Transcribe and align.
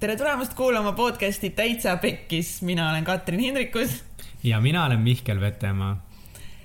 tere 0.00 0.16
tulemast 0.16 0.54
kuulama 0.54 0.92
podcasti 0.92 1.50
Täitsa 1.50 1.96
Pekkis, 1.96 2.62
mina 2.62 2.90
olen 2.90 3.04
Katrin 3.04 3.40
Hindrikus. 3.40 4.04
ja 4.42 4.60
mina 4.60 4.84
olen 4.84 5.00
Mihkel 5.00 5.40
Vetemaa. 5.40 6.06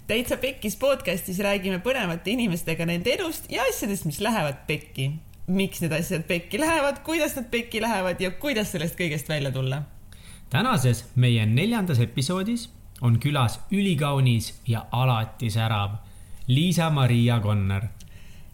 täitsa 0.08 0.38
Pekkis 0.38 0.76
podcastis 0.76 1.40
räägime 1.40 1.80
põnevate 1.80 2.32
inimestega 2.32 2.86
nende 2.86 3.14
elust 3.14 3.52
ja 3.52 3.64
asjadest, 3.70 4.06
mis 4.06 4.22
lähevad 4.22 4.56
pekki. 4.68 5.12
miks 5.48 5.82
need 5.82 5.92
asjad 5.92 6.24
pekki 6.24 6.60
lähevad, 6.60 7.04
kuidas 7.04 7.36
nad 7.36 7.46
pekki 7.52 7.82
lähevad 7.82 8.22
ja 8.22 8.32
kuidas 8.32 8.72
sellest 8.72 8.96
kõigest 8.96 9.30
välja 9.30 9.52
tulla. 9.52 9.82
tänases 10.50 11.06
meie 11.16 11.46
neljandas 11.46 12.00
episoodis 12.00 12.70
on 13.02 13.20
külas 13.20 13.60
ülikaunis 13.72 14.62
ja 14.68 14.86
alati 14.92 15.50
särav 15.50 15.92
Liisa-Maria 16.48 17.40
Conner 17.42 17.84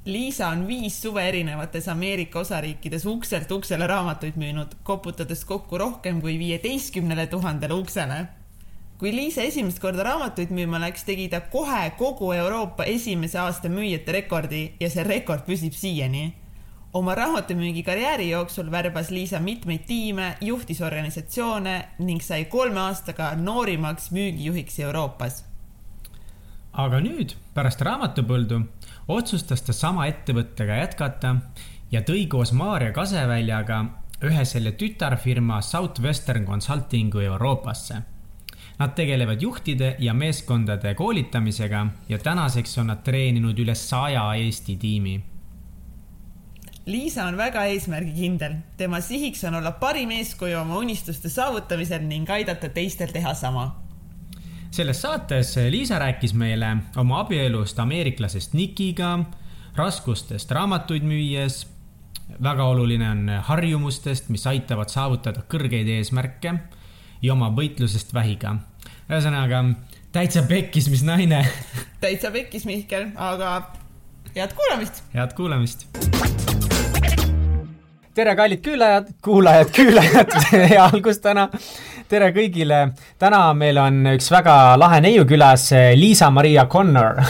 Liisa 0.06 0.48
on 0.48 0.64
viis 0.68 0.96
suve 1.02 1.22
erinevates 1.30 1.88
Ameerika 1.88 2.40
osariikides 2.40 3.04
ukselt 3.06 3.52
uksele 3.54 3.86
raamatuid 3.88 4.34
müünud, 4.42 4.72
koputades 4.84 5.44
kokku 5.46 5.78
rohkem 5.78 6.22
kui 6.22 6.40
viieteistkümnele 6.40 7.28
tuhandele 7.28 7.74
uksele. 7.74 8.26
kui 8.98 9.12
Liisa 9.16 9.42
esimest 9.42 9.80
korda 9.80 10.04
raamatuid 10.04 10.50
müüma 10.50 10.80
läks, 10.82 11.04
tegi 11.06 11.28
ta 11.30 11.42
kohe 11.42 11.92
kogu 11.98 12.32
Euroopa 12.34 12.84
esimese 12.84 13.40
aasta 13.40 13.70
müüjate 13.70 14.12
rekordi 14.12 14.74
ja 14.80 14.90
see 14.90 15.04
rekord 15.04 15.46
püsib 15.46 15.78
siiani. 15.78 16.34
oma 16.94 17.16
raamatumüügi 17.16 17.84
karjääri 17.84 18.30
jooksul 18.30 18.72
värbas 18.72 19.10
Liisa 19.10 19.40
mitmeid 19.40 19.86
tiime, 19.86 20.38
juhtis 20.42 20.82
organisatsioone 20.82 21.88
ning 22.00 22.22
sai 22.22 22.46
kolme 22.46 22.80
aastaga 22.80 23.36
noorimaks 23.36 24.12
müügijuhiks 24.12 24.80
Euroopas. 24.80 25.46
aga 26.74 27.00
nüüd, 27.00 27.38
pärast 27.54 27.82
raamatupõldu 27.82 28.64
otsustas 29.12 29.62
ta 29.62 29.74
sama 29.74 30.08
ettevõttega 30.10 30.82
jätkata 30.82 31.36
ja 31.92 32.02
tõi 32.08 32.28
koos 32.32 32.54
Maarja 32.56 32.92
Kaseväljaga 32.96 33.82
ühe 34.28 34.46
selle 34.46 34.72
tütarfirma 34.78 35.62
Southwestern 35.66 36.46
Consultingu 36.46 37.20
Euroopasse. 37.20 38.02
Nad 38.80 38.96
tegelevad 38.98 39.42
juhtide 39.42 39.96
ja 40.00 40.14
meeskondade 40.14 40.94
koolitamisega 40.96 41.86
ja 42.10 42.18
tänaseks 42.18 42.78
on 42.78 42.90
nad 42.90 43.04
treeninud 43.04 43.60
üle 43.60 43.76
saja 43.76 44.24
Eesti 44.34 44.78
tiimi. 44.82 45.20
Liisa 46.86 47.28
on 47.30 47.38
väga 47.38 47.68
eesmärgikindel, 47.70 48.56
tema 48.78 49.02
sihiks 49.02 49.44
on 49.46 49.56
olla 49.60 49.72
parim 49.72 50.12
eeskuju 50.12 50.58
oma 50.64 50.80
unistuste 50.82 51.30
saavutamisel 51.30 52.02
ning 52.08 52.30
aidata 52.30 52.70
teistel 52.74 53.14
teha 53.14 53.34
sama 53.38 53.68
selles 54.72 55.02
saates 55.02 55.56
Liisa 55.70 56.00
rääkis 56.00 56.34
meile 56.34 56.78
oma 56.98 57.20
abielust 57.20 57.80
ameeriklasest 57.80 58.54
Nikiga, 58.54 59.20
raskustest 59.76 60.52
raamatuid 60.52 61.04
müües. 61.04 61.68
väga 62.44 62.64
oluline 62.64 63.10
on 63.10 63.30
harjumustest, 63.44 64.30
mis 64.30 64.48
aitavad 64.48 64.90
saavutada 64.90 65.42
kõrgeid 65.52 65.88
eesmärke 65.88 66.54
ja 67.22 67.34
oma 67.34 67.50
võitlusest 67.50 68.14
vähiga. 68.14 68.56
ühesõnaga 69.10 69.64
täitsa 70.12 70.44
pekkis, 70.44 70.90
mis 70.90 71.04
naine 71.04 71.46
täitsa 72.04 72.32
pekkis, 72.32 72.66
Mihkel, 72.66 73.12
aga 73.16 73.72
head 74.36 74.54
kuulamist. 74.56 75.04
head 75.14 75.34
kuulamist 75.34 75.88
tere, 78.16 78.36
kallid 78.36 78.60
küülajad, 78.64 79.08
kuulajad, 79.24 79.72
küülajad 79.76 80.34
hea 80.72 80.84
algus 80.84 81.22
täna 81.24 81.48
tere 82.12 82.32
kõigile, 82.36 82.82
täna 83.22 83.44
meil 83.56 83.80
on 83.80 84.02
üks 84.16 84.28
väga 84.34 84.76
lahe 84.80 85.00
neiu 85.04 85.24
külas, 85.28 85.70
Liisa-Maria 85.96 86.68
Connor 86.72 87.22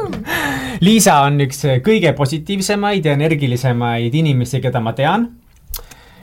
Liisa 0.84 1.20
on 1.26 1.38
üks 1.44 1.62
kõige 1.84 2.14
positiivsemaid 2.16 3.06
ja 3.06 3.14
energilisemaid 3.14 4.14
inimesi, 4.16 4.62
keda 4.64 4.80
ma 4.80 4.94
tean. 4.96 5.26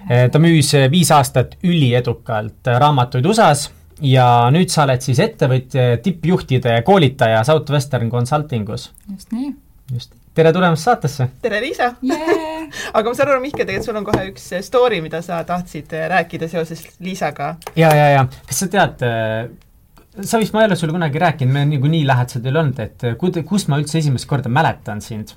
ta 0.08 0.40
müüs 0.42 0.72
viis 0.92 1.12
aastat 1.14 1.56
üliedukalt 1.64 2.72
raamatuid 2.82 3.26
USA-s 3.30 3.70
ja 4.02 4.28
nüüd 4.54 4.74
sa 4.74 4.88
oled 4.88 5.06
siis 5.06 5.22
ettevõtja, 5.22 6.00
tippjuhtide 6.04 6.82
koolitaja 6.86 7.44
Southwestern 7.46 8.10
Consultingus. 8.10 8.92
just 9.14 9.32
nii. 9.32 9.54
just 9.94 10.18
tere 10.38 10.54
tulemast 10.54 10.86
saatesse! 10.86 11.30
tere, 11.42 11.62
Liisa 11.64 11.94
yeah! 12.06 12.68
aga 12.98 13.10
ma 13.10 13.16
saan 13.18 13.32
aru, 13.34 13.42
Mihkel, 13.44 13.66
tegelikult 13.66 13.90
sul 13.90 14.00
on 14.02 14.06
kohe 14.08 14.28
üks 14.32 14.50
story, 14.68 15.00
mida 15.06 15.22
sa 15.26 15.40
tahtsid 15.48 15.96
äh, 15.98 16.06
rääkida 16.14 16.50
seoses 16.52 16.84
Liisaga. 17.04 17.56
ja, 17.80 17.90
ja, 17.96 18.12
ja 18.14 18.28
kas 18.50 18.62
sa 18.64 18.70
tead, 18.74 19.02
äh, 19.08 19.50
sa 20.22 20.42
vist, 20.42 20.54
ma 20.54 20.64
ei 20.64 20.70
ole 20.70 20.78
sulle 20.80 20.96
kunagi 20.96 21.22
rääkinud, 21.24 21.54
me 21.56 21.66
niikuinii 21.74 22.06
lähedased 22.08 22.46
veel 22.46 22.62
olnud, 22.62 22.80
et 22.86 23.08
äh, 23.08 23.18
kud-, 23.20 23.42
kust 23.50 23.72
ma 23.72 23.82
üldse 23.82 24.02
esimest 24.02 24.30
korda 24.30 24.52
mäletan 24.52 25.02
sind? 25.06 25.34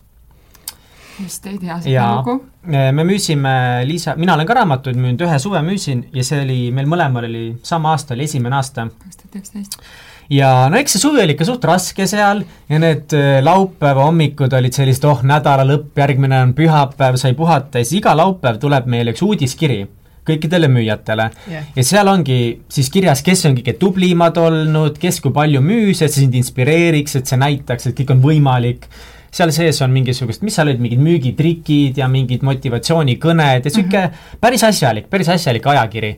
vist 1.20 1.48
ei 1.48 1.56
tea 1.60 1.80
seda 1.84 2.10
lugu. 2.18 2.36
me 2.68 3.04
müüsime, 3.04 3.54
Liisa, 3.88 4.16
mina 4.20 4.36
olen 4.36 4.48
ka 4.48 4.60
raamatuid 4.60 5.00
müünud, 5.00 5.24
ühe 5.24 5.40
suve 5.40 5.64
müüsin 5.64 6.06
ja 6.16 6.24
see 6.24 6.44
oli, 6.44 6.60
meil 6.76 6.88
mõlemal 6.88 7.28
oli, 7.28 7.44
sama 7.64 7.96
aasta 7.96 8.16
oli 8.16 8.28
esimene 8.28 8.60
aasta. 8.60 8.88
kaks 9.00 9.22
tuhat 9.24 9.42
üksteist 9.42 9.80
ja 10.30 10.50
no 10.70 10.78
eks 10.78 10.96
see 10.96 11.02
suvi 11.02 11.22
oli 11.24 11.34
ikka 11.34 11.46
suht 11.48 11.64
raske 11.66 12.06
seal 12.10 12.44
ja 12.70 12.80
need 12.82 13.14
äh, 13.16 13.38
laupäeva 13.44 14.06
hommikud 14.06 14.52
olid 14.56 14.76
sellised, 14.76 15.06
oh, 15.10 15.24
nädala 15.26 15.66
lõpp, 15.66 15.92
järgmine 15.98 16.38
on 16.46 16.54
pühapäev, 16.56 17.18
sai 17.20 17.34
puhata 17.38 17.82
ja 17.82 17.86
siis 17.88 18.00
iga 18.00 18.14
laupäev 18.18 18.60
tuleb 18.62 18.86
meile 18.90 19.14
üks 19.14 19.24
uudiskiri 19.26 19.82
kõikidele 20.30 20.68
müüjatele 20.70 21.30
yeah. 21.50 21.70
ja 21.74 21.84
seal 21.86 22.10
ongi 22.12 22.40
siis 22.70 22.90
kirjas, 22.92 23.24
kes 23.26 23.46
on 23.48 23.56
kõige 23.58 23.74
tublimad 23.80 24.38
olnud, 24.38 25.00
kes 25.00 25.18
kui 25.24 25.34
palju 25.34 25.62
müüs, 25.64 26.02
et 26.04 26.12
see 26.12 26.26
sind 26.26 26.36
inspireeriks, 26.38 27.16
et 27.18 27.30
see 27.30 27.40
näitaks, 27.40 27.90
et 27.90 27.98
kõik 27.98 28.14
on 28.14 28.22
võimalik 28.22 28.86
seal 29.34 29.52
sees 29.54 29.78
on 29.84 29.92
mingisugust, 29.94 30.42
mis 30.46 30.56
seal 30.58 30.70
olid, 30.70 30.80
mingid 30.82 31.02
müügitrikid 31.02 31.98
ja 32.02 32.08
mingid 32.10 32.42
motivatsioonikõned 32.46 33.66
ja 33.66 33.70
sihuke 33.70 33.98
mm 33.98 34.14
-hmm. 34.14 34.40
päris 34.42 34.64
asjalik, 34.66 35.10
päris 35.10 35.28
asjalik 35.28 35.66
ajakiri. 35.66 36.16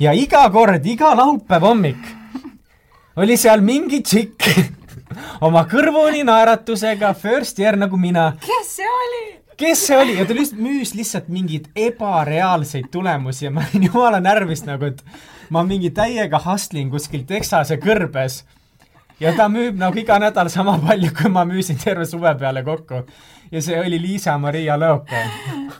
ja 0.00 0.12
iga 0.12 0.48
kord, 0.50 0.86
iga 0.86 1.14
laupäev 1.16 1.62
hommik 1.62 2.21
oli 3.16 3.36
seal 3.36 3.60
mingi 3.64 4.00
tšikk 4.02 4.46
oma 5.46 5.64
kõrvuni 5.68 6.24
naeratusega, 6.24 7.12
first 7.18 7.60
year 7.60 7.76
nagu 7.76 7.98
mina. 8.00 8.32
kes 8.40 8.76
see 8.78 8.88
oli? 8.88 9.24
kes 9.62 9.84
see 9.86 9.98
oli 9.98 10.16
ja 10.16 10.24
ta 10.26 10.36
lihtsalt 10.36 10.62
müüs 10.62 10.94
lihtsalt 10.96 11.28
mingeid 11.32 11.68
ebareaalseid 11.76 12.88
tulemusi 12.92 13.46
ja 13.46 13.52
ma 13.54 13.66
olin 13.68 13.86
jumala 13.90 14.22
närvis 14.24 14.64
nagu, 14.66 14.88
et 14.88 15.04
ma 15.52 15.64
mingi 15.68 15.92
täiega 15.94 16.40
hustlin 16.46 16.90
kuskil 16.90 17.26
Texase 17.28 17.76
kõrbes. 17.82 18.42
ja 19.20 19.36
ta 19.36 19.48
müüb 19.52 19.76
nagu 19.78 19.98
iga 19.98 20.18
nädal 20.18 20.48
sama 20.50 20.78
palju, 20.80 21.12
kui 21.18 21.30
ma 21.30 21.44
müüsin 21.44 21.78
terve 21.84 22.08
suve 22.08 22.34
peale 22.40 22.64
kokku. 22.64 23.04
ja 23.52 23.62
see 23.62 23.78
oli 23.80 24.00
Liisa-Maria 24.00 24.80
Lõoke. 24.80 25.28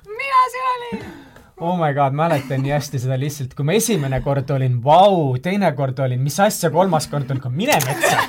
mina 0.04 0.46
see 0.52 0.70
olin 0.76 1.21
oh 1.62 1.76
my 1.78 1.92
god, 1.94 2.16
mäletan 2.18 2.62
nii 2.64 2.74
hästi 2.74 3.00
seda 3.04 3.18
lihtsalt, 3.20 3.54
kui 3.58 3.66
ma 3.66 3.76
esimene 3.78 4.20
kord 4.24 4.50
olin, 4.54 4.80
vau, 4.84 5.36
teine 5.42 5.70
kord 5.78 6.00
olin, 6.02 6.20
mis 6.22 6.38
asja, 6.42 6.72
kolmas 6.74 7.08
kord 7.12 7.30
olin, 7.30 7.42
mine 7.54 7.78
metsa. 7.86 8.26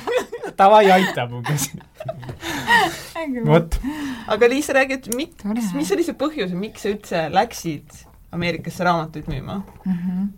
Davai, 0.58 0.84
aitab 0.94 1.32
umbes. 1.34 1.66
vot. 3.48 3.78
aga 4.30 4.48
Liis, 4.52 4.70
räägi, 4.76 5.00
et 5.00 5.10
miks, 5.16 5.74
mis 5.74 5.90
oli 5.96 6.06
see 6.06 6.16
põhjus, 6.18 6.54
miks 6.54 6.84
sa 6.84 6.92
üldse 6.94 7.26
läksid 7.34 8.02
Ameerikasse 8.34 8.86
raamatuid 8.86 9.28
müüma 9.30 9.60
mm? 9.84 9.92
-hmm 9.98 10.32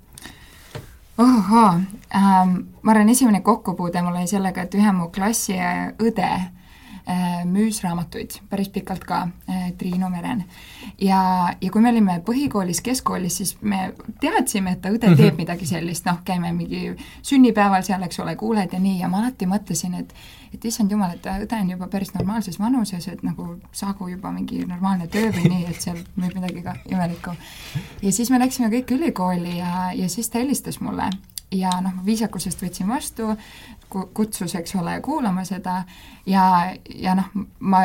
ohoo 1.18 1.68
ähm,, 2.14 2.50
ma 2.82 2.92
arvan, 2.92 3.08
esimene 3.08 3.40
kokkupuude 3.40 4.02
mul 4.02 4.18
oli 4.18 4.28
sellega, 4.28 4.66
et 4.66 4.74
ühe 4.76 4.92
mu 4.92 5.08
klassi 5.08 5.56
õde 6.02 6.28
müüs 7.46 7.82
raamatuid 7.84 8.40
päris 8.50 8.68
pikalt 8.68 9.04
ka, 9.04 9.28
äh, 9.50 9.72
Triinu 9.78 10.08
Meren. 10.10 10.44
ja, 11.00 11.48
ja 11.60 11.70
kui 11.70 11.82
me 11.82 11.90
olime 11.90 12.18
põhikoolis, 12.26 12.80
keskkoolis, 12.82 13.36
siis 13.36 13.56
me 13.60 13.92
teadsime, 14.20 14.72
et 14.72 14.82
ta 14.82 14.90
õde 14.90 15.12
teeb 15.12 15.32
mhm. 15.32 15.36
midagi 15.36 15.66
sellist, 15.66 16.06
noh, 16.06 16.18
käime 16.24 16.52
mingi 16.52 16.96
sünnipäeval 17.22 17.86
seal, 17.86 18.02
eks 18.02 18.18
ole, 18.24 18.34
kuuled 18.36 18.72
ja 18.72 18.80
nii, 18.82 18.98
ja 19.00 19.10
ma 19.12 19.22
alati 19.22 19.46
mõtlesin, 19.50 19.94
et 20.00 20.16
et 20.54 20.64
issand 20.64 20.90
jumal, 20.90 21.10
et 21.12 21.26
õde 21.26 21.58
on 21.60 21.70
juba 21.70 21.88
päris 21.92 22.12
normaalses 22.14 22.56
vanuses, 22.58 23.08
et 23.12 23.22
nagu 23.26 23.58
saagu 23.76 24.08
juba 24.08 24.30
mingi 24.32 24.62
normaalne 24.64 25.08
töö 25.12 25.28
või 25.34 25.50
nii, 25.52 25.66
et 25.68 25.82
seal 25.82 25.98
müüb 26.16 26.38
midagi 26.38 26.62
ka 26.64 26.76
imelikku. 26.88 27.34
ja 28.02 28.12
siis 28.12 28.30
me 28.30 28.40
läksime 28.40 28.70
kõik 28.72 28.94
ülikooli 28.96 29.58
ja, 29.58 29.90
ja 29.94 30.08
siis 30.08 30.30
ta 30.30 30.40
helistas 30.40 30.80
mulle 30.80 31.10
ja 31.54 31.70
noh, 31.82 31.94
viisakusest 32.06 32.62
võtsin 32.62 32.88
vastu, 32.90 33.30
kutsus, 33.90 34.54
eks 34.54 34.74
ole, 34.76 35.00
kuulama 35.00 35.44
seda 35.44 35.82
ja, 36.26 36.74
ja 36.94 37.14
noh, 37.14 37.30
ma 37.60 37.82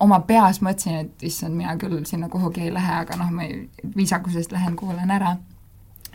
oma 0.00 0.20
peas 0.28 0.60
mõtlesin, 0.64 1.06
et 1.06 1.26
issand, 1.28 1.56
mina 1.56 1.76
küll 1.80 2.04
sinna 2.08 2.28
kuhugi 2.28 2.66
ei 2.66 2.72
lähe, 2.74 2.98
aga 3.02 3.16
noh, 3.20 3.30
ma 3.32 3.46
viisakusest 3.96 4.52
lähen 4.52 4.76
kuulan 4.76 5.10
ära. 5.10 5.36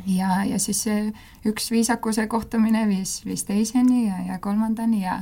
ja, 0.06 0.44
ja 0.46 0.60
siis 0.60 0.84
see 0.84 1.14
üks 1.46 1.72
viisakuse 1.72 2.28
kohtumine 2.28 2.88
viis, 2.88 3.22
viis 3.26 3.44
teiseni 3.44 4.08
ja, 4.08 4.22
ja 4.28 4.40
kolmandani 4.40 5.04
ja 5.04 5.22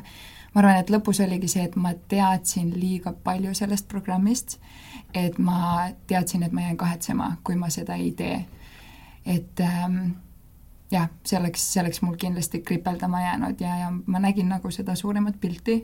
ma 0.53 0.61
arvan, 0.61 0.79
et 0.79 0.89
lõpus 0.89 1.21
oligi 1.23 1.47
see, 1.47 1.63
et 1.63 1.75
ma 1.75 1.93
teadsin 2.11 2.71
liiga 2.79 3.13
palju 3.23 3.53
sellest 3.53 3.87
programmist, 3.87 4.57
et 5.13 5.37
ma 5.39 5.89
teadsin, 6.07 6.43
et 6.43 6.51
ma 6.55 6.67
jään 6.67 6.77
kahetsema, 6.77 7.35
kui 7.43 7.55
ma 7.55 7.69
seda 7.69 7.95
ei 7.95 8.11
tee. 8.11 8.45
et 9.25 9.59
ähm, 9.61 10.15
jah, 10.91 11.09
see 11.25 11.39
oleks, 11.39 11.65
see 11.73 11.81
oleks 11.83 12.01
mul 12.01 12.15
kindlasti 12.19 12.61
kripeldama 12.65 13.21
jäänud 13.21 13.61
ja, 13.61 13.75
ja 13.83 13.91
ma 14.05 14.19
nägin 14.19 14.49
nagu 14.49 14.71
seda 14.71 14.95
suuremat 14.95 15.39
pilti 15.41 15.81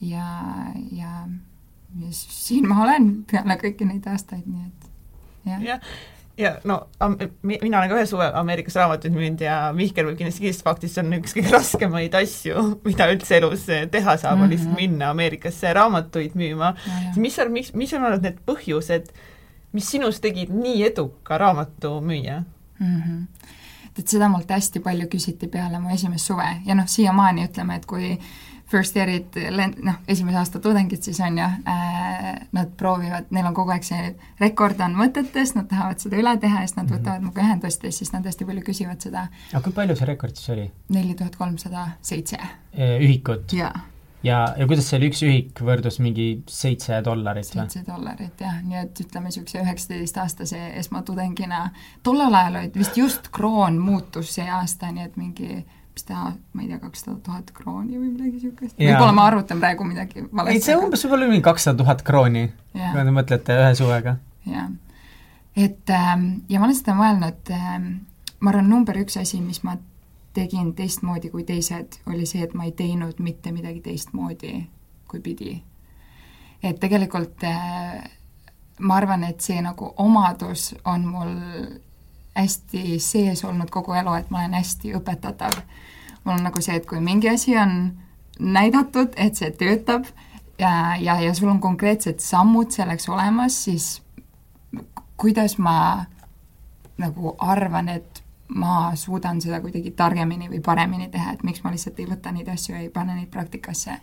ja, 0.00 0.26
ja, 0.92 1.28
ja 2.00 2.08
siin 2.10 2.68
ma 2.68 2.82
olen 2.82 3.12
peale 3.30 3.58
kõiki 3.60 3.86
neid 3.88 4.06
aastaid, 4.10 4.46
nii 4.46 4.66
et 4.66 4.90
jah 5.52 5.64
ja 5.70 5.78
ja 6.38 6.56
no 6.64 6.80
mina 7.42 7.78
olen 7.78 7.90
ka 7.90 7.98
ühe 7.98 8.06
suve 8.10 8.26
Ameerikas 8.34 8.74
raamatuid 8.78 9.14
müünud 9.14 9.42
ja 9.44 9.58
Mihkel 9.76 10.08
võib 10.08 10.18
kindlasti 10.18 10.42
kindlasti 10.42 10.66
fakti, 10.66 10.90
see 10.90 11.02
on 11.04 11.14
üks 11.20 11.34
kõige 11.36 11.52
raskemaid 11.54 12.16
asju, 12.18 12.64
mida 12.86 13.06
üldse 13.12 13.38
elus 13.38 13.68
teha 13.68 14.16
saab 14.18 14.34
mm, 14.34 14.40
-hmm. 14.40 14.42
on 14.42 14.50
lihtsalt 14.50 14.72
mhm. 14.72 14.80
minna 14.80 15.10
Ameerikasse 15.14 15.72
raamatuid 15.78 16.34
müüma. 16.34 16.74
mis 17.16 17.38
on, 17.38 17.52
mis, 17.52 17.70
mis 17.74 17.94
on 17.94 18.08
olnud 18.08 18.26
need 18.26 18.40
põhjused, 18.50 19.12
mis 19.72 19.90
sinust 19.90 20.22
tegid 20.22 20.50
nii 20.50 20.82
eduka 20.90 21.38
raamatumüüja 21.38 22.42
mm? 22.80 23.00
-hmm. 23.00 23.54
Et 23.98 24.08
seda 24.08 24.28
mult 24.28 24.50
hästi 24.50 24.82
palju 24.84 25.06
küsiti 25.12 25.48
peale 25.50 25.78
mu 25.80 25.92
esimest 25.94 26.26
suve 26.32 26.48
ja 26.66 26.74
noh, 26.74 26.88
siiamaani 26.90 27.46
ütleme, 27.48 27.78
et 27.78 27.86
kui 27.86 28.16
first 28.70 28.96
year'id, 28.96 29.36
noh, 29.84 30.00
esimese 30.08 30.38
aasta 30.40 30.60
tudengid 30.60 31.04
siis 31.04 31.20
on 31.22 31.38
ju 31.38 31.44
äh,, 31.44 32.28
nad 32.56 32.74
proovivad, 32.80 33.28
neil 33.30 33.46
on 33.50 33.54
kogu 33.54 33.74
aeg 33.74 33.86
see 33.86 34.14
rekord 34.40 34.80
on 34.82 34.96
mõtetes, 34.98 35.54
nad 35.58 35.68
tahavad 35.70 36.02
seda 36.02 36.18
üle 36.20 36.34
teha 36.40 36.64
ja 36.64 36.68
siis 36.68 36.76
nad 36.76 36.86
mm 36.86 36.90
-hmm. 36.90 37.00
võtavad 37.00 37.26
minuga 37.26 37.42
ühendust 37.46 37.84
ja 37.84 37.92
siis 37.92 38.12
nad 38.12 38.26
hästi 38.26 38.44
palju 38.44 38.66
küsivad 38.66 39.00
seda. 39.00 39.28
aga 39.52 39.64
kui 39.64 39.72
palju 39.72 39.96
see 39.96 40.06
rekord 40.12 40.36
siis 40.36 40.50
oli? 40.56 40.70
neli 40.88 41.14
tuhat 41.14 41.36
kolmsada 41.36 41.88
seitse. 42.02 42.38
ühikut? 43.00 43.52
jaa 43.52 43.93
ja, 44.24 44.40
ja 44.58 44.66
kuidas 44.66 44.88
see 44.88 44.98
oli, 44.98 45.10
üks 45.12 45.22
ühik 45.26 45.62
võrdus 45.66 46.00
mingi 46.02 46.28
seitse 46.50 46.98
dollarit 47.04 47.48
või? 47.50 47.66
seitse 47.66 47.84
dollarit 47.86 48.40
jah, 48.40 48.58
nii 48.64 48.80
et 48.80 49.04
ütleme, 49.04 49.30
niisuguse 49.30 49.62
üheksateistaastase 49.62 50.60
esmatudengina, 50.80 51.66
tollel 52.06 52.34
ajal 52.40 52.60
olid 52.62 52.78
vist 52.80 52.98
just 53.00 53.30
kroon 53.34 53.78
muutus 53.82 54.34
see 54.38 54.46
aasta, 54.48 54.92
nii 54.94 55.08
et 55.08 55.18
mingi 55.20 55.64
mis 55.94 56.06
ta, 56.08 56.32
ma 56.52 56.64
ei 56.64 56.70
tea, 56.72 56.80
kakssada 56.82 57.20
tuhat 57.22 57.52
krooni 57.54 57.98
või 58.00 58.08
midagi 58.10 58.32
niisugust, 58.38 58.78
võib-olla 58.80 59.14
ma 59.14 59.28
arvutan 59.30 59.60
praegu 59.62 59.86
midagi 59.86 60.24
valesti. 60.26 60.56
ei, 60.56 60.64
see 60.64 60.78
umbes 60.78 61.04
võib-olla 61.06 61.28
mingi 61.30 61.44
kakssada 61.46 61.78
tuhat 61.84 62.02
krooni, 62.06 62.48
kui 62.72 63.04
te 63.06 63.14
mõtlete 63.14 63.58
ühe 63.60 63.70
suvega. 63.78 64.16
jah, 64.50 64.72
et 65.54 65.94
ähm, 65.94 66.26
ja 66.50 66.58
ma 66.58 66.66
olen 66.66 66.78
seda 66.80 66.96
mõelnud 66.98 67.54
ähm,, 67.54 67.90
ma 68.40 68.50
arvan, 68.50 68.72
number 68.72 68.98
üks 69.04 69.20
asi, 69.20 69.38
mis 69.44 69.62
ma 69.66 69.76
tegin 70.34 70.74
teistmoodi 70.74 71.30
kui 71.30 71.44
teised, 71.44 72.00
oli 72.10 72.26
see, 72.26 72.42
et 72.42 72.54
ma 72.54 72.66
ei 72.66 72.72
teinud 72.72 73.20
mitte 73.22 73.52
midagi 73.52 73.80
teistmoodi, 73.80 74.66
kui 75.10 75.20
pidi. 75.20 75.62
et 76.62 76.80
tegelikult 76.80 77.44
äh, 77.44 78.04
ma 78.78 78.96
arvan, 78.96 79.24
et 79.24 79.40
see 79.40 79.60
nagu 79.62 79.92
omadus 79.96 80.74
on 80.84 81.06
mul 81.06 81.34
hästi 82.34 82.98
sees 82.98 83.44
olnud 83.44 83.70
kogu 83.70 83.94
elu, 83.94 84.14
et 84.18 84.30
ma 84.30 84.42
olen 84.42 84.56
hästi 84.58 84.94
õpetatav. 84.98 85.60
mul 86.24 86.38
on 86.38 86.46
nagu 86.48 86.62
see, 86.62 86.76
et 86.76 86.86
kui 86.86 87.00
mingi 87.00 87.28
asi 87.28 87.56
on 87.58 87.92
näidatud, 88.38 89.14
et 89.16 89.36
see 89.36 89.50
töötab 89.50 90.08
ja, 90.58 90.96
ja, 91.00 91.20
ja 91.20 91.34
sul 91.34 91.48
on 91.48 91.60
konkreetsed 91.60 92.20
sammud 92.20 92.70
selleks 92.74 93.08
olemas, 93.08 93.64
siis 93.64 94.02
kuidas 95.16 95.58
ma 95.58 96.06
nagu 96.98 97.34
arvan, 97.38 97.88
et 97.88 98.13
ma 98.48 98.92
suudan 98.96 99.40
seda 99.40 99.60
kuidagi 99.64 99.90
targemini 99.96 100.50
või 100.50 100.60
paremini 100.60 101.08
teha, 101.10 101.32
et 101.32 101.42
miks 101.42 101.64
ma 101.64 101.72
lihtsalt 101.72 101.98
ei 102.00 102.08
võta 102.10 102.32
neid 102.32 102.48
asju 102.48 102.74
ja 102.74 102.82
ei 102.84 102.90
pane 102.92 103.14
neid 103.14 103.30
praktikasse. 103.32 103.98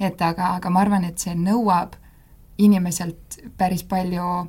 et 0.00 0.22
aga, 0.22 0.54
aga 0.56 0.70
ma 0.70 0.80
arvan, 0.80 1.04
et 1.04 1.18
see 1.18 1.34
nõuab 1.34 1.96
inimeselt 2.58 3.40
päris 3.56 3.82
palju 3.84 4.48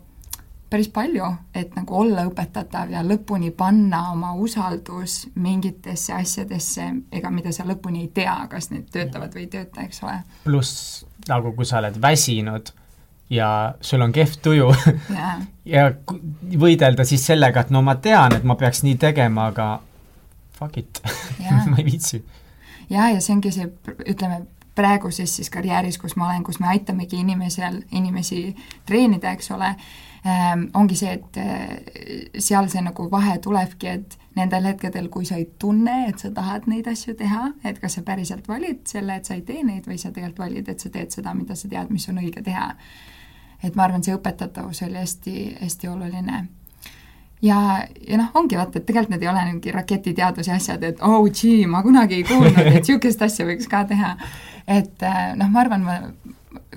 päris 0.69 0.89
palju, 0.91 1.27
et 1.56 1.75
nagu 1.75 1.95
olla 1.95 2.25
õpetatav 2.27 2.91
ja 2.91 3.03
lõpuni 3.06 3.53
panna 3.56 4.12
oma 4.12 4.33
usaldus 4.35 5.27
mingitesse 5.35 6.13
asjadesse, 6.13 6.88
ega 7.12 7.31
mida 7.31 7.53
sa 7.56 7.63
lõpuni 7.68 8.03
ei 8.03 8.09
tea, 8.13 8.35
kas 8.51 8.71
need 8.74 8.89
töötavad 8.91 9.35
või 9.35 9.45
ei 9.45 9.51
tööta, 9.53 9.85
eks 9.88 10.03
ole. 10.03 10.18
pluss 10.44 11.06
nagu 11.27 11.53
kui 11.56 11.65
sa 11.65 11.79
oled 11.79 12.01
väsinud 12.01 12.74
ja 13.29 13.75
sul 13.81 14.01
on 14.01 14.12
kehv 14.15 14.38
tuju 14.41 14.71
yeah. 15.12 15.41
ja 15.74 15.91
võidelda 16.59 17.06
siis 17.06 17.25
sellega, 17.27 17.65
et 17.65 17.74
no 17.75 17.81
ma 17.83 17.97
tean, 18.01 18.35
et 18.38 18.44
ma 18.47 18.56
peaks 18.56 18.83
nii 18.88 18.95
tegema, 19.01 19.50
aga 19.51 19.69
fuck 20.57 20.77
it 20.77 21.01
yeah. 21.41 21.65
ma 21.68 21.79
ei 21.81 21.85
viitsi. 21.85 22.24
jaa, 22.89 23.09
ja 23.15 23.21
see 23.21 23.35
ongi 23.35 23.51
see, 23.56 23.71
ütleme, 24.07 24.45
praeguses 24.77 25.35
siis 25.35 25.50
karjääris, 25.50 25.97
kus 25.97 26.15
ma 26.15 26.29
olen, 26.29 26.44
kus 26.45 26.59
me 26.62 26.69
aitamegi 26.71 27.18
inimesel, 27.24 27.81
inimesi 27.97 28.41
treenida, 28.85 29.33
eks 29.33 29.51
ole, 29.56 29.71
ähm, 30.21 30.68
ongi 30.77 30.95
see, 31.00 31.18
et 31.18 31.39
äh, 31.41 32.38
seal 32.38 32.69
see 32.69 32.83
nagu 32.85 33.07
vahe 33.12 33.38
tulebki, 33.44 33.89
et 33.97 34.18
nendel 34.38 34.69
hetkedel, 34.69 35.09
kui 35.09 35.25
sa 35.25 35.39
ei 35.41 35.47
tunne, 35.59 35.97
et 36.12 36.21
sa 36.21 36.29
tahad 36.33 36.69
neid 36.69 36.88
asju 36.91 37.18
teha, 37.18 37.51
et 37.65 37.81
kas 37.81 37.97
sa 37.97 38.06
päriselt 38.06 38.47
valid 38.50 38.85
selle, 38.89 39.18
et 39.18 39.25
sa 39.25 39.38
ei 39.38 39.41
tee 39.47 39.63
neid 39.65 39.89
või 39.89 39.97
sa 39.97 40.13
tegelikult 40.13 40.45
valid, 40.45 40.69
et 40.69 40.83
sa 40.83 40.94
teed 40.94 41.15
seda, 41.15 41.33
mida 41.38 41.57
sa 41.57 41.69
tead, 41.71 41.89
mis 41.94 42.06
on 42.12 42.21
õige 42.21 42.45
teha. 42.45 42.69
Et 43.63 43.75
ma 43.75 43.88
arvan, 43.88 44.04
see 44.04 44.15
õpetatavus 44.15 44.83
oli 44.86 45.00
hästi, 45.01 45.36
hästi 45.62 45.88
oluline 45.88 46.45
ja, 47.42 47.88
ja 48.07 48.18
noh, 48.18 48.30
ongi 48.33 48.57
vaata, 48.57 48.80
et 48.80 48.86
tegelikult 48.88 49.15
need 49.15 49.25
ei 49.25 49.31
ole 49.31 49.45
mingi 49.51 49.74
raketiteaduse 49.74 50.54
asjad, 50.56 50.83
et 50.83 51.01
oh 51.06 51.27
gee, 51.30 51.68
ma 51.69 51.83
kunagi 51.86 52.21
ei 52.21 52.27
kuulnud, 52.27 52.57
et 52.63 52.81
niisugust 52.81 53.21
asja 53.21 53.48
võiks 53.48 53.69
ka 53.71 53.83
teha. 53.89 54.15
et 54.68 55.04
äh, 55.06 55.24
noh, 55.39 55.50
ma 55.54 55.63
arvan, 55.63 55.86
ma, 55.86 55.98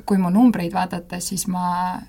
kui 0.06 0.20
mu 0.20 0.30
numbreid 0.32 0.72
vaadata, 0.74 1.20
siis 1.20 1.46
ma 1.50 2.00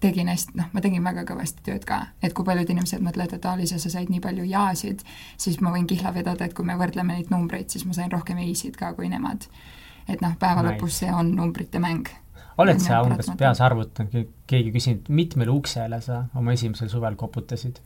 tegin 0.00 0.30
hästi, 0.30 0.54
noh, 0.58 0.68
ma 0.72 0.82
tegin 0.82 1.04
väga 1.04 1.24
kõvasti 1.26 1.64
tööd 1.66 1.84
ka, 1.86 2.00
et 2.22 2.34
kui 2.34 2.46
paljud 2.46 2.70
inimesed 2.70 3.02
mõtlevad, 3.02 3.34
et 3.34 3.48
Alisa, 3.50 3.80
sa 3.82 3.90
said 3.90 4.12
nii 4.12 4.22
palju 4.22 4.46
jaasid, 4.46 5.02
siis 5.36 5.58
ma 5.60 5.72
võin 5.74 5.88
kihla 5.90 6.14
vedada, 6.14 6.46
et 6.46 6.54
kui 6.54 6.66
me 6.66 6.78
võrdleme 6.78 7.16
neid 7.16 7.32
numbreid, 7.34 7.68
siis 7.70 7.84
ma 7.86 7.96
sain 7.96 8.12
rohkem 8.12 8.38
ei-sid 8.44 8.78
ka 8.78 8.92
kui 8.94 9.10
nemad. 9.10 9.48
et 10.08 10.22
noh, 10.24 10.32
päeva 10.40 10.62
nice. 10.62 10.72
lõpus 10.72 11.02
see 11.02 11.10
on 11.12 11.34
numbrite 11.36 11.82
mäng. 11.82 12.08
Oled 12.58 12.82
sa 12.82 13.02
umbes 13.06 13.30
peas 13.38 13.60
arvutanud, 13.64 14.30
keegi 14.50 14.74
küsinud, 14.74 15.10
mitmele 15.14 15.54
uksele 15.54 16.00
sa 16.04 16.24
oma 16.38 16.54
esimesel 16.56 16.90
suvel 16.92 17.16
koputasid? 17.18 17.80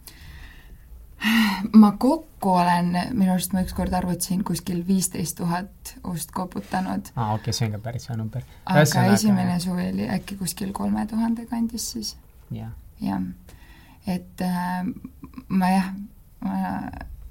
ma 1.78 1.92
kokku 1.98 2.50
olen, 2.50 2.90
minu 3.14 3.30
arust 3.34 3.52
ma 3.54 3.62
ükskord 3.62 3.92
arvutasin 3.94 4.42
kuskil 4.44 4.82
viisteist 4.86 5.36
tuhat 5.38 5.94
ust 6.10 6.32
koputanud. 6.34 7.12
aa 7.14 7.26
ah,, 7.26 7.34
okei 7.34 7.50
okay,, 7.50 7.58
see 7.58 7.68
on 7.68 7.76
ka 7.76 7.82
päris 7.84 8.08
hea 8.10 8.16
number. 8.18 8.42
aga 8.64 8.82
Ühesõnaga... 8.82 9.18
esimene 9.18 9.60
suvi 9.62 9.86
oli 9.92 10.08
äkki 10.16 10.38
kuskil 10.40 10.72
kolme 10.76 11.06
tuhande 11.06 11.46
kandis 11.50 11.90
siis 11.94 12.16
ja.. 12.50 12.72
jah. 13.00 13.22
et 14.06 14.42
äh, 14.42 14.82
ma 15.48 15.70
jah, 15.76 15.92
ma 16.42 16.58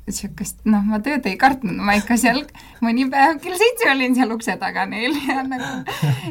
niisugust, 0.07 0.61
noh, 0.65 0.81
ma 0.87 0.99
tööd 1.03 1.25
ei 1.29 1.37
kartnud, 1.39 1.77
ma 1.77 1.93
ikka 1.99 2.17
seal 2.19 2.41
mõni 2.83 3.05
päev 3.11 3.37
kell 3.43 3.57
seitse 3.59 3.89
olin 3.91 4.15
seal 4.17 4.33
ukse 4.33 4.55
taga 4.61 4.85
neil 4.89 5.13
ja 5.27 5.43
nagu 5.45 5.69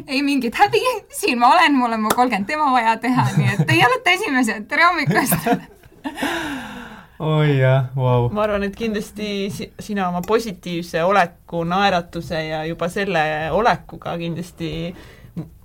ei 0.07 0.21
mingit 0.25 0.57
häbi, 0.59 0.81
siin 1.15 1.39
ma 1.41 1.53
olen, 1.55 1.77
mul 1.79 1.95
on 1.95 2.03
mu 2.03 2.11
kolmkümmend 2.13 2.49
demo 2.49 2.71
vaja 2.75 2.97
teha, 3.01 3.27
nii 3.37 3.53
et 3.55 3.63
teie 3.69 3.85
olete 3.87 4.17
esimesed, 4.17 4.67
tere 4.71 4.89
hommikust 4.89 5.47
oi 7.21 7.55
jah, 7.61 7.87
vau. 7.95 8.27
ma 8.33 8.43
arvan, 8.43 8.67
et 8.67 8.75
kindlasti 8.75 9.31
sina 9.79 10.09
oma 10.09 10.23
positiivse 10.25 11.05
oleku, 11.07 11.63
naeratuse 11.67 12.43
ja 12.49 12.65
juba 12.67 12.91
selle 12.91 13.23
olekuga 13.55 14.17
kindlasti 14.19 14.91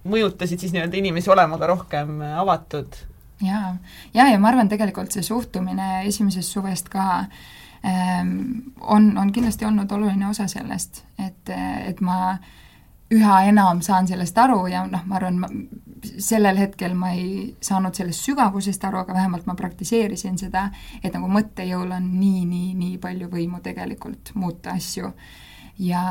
mõjutasid 0.07 0.63
siis 0.63 0.73
nii-öelda 0.77 1.03
inimesi 1.03 1.31
olema 1.35 1.59
ka 1.59 1.73
rohkem 1.73 2.21
avatud. 2.39 3.03
jaa, 3.43 3.75
ja, 4.15 4.31
ja 4.31 4.39
ma 4.39 4.55
arvan, 4.55 4.71
tegelikult 4.71 5.11
see 5.13 5.27
suhtumine 5.27 6.07
esimesest 6.07 6.55
suvest 6.55 6.93
ka 6.93 7.07
ähm, 7.25 7.39
on, 7.87 9.19
on 9.19 9.33
kindlasti 9.33 9.65
olnud 9.65 9.93
oluline 9.93 10.29
osa 10.29 10.49
sellest, 10.51 11.05
et, 11.23 11.53
et 11.87 12.01
ma 12.01 12.37
üha 13.15 13.41
enam 13.47 13.81
saan 13.87 14.09
sellest 14.11 14.39
aru 14.43 14.65
ja 14.71 14.83
noh, 14.91 15.05
ma 15.07 15.19
arvan, 15.21 15.45
sellel 16.03 16.59
hetkel 16.59 16.95
ma 16.99 17.13
ei 17.15 17.53
saanud 17.63 17.95
sellest 17.95 18.27
sügavusest 18.27 18.85
aru, 18.89 19.03
aga 19.05 19.15
vähemalt 19.15 19.47
ma 19.47 19.55
praktiseerisin 19.59 20.39
seda, 20.41 20.69
et 21.03 21.15
nagu 21.15 21.29
mõttejõul 21.31 21.95
on 21.97 22.09
nii, 22.19 22.47
nii, 22.51 22.73
nii 22.79 22.97
palju 23.03 23.31
võimu 23.33 23.63
tegelikult 23.63 24.35
muuta 24.35 24.75
asju. 24.75 25.13
ja, 25.79 26.03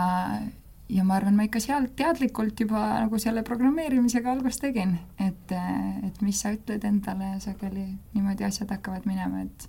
ja 0.89 1.03
ma 1.03 1.17
arvan, 1.17 1.35
ma 1.35 1.49
ikka 1.49 1.59
seal 1.63 1.89
teadlikult 1.97 2.59
juba 2.63 2.85
nagu 3.03 3.19
selle 3.19 3.43
programmeerimisega 3.43 4.31
algust 4.31 4.63
tegin, 4.63 4.95
et, 5.19 5.51
et 5.51 6.21
mis 6.23 6.39
sa 6.39 6.53
ütled 6.55 6.87
endale 6.87 7.35
sageli 7.43 7.89
niimoodi 8.15 8.47
asjad 8.47 8.71
hakkavad 8.71 9.07
minema, 9.09 9.43
et 9.43 9.67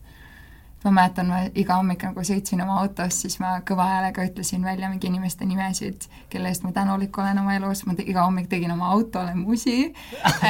ma 0.87 0.93
mäletan, 1.01 1.29
ma 1.31 1.41
iga 1.59 1.77
hommik 1.79 2.05
nagu 2.07 2.23
sõitsin 2.27 2.63
oma 2.63 2.79
autos, 2.83 3.21
siis 3.25 3.39
ma 3.43 3.57
kõva 3.67 3.87
häälega 3.91 4.25
ütlesin 4.29 4.65
välja 4.65 4.89
mingi 4.91 5.09
inimeste 5.11 5.47
nimesid, 5.49 6.07
kelle 6.33 6.51
eest 6.53 6.65
ma 6.67 6.73
tänulik 6.77 7.19
olen 7.19 7.41
oma 7.43 7.57
elus, 7.59 7.85
ma 7.87 7.97
iga 8.03 8.25
hommik 8.27 8.49
tegin 8.53 8.73
oma 8.75 8.91
autole 8.95 9.35
musi 9.39 9.93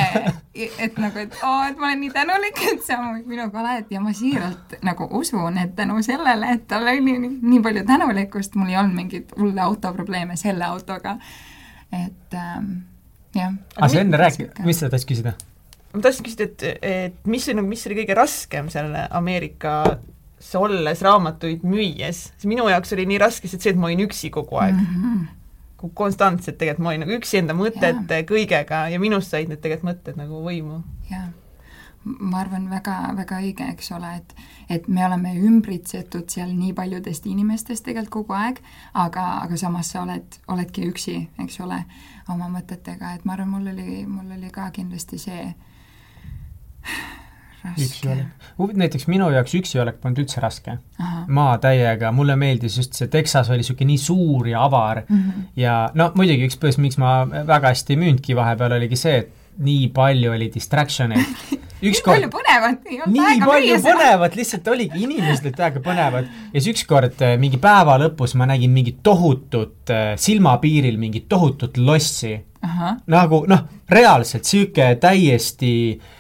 et 0.85 0.99
nagu, 1.01 1.23
et 1.25 1.39
oo, 1.43 1.63
et 1.71 1.81
ma 1.81 1.91
olen 1.91 2.03
nii 2.05 2.13
tänulik, 2.15 2.63
et 2.73 2.85
sa 2.87 3.01
minuga 3.17 3.63
oled 3.63 3.93
ja 3.93 4.03
ma 4.05 4.15
siiralt 4.17 4.77
nagu 4.87 5.09
usun, 5.19 5.59
et 5.63 5.75
tänu 5.79 5.99
sellele, 6.07 6.53
et 6.57 6.67
tal 6.71 6.87
oli 6.87 7.03
nii, 7.05 7.33
nii 7.41 7.63
palju 7.65 7.85
tänulikkust, 7.89 8.57
mul 8.61 8.73
ei 8.73 8.81
olnud 8.81 8.97
mingeid 9.01 9.37
hulle 9.39 9.65
autoprobleeme 9.65 10.37
selle 10.41 10.65
autoga. 10.69 11.17
et 11.93 12.35
ähm, 12.35 12.73
jah. 13.35 13.53
aga 13.77 13.89
sa 13.93 14.01
enne 14.01 14.19
rääkisid, 14.21 14.65
mis 14.67 14.81
sa 14.81 14.91
tahtsid 14.91 15.13
küsida? 15.13 15.37
ma 15.95 16.03
tahtsin 16.05 16.27
küsida, 16.27 16.51
et, 16.51 16.67
et 16.83 17.31
mis, 17.31 17.49
mis 17.63 17.87
oli 17.89 18.03
kõige 18.03 18.19
raskem 18.19 18.71
selle 18.73 19.07
Ameerika 19.17 19.79
olles 20.61 21.03
raamatuid 21.03 21.65
müües, 21.65 22.29
siis 22.37 22.51
minu 22.51 22.69
jaoks 22.69 22.93
oli 22.97 23.07
nii 23.09 23.19
raske 23.23 23.49
see, 23.49 23.73
et 23.73 23.81
ma 23.81 23.89
olin 23.91 24.05
üksi 24.07 24.31
kogu 24.35 24.61
aeg 24.61 24.77
mm. 24.77 25.03
-hmm 25.03 25.27
konstantselt 25.95 26.57
tegelikult 26.59 26.83
ma 26.83 26.89
olin 26.89 27.03
nagu 27.05 27.13
üksi 27.19 27.37
enda 27.37 27.55
mõtete 27.55 28.23
kõigega 28.29 28.87
ja 28.91 29.01
minust 29.01 29.31
said 29.31 29.51
need 29.51 29.61
tegelikult 29.61 29.91
mõtted 29.91 30.17
nagu 30.17 30.41
võimu. 30.43 30.81
jah, 31.11 31.29
ma 32.05 32.41
arvan, 32.41 32.71
väga, 32.71 32.95
väga 33.17 33.41
õige, 33.43 33.69
eks 33.75 33.93
ole, 33.93 34.15
et 34.17 34.35
et 34.69 34.89
me 34.89 35.05
oleme 35.07 35.35
ümbritsetud 35.37 36.31
seal 36.31 36.51
nii 36.57 36.73
paljudest 36.75 37.27
inimestest 37.27 37.85
tegelikult 37.85 38.27
kogu 38.27 38.35
aeg, 38.39 38.61
aga, 38.95 39.27
aga 39.45 39.57
samas 39.57 39.93
sa 39.93 40.03
oled, 40.03 40.41
oledki 40.49 40.89
üksi, 40.91 41.17
eks 41.45 41.61
ole, 41.61 41.85
oma 42.33 42.49
mõtetega, 42.51 43.15
et 43.15 43.25
ma 43.25 43.37
arvan, 43.37 43.53
mul 43.53 43.71
oli, 43.75 44.07
mul 44.11 44.33
oli 44.39 44.51
ka 44.51 44.71
kindlasti 44.75 45.19
see 45.23 45.43
üksi 45.45 45.76
olek. 47.65 48.77
näiteks 48.77 49.07
minu 49.11 49.29
jaoks 49.35 49.55
üksi 49.59 49.81
olek 49.83 49.99
polnud 50.03 50.23
üldse 50.25 50.43
raske. 50.43 50.79
ma 51.29 51.49
täiega, 51.63 52.13
mulle 52.13 52.37
meeldis 52.37 52.79
just 52.81 52.99
see 52.99 53.11
Texas 53.13 53.51
oli 53.51 53.65
niisugune 53.65 53.93
nii 53.93 54.03
suur 54.03 54.49
ja 54.49 54.65
avar 54.65 55.03
mm 55.09 55.17
-hmm. 55.17 55.45
ja 55.57 55.91
no 55.95 56.11
muidugi 56.15 56.49
üks 56.49 56.59
põhjus, 56.63 56.81
miks 56.83 56.99
ma 56.99 57.19
väga 57.27 57.75
hästi 57.75 57.95
ei 57.95 58.03
müünudki 58.03 58.37
vahepeal, 58.37 58.73
oligi 58.79 58.97
see, 58.97 59.17
et 59.19 59.33
nii 59.59 59.89
palju 59.89 60.33
oli 60.33 60.51
distraction 60.55 61.13
eid 61.13 61.57
nii 61.83 62.01
palju 62.05 62.29
põnevat, 62.33 62.83
ei 62.89 63.01
olnud 63.05 63.23
aega 63.29 63.47
palju 63.47 63.79
põnevat, 63.85 64.37
lihtsalt 64.37 64.69
oligi, 64.73 65.03
inimesed 65.05 65.45
olid 65.45 65.57
täiega 65.57 65.81
põnevad. 65.85 66.29
ja 66.53 66.61
siis 66.61 66.75
ükskord 66.75 67.23
äh, 67.23 67.39
mingi 67.39 67.61
päeva 67.63 67.99
lõpus 68.01 68.35
ma 68.35 68.47
nägin 68.47 68.73
mingit 68.73 69.03
tohutut 69.03 69.91
äh, 69.91 70.15
silmapiiril 70.17 70.99
mingit 70.99 71.29
tohutut 71.29 71.77
lossi. 71.77 72.37
nagu 73.07 73.45
noh, 73.47 73.61
reaalselt 73.89 74.45
sihuke 74.45 74.97
täiesti 75.01 75.73
äh, 76.01 76.15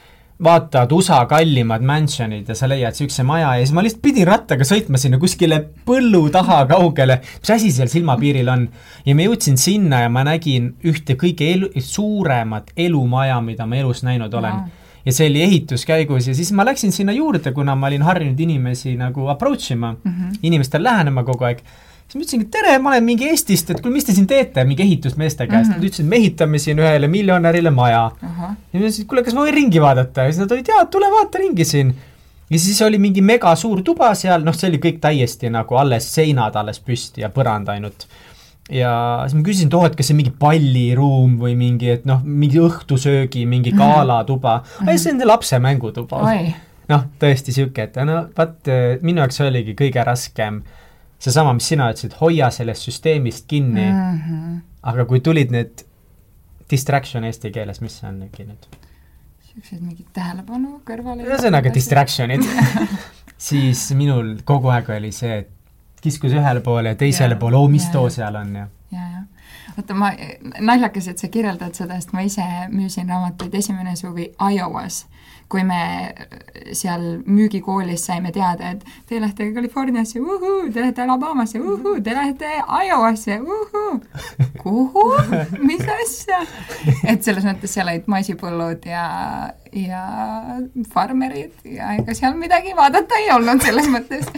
vaatad 0.45 0.93
USA 0.93 1.23
kallimad 1.29 1.85
mansionid 1.87 2.49
ja 2.49 2.55
sa 2.55 2.69
leiad 2.69 2.93
niisuguse 2.93 3.25
maja 3.25 3.55
ja 3.57 3.65
siis 3.65 3.73
ma 3.77 3.85
lihtsalt 3.85 4.03
pidin 4.05 4.27
rattaga 4.29 4.67
sõitma 4.69 5.01
sinna 5.01 5.21
kuskile 5.21 5.63
põllu 5.89 6.27
taha 6.33 6.59
kaugele, 6.69 7.21
mis 7.41 7.53
asi 7.55 7.71
seal 7.73 7.89
silmapiiril 7.93 8.51
on. 8.53 8.67
ja 9.07 9.15
ma 9.17 9.29
jõudsin 9.29 9.57
sinna 9.61 10.03
ja 10.05 10.11
ma 10.13 10.27
nägin 10.29 10.75
ühte 10.85 11.17
kõige 11.17 11.49
elu, 11.55 11.71
suuremat 11.81 12.75
elumaja, 12.77 13.41
mida 13.41 13.67
ma 13.67 13.81
elus 13.81 14.05
näinud 14.05 14.35
olen. 14.35 14.67
Ja 15.07 15.13
see 15.15 15.31
oli 15.31 15.43
ehituskäigus 15.43 16.29
ja 16.29 16.35
siis 16.35 16.51
ma 16.53 16.65
läksin 16.67 16.93
sinna 16.93 17.15
juurde, 17.15 17.53
kuna 17.55 17.77
ma 17.79 17.87
olin 17.87 18.03
harjunud 18.03 18.41
inimesi 18.43 18.97
nagu 18.99 19.29
approach 19.31 19.73
ima. 19.73 19.93
Mm, 19.93 20.13
-hmm. 20.13 20.39
inimestele 20.43 20.83
lähenema 20.83 21.25
kogu 21.25 21.45
aeg 21.45 21.63
siis 22.07 22.19
ma 22.19 22.23
ütlesingi, 22.23 22.49
tere, 22.55 22.75
ma 22.83 22.93
olen 22.93 23.07
mingi 23.07 23.29
Eestist, 23.31 23.71
et 23.73 23.81
kuule, 23.83 23.97
mis 23.97 24.07
te 24.07 24.15
siin 24.15 24.29
teete, 24.31 24.63
mingi 24.69 24.85
ehitusmeeste 24.85 25.47
käest 25.47 25.71
mm. 25.71 25.73
-hmm. 25.75 25.81
Nad 25.81 25.89
ütlesid, 25.89 26.11
me 26.11 26.21
ehitame 26.21 26.59
siin 26.63 26.79
ühele 26.83 27.09
miljonärile 27.11 27.71
maja 27.71 28.05
uh. 28.07 28.29
-huh. 28.29 28.53
ja 28.73 28.79
ma 28.79 28.85
ütlesin, 28.85 29.07
kuule, 29.07 29.25
kas 29.27 29.35
ma 29.35 29.47
võin 29.47 29.57
ringi 29.57 29.83
vaadata 29.83 30.27
ja 30.27 30.33
siis 30.33 30.45
nad 30.45 30.55
olid, 30.55 30.69
jaa, 30.69 30.85
tule 30.87 31.11
vaata 31.11 31.43
ringi 31.43 31.65
siin. 31.65 31.95
ja 32.51 32.59
siis 32.59 32.83
oli 32.83 32.99
mingi 32.99 33.23
mega 33.23 33.55
suur 33.57 33.83
tuba 33.83 34.15
seal, 34.15 34.45
noh, 34.45 34.55
see 34.55 34.71
oli 34.71 34.79
kõik 34.79 35.01
täiesti 35.03 35.51
nagu 35.51 35.75
alles 35.75 36.15
seinad 36.15 36.57
alles 36.57 36.79
püsti 36.81 37.27
ja 37.27 37.29
põrand 37.29 37.69
ainult. 37.75 38.07
ja 38.71 38.93
siis 39.27 39.35
ma 39.35 39.43
küsisin, 39.43 39.67
et 39.67 39.75
oh, 39.75 39.87
et 39.87 39.97
kas 39.97 40.07
see 40.07 40.15
on 40.15 40.23
mingi 40.23 40.35
palliruum 40.39 41.37
või 41.43 41.57
mingi, 41.59 41.91
et 41.91 42.07
noh, 42.07 42.23
mingi 42.23 42.63
õhtusöögi, 42.63 43.47
mingi 43.47 43.75
mhm. 43.75 43.83
galatuba 43.83 44.63
mm. 44.63 44.87
-hmm. 44.87 44.97
see 44.97 45.13
on 45.13 45.27
lapse 45.27 45.59
mängutuba. 45.59 46.23
noh, 46.89 47.05
tõesti 47.19 47.53
sihuke, 47.53 47.83
et 47.83 48.03
no 48.07 48.27
vot, 48.39 48.75
minu 49.03 49.27
jaoks 49.27 49.41
oligi 49.41 49.75
kõige 49.75 50.05
raskem 50.07 50.63
seesama, 51.23 51.55
mis 51.57 51.69
sina 51.73 51.91
ütlesid, 51.93 52.17
hoia 52.21 52.51
sellest 52.55 52.89
süsteemist 52.89 53.47
kinni 53.49 53.87
mm. 53.91 54.19
-hmm. 54.23 54.57
aga 54.83 55.05
kui 55.05 55.21
tulid 55.21 55.55
need 55.55 55.85
distraction 56.71 57.25
eesti 57.25 57.51
keeles, 57.55 57.81
mis 57.81 57.99
see 58.01 58.09
on 58.09 58.23
äkki 58.29 58.49
nüüd? 58.49 58.67
siuksed 59.51 59.81
mingid 59.81 60.09
tähelepanu 60.13 60.81
kõrvale. 60.87 61.25
ühesõnaga 61.25 61.73
distraction'id 61.75 62.45
siis 63.49 63.89
minul 63.97 64.37
kogu 64.45 64.69
aeg 64.75 64.91
oli 64.99 65.13
see, 65.13 65.39
et 65.45 66.03
kiskus 66.05 66.35
ühele 66.37 66.61
poole 66.61 66.93
ja 66.93 66.99
teisele 66.99 67.39
poole, 67.41 67.57
oo, 67.57 67.69
mis 67.69 67.87
ja, 67.89 67.93
too 67.93 68.11
seal 68.13 68.37
on 68.37 68.55
ja. 68.61 68.67
ja, 68.93 69.07
ja 69.15 69.23
oota, 69.77 69.95
ma, 69.95 70.13
naljakas, 70.61 71.09
et 71.13 71.23
sa 71.23 71.29
kirjeldad 71.33 71.75
seda, 71.79 71.97
sest 72.01 72.13
ma 72.17 72.25
ise 72.27 72.45
müüsin 72.73 73.09
raamatuid 73.09 73.55
esimene 73.55 73.97
suvi 73.97 74.31
Iowas 74.53 75.05
kui 75.49 75.63
me 75.67 75.81
seal 76.75 77.05
müügikoolis 77.23 78.07
saime 78.09 78.33
teada, 78.35 78.73
et 78.75 78.83
te 79.07 79.21
lähete 79.23 79.47
Californiasse, 79.55 80.21
uhuu, 80.21 80.71
te 80.75 80.83
lähete 80.83 81.05
Alabamasse, 81.05 81.61
uhuu, 81.61 82.01
te 82.03 82.15
lähete 82.15 82.51
Iowasse, 82.89 83.39
uhuu. 83.41 84.01
kuhu, 84.63 85.07
mis 85.63 85.87
asja? 86.01 86.43
et 87.07 87.23
selles 87.23 87.47
mõttes 87.47 87.77
seal 87.77 87.91
olid 87.93 88.11
masipõllud 88.11 88.87
ja, 88.91 89.07
ja 89.71 90.03
farmerid 90.93 91.67
ja 91.77 91.95
ega 92.01 92.15
seal 92.19 92.35
midagi 92.39 92.75
vaadata 92.77 93.23
ei 93.23 93.31
olnud 93.37 93.63
selles 93.63 93.91
mõttes 93.93 94.31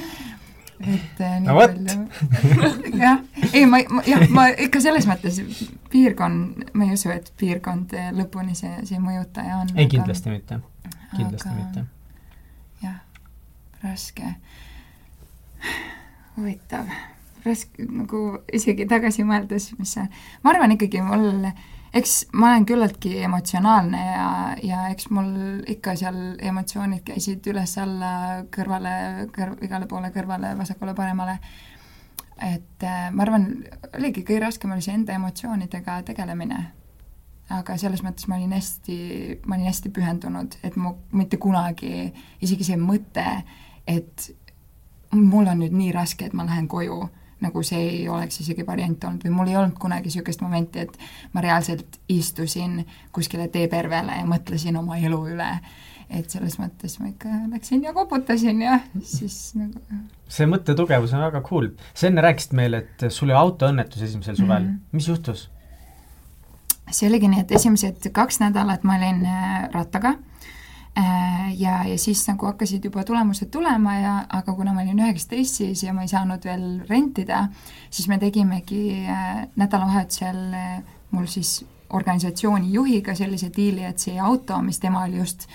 et 0.79 1.21
äh, 1.25 1.37
no, 1.43 1.59
palju 1.59 1.97
jah, 3.03 3.23
ei 3.53 3.67
ma, 3.67 3.83
ma, 3.91 4.03
jah, 4.07 4.25
ma 4.31 4.49
ikka 4.55 4.83
selles 4.85 5.09
mõttes 5.11 5.41
piirkond, 5.91 6.71
ma 6.73 6.87
ei 6.87 6.97
usu, 6.97 7.11
et 7.15 7.33
piirkond 7.41 7.97
lõpuni 8.17 8.55
see, 8.59 8.75
see 8.89 9.03
mõjutaja 9.03 9.63
on. 9.65 9.73
ei, 9.77 9.91
kindlasti 9.91 10.35
mitte 10.35 10.61
kindlasti 11.17 11.49
aga... 11.49 11.57
mitte. 11.57 11.85
jah, 12.83 12.99
raske, 13.83 14.35
huvitav, 16.37 16.91
raske 17.47 17.89
nagu 17.89 18.23
isegi 18.55 18.87
tagasi 18.91 19.27
mõeldes, 19.29 19.73
mis 19.79 19.97
see, 19.97 20.07
ma 20.45 20.55
arvan 20.55 20.77
ikkagi 20.77 21.03
mul, 21.05 21.49
eks 21.95 22.19
ma 22.33 22.53
olen 22.53 22.67
küllaltki 22.69 23.15
emotsionaalne 23.25 24.03
ja, 24.05 24.29
ja 24.63 24.85
eks 24.93 25.09
mul 25.15 25.65
ikka 25.67 25.97
seal 25.97 26.37
emotsioonid 26.51 27.07
käisid 27.07 27.47
üles-alla, 27.49 28.45
kõrvale, 28.55 28.93
kõrv, 29.35 29.59
igale 29.65 29.89
poole 29.91 30.13
kõrvale, 30.15 30.53
vasakule-paremale 30.59 31.39
et 32.43 32.83
äh, 32.83 33.11
ma 33.13 33.25
arvan, 33.25 33.49
oligi 33.97 34.23
kõige 34.23 34.43
raskem 34.47 34.73
oli 34.75 34.85
see 34.85 34.95
enda 34.95 35.17
emotsioonidega 35.19 36.03
tegelemine. 36.09 36.61
Aga 37.55 37.79
selles 37.81 38.03
mõttes 38.05 38.29
ma 38.29 38.37
olin 38.37 38.53
hästi, 38.53 38.99
ma 39.49 39.57
olin 39.57 39.71
hästi 39.71 39.91
pühendunud, 39.97 40.59
et 40.63 40.77
mu 40.77 40.93
mitte 41.17 41.39
kunagi, 41.41 42.11
isegi 42.45 42.67
see 42.67 42.77
mõte, 42.77 43.25
et 43.89 44.29
mul 45.17 45.49
on 45.49 45.63
nüüd 45.63 45.73
nii 45.73 45.95
raske, 45.97 46.29
et 46.29 46.37
ma 46.37 46.45
lähen 46.45 46.69
koju, 46.69 47.07
nagu 47.45 47.63
see 47.67 47.81
ei 47.89 48.09
oleks 48.11 48.41
isegi 48.43 48.67
variant 48.67 49.05
olnud 49.05 49.27
või 49.27 49.35
mul 49.35 49.53
ei 49.53 49.59
olnud 49.61 49.79
kunagi 49.81 50.11
niisugust 50.11 50.43
momenti, 50.43 50.87
et 50.87 50.97
ma 51.35 51.45
reaalselt 51.45 52.01
istusin 52.09 52.81
kuskile 53.15 53.49
teepervele 53.53 54.21
ja 54.21 54.27
mõtlesin 54.29 54.79
oma 54.81 54.99
elu 54.99 55.21
üle. 55.35 55.53
et 56.09 56.31
selles 56.31 56.55
mõttes 56.57 56.95
ma 57.01 57.11
ikka 57.11 57.29
läksin 57.53 57.83
ja 57.85 57.93
koputasin 57.93 58.63
ja 58.63 58.79
siis 59.05 59.53
nagu 59.55 59.77
see 60.29 60.47
mõttetugevus 60.49 61.13
on 61.13 61.21
väga 61.21 61.43
cool. 61.45 61.69
sa 61.95 62.07
enne 62.09 62.25
rääkisid 62.25 62.57
meile, 62.57 62.79
et 62.79 63.11
sul 63.13 63.29
oli 63.29 63.37
autoõnnetus 63.37 64.03
esimesel 64.03 64.37
suvel 64.37 64.63
mm, 64.63 64.69
-hmm. 64.69 64.97
mis 64.97 65.09
juhtus? 65.09 65.51
see 66.91 67.09
oligi 67.09 67.29
nii, 67.29 67.41
et 67.45 67.53
esimesed 67.53 68.09
kaks 68.13 68.41
nädalat 68.41 68.85
ma 68.85 68.97
olin 68.97 69.27
äh, 69.27 69.69
rattaga 69.73 70.09
äh, 70.09 70.38
ja, 70.99 71.75
ja 71.87 71.99
siis 71.99 72.25
nagu 72.27 72.47
hakkasid 72.47 72.85
juba 72.85 73.05
tulemused 73.07 73.51
tulema 73.55 73.95
ja, 73.95 74.15
aga 74.35 74.55
kuna 74.55 74.73
ma 74.75 74.83
olin 74.83 74.99
üheksateist 75.05 75.61
siis 75.63 75.83
ja 75.83 75.93
ma 75.95 76.03
ei 76.03 76.11
saanud 76.11 76.45
veel 76.45 76.67
rentida, 76.89 77.45
siis 77.91 78.09
me 78.11 78.19
tegimegi 78.19 79.05
äh, 79.07 79.45
nädalavahetusel 79.57 80.41
mul 81.11 81.27
siis 81.31 81.65
organisatsiooni 81.95 82.73
juhiga 82.73 83.15
sellise 83.15 83.51
diili, 83.57 83.85
et 83.85 83.99
see 83.99 84.19
auto, 84.21 84.59
mis 84.63 84.81
tema 84.83 85.07
oli 85.07 85.23
just 85.23 85.49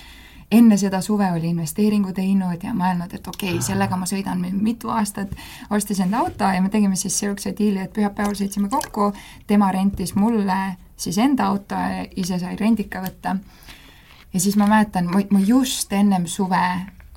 enne 0.54 0.78
seda 0.78 1.02
suve 1.02 1.32
oli 1.32 1.50
investeeringu 1.50 2.14
teinud 2.14 2.64
ja 2.64 2.74
mõelnud, 2.78 3.14
et 3.14 3.28
okei 3.28 3.56
okay,, 3.56 3.66
sellega 3.66 3.98
ma 3.98 4.08
sõidan 4.10 4.42
mitu 4.54 4.92
aastat, 4.94 5.34
ostis 5.74 6.02
enda 6.04 6.22
auto 6.22 6.50
ja 6.50 6.62
me 6.62 6.70
tegime 6.74 6.98
siis 7.00 7.16
niisuguse 7.16 7.56
diili, 7.58 7.82
et 7.82 7.94
pühapäeval 7.94 8.36
sõitsime 8.38 8.70
kokku, 8.70 9.12
tema 9.48 9.72
rentis 9.74 10.16
mulle 10.16 10.60
siis 10.98 11.18
enda 11.18 11.50
auto, 11.50 11.80
ise 12.16 12.40
sai 12.40 12.56
rendika 12.60 13.02
võtta. 13.04 13.38
Ja 14.34 14.40
siis 14.40 14.58
ma 14.58 14.68
mäletan, 14.68 15.10
ma 15.30 15.40
just 15.40 15.94
ennem 15.94 16.26
suve 16.28 16.66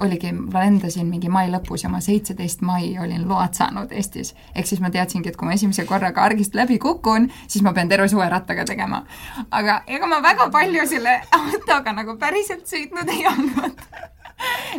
oligi, 0.01 0.33
ma 0.33 0.61
lendasin 0.61 1.07
mingi 1.09 1.29
mai 1.33 1.49
lõpus 1.51 1.87
ja 1.87 1.91
ma 1.93 2.01
seitseteist 2.05 2.61
mai 2.67 2.91
olin 3.01 3.25
load 3.29 3.57
saanud 3.57 3.93
Eestis. 3.97 4.35
ehk 4.55 4.67
siis 4.67 4.81
ma 4.81 4.91
teadsingi, 4.91 5.29
et 5.29 5.37
kui 5.37 5.49
ma 5.49 5.55
esimese 5.57 5.87
korraga 5.89 6.23
argist 6.23 6.55
läbi 6.55 6.79
kukun, 6.79 7.31
siis 7.49 7.65
ma 7.65 7.73
pean 7.73 7.89
terve 7.89 8.09
suve 8.09 8.29
rattaga 8.29 8.65
tegema. 8.65 9.05
aga 9.51 9.83
ega 9.87 10.07
ma 10.07 10.21
väga 10.23 10.51
palju 10.51 10.87
selle 10.89 11.21
autoga 11.33 11.93
nagu 11.93 12.17
päriselt 12.21 12.69
sõitnud 12.69 13.09
ei 13.17 13.27
olnud 13.33 13.81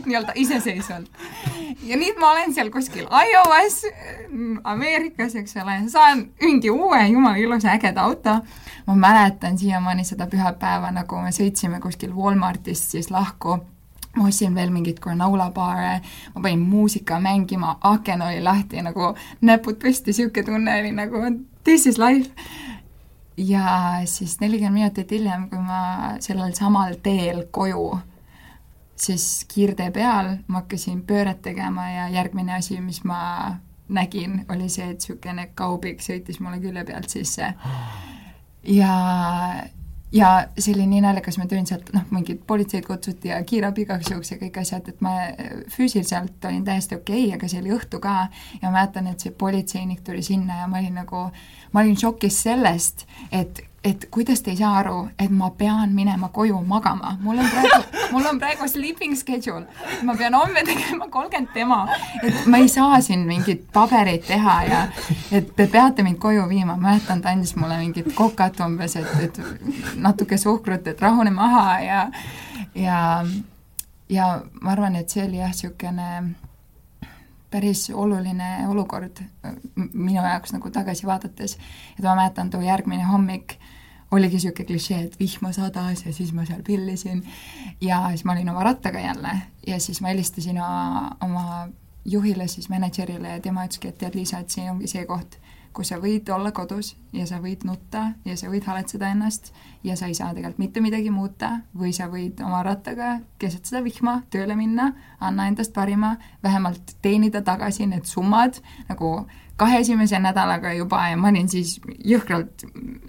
nii-öelda 0.05 0.35
iseseisvalt. 0.35 1.09
ja 1.83 1.97
nüüd 1.97 2.19
ma 2.19 2.31
olen 2.31 2.53
seal 2.53 2.69
kuskil 2.73 3.07
Iowas, 3.07 3.81
Ameerikas, 4.63 5.35
eks 5.35 5.57
ole, 5.61 5.79
saan 5.91 6.27
mingi 6.41 6.71
uue 6.71 7.07
jumala 7.07 7.37
ilusa 7.37 7.73
ägeda 7.75 8.01
auto. 8.01 8.39
Ma 8.87 8.95
mäletan 8.95 9.57
siiamaani 9.57 10.05
seda 10.07 10.27
pühapäeva, 10.31 10.91
nagu 10.95 11.19
me 11.21 11.33
sõitsime 11.35 11.81
kuskil 11.83 12.13
Walmartist 12.15 12.93
siis 12.95 13.11
lahku. 13.11 13.57
Ma 14.17 14.29
ostsin 14.29 14.55
veel 14.55 14.71
mingeid 14.73 15.01
granola-baare, 15.03 15.99
ma 16.35 16.41
panin 16.41 16.63
muusika 16.65 17.19
mängima, 17.21 17.75
aken 17.85 18.23
oli 18.25 18.39
lahti 18.41 18.81
nagu 18.81 19.11
näpud 19.45 19.77
püsti, 19.81 20.09
niisugune 20.09 20.45
tunne 20.45 20.79
oli 20.79 20.93
nagu 20.95 21.21
this 21.63 21.85
is 21.85 21.99
life. 22.01 22.31
ja 23.37 24.01
siis 24.05 24.39
nelikümmend 24.39 24.73
minutit 24.73 25.11
hiljem, 25.11 25.49
kui 25.49 25.59
ma 25.59 26.15
sellel 26.19 26.55
samal 26.57 26.95
teel 27.03 27.43
koju, 27.51 27.99
siis 28.97 29.45
kiirtee 29.53 29.91
peal 29.91 30.35
ma 30.47 30.63
hakkasin 30.63 31.03
pööret 31.07 31.41
tegema 31.41 31.89
ja 31.91 32.09
järgmine 32.09 32.57
asi, 32.57 32.81
mis 32.81 33.03
ma 33.03 33.57
nägin, 33.89 34.45
oli 34.51 34.69
see, 34.69 34.89
et 34.91 34.99
niisugune 34.99 35.49
kaubik 35.55 36.03
sõitis 36.03 36.41
mulle 36.43 36.59
külje 36.63 36.83
pealt 36.87 37.09
sisse. 37.13 37.53
Ja, 38.67 38.93
ja 40.11 40.31
see 40.57 40.73
oli 40.75 40.87
nii 40.89 41.03
naljakas, 41.05 41.37
ma 41.39 41.47
tulin 41.47 41.67
sealt, 41.69 41.93
noh, 41.95 42.03
mingid 42.11 42.41
politseid 42.47 42.87
kutsuti 42.87 43.31
ja 43.31 43.39
kiirabi 43.47 43.85
igaks 43.85 44.11
juhuks 44.11 44.33
ja 44.33 44.39
kõik 44.41 44.59
asjad, 44.59 44.89
et 44.91 44.99
ma 45.05 45.13
füüsiliselt 45.71 46.49
olin 46.49 46.65
täiesti 46.67 46.97
okei 46.99 47.29
okay,, 47.29 47.37
aga 47.37 47.51
see 47.51 47.61
oli 47.63 47.73
õhtu 47.77 48.01
ka 48.03 48.17
ja 48.57 48.67
ma 48.67 48.75
mäletan, 48.79 49.07
et 49.11 49.23
see 49.23 49.31
politseinik 49.31 50.03
tuli 50.03 50.25
sinna 50.25 50.63
ja 50.63 50.67
ma 50.67 50.81
olin 50.81 50.99
nagu, 51.03 51.23
ma 51.71 51.85
olin 51.85 51.95
šokis 51.99 52.43
sellest, 52.49 53.07
et 53.31 53.63
et 53.83 54.07
kuidas 54.11 54.41
te 54.41 54.51
ei 54.51 54.57
saa 54.57 54.73
aru, 54.79 55.07
et 55.19 55.31
ma 55.31 55.49
pean 55.57 55.93
minema 55.95 56.29
koju 56.33 56.57
magama, 56.65 57.17
mul 57.21 57.37
on 57.39 57.49
praegu, 57.49 58.01
mul 58.11 58.25
on 58.25 58.39
praegu 58.39 58.67
sleeping 58.67 59.15
schedule, 59.15 59.65
ma 60.03 60.15
pean 60.17 60.35
homme 60.35 60.63
tegema 60.65 61.07
kolmkümmend 61.13 61.53
demo, 61.55 61.77
et 62.23 62.45
ma 62.45 62.57
ei 62.57 62.67
saa 62.71 63.01
siin 63.01 63.27
mingeid 63.27 63.67
pabereid 63.73 64.25
teha 64.27 64.57
ja 64.67 64.81
et 65.31 65.53
te 65.55 65.67
peate 65.71 66.03
mind 66.03 66.19
koju 66.23 66.47
viima, 66.49 66.75
ma 66.75 66.89
mäletan, 66.89 67.21
ta 67.21 67.31
andis 67.35 67.55
mulle 67.55 67.77
mingit 67.77 68.09
kokat 68.15 68.59
umbes, 68.65 68.97
et, 68.99 69.13
et 69.23 69.95
natuke 69.95 70.37
suhkrut, 70.41 70.87
et 70.87 71.01
rahune 71.01 71.31
maha 71.31 71.79
ja 71.85 72.01
ja, 72.75 72.99
ja 74.09 74.27
ma 74.61 74.71
arvan, 74.73 74.95
et 74.95 75.09
see 75.09 75.23
oli 75.25 75.41
jah, 75.41 75.53
niisugune 75.53 76.35
päris 77.51 77.87
oluline 77.93 78.67
olukord 78.67 79.21
minu 79.93 80.19
jaoks 80.19 80.51
nagu 80.51 80.69
tagasi 80.73 81.07
vaadates, 81.07 81.57
et 81.95 82.03
ma 82.03 82.15
mäletan, 82.19 82.49
too 82.49 82.61
järgmine 82.61 83.07
hommik 83.07 83.55
oligi 84.11 84.37
niisugune 84.37 84.67
klišee, 84.67 85.01
et 85.03 85.19
vihma 85.19 85.51
sadas 85.55 86.05
ja 86.05 86.13
siis 86.13 86.31
ma 86.33 86.45
seal 86.45 86.63
pillisin. 86.63 87.23
Ja 87.81 88.05
siis 88.09 88.23
ma 88.25 88.37
olin 88.37 88.49
oma 88.49 88.63
rattaga 88.63 88.99
jälle. 88.99 89.33
Ja 89.67 89.79
siis 89.79 90.01
ma 90.01 90.13
helistasin 90.13 90.61
oma, 90.61 91.67
juhile, 92.07 92.47
siis 92.47 92.69
mänedžerile 92.69 93.27
ja 93.27 93.39
tema 93.43 93.65
ütleski, 93.67 93.91
et 93.91 93.97
tead, 93.99 94.15
Liisa, 94.15 94.39
et 94.39 94.53
see 94.53 94.69
ongi 94.71 94.87
see 94.87 95.03
koht, 95.05 95.35
kus 95.75 95.91
sa 95.91 95.97
võid 96.01 96.29
olla 96.33 96.53
kodus 96.55 96.93
ja 97.13 97.27
sa 97.29 97.41
võid 97.43 97.65
nutta 97.67 98.13
ja 98.25 98.37
sa 98.39 98.47
võid 98.49 98.65
haletseda 98.65 99.11
ennast 99.11 99.51
ja 99.83 99.97
sa 99.99 100.07
ei 100.07 100.15
saa 100.17 100.31
tegelikult 100.33 100.61
mitte 100.63 100.81
midagi 100.81 101.11
muuta. 101.13 101.51
Või 101.77 101.91
sa 101.93 102.07
võid 102.09 102.39
oma 102.45 102.63
rattaga 102.65 103.17
keset 103.41 103.67
seda 103.67 103.83
vihma 103.85 104.21
tööle 104.33 104.55
minna, 104.55 104.93
anna 105.19 105.49
endast 105.51 105.75
parima, 105.75 106.15
vähemalt 106.43 106.95
teenida 107.01 107.43
tagasi 107.45 107.85
need 107.91 108.07
summad 108.07 108.61
nagu 108.87 109.27
kahe 109.57 109.79
esimese 109.79 110.19
nädalaga 110.19 110.73
juba 110.73 111.07
ja 111.09 111.17
ma 111.17 111.31
olin 111.31 111.49
siis 111.49 111.77
jõhkralt 112.05 112.65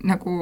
nagu, 0.08 0.36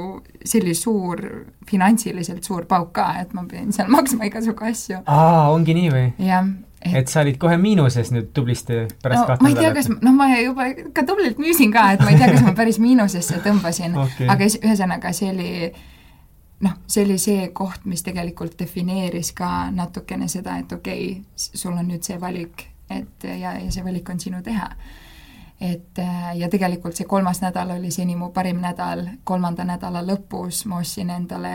oli 0.60 0.74
suur, 0.78 1.22
finantsiliselt 1.66 2.46
suur 2.46 2.66
pauk 2.70 2.92
ka, 2.96 3.08
et 3.22 3.34
ma 3.34 3.42
pidin 3.48 3.74
seal 3.74 3.90
maksma 3.96 4.28
igasugu 4.30 4.68
asju. 4.70 5.02
aa, 5.06 5.50
ongi 5.50 5.74
nii 5.76 5.90
või? 5.92 6.06
jah. 6.28 6.46
Et... 6.86 6.94
et 7.00 7.10
sa 7.10 7.24
olid 7.24 7.38
kohe 7.42 7.56
miinuses 7.58 8.12
nüüd 8.14 8.30
tublisti 8.36 8.84
pärast 9.02 9.24
no, 9.24 9.26
kahte 9.32 9.42
nädalat? 9.42 9.42
ma 9.42 9.50
ei 9.50 9.58
tea, 9.58 9.72
kas, 9.74 9.90
noh, 10.06 10.14
ma 10.14 10.28
juba 10.38 10.68
ka 10.94 11.02
tublilt 11.08 11.40
müüsin 11.42 11.74
ka, 11.74 11.88
et 11.96 12.04
ma 12.04 12.12
ei 12.12 12.20
tea, 12.20 12.30
kas 12.36 12.46
ma 12.46 12.54
päris 12.60 12.78
miinusesse 12.82 13.40
tõmbasin 13.42 13.98
okay., 14.04 14.28
aga 14.30 14.50
ühesõnaga, 14.60 15.12
see 15.16 15.32
oli 15.32 15.50
noh, 16.62 16.76
see 16.86 17.02
oli 17.02 17.16
see 17.20 17.48
koht, 17.56 17.82
mis 17.90 18.06
tegelikult 18.06 18.54
defineeris 18.60 19.32
ka 19.36 19.72
natukene 19.74 20.30
seda, 20.30 20.60
et 20.62 20.70
okei 20.72 21.10
okay,, 21.16 21.26
sul 21.34 21.74
on 21.74 21.90
nüüd 21.90 22.06
see 22.06 22.20
valik, 22.22 22.68
et 22.92 23.26
ja, 23.26 23.56
ja 23.58 23.74
see 23.74 23.82
valik 23.84 24.14
on 24.14 24.22
sinu 24.22 24.44
teha 24.46 24.70
et 25.60 25.98
äh, 25.98 26.36
ja 26.36 26.48
tegelikult 26.52 26.96
see 26.96 27.06
kolmas 27.08 27.40
nädal 27.40 27.70
oli 27.78 27.90
seni 27.90 28.16
mu 28.16 28.30
parim 28.32 28.60
nädal, 28.60 29.06
kolmanda 29.24 29.64
nädala 29.64 30.02
lõpus 30.04 30.66
ma 30.68 30.82
ostsin 30.82 31.10
endale 31.10 31.52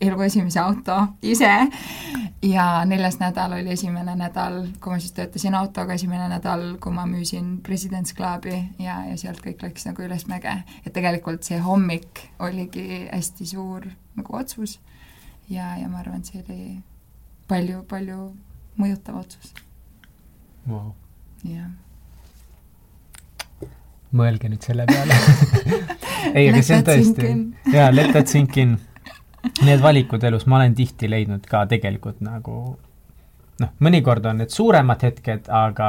elu 0.00 0.22
esimese 0.22 0.60
auto 0.60 0.96
ise. 1.22 1.50
Ja 2.42 2.84
neljas 2.84 3.18
nädal 3.20 3.54
oli 3.56 3.72
esimene 3.72 4.16
nädal, 4.18 4.58
kui 4.82 4.92
ma 4.92 4.98
siis 5.00 5.14
töötasin 5.16 5.54
autoga, 5.54 5.94
esimene 5.94 6.26
nädal, 6.28 6.64
kui 6.82 6.92
ma 6.92 7.06
müüsin 7.08 7.60
President's 7.64 8.14
Clubi 8.16 8.56
ja, 8.82 8.98
ja 9.08 9.16
sealt 9.20 9.40
kõik 9.44 9.62
läks 9.64 9.86
nagu 9.88 10.02
ülesmäge. 10.04 10.56
et 10.84 10.92
tegelikult 10.92 11.46
see 11.46 11.60
hommik 11.62 12.26
oligi 12.38 13.06
hästi 13.12 13.46
suur 13.54 13.86
nagu 14.16 14.36
otsus. 14.36 14.80
Ja, 15.48 15.76
ja 15.76 15.88
ma 15.88 16.00
arvan, 16.00 16.20
et 16.20 16.32
see 16.32 16.42
oli 16.42 16.82
palju-palju 17.48 18.20
mõjutav 18.80 19.22
otsus. 19.22 19.54
Wow.. 20.66 20.92
jah 21.44 21.83
mõelge 24.16 24.50
nüüd 24.50 24.64
selle 24.64 24.86
peale 24.88 25.18
ei, 26.36 26.48
aga 26.48 26.62
see 26.62 26.78
on 26.78 26.88
tõesti, 26.88 27.30
jaa, 27.74 27.90
let 27.94 28.12
that 28.14 28.30
sink 28.32 28.56
in. 28.60 28.78
Need 29.64 29.82
valikud 29.84 30.22
elus 30.24 30.46
ma 30.48 30.56
olen 30.56 30.74
tihti 30.76 31.08
leidnud 31.10 31.44
ka 31.48 31.66
tegelikult 31.68 32.22
nagu 32.24 32.56
noh, 33.60 33.70
mõnikord 33.84 34.24
on 34.30 34.40
need 34.42 34.52
suuremad 34.54 35.04
hetked, 35.04 35.50
aga 35.52 35.88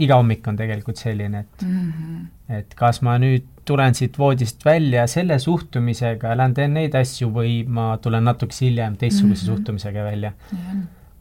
iga 0.00 0.16
hommik 0.16 0.46
on 0.48 0.56
tegelikult 0.56 1.00
selline, 1.00 1.44
et 1.44 1.64
mm, 1.66 1.88
-hmm. 1.92 2.20
et 2.58 2.74
kas 2.74 3.02
ma 3.04 3.18
nüüd 3.20 3.46
tulen 3.68 3.94
siit 3.94 4.16
voodist 4.18 4.64
välja 4.64 5.06
selle 5.06 5.38
suhtumisega, 5.38 6.32
lähen 6.36 6.54
teen 6.56 6.72
neid 6.74 6.96
asju 6.96 7.28
või 7.34 7.60
ma 7.68 7.92
tulen 8.02 8.24
natukese 8.24 8.66
hiljem 8.66 8.96
teistsuguse 8.96 9.44
mm 9.44 9.48
-hmm. 9.48 9.56
suhtumisega 9.56 10.04
välja. 10.04 10.32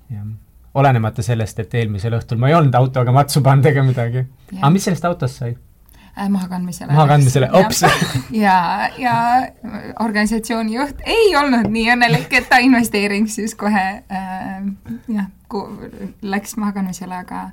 jah 0.10 0.30
olenemata 0.74 1.24
sellest, 1.26 1.60
et 1.60 1.74
eelmisel 1.74 2.14
õhtul 2.20 2.38
ma 2.38 2.50
ei 2.50 2.54
olnud 2.54 2.76
autoga 2.76 3.12
matsu 3.12 3.42
pannud 3.42 3.66
ega 3.66 3.84
midagi. 3.84 4.26
aga 4.60 4.70
mis 4.70 4.84
sellest 4.84 5.06
autost 5.06 5.42
sai? 5.42 5.56
Äh, 6.20 6.30
mahakandmisele. 6.30 6.92
mahakandmisele, 6.94 7.50
ops! 7.52 7.82
ja, 8.46 8.90
ja 8.98 9.48
organisatsiooni 10.00 10.76
juht 10.76 11.00
ei 11.06 11.36
olnud 11.40 11.70
nii 11.72 11.86
õnnelik, 11.94 12.34
et 12.36 12.50
ta 12.50 12.60
investeering 12.64 13.30
siis 13.32 13.56
kohe 13.56 13.86
äh, 14.04 14.58
jah, 15.08 15.30
läks 16.22 16.58
mahakandmisele, 16.60 17.22
aga 17.24 17.46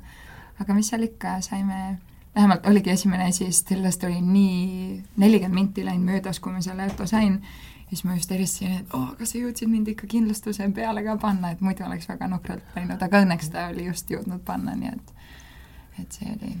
aga 0.59 0.75
mis 0.75 0.91
seal 0.91 1.07
ikka, 1.07 1.37
saime, 1.45 1.97
vähemalt 2.35 2.67
oligi 2.67 2.91
esimene 2.91 3.31
siis, 3.31 3.63
sellest 3.69 4.03
oli 4.03 4.19
nii 4.21 5.01
nelikümmend 5.15 5.61
minti 5.61 5.85
läinud 5.85 6.11
möödas, 6.11 6.41
kui 6.43 6.51
ma 6.51 6.61
selle 6.65 6.89
auto 6.89 7.07
sain, 7.07 7.39
ja 7.87 7.89
siis 7.93 8.03
ma 8.03 8.17
just 8.17 8.31
helistasin, 8.35 8.79
et 8.81 8.93
oo 8.93 9.05
oh,, 9.05 9.11
kas 9.19 9.31
sa 9.31 9.45
jõudsid 9.45 9.71
mind 9.71 9.93
ikka 9.93 10.11
kindlustuse 10.11 10.67
peale 10.75 11.07
ka 11.07 11.15
panna, 11.21 11.53
et 11.55 11.61
muidu 11.63 11.87
oleks 11.87 12.09
väga 12.09 12.27
nukralt 12.35 12.75
läinud, 12.75 12.99
aga 12.99 13.23
õnneks 13.23 13.53
ta 13.53 13.69
oli 13.71 13.87
just 13.87 14.11
jõudnud 14.11 14.43
panna, 14.45 14.75
nii 14.75 14.97
et 14.97 15.13
et 16.01 16.19
see 16.19 16.33
oli 16.35 16.57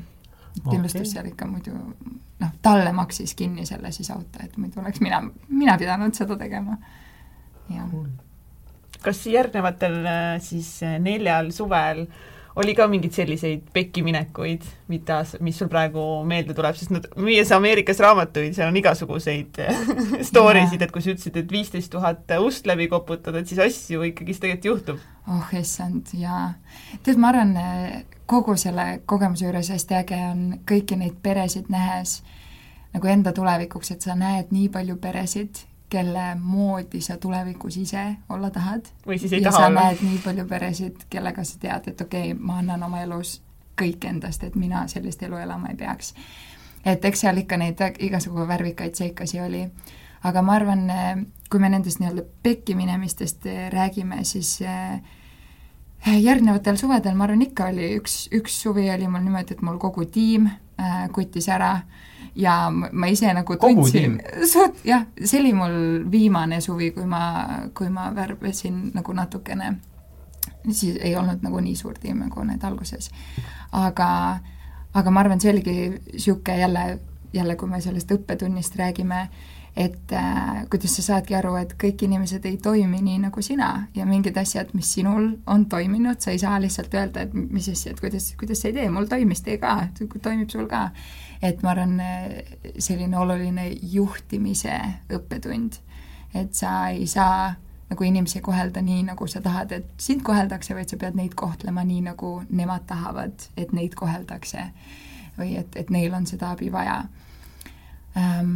kindlustus 0.63 1.01
okay. 1.01 1.11
seal 1.11 1.29
ikka 1.31 1.47
muidu 1.49 1.73
noh, 1.73 2.53
talle 2.61 2.93
maksis 2.95 3.33
kinni 3.37 3.65
selle 3.65 3.91
siis 3.95 4.09
auto, 4.13 4.41
et 4.43 4.55
muidu 4.57 4.81
oleks 4.81 5.01
mina, 5.03 5.21
mina 5.49 5.77
pidanud 5.79 6.15
seda 6.17 6.37
tegema. 6.39 6.77
Cool. 7.67 8.05
kas 9.03 9.25
järgnevatel 9.27 9.97
äh, 10.07 10.27
siis 10.39 10.69
äh, 10.87 10.95
neljal 11.03 11.51
suvel 11.51 12.05
oli 12.57 12.73
ka 12.77 12.87
mingeid 12.89 13.13
selliseid 13.13 13.67
pekkiminekuid, 13.73 14.65
mida, 14.91 15.19
mis 15.45 15.59
sul 15.59 15.69
praegu 15.71 16.03
meelde 16.27 16.55
tuleb, 16.57 16.77
sest 16.77 16.93
no 16.93 17.01
müües 17.21 17.51
Ameerikas 17.55 18.01
raamatuid, 18.03 18.55
seal 18.57 18.71
on 18.71 18.79
igasuguseid 18.81 19.61
story 20.29 20.65
sid, 20.71 20.81
et 20.81 20.93
kui 20.93 21.05
sa 21.05 21.13
ütlesid, 21.13 21.37
et 21.37 21.53
viisteist 21.53 21.91
tuhat 21.93 22.33
ust 22.41 22.67
läbi 22.69 22.89
koputad, 22.91 23.37
et 23.37 23.49
siis 23.49 23.61
asju 23.67 24.07
ikkagist 24.09 24.43
tegelikult 24.43 24.71
juhtub. 24.71 25.05
oh 25.33 25.53
issand, 25.59 26.09
jaa. 26.17 26.55
tead, 27.05 27.21
ma 27.21 27.31
arvan, 27.33 27.53
kogu 28.25 28.57
selle 28.59 29.01
kogemuse 29.05 29.45
juures 29.45 29.71
hästi 29.75 30.01
äge 30.01 30.19
on 30.31 30.43
kõiki 30.67 30.97
neid 30.99 31.21
peresid 31.23 31.69
nähes 31.73 32.21
nagu 32.95 33.09
enda 33.11 33.33
tulevikuks, 33.35 33.91
et 33.93 34.05
sa 34.05 34.15
näed 34.17 34.53
nii 34.55 34.71
palju 34.73 34.97
peresid, 35.01 35.61
kelle 35.89 36.35
moodi 36.35 37.01
sa 37.01 37.17
tulevikus 37.17 37.77
ise 37.77 38.15
olla 38.29 38.49
tahad. 38.49 38.85
või 39.07 39.19
siis 39.19 39.33
ei 39.33 39.41
ja 39.41 39.51
taha 39.51 39.67
olla. 39.67 39.81
näed 39.81 40.01
nii 40.01 40.17
palju 40.23 40.45
peresid, 40.47 41.05
kellega 41.09 41.43
sa 41.43 41.59
tead, 41.59 41.87
et 41.87 42.01
okei 42.01 42.31
okay,, 42.31 42.39
ma 42.39 42.57
annan 42.61 42.83
oma 42.83 43.01
elus 43.01 43.41
kõik 43.81 44.07
endast, 44.09 44.43
et 44.43 44.55
mina 44.55 44.87
sellist 44.87 45.23
elu 45.23 45.37
elama 45.37 45.71
ei 45.71 45.75
peaks. 45.75 46.13
et 46.85 47.05
eks 47.05 47.19
seal 47.19 47.37
ikka 47.37 47.57
neid 47.57 47.81
igasugu 47.99 48.47
värvikaid 48.47 48.95
seikasi 48.95 49.41
oli. 49.41 49.67
aga 50.23 50.41
ma 50.41 50.53
arvan, 50.53 50.87
kui 51.49 51.59
me 51.59 51.69
nendest 51.69 51.99
nii-öelda 51.99 52.23
pekki 52.43 52.75
minemistest 52.75 53.45
räägime, 53.71 54.23
siis 54.23 54.59
äh, 54.61 55.01
järgnevatel 56.05 56.77
suvedel, 56.77 57.15
ma 57.15 57.23
arvan, 57.23 57.41
ikka 57.41 57.71
oli 57.71 57.93
üks, 57.97 58.27
üks 58.35 58.61
suvi 58.61 58.89
oli 58.91 59.07
mul 59.07 59.23
niimoodi, 59.23 59.55
et 59.55 59.61
mul 59.61 59.77
kogu 59.81 60.05
tiim 60.05 60.49
kutis 61.13 61.49
ära. 61.49 61.81
Ja 62.37 62.69
ma 62.69 63.07
ise 63.09 63.31
nagu 63.33 63.55
tundsin, 63.57 64.19
suht 64.51 64.83
jah, 64.85 65.07
see 65.23 65.39
oli 65.39 65.53
mul 65.57 65.77
viimane 66.11 66.59
suvi, 66.61 66.91
kui 66.93 67.05
ma, 67.09 67.21
kui 67.73 67.89
ma 67.89 68.11
värbasin 68.13 68.91
nagu 68.93 69.15
natukene, 69.17 69.71
siis 70.69 70.99
ei 71.01 71.15
olnud 71.17 71.41
nagu 71.41 71.61
nii 71.65 71.73
suur 71.75 71.97
tiim 71.97 72.21
nagu 72.27 72.43
need 72.45 72.63
alguses. 72.63 73.09
aga, 73.71 74.09
aga 74.93 75.11
ma 75.11 75.23
arvan, 75.25 75.41
see 75.41 75.49
oligi 75.51 75.77
niisugune 75.89 76.59
jälle, 76.59 76.85
jälle 77.33 77.55
kui 77.55 77.69
me 77.69 77.81
sellest 77.81 78.13
õppetunnist 78.13 78.77
räägime, 78.77 79.27
et 79.77 80.11
äh, 80.11 80.65
kuidas 80.69 80.95
sa 80.97 81.03
saadki 81.05 81.35
aru, 81.37 81.53
et 81.61 81.75
kõik 81.77 82.01
inimesed 82.07 82.45
ei 82.49 82.55
toimi 82.57 82.97
nii, 83.05 83.19
nagu 83.27 83.41
sina 83.45 83.69
ja 83.95 84.07
mingid 84.09 84.37
asjad, 84.41 84.71
mis 84.73 84.89
sinul 84.95 85.27
on 85.45 85.67
toiminud, 85.69 86.17
sa 86.23 86.33
ei 86.33 86.39
saa 86.41 86.55
lihtsalt 86.61 86.93
öelda, 86.97 87.27
et 87.27 87.35
mis 87.37 87.67
asja, 87.69 87.93
et 87.93 88.01
kuidas, 88.01 88.31
kuidas 88.39 88.63
sa 88.63 88.71
ei 88.71 88.77
tee, 88.79 88.87
mul 88.89 89.05
toimis, 89.11 89.43
tee 89.45 89.59
ka, 89.61 89.75
toimib 90.15 90.49
sul 90.49 90.65
ka. 90.71 90.87
et 91.45 91.61
ma 91.61 91.75
arvan, 91.75 91.99
selline 92.81 93.17
oluline 93.21 93.67
juhtimise 93.91 94.79
õppetund, 95.13 95.77
et 96.33 96.57
sa 96.57 96.87
ei 96.89 97.05
saa 97.07 97.51
nagu 97.91 98.03
inimesi 98.03 98.41
kohelda 98.41 98.81
nii, 98.81 99.03
nagu 99.11 99.27
sa 99.29 99.41
tahad, 99.45 99.75
et 99.77 99.91
sind 100.01 100.23
koheldakse, 100.25 100.73
vaid 100.75 100.89
sa 100.89 100.97
pead 100.97 101.19
neid 101.19 101.35
kohtlema 101.37 101.83
nii, 101.85 102.01
nagu 102.09 102.31
nemad 102.49 102.87
tahavad, 102.89 103.45
et 103.57 103.77
neid 103.77 103.93
koheldakse. 103.95 104.71
või 105.37 105.53
et, 105.59 105.75
et 105.77 105.89
neil 105.93 106.13
on 106.17 106.25
seda 106.25 106.47
abi 106.55 106.71
vaja 106.73 107.03
ähm, 108.17 108.55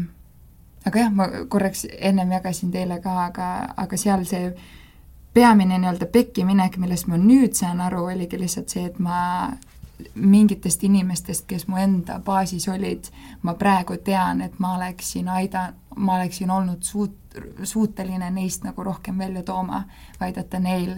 aga 0.85 0.99
jah, 0.99 1.11
ma 1.13 1.27
korraks 1.47 1.85
ennem 1.97 2.31
jagasin 2.31 2.71
teile 2.71 2.99
ka, 3.01 3.17
aga, 3.25 3.49
aga 3.77 3.97
seal 3.97 4.25
see 4.25 4.53
peamine 5.33 5.77
nii-öelda 5.79 6.07
pekki 6.11 6.45
minek, 6.45 6.77
millest 6.77 7.07
ma 7.07 7.19
nüüd 7.19 7.53
saan 7.55 7.81
aru, 7.81 8.05
oligi 8.11 8.39
lihtsalt 8.39 8.73
see, 8.73 8.85
et 8.89 8.99
ma 8.99 9.51
mingitest 10.15 10.83
inimestest, 10.83 11.45
kes 11.47 11.67
mu 11.67 11.77
enda 11.77 12.19
baasis 12.25 12.67
olid, 12.71 13.07
ma 13.41 13.53
praegu 13.53 13.97
tean, 14.03 14.41
et 14.41 14.59
ma 14.59 14.75
oleksin 14.75 15.29
aida-, 15.29 15.71
ma 15.95 16.15
oleksin 16.17 16.51
olnud 16.51 16.83
suut-, 16.83 17.39
suuteline 17.63 18.31
neist 18.33 18.65
nagu 18.65 18.83
rohkem 18.83 19.17
välja 19.17 19.43
tooma, 19.43 19.83
aidata 20.19 20.59
neil 20.59 20.97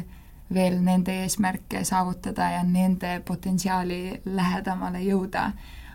veel 0.54 0.80
nende 0.82 1.24
eesmärke 1.24 1.84
saavutada 1.84 2.50
ja 2.56 2.64
nende 2.64 3.22
potentsiaali 3.26 4.22
lähedamale 4.26 5.02
jõuda. 5.02 5.52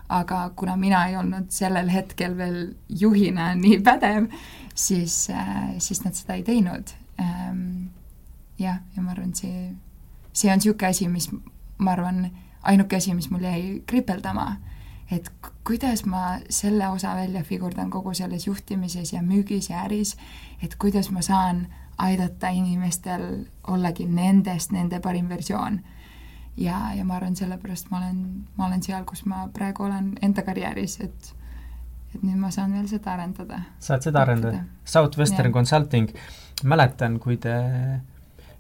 Aga 0.09 0.51
kuna 0.57 0.77
mina 0.77 1.07
ei 1.07 1.17
olnud 1.17 1.51
sellel 1.53 1.91
hetkel 1.93 2.37
veel 2.37 2.59
juhina 2.89 3.53
nii 3.65 3.81
pädev, 3.85 4.31
siis, 4.75 5.29
äh, 5.31 5.75
siis 5.79 6.05
nad 6.05 6.17
seda 6.17 6.39
ei 6.39 6.43
teinud. 6.43 6.95
Ähm, 7.21 7.91
jah, 8.59 8.81
ja 8.97 9.03
ma 9.03 9.13
arvan, 9.13 9.35
see, 9.35 9.73
see 10.33 10.53
on 10.53 10.61
niisugune 10.61 10.91
asi, 10.91 11.09
mis 11.09 11.31
ma 11.79 11.93
arvan, 11.93 12.29
ainuke 12.63 12.97
asi, 12.97 13.15
mis 13.15 13.31
mul 13.31 13.45
jäi 13.47 13.83
kripeldama, 13.87 14.57
et 15.11 15.31
kuidas 15.67 16.05
ma 16.07 16.39
selle 16.53 16.89
osa 16.89 17.15
välja 17.17 17.43
figurdan 17.45 17.91
kogu 17.91 18.15
selles 18.15 18.47
juhtimises 18.47 19.13
ja 19.13 19.23
müügis 19.23 19.71
ja 19.71 19.85
äris, 19.85 20.17
et 20.63 20.75
kuidas 20.75 21.11
ma 21.11 21.23
saan 21.23 21.67
aidata 21.99 22.49
inimestel 22.55 23.25
ollagi 23.67 24.07
nendest 24.07 24.73
nende 24.73 25.01
parim 25.01 25.29
versioon. 25.29 25.81
Ja, 26.59 26.79
ja 26.97 27.05
ma 27.07 27.17
arvan, 27.19 27.37
sellepärast 27.39 27.91
ma 27.93 28.03
olen, 28.03 28.21
ma 28.59 28.69
olen 28.69 28.85
seal, 28.85 29.05
kus 29.09 29.25
ma 29.31 29.47
praegu 29.55 29.87
olen 29.87 30.15
enda 30.23 30.45
karjääris, 30.47 30.99
et 31.07 31.35
et 32.09 32.23
nüüd 32.25 32.39
ma 32.41 32.49
saan 32.55 32.73
veel 32.73 32.87
seda 32.89 33.13
arendada. 33.15 33.59
saad 33.85 34.05
seda 34.07 34.23
arendada? 34.25 34.63
Southwestern 34.89 35.51
ja. 35.51 35.55
Consulting, 35.59 36.15
mäletan, 36.65 37.19
kui 37.21 37.37
te, 37.37 37.53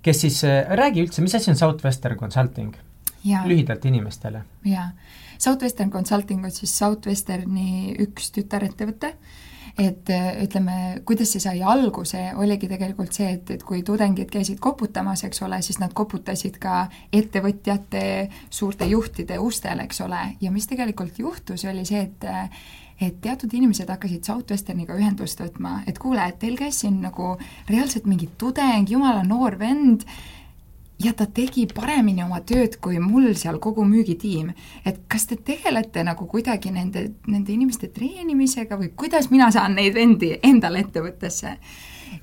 kes 0.04 0.20
siis, 0.26 0.42
räägi 0.80 1.06
üldse, 1.06 1.24
mis 1.24 1.34
asi 1.38 1.50
on 1.54 1.56
Southwestern 1.60 2.20
Consulting? 2.20 2.76
lühidalt 3.44 3.84
inimestele. 3.84 4.44
jaa, 4.64 4.90
Southwestern 5.38 5.90
Consulting 5.90 6.44
on 6.44 6.54
siis 6.54 6.72
Southwesterni 6.78 7.96
üks 8.04 8.30
tütarettevõte, 8.36 9.14
et 9.78 10.10
ütleme, 10.42 11.02
kuidas 11.06 11.30
see 11.32 11.42
sai 11.42 11.60
alguse, 11.62 12.18
oligi 12.36 12.66
tegelikult 12.70 13.14
see, 13.14 13.28
et, 13.36 13.52
et 13.54 13.62
kui 13.62 13.84
tudengid 13.86 14.30
käisid 14.32 14.58
koputamas, 14.62 15.22
eks 15.28 15.44
ole, 15.46 15.60
siis 15.62 15.78
nad 15.78 15.94
koputasid 15.94 16.58
ka 16.62 16.88
ettevõtjate, 17.14 18.02
suurte 18.50 18.88
juhtide 18.90 19.38
ustel, 19.38 19.84
eks 19.86 20.02
ole, 20.06 20.24
ja 20.42 20.50
mis 20.54 20.66
tegelikult 20.66 21.22
juhtus, 21.22 21.64
oli 21.70 21.86
see, 21.88 22.04
et 22.08 22.28
et 22.98 23.20
teatud 23.22 23.52
inimesed 23.54 23.86
hakkasid 23.86 24.26
Southwesterniga 24.26 24.96
ühendust 24.98 25.38
võtma, 25.38 25.84
et 25.86 26.00
kuule, 26.02 26.24
et 26.26 26.38
teil 26.42 26.56
käis 26.58 26.80
siin 26.82 26.96
nagu 27.04 27.36
reaalselt 27.68 28.08
mingi 28.10 28.26
tudeng, 28.40 28.90
jumala 28.90 29.22
noor 29.22 29.54
vend, 29.60 30.02
ja 31.04 31.12
ta 31.12 31.26
tegi 31.26 31.66
paremini 31.74 32.24
oma 32.24 32.40
tööd 32.46 32.78
kui 32.82 32.98
mul 32.98 33.30
seal 33.38 33.58
kogu 33.62 33.84
müügitiim. 33.86 34.50
et 34.84 35.00
kas 35.08 35.26
te 35.26 35.36
tegelete 35.36 36.04
nagu 36.04 36.26
kuidagi 36.26 36.70
nende, 36.70 37.10
nende 37.26 37.52
inimeste 37.52 37.88
treenimisega 37.88 38.78
või 38.78 38.90
kuidas 38.96 39.30
mina 39.30 39.50
saan 39.50 39.74
neid 39.74 39.94
vendi 39.94 40.38
endale 40.42 40.80
ettevõttesse? 40.80 41.58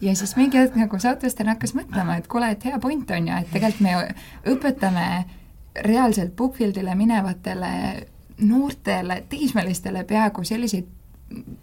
ja 0.02 0.16
siis 0.16 0.36
mingi 0.36 0.58
hetk 0.58 0.76
nagu 0.76 1.00
Southwestern 1.00 1.54
hakkas 1.54 1.76
mõtlema, 1.76 2.18
et 2.18 2.28
kuule, 2.28 2.52
et 2.52 2.64
hea 2.66 2.80
point 2.80 3.12
on 3.12 3.28
ju, 3.28 3.40
et 3.40 3.52
tegelikult 3.52 3.82
me 3.82 4.54
õpetame 4.54 5.08
reaalselt 5.86 6.36
Bookfieldile 6.36 6.96
minevatele 6.96 7.72
noortele 8.42 9.24
teismelistele 9.30 10.04
peaaegu 10.04 10.44
selliseid 10.44 10.88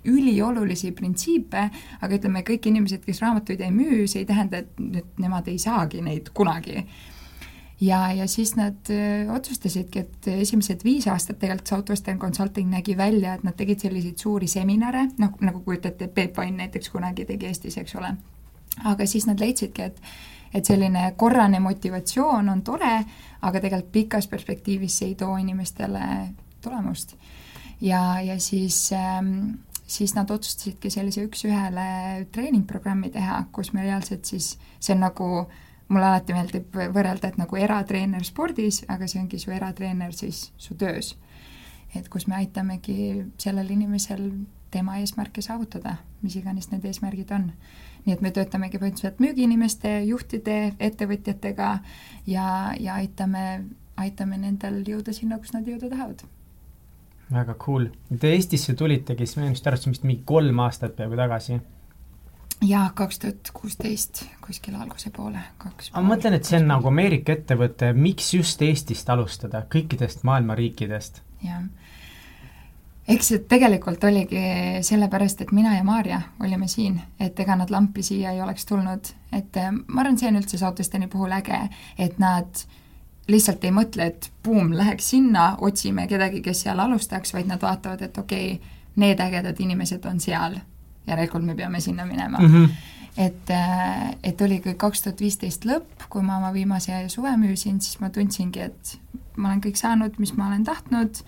üliolulisi 0.04 0.90
printsiipe, 0.96 1.68
aga 2.02 2.18
ütleme, 2.18 2.42
kõik 2.46 2.66
inimesed, 2.70 3.04
kes 3.06 3.22
raamatuid 3.22 3.62
ei 3.62 3.70
müü, 3.74 4.04
see 4.10 4.24
ei 4.24 4.28
tähenda, 4.28 4.62
et 4.62 4.80
nüüd 4.82 5.22
nemad 5.22 5.48
ei 5.50 5.58
saagi 5.62 6.02
neid 6.02 6.32
kunagi. 6.34 6.84
ja, 7.80 8.12
ja 8.12 8.26
siis 8.28 8.56
nad 8.56 8.90
öö, 8.90 9.32
otsustasidki, 9.34 9.98
et 9.98 10.28
esimesed 10.34 10.84
viis 10.84 11.06
aastat 11.08 11.38
tegelikult 11.38 11.68
Southwestern 11.68 12.18
Consulting 12.18 12.70
nägi 12.70 12.96
välja, 12.96 13.34
et 13.34 13.42
nad 13.42 13.56
tegid 13.56 13.80
selliseid 13.80 14.18
suuri 14.18 14.46
seminare, 14.46 15.08
noh, 15.18 15.32
nagu 15.40 15.60
kujutate, 15.60 16.08
Peep 16.08 16.36
Vain 16.36 16.56
näiteks 16.56 16.90
kunagi 16.90 17.24
tegi 17.24 17.46
Eestis, 17.46 17.78
eks 17.78 17.96
ole. 17.96 18.14
aga 18.84 19.06
siis 19.06 19.26
nad 19.26 19.40
leidsidki, 19.40 19.82
et 19.82 20.00
et 20.52 20.64
selline 20.68 21.14
korrane 21.16 21.60
motivatsioon 21.64 22.48
on 22.48 22.62
tore, 22.62 23.04
aga 23.42 23.60
tegelikult 23.60 23.92
pikas 23.92 24.26
perspektiivis 24.28 24.98
see 24.98 25.08
ei 25.08 25.14
too 25.14 25.36
inimestele 25.40 26.02
tulemust 26.60 27.16
ja, 27.82 28.20
ja 28.22 28.38
siis 28.40 28.90
ähm, 28.94 29.58
siis 29.92 30.14
nad 30.14 30.30
otsustasidki 30.30 30.90
sellise 30.90 31.24
üks-ühele 31.26 31.86
treeningprogrammi 32.32 33.10
teha, 33.12 33.42
kus 33.52 33.72
me 33.76 33.84
reaalselt 33.84 34.28
siis, 34.28 34.54
see 34.80 34.94
on 34.96 35.04
nagu, 35.04 35.28
mulle 35.92 36.08
alati 36.08 36.36
meeldib 36.36 36.78
võrrelda, 36.94 37.28
et 37.28 37.38
nagu 37.40 37.58
eratreener 37.60 38.24
spordis, 38.24 38.82
aga 38.92 39.08
see 39.10 39.20
ongi 39.20 39.40
su 39.42 39.52
eratreener 39.52 40.16
siis 40.16 40.46
su 40.56 40.78
töös. 40.78 41.16
et 41.94 42.08
kus 42.08 42.24
me 42.26 42.38
aitamegi 42.38 43.24
sellel 43.36 43.70
inimesel 43.70 44.30
tema 44.72 44.96
eesmärke 44.96 45.42
saavutada, 45.44 45.98
mis 46.22 46.36
iganes 46.40 46.70
need 46.70 46.84
eesmärgid 46.88 47.30
on. 47.36 47.50
nii 48.06 48.14
et 48.14 48.22
me 48.22 48.30
töötamegi 48.30 48.78
põhimõtteliselt 48.78 49.20
müügiinimeste, 49.20 50.00
juhtide, 50.08 50.74
ettevõtjatega 50.80 51.78
ja, 52.26 52.46
ja 52.80 52.94
aitame, 52.94 53.64
aitame 53.96 54.38
nendel 54.38 54.80
jõuda 54.88 55.12
sinna, 55.12 55.38
kus 55.38 55.52
nad 55.52 55.68
jõuda 55.68 55.92
tahavad 55.92 56.24
väga 57.32 57.54
cool. 57.54 57.86
Te 58.20 58.32
Eestisse 58.36 58.74
tulitegi, 58.78 59.26
siis 59.26 59.38
ma 59.40 59.50
just 59.50 59.66
arvasin 59.66 59.94
vist 59.94 60.06
mingi 60.08 60.22
kolm 60.28 60.58
aastat 60.64 60.96
peaaegu 60.96 61.18
tagasi. 61.18 61.60
jaa, 62.62 62.90
kaks 62.94 63.18
tuhat 63.18 63.50
kuusteist, 63.52 64.24
kuskil 64.44 64.74
alguse 64.78 65.10
poole, 65.10 65.40
kaks 65.58 65.92
ma 65.96 66.04
mõtlen, 66.12 66.36
et 66.38 66.46
see 66.46 66.60
on 66.60 66.68
nagu 66.70 66.88
Ameerika 66.88 67.34
ettevõte, 67.34 67.92
miks 67.92 68.34
just 68.34 68.62
Eestist 68.62 69.08
alustada, 69.10 69.64
kõikidest 69.72 70.22
maailma 70.28 70.54
riikidest? 70.54 71.22
jah. 71.42 71.64
eks 73.08 73.32
see 73.32 73.40
tegelikult 73.50 74.04
oligi 74.04 74.44
sellepärast, 74.86 75.42
et 75.42 75.52
mina 75.52 75.74
ja 75.74 75.82
Maarja 75.84 76.20
olime 76.40 76.68
siin, 76.68 77.00
et 77.18 77.40
ega 77.40 77.56
nad 77.58 77.70
lampi 77.70 78.02
siia 78.06 78.30
ei 78.36 78.42
oleks 78.42 78.68
tulnud, 78.68 79.10
et 79.32 79.58
ma 79.88 80.04
arvan, 80.04 80.18
see 80.18 80.30
on 80.30 80.38
üldse 80.38 80.60
saatesteni 80.60 81.10
puhul 81.10 81.34
äge, 81.34 81.64
et 81.98 82.22
nad 82.22 82.62
lihtsalt 83.30 83.64
ei 83.64 83.74
mõtle, 83.74 84.06
et 84.10 84.30
buum, 84.44 84.72
läheks 84.76 85.12
sinna, 85.14 85.52
otsime 85.62 86.06
kedagi, 86.10 86.42
kes 86.42 86.64
seal 86.66 86.80
alustaks, 86.82 87.34
vaid 87.34 87.50
nad 87.50 87.62
vaatavad, 87.62 88.02
et 88.02 88.18
okei 88.18 88.54
okay,, 88.56 88.78
need 89.00 89.20
ägedad 89.24 89.60
inimesed 89.62 90.04
on 90.08 90.18
seal, 90.20 90.58
järelikult 91.06 91.46
me 91.46 91.54
peame 91.56 91.80
sinna 91.80 92.04
minema 92.06 92.38
mm. 92.38 92.54
-hmm. 92.54 92.68
et, 93.16 93.50
äh, 93.50 94.10
et 94.22 94.40
oligi 94.40 94.74
kaks 94.74 95.02
tuhat 95.02 95.20
viisteist 95.20 95.64
lõpp, 95.64 96.08
kui 96.10 96.22
ma 96.22 96.36
oma 96.36 96.52
viimase 96.52 97.08
suve 97.08 97.32
müüsin, 97.36 97.80
siis 97.80 98.00
ma 98.00 98.10
tundsingi, 98.10 98.60
et 98.60 98.98
ma 99.36 99.48
olen 99.48 99.62
kõik 99.64 99.76
saanud, 99.76 100.18
mis 100.18 100.34
ma 100.36 100.46
olen 100.46 100.64
tahtnud 100.64 101.22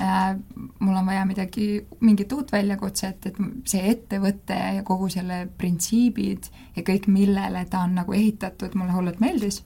äh,, 0.00 0.36
mul 0.78 0.96
on 0.96 1.06
vaja 1.06 1.24
midagi, 1.24 1.86
mingit 2.00 2.32
uut 2.32 2.52
väljakutset, 2.52 3.26
et 3.26 3.36
see 3.64 3.90
ettevõte 3.90 4.60
ja 4.76 4.82
kogu 4.82 5.08
selle 5.08 5.48
printsiibid 5.58 6.50
ja 6.76 6.82
kõik, 6.82 7.06
millele 7.06 7.64
ta 7.64 7.80
on 7.80 7.94
nagu 7.94 8.12
ehitatud, 8.12 8.74
mulle 8.74 8.92
hullult 8.92 9.20
meeldis 9.20 9.62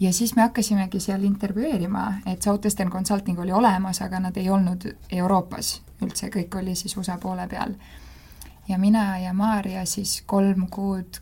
ja 0.00 0.12
siis 0.12 0.36
me 0.36 0.42
hakkasimegi 0.42 1.00
seal 1.00 1.22
intervjueerima, 1.22 2.12
et 2.26 2.42
Southwestern 2.42 2.90
Consulting 2.90 3.38
oli 3.38 3.52
olemas, 3.52 4.02
aga 4.02 4.20
nad 4.20 4.36
ei 4.36 4.50
olnud 4.50 4.88
Euroopas 5.12 5.82
üldse, 6.02 6.30
kõik 6.34 6.58
oli 6.58 6.74
siis 6.74 6.96
USA 6.96 7.18
poole 7.18 7.48
peal. 7.48 7.74
ja 8.68 8.78
mina 8.78 9.18
ja 9.18 9.32
Maarja 9.32 9.86
siis 9.86 10.22
kolm 10.26 10.66
kuud 10.70 11.20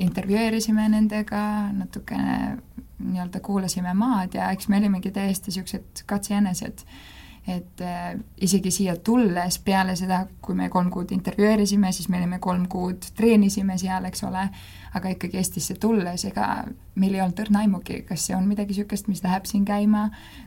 intervjueerisime 0.00 0.88
nendega, 0.88 1.70
natukene 1.72 2.58
nii-öelda 2.98 3.40
kuulasime 3.40 3.94
maad 3.94 4.34
ja 4.34 4.50
eks 4.50 4.68
me 4.68 4.78
olimegi 4.78 5.10
täiesti 5.10 5.50
niisugused 5.50 6.04
katsejänesed 6.06 6.84
et 7.46 7.80
äh, 7.80 8.14
isegi 8.40 8.70
siia 8.72 8.96
tulles 8.96 9.58
peale 9.64 9.96
seda, 10.00 10.22
kui 10.40 10.56
me 10.56 10.70
kolm 10.72 10.88
kuud 10.90 11.10
intervjueerisime, 11.12 11.90
siis 11.92 12.08
me 12.08 12.16
olime 12.18 12.38
kolm 12.40 12.64
kuud 12.72 13.04
treenisime 13.16 13.76
seal, 13.78 14.06
eks 14.08 14.24
ole, 14.24 14.46
aga 14.96 15.12
ikkagi 15.12 15.36
Eestisse 15.36 15.76
tulles, 15.80 16.24
ega 16.24 16.48
meil 16.96 17.18
ei 17.18 17.20
olnud 17.20 17.42
õrna 17.44 17.64
aimugi, 17.66 18.00
kas 18.08 18.24
see 18.28 18.36
on 18.36 18.48
midagi 18.48 18.72
niisugust, 18.72 19.10
mis 19.12 19.20
läheb 19.24 19.44
siin 19.50 19.66
käima, 19.68 20.06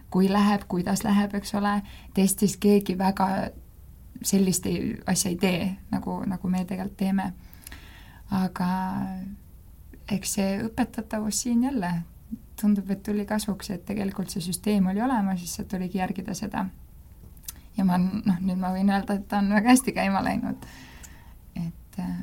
kui 0.09 0.31
läheb, 0.31 0.65
kuidas 0.67 1.03
läheb, 1.05 1.35
eks 1.37 1.53
ole, 1.59 1.75
et 2.09 2.23
Eestis 2.23 2.57
keegi 2.57 2.97
väga 2.97 3.29
sellist 4.25 4.65
ei, 4.65 4.95
asja 5.05 5.29
ei 5.29 5.37
tee, 5.37 5.61
nagu, 5.93 6.23
nagu 6.25 6.49
me 6.49 6.63
tegelikult 6.65 6.97
teeme. 6.97 7.33
aga 8.33 8.67
eks 10.11 10.33
see 10.39 10.57
õpetatavus 10.65 11.43
siin 11.45 11.61
jälle 11.63 11.91
tundub, 12.59 12.89
et 12.91 13.03
tuli 13.03 13.25
kasuks, 13.25 13.69
et 13.69 13.85
tegelikult 13.85 14.33
see 14.33 14.41
süsteem 14.41 14.89
oli 14.89 15.01
olemas, 15.01 15.39
lihtsalt 15.45 15.69
tuligi 15.71 16.01
järgida 16.01 16.33
seda 16.33 16.65
ja 17.77 17.85
ma 17.85 17.97
noh, 18.01 18.41
nüüd 18.41 18.59
ma 18.59 18.73
võin 18.75 18.89
öelda, 18.89 19.17
et 19.17 19.27
ta 19.27 19.41
on 19.41 19.49
väga 19.53 19.73
hästi 19.73 19.93
käima 19.93 20.23
läinud. 20.25 20.67
et 21.55 21.99
äh, 21.99 22.19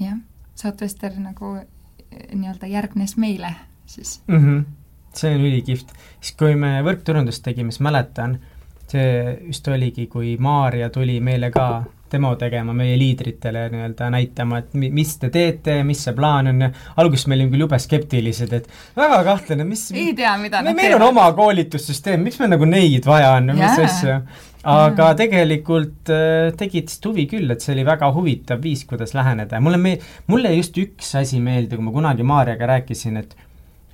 jah, 0.00 0.18
Southwester 0.54 1.12
nagu 1.20 1.56
äh, 1.56 1.66
nii-öelda 2.34 2.66
järgnes 2.66 3.16
meile 3.16 3.54
siis 3.86 4.22
mm. 4.26 4.38
-hmm. 4.38 4.64
see 5.14 5.34
on 5.34 5.40
ülikihvt. 5.40 5.92
siis 6.20 6.36
kui 6.36 6.56
me 6.56 6.82
võrkturundust 6.82 7.42
tegime, 7.42 7.72
siis 7.72 7.80
mäletan, 7.80 8.38
see 8.88 9.38
vist 9.46 9.68
oligi, 9.68 10.06
kui 10.06 10.36
Maarja 10.36 10.90
tuli 10.90 11.20
meile 11.20 11.50
ka 11.50 11.84
demo 12.12 12.34
tegema 12.40 12.74
meie 12.76 12.94
liidritele 13.00 13.66
nii-öelda 13.72 14.10
näitama, 14.12 14.62
et 14.62 14.76
mi-, 14.78 14.92
mis 14.94 15.14
te 15.20 15.30
teete, 15.32 15.78
mis 15.86 16.04
see 16.06 16.14
plaan 16.16 16.52
on 16.52 16.66
ja 16.66 16.70
alguses 17.02 17.26
me 17.28 17.38
olime 17.38 17.52
küll 17.54 17.66
jube 17.66 17.80
skeptilised, 17.82 18.54
et 18.58 18.70
väga 18.98 19.22
kahtlane, 19.28 19.66
mis 19.68 19.88
ei 19.94 20.12
tea, 20.18 20.34
mida 20.40 20.62
me, 20.64 20.74
meil 20.78 20.96
on 20.98 21.08
oma 21.10 21.28
koolitussüsteem, 21.36 22.24
miks 22.26 22.40
meil 22.42 22.52
nagu 22.54 22.68
neid 22.68 23.06
vaja 23.08 23.36
on 23.38 23.52
ja 23.52 23.58
mis 23.58 23.84
asja. 23.86 24.18
aga 24.62 25.08
mm. 25.08 25.16
tegelikult 25.18 26.12
äh, 26.14 26.50
tegid 26.58 26.90
vist 26.90 27.08
huvi 27.08 27.26
küll, 27.30 27.50
et 27.50 27.64
see 27.64 27.74
oli 27.74 27.86
väga 27.86 28.12
huvitav 28.14 28.62
viis, 28.62 28.84
kuidas 28.88 29.16
läheneda 29.16 29.58
ja 29.58 29.64
mulle 29.64 29.80
me-, 29.82 29.96
mulle 30.30 30.54
just 30.58 30.78
üks 30.78 31.16
asi 31.18 31.40
meeldib, 31.42 31.80
kui 31.80 31.88
ma 31.88 31.96
kunagi 31.96 32.26
Maarjaga 32.26 32.76
rääkisin, 32.76 33.18
et 33.24 33.34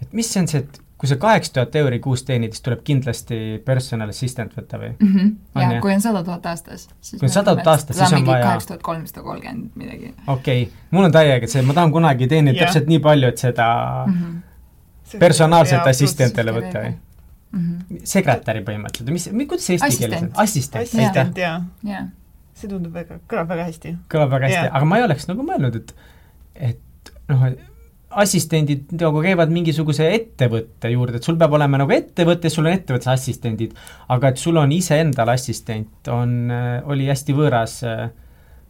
et 0.03 0.13
mis 0.15 0.29
see 0.31 0.43
on 0.43 0.51
see, 0.51 0.61
et 0.63 0.83
kui 0.99 1.09
sa 1.09 1.17
kaheksa 1.17 1.53
tuhat 1.55 1.77
euri 1.79 2.01
kuus 2.03 2.25
teenid, 2.27 2.55
siis 2.55 2.65
tuleb 2.67 2.81
kindlasti 2.87 3.39
personal 3.65 4.11
assistant 4.11 4.55
võtta 4.57 4.81
või? 4.83 4.91
mm. 4.99 5.13
-hmm. 5.15 5.33
Ja 5.55 5.71
jah? 5.73 5.83
kui 5.83 5.95
on 5.95 6.01
sada 6.03 6.23
tuhat 6.27 6.47
aastas. 6.47 6.89
Kui 7.11 7.29
on 7.29 7.35
100 7.35 7.55
000 7.55 7.73
aastas, 7.73 7.97
siis 7.99 8.13
on 8.13 8.27
vaja- 8.27 8.45
kaheksa 8.45 8.69
tuhat 8.73 8.83
kolmsada 8.83 9.23
kolmkümmend 9.23 9.71
midagi 9.75 10.15
okei 10.27 10.63
okay., 10.63 10.75
mul 10.91 11.09
on 11.09 11.15
täiega 11.15 11.51
see, 11.51 11.63
ma 11.63 11.75
tahan 11.79 11.93
kunagi 11.95 12.29
teenida 12.29 12.57
Jah. 12.57 12.67
täpselt 12.67 12.91
nii 12.91 12.99
palju, 12.99 13.29
et 13.29 13.39
seda 13.39 13.69
mm. 14.07 14.15
-hmm. 14.15 15.19
personaalset 15.19 15.79
pluss- 15.79 16.17
võtta 16.59 16.85
või? 16.85 16.93
Mm 17.53 17.61
-hmm. 17.61 18.01
sekretäri 18.05 18.61
põhimõtteliselt, 18.61 19.13
mis, 19.13 19.31
kuidas 19.49 19.67
see 19.67 19.79
eesti 19.79 20.03
keeles 20.03 20.23
on? 20.23 20.31
Assistent. 20.35 20.83
assistent, 20.83 21.39
jaa, 21.39 21.63
jaa, 21.85 22.05
see 22.55 22.69
tundub 22.69 22.93
väga, 22.93 23.21
kõlab 23.31 23.49
väga 23.49 23.71
hästi. 23.71 23.97
kõlab 24.13 24.31
väga 24.31 24.51
hästi 24.51 24.69
aga 24.73 24.85
ma 24.85 24.99
ei 24.99 25.03
oleks 25.07 25.29
nagu 25.31 25.47
mõelnud, 25.47 25.77
et 25.77 25.95
et 26.55 27.13
noh, 27.29 27.47
assistendid 28.09 28.93
nagu 28.97 29.21
käivad 29.25 29.53
mingisuguse 29.53 30.07
ettevõtte 30.15 30.91
juurde, 30.93 31.19
et 31.19 31.27
sul 31.27 31.37
peab 31.41 31.53
olema 31.59 31.81
nagu 31.83 31.93
ettevõte, 31.93 32.51
sul 32.53 32.67
on 32.67 32.73
ettevõttes 32.73 33.11
assistendid, 33.13 33.75
aga 34.09 34.33
et 34.33 34.41
sul 34.41 34.57
on 34.61 34.73
iseendal 34.73 35.29
assistent, 35.35 36.09
on, 36.13 36.53
oli 36.89 37.09
hästi 37.11 37.37
võõras, 37.37 37.79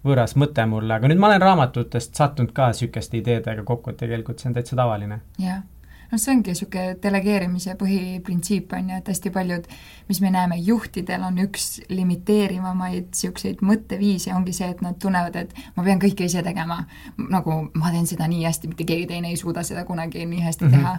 võõras 0.06 0.34
mõte 0.40 0.66
mulle, 0.70 0.98
aga 0.98 1.10
nüüd 1.10 1.22
ma 1.22 1.30
olen 1.30 1.44
raamatutest 1.44 2.18
sattunud 2.18 2.52
ka 2.56 2.72
niisuguste 2.72 3.20
ideedega 3.20 3.66
kokku, 3.66 3.94
et 3.94 4.02
tegelikult 4.02 4.42
see 4.42 4.50
on 4.50 4.58
täitsa 4.58 4.78
tavaline. 4.78 5.22
jah. 5.42 5.62
noh, 6.10 6.18
see 6.18 6.32
ongi 6.32 6.54
niisugune 6.54 6.96
delegeerimise 7.02 7.74
põhiprintsiip 7.80 8.72
on 8.76 8.90
ju, 8.90 8.96
et 9.02 9.08
hästi 9.12 9.30
paljud, 9.34 9.66
mis 10.08 10.20
me 10.24 10.30
näeme 10.34 10.56
juhtidel, 10.56 11.22
on 11.22 11.38
üks 11.44 11.80
limiteerivamaid 11.88 13.10
niisuguseid 13.12 13.62
mõtteviise 13.62 14.34
ongi 14.34 14.52
see, 14.56 14.68
et 14.72 14.80
nad 14.84 14.98
tunnevad, 15.02 15.36
et 15.36 15.54
ma 15.76 15.84
pean 15.84 16.00
kõike 16.02 16.24
ise 16.24 16.42
tegema. 16.42 16.84
nagu 17.18 17.70
ma 17.74 17.90
teen 17.90 18.06
seda 18.06 18.28
nii 18.28 18.44
hästi, 18.44 18.68
mitte 18.68 18.84
keegi 18.84 19.06
teine 19.06 19.28
ei 19.28 19.36
suuda 19.36 19.62
seda 19.62 19.84
kunagi 19.84 20.26
nii 20.26 20.40
hästi 20.46 20.64
mm 20.64 20.68
Mhm. 20.68 20.84
-hmm. 20.84 20.98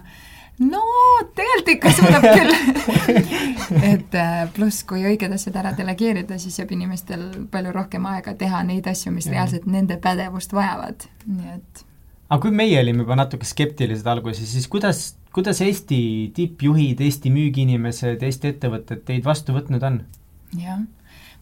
no 0.70 0.80
tegelikult 1.34 1.68
ikka 1.68 1.90
suudab 1.92 2.22
küll 2.22 2.52
et 3.92 4.14
äh, 4.14 4.48
pluss, 4.54 4.82
kui 4.84 5.04
õiged 5.08 5.32
asjad 5.32 5.56
ära 5.56 5.72
delegeerida, 5.76 6.38
siis 6.38 6.58
jääb 6.58 6.72
inimestel 6.72 7.22
palju 7.50 7.72
rohkem 7.72 8.06
aega 8.06 8.34
teha 8.34 8.62
neid 8.62 8.86
asju, 8.86 9.12
mis 9.12 9.26
Jah. 9.26 9.34
reaalselt 9.34 9.66
nende 9.66 9.96
pädevust 9.96 10.52
vajavad, 10.52 11.06
nii 11.26 11.54
et 11.54 11.84
aga 12.30 12.40
kui 12.44 12.54
meie 12.54 12.78
olime 12.80 13.02
juba 13.04 13.18
natuke 13.18 13.48
skeptilised 13.48 14.06
alguses, 14.06 14.46
siis 14.52 14.68
kuidas, 14.70 15.02
kuidas 15.34 15.60
Eesti 15.66 16.00
tippjuhid, 16.36 17.02
Eesti 17.02 17.32
müügiinimesed, 17.34 18.22
Eesti 18.22 18.54
ettevõtted 18.54 19.04
teid 19.08 19.26
vastu 19.26 19.56
võtnud 19.56 19.86
on? 19.86 20.00
jah, 20.58 20.82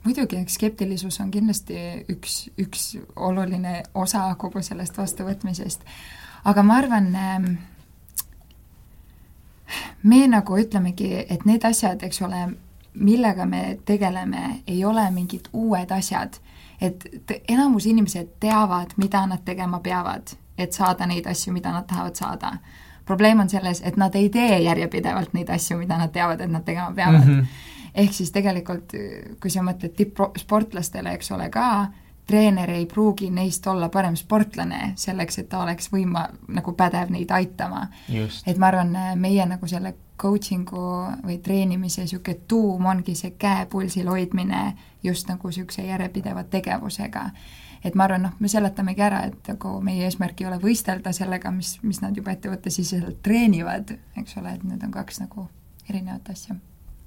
muidugi, 0.04 0.40
eks 0.40 0.56
skeptilisus 0.56 1.20
on 1.24 1.32
kindlasti 1.32 1.76
üks, 2.14 2.38
üks 2.60 2.86
oluline 3.16 3.82
osa 3.94 4.24
kogu 4.40 4.62
sellest 4.64 4.96
vastuvõtmisest, 5.00 5.84
aga 6.48 6.64
ma 6.64 6.80
arvan, 6.80 7.12
me 10.02 10.24
nagu 10.32 10.58
ütlemegi, 10.60 11.12
et 11.28 11.44
need 11.48 11.64
asjad, 11.68 12.02
eks 12.04 12.24
ole, 12.24 12.46
millega 12.98 13.44
me 13.46 13.78
tegeleme, 13.86 14.62
ei 14.66 14.84
ole 14.84 15.04
mingid 15.12 15.52
uued 15.52 15.92
asjad. 15.92 16.40
et 16.80 17.02
enamus 17.50 17.86
inimesed 17.90 18.36
teavad, 18.38 18.92
mida 18.96 19.24
nad 19.26 19.40
tegema 19.44 19.80
peavad, 19.82 20.30
et 20.58 20.72
saada 20.72 21.06
neid 21.06 21.26
asju, 21.26 21.52
mida 21.52 21.72
nad 21.72 21.86
tahavad 21.86 22.14
saada. 22.16 22.52
probleem 23.04 23.40
on 23.40 23.48
selles, 23.48 23.80
et 23.84 23.96
nad 23.96 24.14
ei 24.14 24.28
tee 24.28 24.58
järjepidevalt 24.60 25.32
neid 25.32 25.48
asju, 25.50 25.78
mida 25.78 25.98
nad 25.98 26.12
teavad, 26.12 26.40
et 26.40 26.50
nad 26.50 26.64
tegema 26.64 26.92
peavad 26.92 27.26
mm. 27.26 27.40
-hmm 27.40 27.46
ehk 27.94 28.12
siis 28.12 28.30
tegelikult, 28.30 28.92
kui 29.40 29.50
sa 29.50 29.62
mõtled 29.62 29.94
tippsportlastele, 29.96 31.12
eks 31.18 31.32
ole 31.34 31.48
ka, 31.50 31.88
treener 32.28 32.70
ei 32.70 32.86
pruugi 32.86 33.30
neist 33.30 33.66
olla 33.66 33.88
parem 33.88 34.16
sportlane 34.16 34.92
selleks, 35.00 35.38
et 35.38 35.48
ta 35.48 35.62
oleks 35.62 35.88
võima-, 35.92 36.28
nagu 36.52 36.74
pädev 36.76 37.10
neid 37.10 37.30
aitama. 37.30 37.86
et 38.46 38.58
ma 38.58 38.68
arvan, 38.68 38.92
meie 39.16 39.46
nagu 39.46 39.66
selle 39.66 39.94
coaching'u 40.18 40.84
või 41.24 41.38
treenimise 41.42 42.04
niisugune 42.04 42.40
tuum 42.48 42.86
ongi 42.90 43.14
see 43.14 43.30
käe 43.38 43.66
pulsil 43.70 44.08
hoidmine 44.10 44.74
just 45.02 45.28
nagu 45.28 45.48
niisuguse 45.48 45.86
järjepideva 45.86 46.44
tegevusega. 46.44 47.30
Et 47.84 47.94
ma 47.94 48.08
arvan, 48.08 48.26
noh, 48.28 48.38
me 48.38 48.48
seletamegi 48.48 49.04
ära, 49.04 49.24
et 49.30 49.52
nagu 49.52 49.78
meie 49.84 50.06
eesmärk 50.08 50.40
ei 50.42 50.50
ole 50.50 50.58
võistelda 50.62 51.12
sellega, 51.16 51.52
mis, 51.54 51.76
mis 51.82 52.02
nad 52.04 52.16
juba 52.16 52.34
ettevõttesiseselt 52.34 53.22
treenivad, 53.22 53.94
eks 54.18 54.40
ole, 54.40 54.56
et 54.58 54.64
need 54.64 54.82
on 54.84 54.94
kaks 54.94 55.22
nagu 55.24 55.48
erinevat 55.88 56.34
asja 56.34 56.58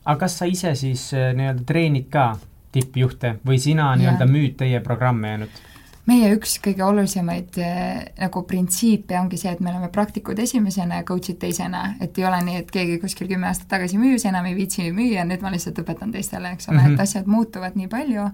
aga 0.05 0.19
kas 0.23 0.37
sa 0.39 0.47
ise 0.49 0.73
siis 0.77 1.11
äh, 1.13 1.31
nii-öelda 1.37 1.65
treenid 1.67 2.07
ka 2.13 2.31
tippjuhte 2.71 3.35
või 3.45 3.59
sina 3.61 3.91
nii-öelda 3.99 4.27
müüd 4.29 4.57
teie 4.61 4.79
programme 4.83 5.35
ainult? 5.35 5.61
Meie 6.11 6.31
üks 6.35 6.57
kõige 6.63 6.83
olulisemaid 6.85 7.57
äh, 7.63 8.03
nagu 8.19 8.43
printsiipe 8.47 9.17
ongi 9.19 9.39
see, 9.39 9.51
et 9.55 9.63
me 9.63 9.71
oleme 9.71 9.89
praktikud 9.93 10.39
esimesena 10.43 11.01
ja 11.01 11.07
coach'id 11.07 11.39
teisena, 11.41 11.95
et 12.03 12.17
ei 12.19 12.27
ole 12.27 12.41
nii, 12.45 12.61
et 12.63 12.71
keegi 12.73 12.99
kuskil 13.01 13.29
kümme 13.31 13.47
aastat 13.49 13.69
tagasi 13.71 13.99
müüs, 14.01 14.25
enam 14.29 14.45
ei 14.49 14.55
viitsi 14.57 14.89
müüa, 14.95 15.23
nüüd 15.27 15.43
ma 15.45 15.53
lihtsalt 15.53 15.79
õpetan 15.81 16.13
teistele, 16.13 16.53
eks 16.55 16.69
ole 16.69 16.77
mm, 16.77 16.81
Mhm. 16.81 16.89
-hmm. 16.89 16.93
et 16.93 16.99
asjad 16.99 17.25
muutuvad 17.27 17.75
nii 17.75 17.87
palju 17.87 18.27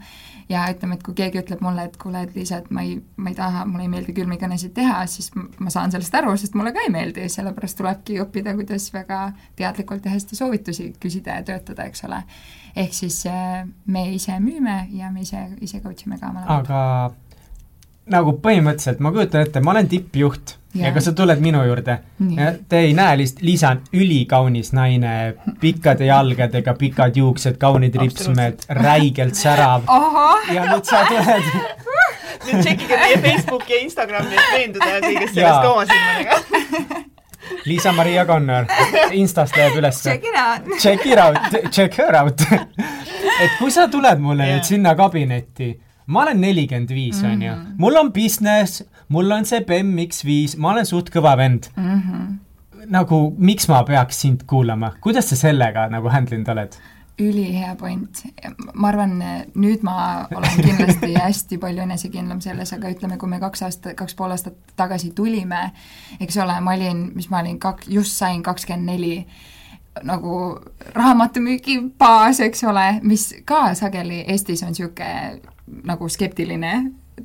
ja 0.49 0.65
ütleme, 0.71 0.95
et 0.95 1.03
kui 1.03 1.13
keegi 1.13 1.41
ütleb 1.41 1.61
mulle, 1.61 1.83
et 1.83 1.97
kuule, 1.97 2.21
et 2.23 2.35
Liisa, 2.35 2.57
et 2.57 2.69
ma 2.71 2.81
ei, 2.81 3.01
ma 3.17 3.29
ei 3.29 3.35
taha, 3.35 3.65
mulle 3.65 3.83
ei 3.83 3.91
meeldi 3.91 4.15
külmikõnesid 4.15 4.73
teha, 4.73 5.05
siis 5.05 5.31
ma 5.35 5.69
saan 5.73 5.91
sellest 5.91 6.15
aru, 6.15 6.37
sest 6.37 6.55
mulle 6.55 6.71
ka 6.73 6.85
ei 6.85 6.93
meeldi, 6.93 7.27
sellepärast 7.29 7.77
tulebki 7.77 8.19
õppida, 8.23 8.55
kuidas 8.55 8.89
väga 8.93 9.31
teadlikult 9.59 10.05
ja 10.05 10.15
hästi 10.15 10.39
soovitusi 10.39 10.93
küsida 11.03 11.39
ja 11.39 11.43
töötada, 11.43 11.83
eks 11.83 12.03
ole. 12.07 12.23
ehk 12.75 12.93
siis 12.93 13.25
äh, 13.25 13.67
me 13.85 14.11
ise 14.13 14.39
müüme 14.39 14.87
ja 14.93 15.11
me 15.11 15.21
ise, 15.21 15.47
ise 15.61 15.81
coach 15.81 16.05
ime 16.07 16.19
ka 16.19 16.31
mõlemad. 16.31 16.59
aga 16.59 17.26
nagu 18.12 18.38
põhimõtteliselt 18.43 19.02
ma 19.04 19.12
kujutan 19.15 19.43
ette, 19.46 19.62
ma 19.63 19.74
olen 19.74 19.89
tippjuht 19.91 20.54
ja, 20.78 20.88
ja 20.88 20.93
kas 20.96 21.10
sa 21.10 21.13
tuled 21.17 21.41
minu 21.43 21.63
juurde 21.67 21.98
ja 22.38 22.52
te 22.70 22.84
ei 22.88 22.93
näe 22.98 23.17
lihtsalt, 23.20 23.43
Liisa 23.46 23.74
on 23.76 23.82
ülikaunis 23.93 24.72
naine, 24.78 25.13
pikkade 25.62 26.08
jalgadega, 26.08 26.76
pikad 26.80 27.17
juuksed, 27.20 27.58
kaunid 27.62 27.98
ripsmed, 28.00 28.67
räigelt 28.82 29.36
särav 29.39 29.88
ja 30.54 30.70
nüüd 30.72 30.88
sa 30.88 31.04
tuled 31.10 31.52
nüüd 32.48 32.63
tšekkige 32.63 33.02
meie 33.02 33.20
Facebooki 33.24 33.76
ja 33.76 33.84
Instagrami, 33.84 34.36
et 34.38 34.56
veenduda 34.56 34.91
kõigest 35.04 35.36
sellest 35.36 35.62
ka 35.63 35.72
oma 35.72 35.86
silmadega. 35.89 37.04
Liisa-Maria 37.67 38.26
Connor, 38.28 38.65
Instast 39.15 39.56
läheb 39.56 39.78
ülesse. 39.80 40.10
check 40.10 40.26
it 40.28 40.36
out. 40.36 40.80
Check 40.82 41.06
it 41.06 41.20
out, 41.20 41.72
check 41.72 41.98
her 42.00 42.15
out. 42.20 42.41
et 43.43 43.58
kui 43.60 43.72
sa 43.72 43.88
tuled 43.91 44.20
mulle 44.24 44.48
Jaa. 44.48 44.58
nüüd 44.58 44.67
sinna 44.67 44.96
kabinetti, 45.00 45.72
ma 46.08 46.22
olen 46.24 46.41
nelikümmend 46.41 46.89
viis, 46.96 47.22
Mhm. 47.22 47.32
onju, 47.32 47.54
mul 47.78 47.96
on 48.00 48.12
business, 48.13 48.84
mul 49.10 49.32
on 49.32 49.46
see 49.46 49.60
BEM 49.62 49.96
X5, 50.08 50.58
ma 50.58 50.72
olen 50.72 50.86
suht 50.86 51.10
kõva 51.13 51.38
vend. 51.38 51.70
Mhm. 51.78 52.28
nagu, 52.88 53.34
miks 53.38 53.67
ma 53.67 53.82
peaks 53.84 54.22
sind 54.22 54.43
kuulama, 54.48 54.93
kuidas 55.04 55.28
sa 55.30 55.36
sellega 55.36 55.89
nagu 55.91 56.08
handle 56.10 56.38
inud 56.38 56.48
oled? 56.54 56.76
ülihea 57.20 57.76
point. 57.76 58.22
ma 58.74 58.88
arvan, 58.88 59.15
nüüd 59.56 59.82
ma 59.84 60.28
olen 60.36 60.62
kindlasti 60.62 61.13
hästi 61.24 61.58
palju 61.58 61.82
enesekindlam 61.82 62.39
selles, 62.41 62.72
aga 62.74 62.91
ütleme, 62.93 63.17
kui 63.17 63.28
me 63.30 63.39
kaks 63.41 63.63
aastat, 63.65 63.96
kaks 63.98 64.15
pool 64.15 64.32
aastat 64.32 64.54
tagasi 64.78 65.12
tulime, 65.17 65.72
eks 66.22 66.38
ole, 66.38 66.60
ma 66.62 66.74
olin, 66.78 67.12
mis 67.15 67.30
ma 67.30 67.39
olin, 67.41 67.58
kak-, 67.60 67.88
just 67.89 68.12
sain 68.15 68.43
kakskümmend 68.43 68.86
neli 68.86 69.26
nagu 70.04 70.60
raamatumüügi 70.96 71.80
baas, 72.00 72.39
eks 72.39 72.63
ole, 72.70 73.00
mis 73.04 73.34
ka 73.46 73.74
sageli 73.76 74.24
Eestis 74.28 74.62
on 74.63 74.70
niisugune 74.76 75.39
nagu 75.67 76.10
skeptiline 76.10 76.73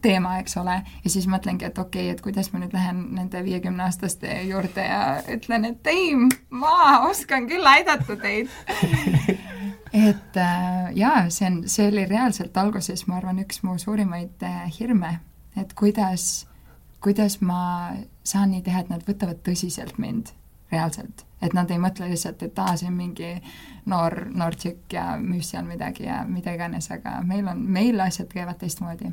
teema, 0.02 0.38
eks 0.40 0.56
ole, 0.56 0.78
ja 1.04 1.10
siis 1.10 1.26
mõtlengi, 1.28 1.66
et 1.68 1.78
okei 1.78 2.06
okay,, 2.06 2.14
et 2.14 2.20
kuidas 2.24 2.48
ma 2.52 2.62
nüüd 2.62 2.72
lähen 2.74 3.02
nende 3.16 3.42
viiekümneaastaste 3.44 4.38
juurde 4.48 4.84
ja 4.86 5.02
ütlen, 5.34 5.66
et 5.68 5.90
ei, 5.92 6.14
ma 6.50 7.02
oskan 7.08 7.46
küll 7.50 7.66
aidata 7.68 8.16
teid. 8.22 8.48
et 10.08 10.38
äh, 10.40 10.88
jaa, 10.96 11.26
see 11.28 11.50
on, 11.50 11.60
see 11.68 11.90
oli 11.92 12.06
reaalselt 12.08 12.56
alguses, 12.56 13.04
ma 13.06 13.20
arvan, 13.20 13.42
üks 13.44 13.62
mu 13.66 13.76
suurimaid 13.80 14.46
äh, 14.48 14.64
hirme, 14.78 15.18
et 15.60 15.76
kuidas, 15.78 16.46
kuidas 17.04 17.40
ma 17.44 17.92
saan 18.24 18.54
nii 18.54 18.64
teha, 18.64 18.84
et 18.84 18.94
nad 18.94 19.04
võtavad 19.06 19.44
tõsiselt 19.44 20.00
mind 20.00 20.32
reaalselt, 20.72 21.26
et 21.42 21.54
nad 21.56 21.70
ei 21.70 21.80
mõtle 21.82 22.06
lihtsalt, 22.10 22.42
et 22.46 22.58
aa, 22.62 22.76
see 22.78 22.88
on 22.88 22.94
mingi 22.96 23.32
noor, 23.90 24.18
noor 24.30 24.54
tšikk 24.54 24.94
ja 24.94 25.06
müüs 25.18 25.50
seal 25.52 25.66
midagi 25.66 26.06
ja 26.06 26.22
mida 26.28 26.54
iganes, 26.54 26.90
aga 26.94 27.18
meil 27.26 27.48
on, 27.50 27.64
meil 27.66 28.00
asjad 28.00 28.30
käivad 28.32 28.60
teistmoodi. 28.60 29.10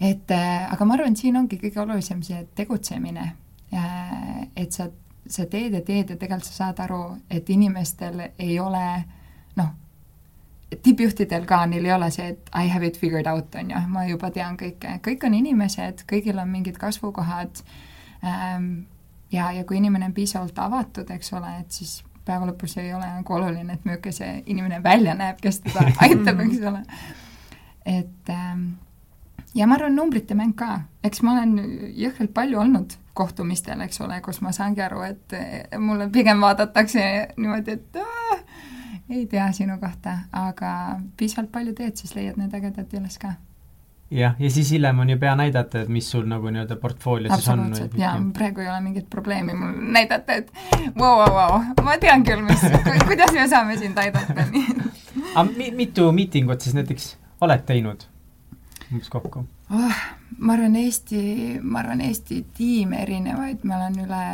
et 0.00 0.30
äh, 0.30 0.72
aga 0.72 0.84
ma 0.84 0.98
arvan, 0.98 1.14
et 1.14 1.22
siin 1.22 1.36
ongi 1.38 1.60
kõige 1.62 1.80
olulisem 1.80 2.22
see 2.26 2.42
tegutsemine, 2.54 3.32
et 4.56 4.72
sa, 4.72 4.88
sa 5.26 5.46
teed 5.46 5.78
ja 5.78 5.80
teed 5.80 6.10
ja 6.10 6.16
tegelikult 6.16 6.50
sa 6.50 6.64
saad 6.64 6.82
aru, 6.84 7.02
et 7.30 7.48
inimestel 7.50 8.20
ei 8.38 8.58
ole 8.60 8.84
noh, 9.56 9.70
tippjuhtidel 10.82 11.46
ka, 11.48 11.64
neil 11.66 11.86
ei 11.86 11.94
ole 11.94 12.10
see, 12.12 12.32
et 12.34 12.50
I 12.54 12.68
have 12.72 12.86
it 12.86 12.98
figured 13.00 13.26
out, 13.30 13.54
on 13.54 13.70
ju, 13.72 13.82
ma 13.92 14.04
juba 14.08 14.30
tean 14.34 14.58
kõike, 14.60 14.98
kõik 15.04 15.26
on 15.28 15.36
inimesed, 15.38 16.04
kõigil 16.08 16.40
on 16.40 16.50
mingid 16.52 16.78
kasvukohad. 16.80 17.62
Ähm, 18.22 18.84
ja, 19.32 19.50
ja 19.52 19.64
kui 19.64 19.76
inimene 19.76 20.10
on 20.10 20.14
piisavalt 20.16 20.58
avatud, 20.58 21.10
eks 21.10 21.32
ole, 21.32 21.56
et 21.60 21.70
siis 21.72 22.02
päeva 22.24 22.46
lõpus 22.46 22.76
ei 22.78 22.92
ole 22.94 23.08
nagu 23.08 23.34
oluline, 23.34 23.74
et 23.74 23.84
milline 23.84 24.14
see 24.14 24.42
inimene 24.46 24.82
välja 24.82 25.14
näeb, 25.18 25.40
kes 25.42 25.60
teda 25.64 25.88
aitab, 26.06 26.40
eks 26.46 26.64
ole. 26.70 26.82
et 27.86 28.30
ähm, 28.30 28.66
ja 29.54 29.66
ma 29.66 29.76
arvan, 29.78 29.96
numbrite 29.96 30.36
mäng 30.38 30.54
ka, 30.58 30.82
eks 31.04 31.22
ma 31.22 31.36
olen 31.36 31.56
jõhkralt 31.98 32.34
palju 32.34 32.60
olnud 32.60 32.98
kohtumistel, 33.18 33.80
eks 33.84 34.00
ole, 34.00 34.20
kus 34.24 34.40
ma 34.40 34.52
saangi 34.56 34.80
aru, 34.84 35.02
et 35.04 35.34
mulle 35.78 36.08
pigem 36.12 36.40
vaadatakse 36.40 37.02
niimoodi, 37.36 37.76
et 37.76 38.00
aah, 38.00 38.44
ei 39.12 39.26
tea 39.28 39.50
sinu 39.52 39.76
kohta, 39.80 40.22
aga 40.32 41.00
piisavalt 41.16 41.52
palju 41.52 41.74
teed, 41.76 41.98
siis 42.00 42.14
leiad 42.16 42.38
need 42.40 42.54
ägedad 42.56 42.94
üles 42.96 43.18
ka. 43.20 43.34
Jah, 44.12 44.36
ja 44.38 44.50
siis 44.50 44.70
hiljem 44.74 44.98
on 45.04 45.10
ju 45.10 45.18
pea 45.18 45.34
näidata, 45.38 45.82
et 45.84 45.92
mis 45.92 46.10
sul 46.10 46.26
nagu 46.28 46.50
nii-öelda 46.52 46.76
portfoolios 46.80 47.32
siis 47.34 47.48
on. 47.48 47.60
absoluutselt, 47.64 47.98
jaa, 47.98 48.14
praegu 48.36 48.64
ei 48.64 48.68
ole 48.68 48.80
mingit 48.84 49.08
probleemi 49.10 49.56
mul 49.56 49.74
näidata, 49.96 50.40
et 50.42 50.52
vau, 50.98 51.16
vau, 51.22 51.32
vau, 51.34 51.60
ma 51.84 51.96
tean 52.02 52.24
küll, 52.26 52.44
mis, 52.46 52.64
kuidas 53.08 53.32
me 53.36 53.48
saame 53.48 53.78
sind 53.80 53.98
aidata, 53.98 54.46
nii 54.50 54.82
aga 55.34 55.48
mi-, 55.56 55.70
mitu 55.76 56.08
miitingut 56.12 56.60
siis 56.60 56.76
näiteks 56.76 57.12
oled 57.44 57.64
teinud 57.68 58.06
umbes 58.92 59.08
kokku 59.12 59.44
oh,? 59.70 60.02
ma 60.38 60.56
arvan, 60.56 60.76
Eesti, 60.76 61.22
ma 61.62 61.80
arvan, 61.82 62.02
Eesti 62.04 62.42
tiime 62.56 63.02
erinevaid, 63.06 63.64
ma 63.68 63.78
olen 63.80 63.98
üle, 64.04 64.26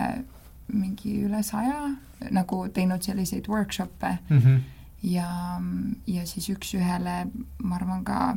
mingi 0.75 1.21
üle 1.27 1.43
saja 1.47 1.89
nagu 2.35 2.65
teinud 2.75 3.05
selliseid 3.05 3.49
workshop'e 3.51 4.17
mm 4.29 4.39
-hmm. 4.39 4.61
ja, 5.15 5.31
ja 6.07 6.27
siis 6.27 6.51
üks-ühele 6.55 7.19
ma 7.63 7.77
arvan 7.77 8.05
ka 8.05 8.37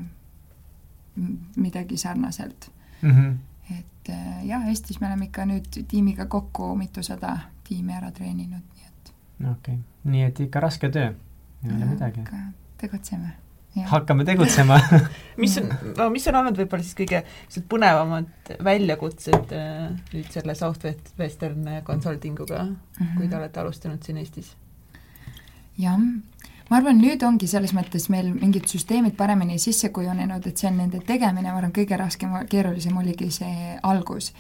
midagi 1.56 1.98
sarnaselt 1.98 2.72
mm. 3.02 3.12
-hmm. 3.12 3.36
et 3.80 4.10
äh, 4.10 4.46
jah, 4.48 4.68
Eestis 4.68 5.02
me 5.02 5.08
oleme 5.08 5.26
ikka 5.26 5.46
nüüd 5.46 5.84
tiimiga 5.88 6.26
kokku 6.26 6.76
mitusada 6.76 7.38
tiimi 7.68 7.94
ära 7.94 8.12
treeninud, 8.12 8.64
nii 8.76 8.88
et. 8.88 9.14
okei 9.40 9.52
okay., 9.52 9.78
nii 10.04 10.24
et 10.24 10.40
ikka 10.40 10.60
raske 10.60 10.90
töö, 10.90 11.14
ei 11.64 11.76
ole 11.76 11.86
midagi. 11.86 12.22
tegutseme 12.78 13.34
hakkame 13.76 14.26
tegutsema 14.26 14.80
mis 15.42 15.58
on, 15.58 15.70
no 15.98 16.10
mis 16.12 16.28
on 16.28 16.36
olnud 16.42 16.58
võib-olla 16.60 16.84
siis 16.84 16.98
kõige 16.98 17.22
põnevamad 17.72 18.52
väljakutsed 18.64 19.54
äh, 19.56 19.86
nüüd 20.12 20.34
selle 20.34 20.56
Southwestern 20.56 21.70
Consulting 21.88 22.40
uga 22.40 22.66
mm, 22.66 22.76
-hmm. 22.98 23.14
kui 23.18 23.28
te 23.28 23.38
olete 23.38 23.60
alustanud 23.60 24.04
siin 24.04 24.18
Eestis? 24.18 24.56
jah, 25.78 26.00
ma 26.72 26.80
arvan, 26.80 27.02
nüüd 27.04 27.24
ongi 27.28 27.50
selles 27.52 27.74
mõttes 27.76 28.08
meil 28.14 28.32
mingid 28.32 28.70
süsteemid 28.72 29.18
paremini 29.20 29.60
sisse 29.60 29.92
kujunenud, 29.92 30.46
et 30.48 30.58
see 30.58 30.70
on 30.72 30.80
nende 30.80 31.04
tegemine, 31.04 31.52
ma 31.52 31.60
arvan, 31.60 31.74
kõige 31.76 32.00
raskem, 32.00 32.34
keerulisem 32.50 32.98
oligi 32.98 33.28
see 33.36 33.78
algus. 33.84 34.32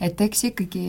et 0.00 0.20
eks 0.20 0.44
ikkagi 0.52 0.86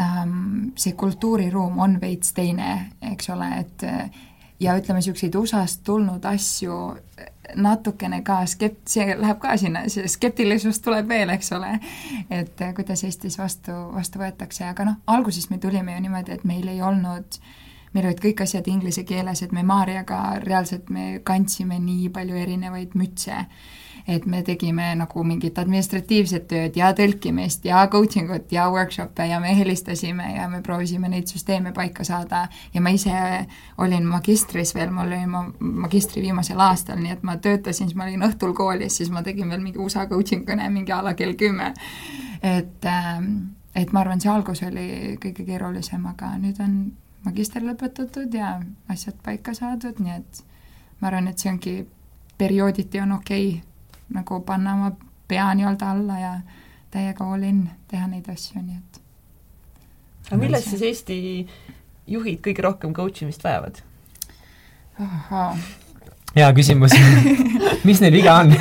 ähm, 0.00 0.70
see 0.76 0.92
kultuuriruum 0.92 1.78
on 1.80 2.00
veits 2.00 2.36
teine, 2.36 2.92
eks 3.12 3.30
ole, 3.32 3.48
et 3.64 3.88
ja 4.60 4.76
ütleme, 4.76 5.00
niisuguseid 5.00 5.34
USA-st 5.34 5.82
tulnud 5.84 6.24
asju 6.24 6.76
natukene 7.56 8.22
ka 8.26 8.40
skept-, 8.48 8.88
see 8.90 9.14
läheb 9.16 9.38
ka 9.40 9.56
sinna, 9.60 9.86
see 9.92 10.08
skeptilisus 10.10 10.80
tuleb 10.84 11.08
veel, 11.08 11.30
eks 11.32 11.52
ole, 11.56 11.76
et 12.30 12.64
kuidas 12.76 13.04
Eestis 13.06 13.38
vastu, 13.38 13.74
vastu 13.94 14.20
võetakse, 14.20 14.66
aga 14.68 14.88
noh, 14.88 14.98
alguses 15.06 15.48
me 15.50 15.60
tulime 15.62 15.94
ju 15.94 16.04
niimoodi, 16.04 16.36
et 16.36 16.44
meil 16.48 16.68
ei 16.72 16.82
olnud 16.82 17.40
meil 17.96 18.10
olid 18.10 18.20
kõik 18.20 18.44
asjad 18.44 18.68
inglise 18.68 19.06
keeles, 19.08 19.42
et 19.42 19.56
me 19.56 19.64
Maarjaga 19.66 20.20
reaalselt 20.44 20.92
me 20.92 21.22
kandsime 21.24 21.80
nii 21.80 22.12
palju 22.12 22.36
erinevaid 22.44 22.94
mütse 22.98 23.40
et 24.06 24.26
me 24.26 24.42
tegime 24.46 24.92
nagu 24.98 25.22
mingit 25.26 25.56
administratiivset 25.58 26.46
tööd 26.50 26.76
ja 26.78 26.92
tõlkimist 26.96 27.64
ja 27.66 27.82
coaching 27.90 28.30
ut 28.34 28.52
ja 28.54 28.68
workshop'e 28.70 29.26
ja 29.32 29.40
me 29.42 29.54
helistasime 29.58 30.28
ja 30.36 30.46
me 30.50 30.60
proovisime 30.62 31.10
neid 31.10 31.26
süsteeme 31.30 31.72
paika 31.74 32.06
saada 32.06 32.44
ja 32.74 32.82
ma 32.82 32.92
ise 32.94 33.16
olin 33.82 34.06
magistris 34.06 34.74
veel, 34.76 34.92
mul 34.94 35.10
oli 35.10 35.30
ma 35.30 35.42
magistri 35.58 36.22
viimasel 36.22 36.60
aastal, 36.62 37.00
nii 37.02 37.16
et 37.16 37.24
ma 37.26 37.36
töötasin, 37.42 37.90
siis 37.90 37.98
ma 37.98 38.06
olin 38.06 38.22
õhtul 38.28 38.54
koolis, 38.54 39.00
siis 39.00 39.10
ma 39.10 39.24
tegin 39.26 39.50
veel 39.50 39.64
mingi 39.64 39.82
USA 39.82 40.06
coaching 40.10 40.46
kõne 40.46 40.70
mingi 40.70 40.94
a 40.94 41.02
la 41.02 41.16
kell 41.18 41.34
kümme. 41.34 41.72
et, 42.42 42.84
ähm, 42.84 43.32
et 43.74 43.92
ma 43.92 44.00
arvan, 44.00 44.20
see 44.20 44.30
algus 44.30 44.62
oli 44.62 45.16
kõige 45.18 45.44
keerulisem, 45.44 46.06
aga 46.06 46.36
nüüd 46.38 46.62
on 46.62 46.78
magister 47.26 47.64
lõpetatud 47.66 48.34
ja 48.34 48.56
asjad 48.92 49.18
paika 49.24 49.54
saadud, 49.54 49.98
nii 50.02 50.18
et 50.20 50.42
ma 51.00 51.10
arvan, 51.10 51.28
et 51.28 51.42
see 51.42 51.50
ongi 51.52 51.78
periooditi 52.38 53.00
on 53.02 53.18
okei 53.18 53.48
okay 53.56 53.64
nagu 54.14 54.40
panna 54.40 54.74
oma 54.74 54.92
pea 55.28 55.54
nii-öelda 55.54 55.90
alla 55.90 56.18
ja 56.18 56.34
täiega 56.90 57.24
all 57.24 57.42
in 57.42 57.64
teha 57.88 58.06
neid 58.06 58.28
asju, 58.30 58.62
nii 58.62 58.76
et. 58.76 59.00
aga 60.28 60.38
milles 60.40 60.68
siis 60.70 60.82
Eesti 60.82 61.18
juhid 62.06 62.40
kõige 62.44 62.64
rohkem 62.66 62.94
coach 62.94 63.22
imist 63.26 63.44
vajavad? 63.44 63.82
hea 66.36 66.52
küsimus 66.56 66.94
mis 67.84 68.00
neil 68.00 68.14
viga 68.14 68.38
on 68.40 68.54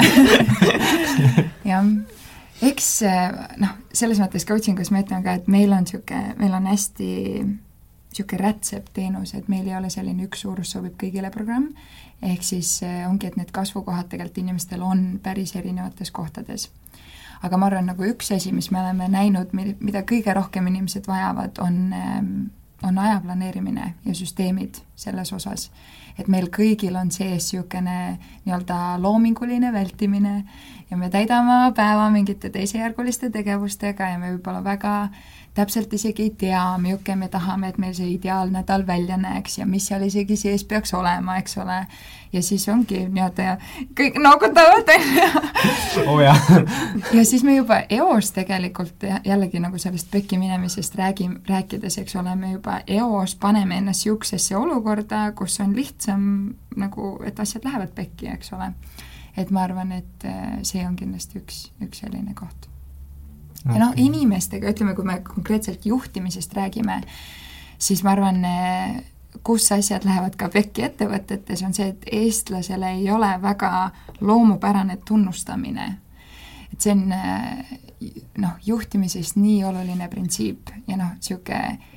jah, 1.72 1.86
eks 2.66 2.90
noh, 3.62 3.78
selles 3.94 4.20
mõttes 4.24 4.48
coaching 4.48 4.82
us 4.82 4.92
me 4.92 5.06
ütleme 5.06 5.24
ka, 5.24 5.38
et 5.40 5.48
meil 5.52 5.72
on 5.72 5.86
niisugune, 5.86 6.36
meil 6.42 6.58
on 6.58 6.68
hästi 6.72 7.12
niisugune 8.16 8.42
rätsepteenus, 8.42 9.34
et 9.36 9.48
meil 9.48 9.68
ei 9.68 9.76
ole 9.76 9.90
selline 9.90 10.24
üks 10.24 10.46
suurus 10.46 10.72
sobib 10.72 10.96
kõigile 11.02 11.32
programm, 11.32 11.74
ehk 12.24 12.44
siis 12.44 12.82
eh, 12.84 13.04
ongi, 13.10 13.28
et 13.28 13.36
need 13.36 13.52
kasvukohad 13.52 14.08
tegelikult 14.10 14.38
inimestel 14.44 14.82
on 14.82 15.20
päris 15.24 15.56
erinevates 15.56 16.12
kohtades. 16.12 16.70
aga 17.44 17.58
ma 17.58 17.68
arvan, 17.68 17.86
nagu 17.86 18.04
üks 18.04 18.32
asi, 18.32 18.52
mis 18.52 18.72
me 18.72 18.80
oleme 18.80 19.08
näinud, 19.12 19.52
mida 19.54 20.02
kõige 20.02 20.34
rohkem 20.34 20.68
inimesed 20.68 21.08
vajavad, 21.08 21.60
on, 21.60 21.94
ehm, 21.94 22.32
on 22.84 22.98
aja 22.98 23.20
planeerimine 23.22 23.94
ja 24.06 24.14
süsteemid 24.16 24.80
selles 24.96 25.34
osas. 25.34 25.72
et 26.18 26.28
meil 26.28 26.48
kõigil 26.48 26.96
on 26.96 27.12
sees 27.12 27.52
niisugune 27.52 28.18
nii-öelda 28.46 29.02
loominguline 29.04 29.74
vältimine 29.74 30.46
ja 30.92 30.98
me 30.98 31.10
täidame 31.10 31.56
oma 31.56 31.72
päeva 31.72 32.10
mingite 32.10 32.50
teisejärguliste 32.50 33.30
tegevustega 33.30 34.10
ja 34.10 34.20
me 34.20 34.36
võib-olla 34.36 34.64
väga 34.64 34.96
täpselt 35.56 35.94
isegi 35.94 36.24
ei 36.24 36.30
tea, 36.30 36.64
milline 36.78 37.16
me 37.16 37.28
tahame, 37.32 37.70
et 37.72 37.78
meil 37.80 37.94
see 37.96 38.10
ideaalnädal 38.16 38.84
välja 38.88 39.18
näeks 39.18 39.58
ja 39.58 39.66
mis 39.66 39.88
seal 39.88 40.04
isegi 40.04 40.36
sees 40.38 40.66
peaks 40.68 40.94
olema, 40.94 41.38
eks 41.40 41.58
ole. 41.64 41.78
ja 42.34 42.42
siis 42.44 42.68
ongi 42.70 43.06
nii-öelda 43.08 43.56
kõik 43.96 44.18
noogutavad, 44.20 44.92
oo 46.12 46.20
jah. 46.20 46.42
ja 47.14 47.24
siis 47.26 47.44
me 47.48 47.56
juba 47.56 47.80
eos 47.90 48.34
tegelikult 48.36 49.08
jällegi 49.24 49.64
nagu 49.64 49.80
sellest 49.80 50.12
pekki 50.12 50.38
minemisest 50.38 51.00
räägime, 51.00 51.40
rääkides, 51.48 51.98
eks 52.04 52.20
ole, 52.20 52.36
me 52.36 52.52
juba 52.52 52.82
eos 52.88 53.36
paneme 53.40 53.80
ennast 53.80 54.04
niisugusesse 54.06 54.58
olukorda, 54.58 55.30
kus 55.32 55.60
on 55.64 55.76
lihtsam 55.76 56.30
nagu, 56.76 57.16
et 57.24 57.40
asjad 57.40 57.64
lähevad 57.64 57.96
pekki, 57.96 58.28
eks 58.36 58.52
ole. 58.54 58.74
Et 59.38 59.52
ma 59.52 59.66
arvan, 59.66 59.92
et 59.92 60.26
see 60.64 60.86
on 60.88 60.96
kindlasti 60.96 61.42
üks, 61.42 61.66
üks 61.84 62.04
selline 62.06 62.34
koht 62.38 62.70
okay.. 63.66 63.76
ja 63.76 63.82
noh, 63.82 63.94
inimestega, 64.00 64.72
ütleme, 64.72 64.96
kui 64.96 65.08
me 65.08 65.20
konkreetselt 65.26 65.86
juhtimisest 65.86 66.56
räägime, 66.56 67.02
siis 67.78 68.04
ma 68.06 68.16
arvan, 68.16 68.42
kus 69.46 69.68
asjad 69.76 70.06
lähevad 70.08 70.38
ka 70.40 70.50
pekki 70.54 70.86
ettevõtetes, 70.88 71.66
on 71.68 71.76
see, 71.76 71.92
et 71.92 72.08
eestlasele 72.24 72.96
ei 73.00 73.10
ole 73.12 73.34
väga 73.42 73.90
loomupärane 74.22 74.98
tunnustamine. 75.06 75.90
et 76.72 76.82
see 76.82 76.96
on 76.96 77.04
noh, 78.38 78.56
juhtimises 78.66 79.36
nii 79.36 79.64
oluline 79.64 80.08
printsiip 80.12 80.72
ja 80.88 80.98
noh, 81.00 81.14
niisugune 81.20 81.94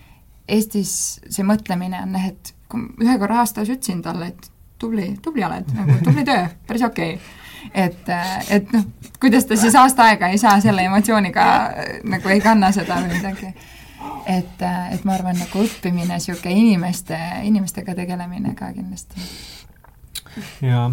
Eestis 0.48 0.92
see 1.28 1.44
mõtlemine 1.44 1.98
on 2.00 2.14
jah, 2.16 2.30
et 2.30 2.54
kui 2.72 2.86
ühe 3.04 3.16
korra 3.20 3.42
aastas 3.42 3.68
ütlesin 3.68 4.00
talle, 4.00 4.30
et 4.32 4.46
tubli, 4.78 5.12
tubli 5.22 5.44
oled, 5.44 5.74
nagu 5.74 5.98
tubli 6.04 6.24
töö, 6.24 6.46
päris 6.66 6.82
okei 6.82 7.14
okay 7.14 7.36
et, 7.74 8.06
et 8.50 8.72
noh, 8.72 8.84
kuidas 9.20 9.46
ta 9.48 9.56
siis 9.58 9.76
aasta 9.78 10.08
aega 10.10 10.30
ei 10.32 10.38
saa 10.38 10.60
selle 10.64 10.84
emotsiooniga 10.88 11.46
nagu 12.08 12.32
ei 12.32 12.40
kanna 12.44 12.70
seda 12.74 13.00
või 13.02 13.16
midagi. 13.16 13.52
et, 14.26 14.64
et 14.92 15.04
ma 15.04 15.16
arvan, 15.16 15.38
nagu 15.38 15.64
õppimine, 15.64 16.12
niisugune 16.14 16.54
inimeste, 16.54 17.18
inimestega 17.48 17.94
tegelemine 17.98 18.54
ka 18.58 18.70
kindlasti. 18.72 19.26
jaa, 20.62 20.90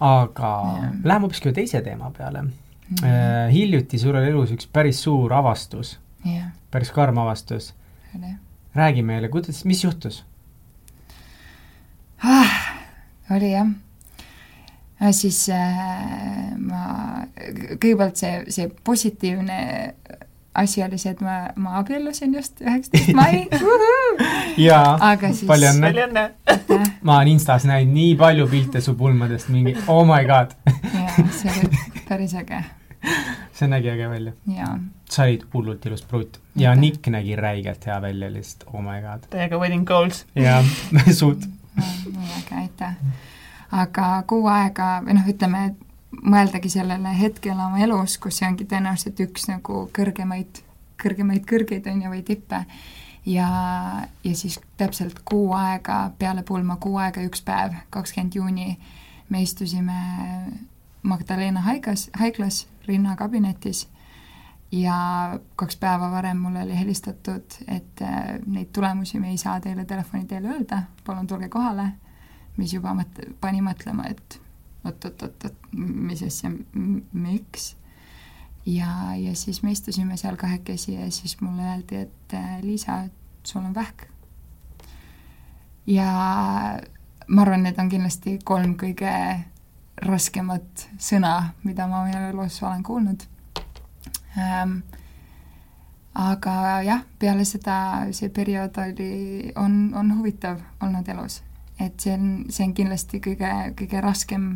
aga 0.00 0.54
ja. 0.76 0.90
läheme 1.04 1.26
hoopiski 1.26 1.52
teise 1.56 1.82
teema 1.82 2.10
peale 2.16 2.42
mm. 2.42 2.54
-hmm. 3.02 3.50
hiljuti 3.52 3.98
sul 3.98 4.16
oli 4.16 4.32
elus 4.32 4.56
üks 4.56 4.68
päris 4.72 5.02
suur 5.02 5.32
avastus. 5.32 5.98
päris 6.70 6.90
karm 6.90 7.18
avastus. 7.18 7.74
räägi 8.74 9.02
meile, 9.02 9.28
kuidas, 9.28 9.64
mis 9.64 9.84
juhtus 9.84 10.24
ah,? 12.24 12.69
Oli 13.36 13.52
jah 13.52 13.70
siis 15.16 15.46
äh, 15.48 16.50
ma, 16.60 16.82
kõigepealt 17.80 18.20
see, 18.20 18.42
see 18.52 18.66
positiivne 18.84 19.60
asi 20.60 20.82
oli 20.82 20.98
see, 20.98 21.12
et 21.14 21.20
ma, 21.24 21.36
ma 21.56 21.76
abiellusin 21.80 22.34
just 22.36 22.60
üheksateist 22.60 23.14
mai 23.16 23.46
jaa 24.68 24.96
Aga, 25.12 25.30
siis- 25.32 25.46
palju 25.48 25.70
õnne. 25.70 25.86
palju 25.86 26.06
õnne. 26.08 26.24
ma 27.06 27.16
olen 27.20 27.32
Instas 27.36 27.64
näinud 27.70 27.94
nii 27.96 28.16
palju 28.20 28.48
pilte 28.50 28.82
su 28.84 28.96
pulmadest, 28.98 29.48
mingi 29.54 29.76
oh 29.86 30.02
my 30.08 30.24
god, 30.28 30.52
ja 30.92 31.24
see 31.38 31.54
oli 31.54 31.70
päris 32.08 32.34
äge 32.42 32.60
see 33.56 33.68
nägi 33.70 33.88
äge 33.94 34.08
välja. 34.10 34.32
ja 34.58 34.74
sa 35.10 35.24
olid 35.28 35.46
hullult 35.54 35.86
ilus 35.88 36.02
pruut 36.06 36.36
ja. 36.60 36.74
Nick 36.76 37.06
nägi 37.14 37.36
räigelt 37.38 37.86
hea 37.86 37.96
välja 38.02 38.28
lihtsalt, 38.32 38.66
oh 38.74 38.82
my 38.84 39.00
god. 39.06 39.24
täiega 39.32 39.58
wedding 39.62 39.86
goals. 39.88 40.26
jaa, 40.34 40.60
suht. 41.22 41.46
Nii 41.80 42.32
äge, 42.38 42.56
aitäh. 42.62 42.96
aga 43.70 44.22
kuu 44.26 44.46
aega 44.50 44.98
või 45.04 45.16
noh, 45.18 45.28
ütleme, 45.30 45.74
mõeldagi 46.22 46.70
sellele 46.72 47.12
hetkele 47.18 47.62
oma 47.64 47.82
elus, 47.84 48.18
kus 48.18 48.40
see 48.40 48.48
ongi 48.48 48.66
tõenäoliselt 48.70 49.20
üks 49.26 49.46
nagu 49.50 49.84
kõrgemaid, 49.96 50.62
kõrgemaid 51.00 51.46
kõrgeid 51.48 51.86
on 51.90 52.02
ju, 52.02 52.10
või 52.14 52.24
tippe. 52.26 52.64
ja, 53.26 53.50
ja 54.24 54.34
siis 54.34 54.58
täpselt 54.76 55.22
kuu 55.24 55.52
aega 55.54 56.10
peale 56.18 56.42
pulma, 56.42 56.76
kuu 56.76 56.98
aega 56.98 57.22
üks 57.22 57.44
päev, 57.46 57.76
kakskümmend 57.90 58.34
juuni, 58.34 58.78
me 59.28 59.42
istusime 59.42 60.02
Magdalena 61.02 61.62
haiglas, 61.64 62.10
haiglas 62.18 62.66
rinnakabinetis 62.88 63.86
ja 64.72 65.38
kaks 65.56 65.76
päeva 65.76 66.10
varem 66.10 66.38
mulle 66.38 66.62
oli 66.62 66.78
helistatud, 66.78 67.56
et 67.68 68.02
äh, 68.02 68.38
neid 68.46 68.70
tulemusi 68.72 69.20
me 69.20 69.30
ei 69.30 69.38
saa 69.38 69.60
teile 69.60 69.84
telefoni 69.84 70.24
teel 70.30 70.44
öelda, 70.44 70.82
palun 71.04 71.26
tulge 71.26 71.48
kohale, 71.48 71.88
mis 72.56 72.74
juba 72.74 72.94
mõt-, 72.94 73.24
pani 73.40 73.62
mõtlema, 73.64 74.06
et 74.10 74.40
oot-oot-oot-oot, 74.84 75.72
mis 75.74 76.22
asja, 76.22 76.52
miks? 77.12 77.74
ja, 78.66 79.16
ja 79.16 79.34
siis 79.34 79.62
me 79.62 79.72
istusime 79.72 80.16
seal 80.20 80.36
kahekesi 80.36 80.94
ja 80.94 81.10
siis 81.10 81.40
mulle 81.40 81.66
öeldi, 81.72 82.04
et 82.06 82.34
äh, 82.34 82.60
Liisa, 82.62 83.02
sul 83.42 83.64
on 83.64 83.74
vähk. 83.74 84.06
ja 85.86 86.10
ma 87.26 87.42
arvan, 87.42 87.62
need 87.62 87.78
on 87.78 87.88
kindlasti 87.88 88.38
kolm 88.44 88.76
kõige 88.78 89.12
raskemat 90.00 90.88
sõna, 90.98 91.52
mida 91.64 91.86
ma 91.88 92.04
oma 92.04 92.28
elus 92.30 92.62
olen 92.62 92.82
kuulnud. 92.82 93.26
Aga 96.14 96.54
jah, 96.84 97.04
peale 97.18 97.44
seda 97.44 98.06
see 98.16 98.30
periood 98.34 98.78
oli, 98.82 99.52
on, 99.56 99.92
on 99.94 100.12
huvitav 100.18 100.58
olnud 100.82 101.08
elus. 101.08 101.42
et 101.80 102.00
see 102.00 102.12
on, 102.12 102.44
see 102.52 102.66
on 102.66 102.74
kindlasti 102.76 103.22
kõige, 103.24 103.50
kõige 103.78 104.00
raskem, 104.04 104.50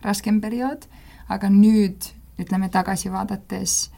raskem 0.00 0.40
periood, 0.40 0.86
aga 1.28 1.50
nüüd 1.52 2.08
ütleme 2.40 2.70
tagasi 2.72 3.10
vaadates, 3.12 3.90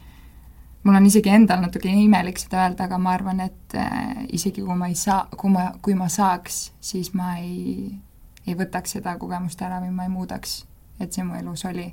mul 0.83 0.97
on 0.99 1.05
isegi 1.07 1.31
endal 1.31 1.61
natuke 1.63 1.87
imelik 1.87 2.41
seda 2.41 2.65
öelda, 2.65 2.89
aga 2.89 2.99
ma 2.99 3.13
arvan, 3.15 3.39
et 3.45 3.77
äh, 3.79 4.25
isegi 4.35 4.65
kui 4.65 4.75
ma 4.75 4.89
ei 4.91 4.97
saa, 4.99 5.29
kui 5.31 5.53
ma, 5.53 5.69
kui 5.81 5.95
ma 5.95 6.09
saaks, 6.11 6.73
siis 6.83 7.13
ma 7.15 7.37
ei, 7.39 7.93
ei 8.43 8.57
võtaks 8.59 8.97
seda 8.97 9.15
kogemust 9.21 9.61
ära 9.63 9.79
või 9.79 9.93
ma 9.95 10.03
ei 10.03 10.11
muudaks, 10.11 10.65
et 10.99 11.15
see 11.15 11.23
mu 11.23 11.39
elus 11.39 11.63
oli. 11.69 11.87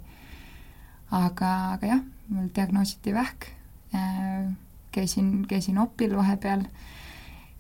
aga, 1.10 1.52
aga 1.76 1.86
jah, 1.86 2.02
mul 2.30 2.48
diagnoositi 2.54 3.14
vähk. 3.14 3.50
Äh,, 3.94 4.52
käisin, 4.92 5.46
käisin 5.48 5.78
opil 5.78 6.16
vahepeal, 6.16 6.64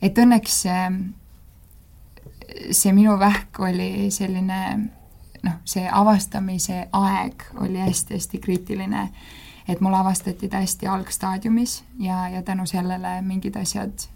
et 0.02 0.18
õnneks 0.18 0.62
äh, 0.66 0.88
see 2.70 2.92
minu 2.92 3.18
vähk 3.18 3.60
oli 3.60 4.10
selline 4.10 4.62
noh, 5.42 5.60
see 5.64 5.88
avastamise 5.92 6.86
aeg 6.92 7.44
oli 7.60 7.80
hästi-hästi 7.80 8.38
kriitiline. 8.38 9.08
Et 9.68 9.80
mul 9.80 9.94
avastati 9.94 10.48
ta 10.50 10.64
hästi 10.64 10.88
algstaadiumis 10.90 11.84
ja, 11.98 12.28
ja 12.28 12.42
tänu 12.42 12.66
sellele 12.66 13.20
mingid 13.22 13.56
asjad 13.56 14.08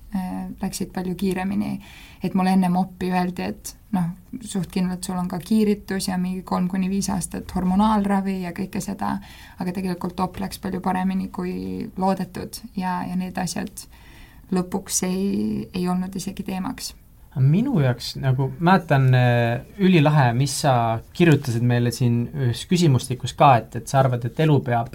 läksid 0.63 0.93
palju 0.95 1.15
kiiremini. 1.15 1.81
et 2.23 2.35
mulle 2.35 2.55
ennem 2.57 2.77
oppi 2.77 3.11
öeldi, 3.13 3.43
et 3.43 3.75
noh, 3.93 4.07
suht 4.41 4.71
kindlalt 4.73 5.05
sul 5.05 5.19
on 5.19 5.29
ka 5.29 5.39
kiiritus 5.39 6.09
ja 6.09 6.19
mingi 6.19 6.43
kolm 6.43 6.69
kuni 6.69 6.89
viis 6.91 7.11
aastat 7.13 7.55
hormonaalravi 7.55 8.41
ja 8.43 8.53
kõike 8.57 8.81
seda, 8.81 9.19
aga 9.59 9.73
tegelikult 9.77 10.21
op 10.21 10.41
läks 10.41 10.59
palju 10.63 10.81
paremini 10.81 11.29
kui 11.29 11.91
loodetud 11.97 12.61
ja, 12.77 13.03
ja 13.09 13.17
need 13.17 13.39
asjad 13.39 13.87
lõpuks 14.55 15.03
ei, 15.09 15.69
ei 15.75 15.89
olnud 15.89 16.15
isegi 16.17 16.47
teemaks 16.47 16.95
minu 17.41 17.81
jaoks 17.83 18.15
nagu 18.23 18.47
mäletan 18.63 19.09
äh, 19.19 19.65
ülilahe, 19.83 20.29
mis 20.39 20.55
sa 20.63 21.01
kirjutasid 21.13 21.65
meile 21.67 21.91
siin 21.91 22.29
ühes 22.31 22.63
küsimustikus 22.71 23.35
ka, 23.35 23.57
et, 23.59 23.75
et 23.81 23.91
sa 23.91 23.99
arvad, 24.05 24.25
et 24.29 24.41
elu 24.45 24.61
peab 24.63 24.95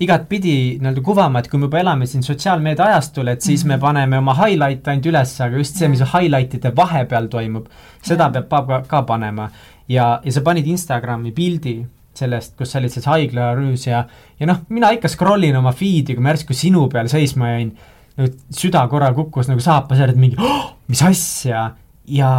igatpidi 0.00 0.76
nii-öelda 0.80 1.02
kuvama, 1.04 1.40
et 1.40 1.48
kui 1.48 1.60
me 1.60 1.70
juba 1.70 1.80
elame 1.80 2.06
siin 2.08 2.24
sotsiaalmeedia 2.24 2.90
ajastul, 2.90 3.30
et 3.32 3.44
siis 3.44 3.64
me 3.68 3.78
paneme 3.80 4.18
oma 4.20 4.34
highlight'e 4.36 4.92
ainult 4.92 5.08
üles, 5.08 5.32
aga 5.40 5.62
just 5.62 5.80
see, 5.80 5.88
mis 5.88 6.02
highlight'ide 6.12 6.72
vahepeal 6.76 7.30
toimub, 7.32 7.70
seda 8.04 8.28
peab 8.34 8.52
ka, 8.68 8.82
ka 8.90 9.02
panema. 9.08 9.48
ja, 9.88 10.20
ja 10.24 10.32
sa 10.32 10.42
panid 10.44 10.66
Instagrami 10.68 11.32
pildi 11.32 11.78
sellest, 12.16 12.54
kus 12.58 12.72
sa 12.72 12.80
olid 12.80 12.92
siis 12.92 13.06
haiglarüüs 13.08 13.86
ja, 13.88 14.04
ja 14.40 14.48
noh, 14.48 14.62
mina 14.72 14.90
ikka 14.96 15.08
scroll 15.12 15.48
in 15.48 15.56
oma 15.56 15.72
feed'i, 15.76 16.16
kui 16.16 16.24
ma 16.24 16.32
järsku 16.34 16.56
sinu 16.56 16.86
peal 16.92 17.10
seisma 17.12 17.54
jäin, 17.54 17.72
nagu 18.16 18.32
süda 18.56 18.84
korra 18.92 19.12
kukkus 19.16 19.50
nagu 19.50 19.64
saapasääred 19.64 20.18
mingi 20.20 20.40
oh,, 20.40 20.72
mis 20.90 21.02
asja! 21.04 21.70
Ja 22.06 22.30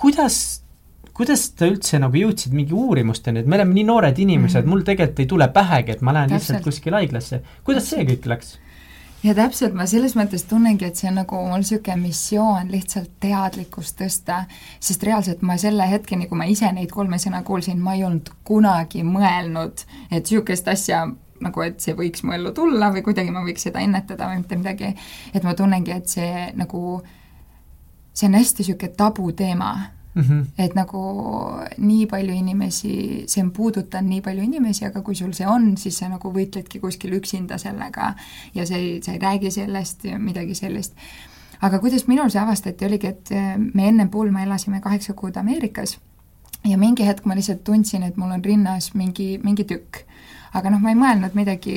kuidas 0.00 0.62
kuidas 1.20 1.50
te 1.58 1.68
üldse 1.68 2.00
nagu 2.00 2.16
jõudsid 2.16 2.56
mingi 2.56 2.72
uurimusteni, 2.76 3.42
et 3.42 3.48
me 3.50 3.58
oleme 3.58 3.76
nii 3.76 3.86
noored 3.90 4.18
inimesed 4.18 4.62
mm, 4.62 4.64
-hmm. 4.64 4.72
mul 4.72 4.88
tegelikult 4.88 5.20
ei 5.20 5.30
tule 5.34 5.48
pähegi, 5.52 5.92
et 5.92 6.02
ma 6.02 6.14
lähen 6.16 6.30
Täpselt. 6.30 6.56
lihtsalt 6.56 6.64
kuskile 6.64 6.96
haiglasse. 6.96 7.42
kuidas 7.64 7.90
see 7.90 8.04
kõik 8.08 8.28
läks? 8.32 8.58
ja 9.22 9.34
täpselt, 9.36 9.74
ma 9.76 9.86
selles 9.86 10.16
mõttes 10.16 10.46
tunnengi, 10.48 10.86
et 10.88 10.96
see 10.96 11.10
on 11.10 11.18
nagu 11.20 11.42
mul 11.44 11.60
niisugune 11.60 11.96
missioon 12.00 12.70
lihtsalt 12.72 13.10
teadlikkust 13.20 13.98
tõsta, 14.00 14.44
sest 14.80 15.04
reaalselt 15.04 15.42
ma 15.42 15.58
selle 15.60 15.88
hetkeni, 15.90 16.28
kui 16.30 16.38
ma 16.40 16.48
ise 16.48 16.72
neid 16.72 16.90
kolme 16.94 17.20
sõna 17.20 17.42
kuulsin, 17.44 17.80
ma 17.84 17.94
ei 17.98 18.04
olnud 18.08 18.32
kunagi 18.44 19.04
mõelnud, 19.04 19.84
et 20.10 20.24
niisugust 20.24 20.68
asja 20.72 21.04
nagu, 21.40 21.62
et 21.64 21.80
see 21.80 21.96
võiks 21.96 22.24
mu 22.24 22.32
ellu 22.32 22.52
tulla 22.56 22.90
või 22.94 23.04
kuidagi 23.04 23.30
ma 23.30 23.44
võiks 23.44 23.68
seda 23.68 23.84
ennetada 23.84 24.28
või 24.28 24.40
mitte 24.40 24.56
midagi, 24.56 24.94
et 25.34 25.44
ma 25.44 25.54
tunnengi, 25.54 25.92
et 25.92 26.08
see 26.08 26.50
nagu, 26.56 27.00
see 28.12 28.28
on 28.28 28.40
hästi 28.40 28.64
niisugune 28.64 28.96
tabuteema 28.96 29.72
Mm 30.14 30.22
-hmm. 30.22 30.46
et 30.58 30.74
nagu 30.74 31.00
nii 31.78 32.06
palju 32.06 32.34
inimesi, 32.34 33.24
see 33.26 33.44
on 33.44 33.50
puudutanud 33.50 34.10
nii 34.10 34.20
palju 34.20 34.42
inimesi, 34.42 34.84
aga 34.84 35.02
kui 35.02 35.14
sul 35.14 35.32
see 35.32 35.46
on, 35.46 35.76
siis 35.76 35.98
sa 35.98 36.08
nagu 36.08 36.32
võitledki 36.34 36.80
kuskil 36.80 37.12
üksinda 37.12 37.58
sellega 37.58 38.14
ja 38.54 38.66
sa 38.66 38.74
ei, 38.74 39.02
sa 39.02 39.12
ei 39.12 39.18
räägi 39.18 39.50
sellest 39.50 40.04
midagi 40.18 40.54
sellist. 40.54 40.94
aga 41.60 41.78
kuidas 41.78 42.06
minul 42.08 42.28
see 42.30 42.42
avastati, 42.42 42.84
oligi, 42.84 43.06
et 43.06 43.30
eh, 43.30 43.56
me 43.74 43.88
ennem 43.88 44.08
pulma 44.08 44.42
elasime 44.42 44.80
kaheksa 44.80 45.12
kuud 45.12 45.36
Ameerikas 45.36 45.98
ja 46.64 46.78
mingi 46.78 47.06
hetk 47.06 47.24
ma 47.24 47.36
lihtsalt 47.36 47.64
tundsin, 47.64 48.02
et 48.02 48.16
mul 48.16 48.32
on 48.34 48.44
rinnas 48.44 48.92
mingi, 48.94 49.38
mingi 49.42 49.64
tükk. 49.64 50.04
Aga 50.56 50.70
noh, 50.72 50.80
ma 50.82 50.90
ei 50.90 50.98
mõelnud 50.98 51.34
midagi 51.38 51.74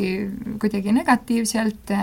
kuidagi 0.62 0.94
negatiivselt, 0.96 1.94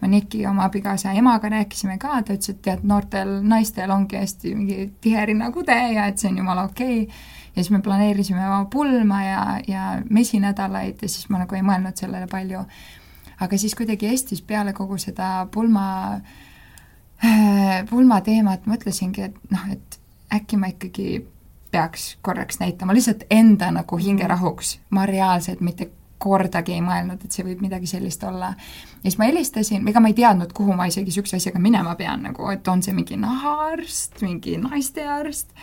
ma 0.00 0.10
Niki 0.10 0.44
oma 0.46 0.68
abikaasa 0.68 1.14
emaga 1.18 1.50
rääkisime 1.50 1.96
ka, 1.98 2.20
ta 2.22 2.36
ütles, 2.36 2.52
et 2.54 2.60
tead, 2.62 2.84
noortel 2.86 3.40
naistel 3.42 3.90
ongi 3.90 4.20
hästi 4.20 4.54
mingi 4.54 4.88
tihe 5.02 5.24
rinnakude 5.30 5.74
ja 5.96 6.06
et 6.10 6.22
see 6.22 6.30
on 6.30 6.38
jumala 6.42 6.68
okei 6.68 7.02
okay. 7.02 7.24
ja 7.56 7.62
siis 7.62 7.72
me 7.74 7.82
planeerisime 7.82 8.44
oma 8.46 8.68
pulma 8.70 9.22
ja, 9.24 9.42
ja 9.66 9.88
mesinädalaid 10.10 11.02
ja 11.02 11.10
siis 11.10 11.28
ma 11.32 11.42
nagu 11.42 11.58
ei 11.58 11.66
mõelnud 11.66 11.98
sellele 11.98 12.30
palju. 12.30 12.62
aga 13.40 13.58
siis 13.58 13.74
kuidagi 13.74 14.06
Eestis 14.06 14.42
peale 14.42 14.72
kogu 14.72 14.98
seda 15.02 15.48
pulma, 15.50 16.20
pulma 17.90 18.20
teemat 18.22 18.70
mõtlesingi, 18.70 19.30
et 19.30 19.50
noh, 19.50 19.66
et 19.72 19.98
äkki 20.34 20.56
ma 20.56 20.70
ikkagi 20.70 21.24
peaks 21.74 22.16
korraks 22.22 22.60
näitama 22.60 22.94
lihtsalt 22.94 23.26
enda 23.34 23.72
nagu 23.74 23.98
hingerahuks, 23.98 24.78
ma 24.94 25.06
reaalselt 25.10 25.60
mitte 25.60 25.90
kordagi 26.24 26.74
ei 26.76 26.82
mõelnud, 26.84 27.22
et 27.24 27.36
see 27.36 27.44
võib 27.46 27.62
midagi 27.64 27.88
sellist 27.90 28.24
olla. 28.24 28.54
ja 28.56 29.04
siis 29.04 29.18
ma 29.20 29.28
helistasin, 29.28 29.86
ega 29.88 30.02
ma 30.02 30.10
ei 30.10 30.18
teadnud, 30.18 30.52
kuhu 30.56 30.76
ma 30.76 30.88
isegi 30.90 31.10
niisuguse 31.10 31.38
asjaga 31.40 31.62
minema 31.62 31.94
pean 32.00 32.24
nagu, 32.28 32.48
et 32.52 32.68
on 32.68 32.82
see 32.82 32.96
mingi 32.96 33.18
nahaarst, 33.20 34.20
mingi 34.24 34.56
naistearst, 34.62 35.54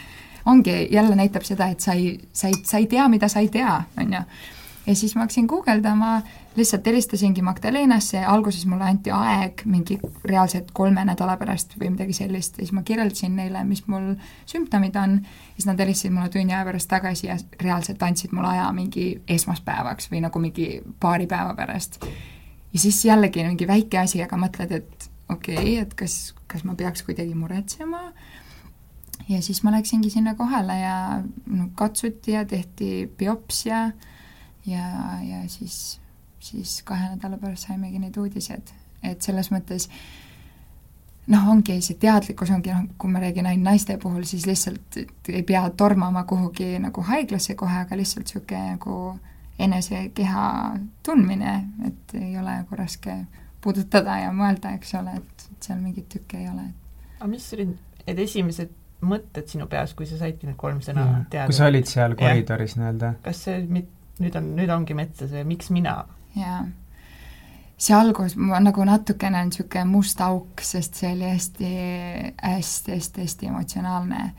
ongi, 0.45 0.75
jälle 0.93 1.17
näitab 1.17 1.45
seda, 1.47 1.71
et 1.73 1.79
sa 1.83 1.97
ei, 1.97 2.15
sa 2.33 2.49
ei, 2.51 2.57
sa 2.65 2.81
ei 2.81 2.87
tea, 2.91 3.07
mida 3.11 3.29
sa 3.31 3.43
ei 3.43 3.49
tea, 3.53 3.81
on 3.97 4.13
ju. 4.17 4.23
ja 4.85 4.95
siis 4.95 5.15
ma 5.15 5.25
hakkasin 5.25 5.49
guugeldama, 5.49 6.21
lihtsalt 6.55 6.85
helistasingi 6.85 7.41
Magdalenasse, 7.41 8.19
alguses 8.27 8.65
mulle 8.67 8.83
anti 8.83 9.11
aeg 9.15 9.63
mingi 9.71 9.97
reaalselt 10.27 10.71
kolme 10.75 11.03
nädala 11.07 11.37
pärast 11.39 11.77
või 11.79 11.93
midagi 11.93 12.15
sellist. 12.17 12.57
Ja 12.57 12.65
siis 12.65 12.73
ma 12.75 12.83
kirjeldasin 12.87 13.37
neile, 13.39 13.63
mis 13.67 13.85
mul 13.91 14.13
sümptomid 14.49 14.97
on, 14.99 15.19
siis 15.55 15.69
nad 15.69 15.79
helistasid 15.79 16.11
mulle 16.15 16.29
tunni 16.33 16.55
aja 16.55 16.65
pärast 16.67 16.91
tagasi 16.91 17.29
ja 17.29 17.37
reaalselt 17.61 18.03
andsid 18.03 18.35
mulle 18.35 18.51
aja 18.55 18.67
mingi 18.75 19.13
esmaspäevaks 19.31 20.11
või 20.11 20.25
nagu 20.27 20.43
mingi 20.43 20.67
paari 20.99 21.29
päeva 21.31 21.55
pärast. 21.55 22.01
ja 22.73 22.79
siis 22.79 23.05
jällegi 23.05 23.47
mingi 23.47 23.67
väike 23.67 24.03
asi, 24.03 24.23
aga 24.23 24.37
mõtled, 24.37 24.75
et 24.75 25.09
okei 25.29 25.55
okay,, 25.55 25.75
et 25.85 25.95
kas, 25.95 26.35
kas 26.47 26.63
ma 26.67 26.75
peaks 26.75 27.03
kuidagi 27.07 27.35
muretsema? 27.35 28.11
Ja 29.29 29.41
siis 29.41 29.63
ma 29.63 29.71
läksingi 29.71 30.09
sinna 30.09 30.35
kohale 30.35 30.79
ja 30.81 30.95
no 31.47 31.69
katsuti 31.75 32.35
ja 32.35 32.45
tehti 32.45 33.07
biopsia 33.17 33.91
ja, 34.65 34.85
ja 35.23 35.43
siis, 35.47 36.00
siis 36.41 36.81
kahe 36.87 37.13
nädala 37.13 37.37
pärast 37.41 37.69
saimegi 37.69 37.99
need 38.01 38.17
uudised, 38.17 38.73
et 39.03 39.21
selles 39.21 39.51
mõttes 39.53 39.87
noh, 41.31 41.49
ongi 41.53 41.77
see 41.85 41.99
teadlikkus 42.01 42.51
ongi 42.53 42.73
noh, 42.73 42.87
kui 42.99 43.11
ma 43.11 43.21
räägin 43.23 43.49
ainult 43.49 43.67
naiste 43.69 43.97
puhul, 44.01 44.23
siis 44.27 44.47
lihtsalt 44.49 44.97
ei 45.29 45.43
pea 45.47 45.63
tormama 45.77 46.23
kuhugi 46.29 46.73
nagu 46.81 47.03
haiglasse 47.07 47.55
kohe, 47.59 47.83
aga 47.85 47.97
lihtsalt 47.99 48.25
niisugune 48.25 48.75
nagu 48.75 48.97
enesekeha 49.61 50.45
tundmine, 51.05 51.55
et 51.87 52.15
ei 52.17 52.33
ole 52.39 52.57
nagu 52.63 52.77
raske 52.79 53.21
puudutada 53.61 54.17
ja 54.23 54.31
mõelda, 54.33 54.73
eks 54.77 54.95
ole, 54.97 55.17
et 55.21 55.47
seal 55.61 55.81
mingeid 55.81 56.09
tükke 56.09 56.39
ei 56.41 56.49
ole. 56.49 56.71
aga 57.19 57.29
mis 57.29 57.45
olid 57.53 57.75
need 58.07 58.21
esimesed 58.23 58.71
mõtted 59.05 59.49
sinu 59.49 59.67
peas, 59.69 59.93
kui 59.97 60.07
sa 60.09 60.17
saidki 60.17 60.49
need 60.49 60.57
kolm 60.61 60.81
sõna 60.85 61.05
ja, 61.05 61.19
teada? 61.29 61.49
kui 61.49 61.57
sa 61.57 61.69
olid 61.69 61.89
seal 61.89 62.15
koridoris 62.17 62.77
nii-öelda? 62.79 63.13
kas 63.25 63.45
see 63.45 63.61
mit-, 63.69 63.93
nüüd 64.21 64.37
on, 64.37 64.49
nüüd 64.57 64.73
ongi 64.73 64.97
metsas 64.97 65.33
ja 65.37 65.45
miks 65.47 65.69
mina? 65.73 65.99
Jaa 66.35 66.61
see 67.81 67.97
algus 67.97 68.35
nagu 68.37 68.85
natukene 68.85 69.41
on 69.41 69.49
niisugune 69.49 69.85
must 69.89 70.21
auk, 70.21 70.61
sest 70.61 71.01
see 71.01 71.11
oli 71.15 71.29
hästi, 71.31 71.69
hästi, 72.41 72.97
hästi, 72.97 73.21
hästi 73.25 73.49
emotsionaalne. 73.49 74.31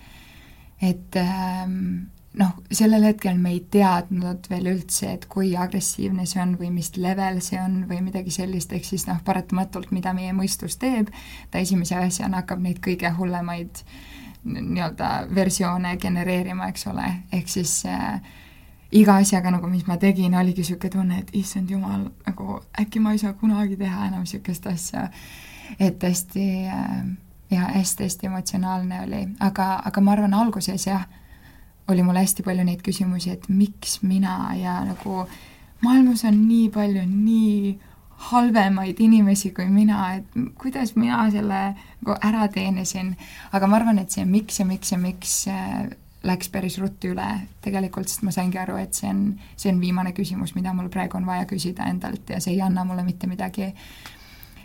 et 0.82 1.16
ähm, 1.16 2.06
noh, 2.38 2.54
sellel 2.72 3.04
hetkel 3.06 3.38
me 3.38 3.52
ei 3.56 3.60
teadnud 3.70 4.46
veel 4.50 4.70
üldse, 4.72 5.12
et 5.16 5.26
kui 5.30 5.52
agressiivne 5.58 6.26
see 6.26 6.42
on 6.42 6.56
või 6.60 6.70
mis 6.74 6.92
level 6.96 7.40
see 7.44 7.60
on 7.60 7.82
või 7.90 8.00
midagi 8.06 8.34
sellist, 8.34 8.72
ehk 8.72 8.86
siis 8.88 9.06
noh, 9.10 9.20
paratamatult, 9.24 9.90
mida 9.94 10.14
meie 10.16 10.32
mõistus 10.36 10.78
teeb, 10.80 11.10
ta 11.50 11.62
esimese 11.62 11.98
asjana 11.98 12.42
hakkab 12.42 12.62
neid 12.62 12.80
kõige 12.84 13.10
hullemaid 13.18 13.82
nii-öelda 14.42 15.10
versioone 15.34 15.96
genereerima, 16.02 16.70
eks 16.72 16.88
ole, 16.90 17.08
ehk 17.34 17.50
siis 17.50 17.76
äh, 17.86 18.22
iga 18.92 19.16
asjaga 19.16 19.50
nagu, 19.50 19.68
mis 19.72 19.86
ma 19.88 19.96
tegin, 19.96 20.34
oligi 20.36 20.62
niisugune 20.62 20.92
tunne, 20.92 21.18
et 21.22 21.30
issand 21.36 21.70
jumal, 21.70 22.06
nagu 22.26 22.60
äkki 22.80 23.00
ma 23.00 23.14
ei 23.14 23.20
saa 23.22 23.32
kunagi 23.40 23.78
teha 23.80 24.08
enam 24.10 24.26
niisugust 24.26 24.66
asja. 24.66 25.08
et 25.80 26.02
hästi 26.02 26.46
äh, 26.68 27.04
ja 27.50 27.60
hästi-hästi 27.60 28.26
emotsionaalne 28.26 29.00
oli, 29.06 29.22
aga, 29.40 29.82
aga 29.84 30.00
ma 30.00 30.12
arvan, 30.12 30.34
alguses 30.34 30.86
jah, 30.86 31.06
oli 31.88 32.02
mul 32.02 32.18
hästi 32.20 32.44
palju 32.44 32.64
neid 32.64 32.82
küsimusi, 32.84 33.32
et 33.32 33.48
miks 33.48 34.02
mina 34.02 34.52
ja 34.56 34.80
nagu 34.84 35.24
maailmas 35.82 36.24
on 36.28 36.44
nii 36.48 36.68
palju 36.74 37.06
nii 37.08 37.78
halvemaid 38.30 39.00
inimesi 39.00 39.50
kui 39.56 39.66
mina, 39.72 40.14
et 40.18 40.36
kuidas 40.60 40.94
mina 40.96 41.24
selle 41.30 41.62
nagu 41.74 42.18
ära 42.28 42.46
teenisin. 42.52 43.16
aga 43.52 43.66
ma 43.66 43.80
arvan, 43.80 43.98
et 43.98 44.10
see 44.10 44.24
miks 44.24 44.60
ja 44.60 44.66
miks 44.66 44.92
ja 44.92 44.98
miks 44.98 45.36
äh, 45.48 45.90
läks 46.22 46.48
päris 46.54 46.78
ruttu 46.78 47.12
üle 47.12 47.28
tegelikult, 47.64 48.08
sest 48.08 48.22
ma 48.26 48.30
saingi 48.34 48.58
aru, 48.62 48.76
et 48.78 48.94
see 48.94 49.10
on, 49.10 49.22
see 49.56 49.72
on 49.72 49.80
viimane 49.82 50.12
küsimus, 50.16 50.54
mida 50.54 50.74
mul 50.76 50.90
praegu 50.92 51.18
on 51.18 51.26
vaja 51.26 51.46
küsida 51.50 51.88
endalt 51.90 52.30
ja 52.30 52.40
see 52.40 52.54
ei 52.54 52.62
anna 52.62 52.84
mulle 52.86 53.02
mitte 53.06 53.26
midagi. 53.26 53.72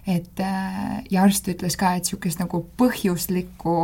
et 0.08 0.40
äh, 0.40 1.04
ja 1.12 1.24
arst 1.24 1.48
ütles 1.48 1.76
ka, 1.78 1.96
et 1.96 2.06
niisugust 2.06 2.40
nagu 2.40 2.62
põhjuslikku 2.78 3.78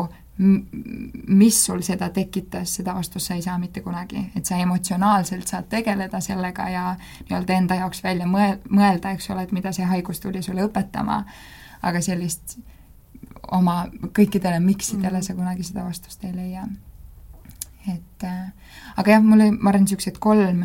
mis 1.27 1.65
sul 1.65 1.81
seda 1.85 2.07
tekitas, 2.09 2.75
seda 2.75 2.95
vastust 2.95 3.27
sa 3.27 3.35
ei 3.37 3.41
saa 3.41 3.57
mitte 3.61 3.81
kunagi, 3.85 4.31
et 4.35 4.45
sa 4.45 4.57
emotsionaalselt 4.57 5.47
saad 5.47 5.67
tegeleda 5.69 6.21
sellega 6.25 6.69
ja 6.69 6.85
nii-öelda 7.29 7.53
enda 7.53 7.75
jaoks 7.77 8.01
välja 8.03 8.25
mõe-, 8.25 8.57
mõelda, 8.69 9.11
eks 9.13 9.29
ole, 9.29 9.43
et 9.45 9.51
mida 9.53 9.71
see 9.71 9.85
haigus 9.85 10.23
tuli 10.23 10.41
sulle 10.41 10.65
õpetama, 10.65 11.19
aga 11.85 12.01
sellist 12.01 12.57
oma 13.51 13.83
kõikidele 14.09 14.57
miksidele 14.63 15.19
mm. 15.19 15.27
sa 15.27 15.37
kunagi 15.37 15.69
seda 15.69 15.85
vastust 15.85 16.25
ei 16.25 16.33
leia 16.33 16.65
et 17.87 18.23
äh, 18.23 18.51
aga 18.97 19.15
jah, 19.17 19.23
mul 19.23 19.41
oli, 19.41 19.51
ma 19.57 19.71
arvan, 19.71 19.85
niisugused 19.85 20.19
kolm, 20.23 20.63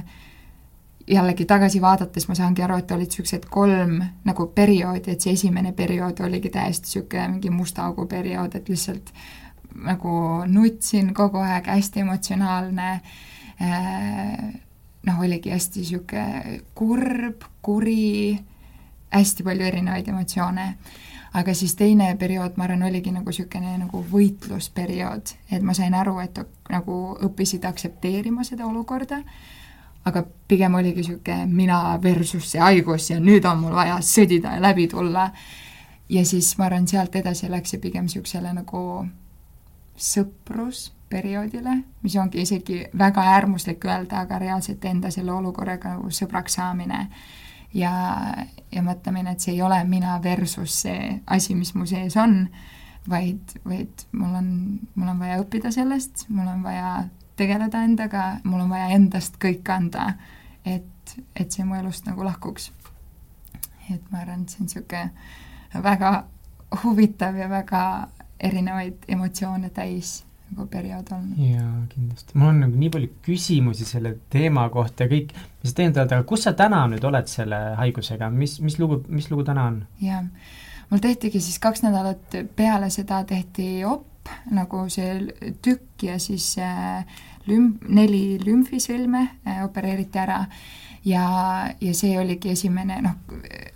jällegi 1.08 1.46
tagasi 1.48 1.80
vaadates 1.82 2.28
ma 2.28 2.36
saangi 2.38 2.62
aru, 2.62 2.78
et 2.82 2.92
olid 2.94 3.10
niisugused 3.10 3.48
kolm 3.50 3.98
nagu 4.28 4.46
perioodi, 4.54 5.14
et 5.14 5.24
see 5.24 5.34
esimene 5.38 5.72
periood 5.76 6.20
oligi 6.26 6.52
täiesti 6.54 6.90
niisugune 6.90 7.28
mingi 7.34 7.50
musta 7.50 7.86
augu 7.88 8.06
periood, 8.06 8.54
et 8.54 8.68
lihtsalt 8.68 9.12
nagu 9.88 10.14
nutsin 10.46 11.12
kogu 11.14 11.42
aeg, 11.44 11.68
hästi 11.72 12.04
emotsionaalne 12.04 12.90
äh,, 12.94 14.46
noh, 15.06 15.20
oligi 15.24 15.52
hästi 15.54 15.84
niisugune 15.84 16.62
kurb, 16.74 17.48
kuri, 17.62 18.38
hästi 19.14 19.46
palju 19.46 19.70
erinevaid 19.72 20.08
emotsioone 20.12 20.72
aga 21.38 21.54
siis 21.54 21.74
teine 21.78 22.08
periood, 22.18 22.56
ma 22.56 22.66
arvan, 22.66 22.82
oligi 22.88 23.12
nagu 23.14 23.30
niisugune 23.30 23.76
nagu 23.78 24.02
võitlusperiood, 24.10 25.34
et 25.52 25.62
ma 25.62 25.74
sain 25.76 25.94
aru, 25.94 26.18
et 26.24 26.40
nagu 26.72 26.98
õppisid 27.28 27.64
aktsepteerima 27.68 28.44
seda 28.46 28.66
olukorda, 28.66 29.20
aga 30.08 30.24
pigem 30.48 30.74
oligi 30.78 31.02
niisugune 31.02 31.46
mina 31.46 31.80
versus 32.02 32.52
see 32.52 32.62
haigus 32.62 33.10
ja 33.12 33.20
nüüd 33.22 33.46
on 33.48 33.62
mul 33.62 33.76
vaja 33.76 34.00
sõdida 34.04 34.56
ja 34.56 34.62
läbi 34.62 34.88
tulla. 34.88 35.30
ja 36.08 36.24
siis 36.24 36.54
ma 36.58 36.64
arvan, 36.64 36.86
sealt 36.88 37.16
edasi 37.16 37.50
läks 37.50 37.74
see 37.74 37.80
pigem 37.80 38.06
niisugusele 38.08 38.52
nagu 38.52 38.82
sõprusperioodile, 39.98 41.74
mis 42.02 42.16
ongi 42.16 42.40
isegi 42.42 42.84
väga 42.98 43.24
äärmuslik 43.34 43.84
öelda, 43.84 44.22
aga 44.24 44.38
reaalselt 44.38 44.84
enda 44.84 45.10
selle 45.10 45.32
olukorraga 45.32 45.96
nagu 45.96 46.10
sõbraks 46.10 46.56
saamine 46.56 47.08
ja, 47.74 47.92
ja 48.72 48.82
mõtlemine, 48.82 49.32
et 49.32 49.44
see 49.44 49.54
ei 49.56 49.62
ole 49.62 49.78
mina 49.88 50.18
versus 50.22 50.80
see 50.84 51.18
asi, 51.26 51.54
mis 51.58 51.74
mu 51.74 51.86
sees 51.88 52.16
on, 52.20 52.40
vaid, 53.08 53.56
vaid 53.64 54.06
mul 54.12 54.34
on, 54.40 54.50
mul 54.94 55.12
on 55.14 55.22
vaja 55.22 55.40
õppida 55.42 55.72
sellest, 55.74 56.26
mul 56.28 56.48
on 56.48 56.62
vaja 56.66 56.92
tegeleda 57.38 57.82
endaga, 57.86 58.24
mul 58.44 58.64
on 58.66 58.72
vaja 58.72 58.90
endast 58.96 59.38
kõik 59.42 59.68
anda, 59.72 60.12
et, 60.66 61.16
et 61.36 61.52
see 61.52 61.64
mu 61.64 61.78
elust 61.78 62.08
nagu 62.08 62.26
lahkuks. 62.26 62.72
et 63.88 64.10
ma 64.12 64.20
arvan, 64.20 64.42
et 64.42 64.50
see 64.52 64.60
on 64.60 64.66
niisugune 64.68 65.82
väga 65.82 66.26
huvitav 66.82 67.36
ja 67.36 67.48
väga 67.48 67.82
erinevaid 68.40 69.06
emotsioone 69.08 69.70
täis 69.70 70.18
nagu 70.50 70.66
periood 70.70 71.12
olnud. 71.12 71.38
jaa, 71.42 71.74
kindlasti. 71.92 72.36
mul 72.38 72.52
on 72.52 72.60
nagu 72.64 72.80
nii 72.80 72.90
palju 72.94 73.10
küsimusi 73.26 73.86
selle 73.88 74.14
teema 74.32 74.68
kohta 74.72 75.06
ja 75.06 75.12
kõik, 75.12 75.34
mis 75.64 75.74
oled, 75.78 76.00
aga 76.04 76.22
kus 76.28 76.46
sa 76.46 76.54
täna 76.58 76.84
nüüd 76.90 77.04
oled 77.04 77.30
selle 77.30 77.60
haigusega, 77.80 78.30
mis, 78.30 78.58
mis 78.64 78.78
lugu, 78.80 79.02
mis 79.08 79.30
lugu 79.32 79.46
täna 79.48 79.68
on? 79.72 79.80
jah, 80.02 80.26
mul 80.90 81.04
tehtigi 81.04 81.42
siis 81.44 81.60
kaks 81.62 81.84
nädalat 81.86 82.38
peale 82.56 82.90
seda 82.94 83.22
tehti 83.28 83.84
op, 83.88 84.32
nagu 84.52 84.84
see 84.92 85.54
tükk 85.64 86.08
ja 86.08 86.18
siis 86.22 86.50
äh, 86.62 87.04
lüm-, 87.48 87.76
neli 87.88 88.38
lümfisõlme 88.42 89.24
äh, 89.46 89.64
opereeriti 89.64 90.20
ära 90.20 90.44
ja, 91.04 91.24
ja 91.80 91.94
see 91.94 92.18
oligi 92.18 92.50
esimene 92.50 93.00
noh, 93.02 93.16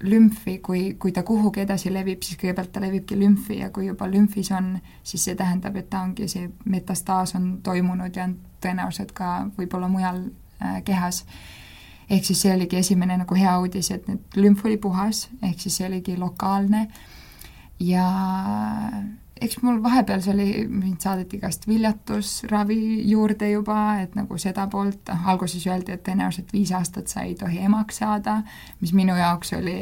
lümfi, 0.03 0.59
kui, 0.59 0.83
kui 1.01 1.13
ta 1.13 1.23
kuhugi 1.27 1.63
edasi 1.65 1.93
levib, 1.93 2.23
siis 2.25 2.39
kõigepealt 2.41 2.73
ta 2.75 2.83
levibki 2.83 3.19
lümfi 3.19 3.61
ja 3.61 3.71
kui 3.71 3.87
juba 3.87 4.09
lümfis 4.11 4.53
on, 4.57 4.75
siis 5.03 5.25
see 5.29 5.39
tähendab, 5.39 5.77
et 5.79 5.91
ta 5.91 6.03
ongi, 6.03 6.29
see 6.29 6.51
metastaas 6.65 7.37
on 7.39 7.57
toimunud 7.63 8.17
ja 8.17 8.27
on 8.29 8.37
tõenäoliselt 8.63 9.15
ka 9.17 9.33
võib-olla 9.59 9.91
mujal 9.91 10.25
äh, 10.63 10.81
kehas. 10.85 11.25
ehk 12.11 12.25
siis 12.25 12.43
see 12.43 12.53
oligi 12.55 12.77
esimene 12.77 13.17
nagu 13.17 13.35
hea 13.35 13.59
uudis, 13.61 13.91
et 13.91 14.09
nüüd 14.09 14.37
lümf 14.37 14.65
oli 14.65 14.77
puhas, 14.77 15.29
ehk 15.43 15.61
siis 15.61 15.77
see 15.77 15.87
oligi 15.87 16.17
lokaalne 16.17 16.89
ja 17.81 18.07
eks 19.45 19.59
mul 19.63 19.81
vahepeal 19.83 20.23
see 20.23 20.33
oli, 20.35 20.49
mind 20.71 21.03
saadeti 21.05 21.39
igast 21.39 21.67
viljatusravi 21.69 22.79
juurde 23.11 23.51
juba, 23.51 23.79
et 24.03 24.15
nagu 24.19 24.39
seda 24.41 24.67
poolt, 24.71 25.11
alguses 25.13 25.65
öeldi, 25.67 25.97
et 25.97 26.05
tõenäoliselt 26.07 26.53
viis 26.55 26.73
aastat 26.77 27.13
sa 27.13 27.27
ei 27.27 27.35
tohi 27.39 27.63
emaks 27.67 28.03
saada, 28.03 28.41
mis 28.81 28.95
minu 28.97 29.17
jaoks 29.19 29.55
oli 29.59 29.77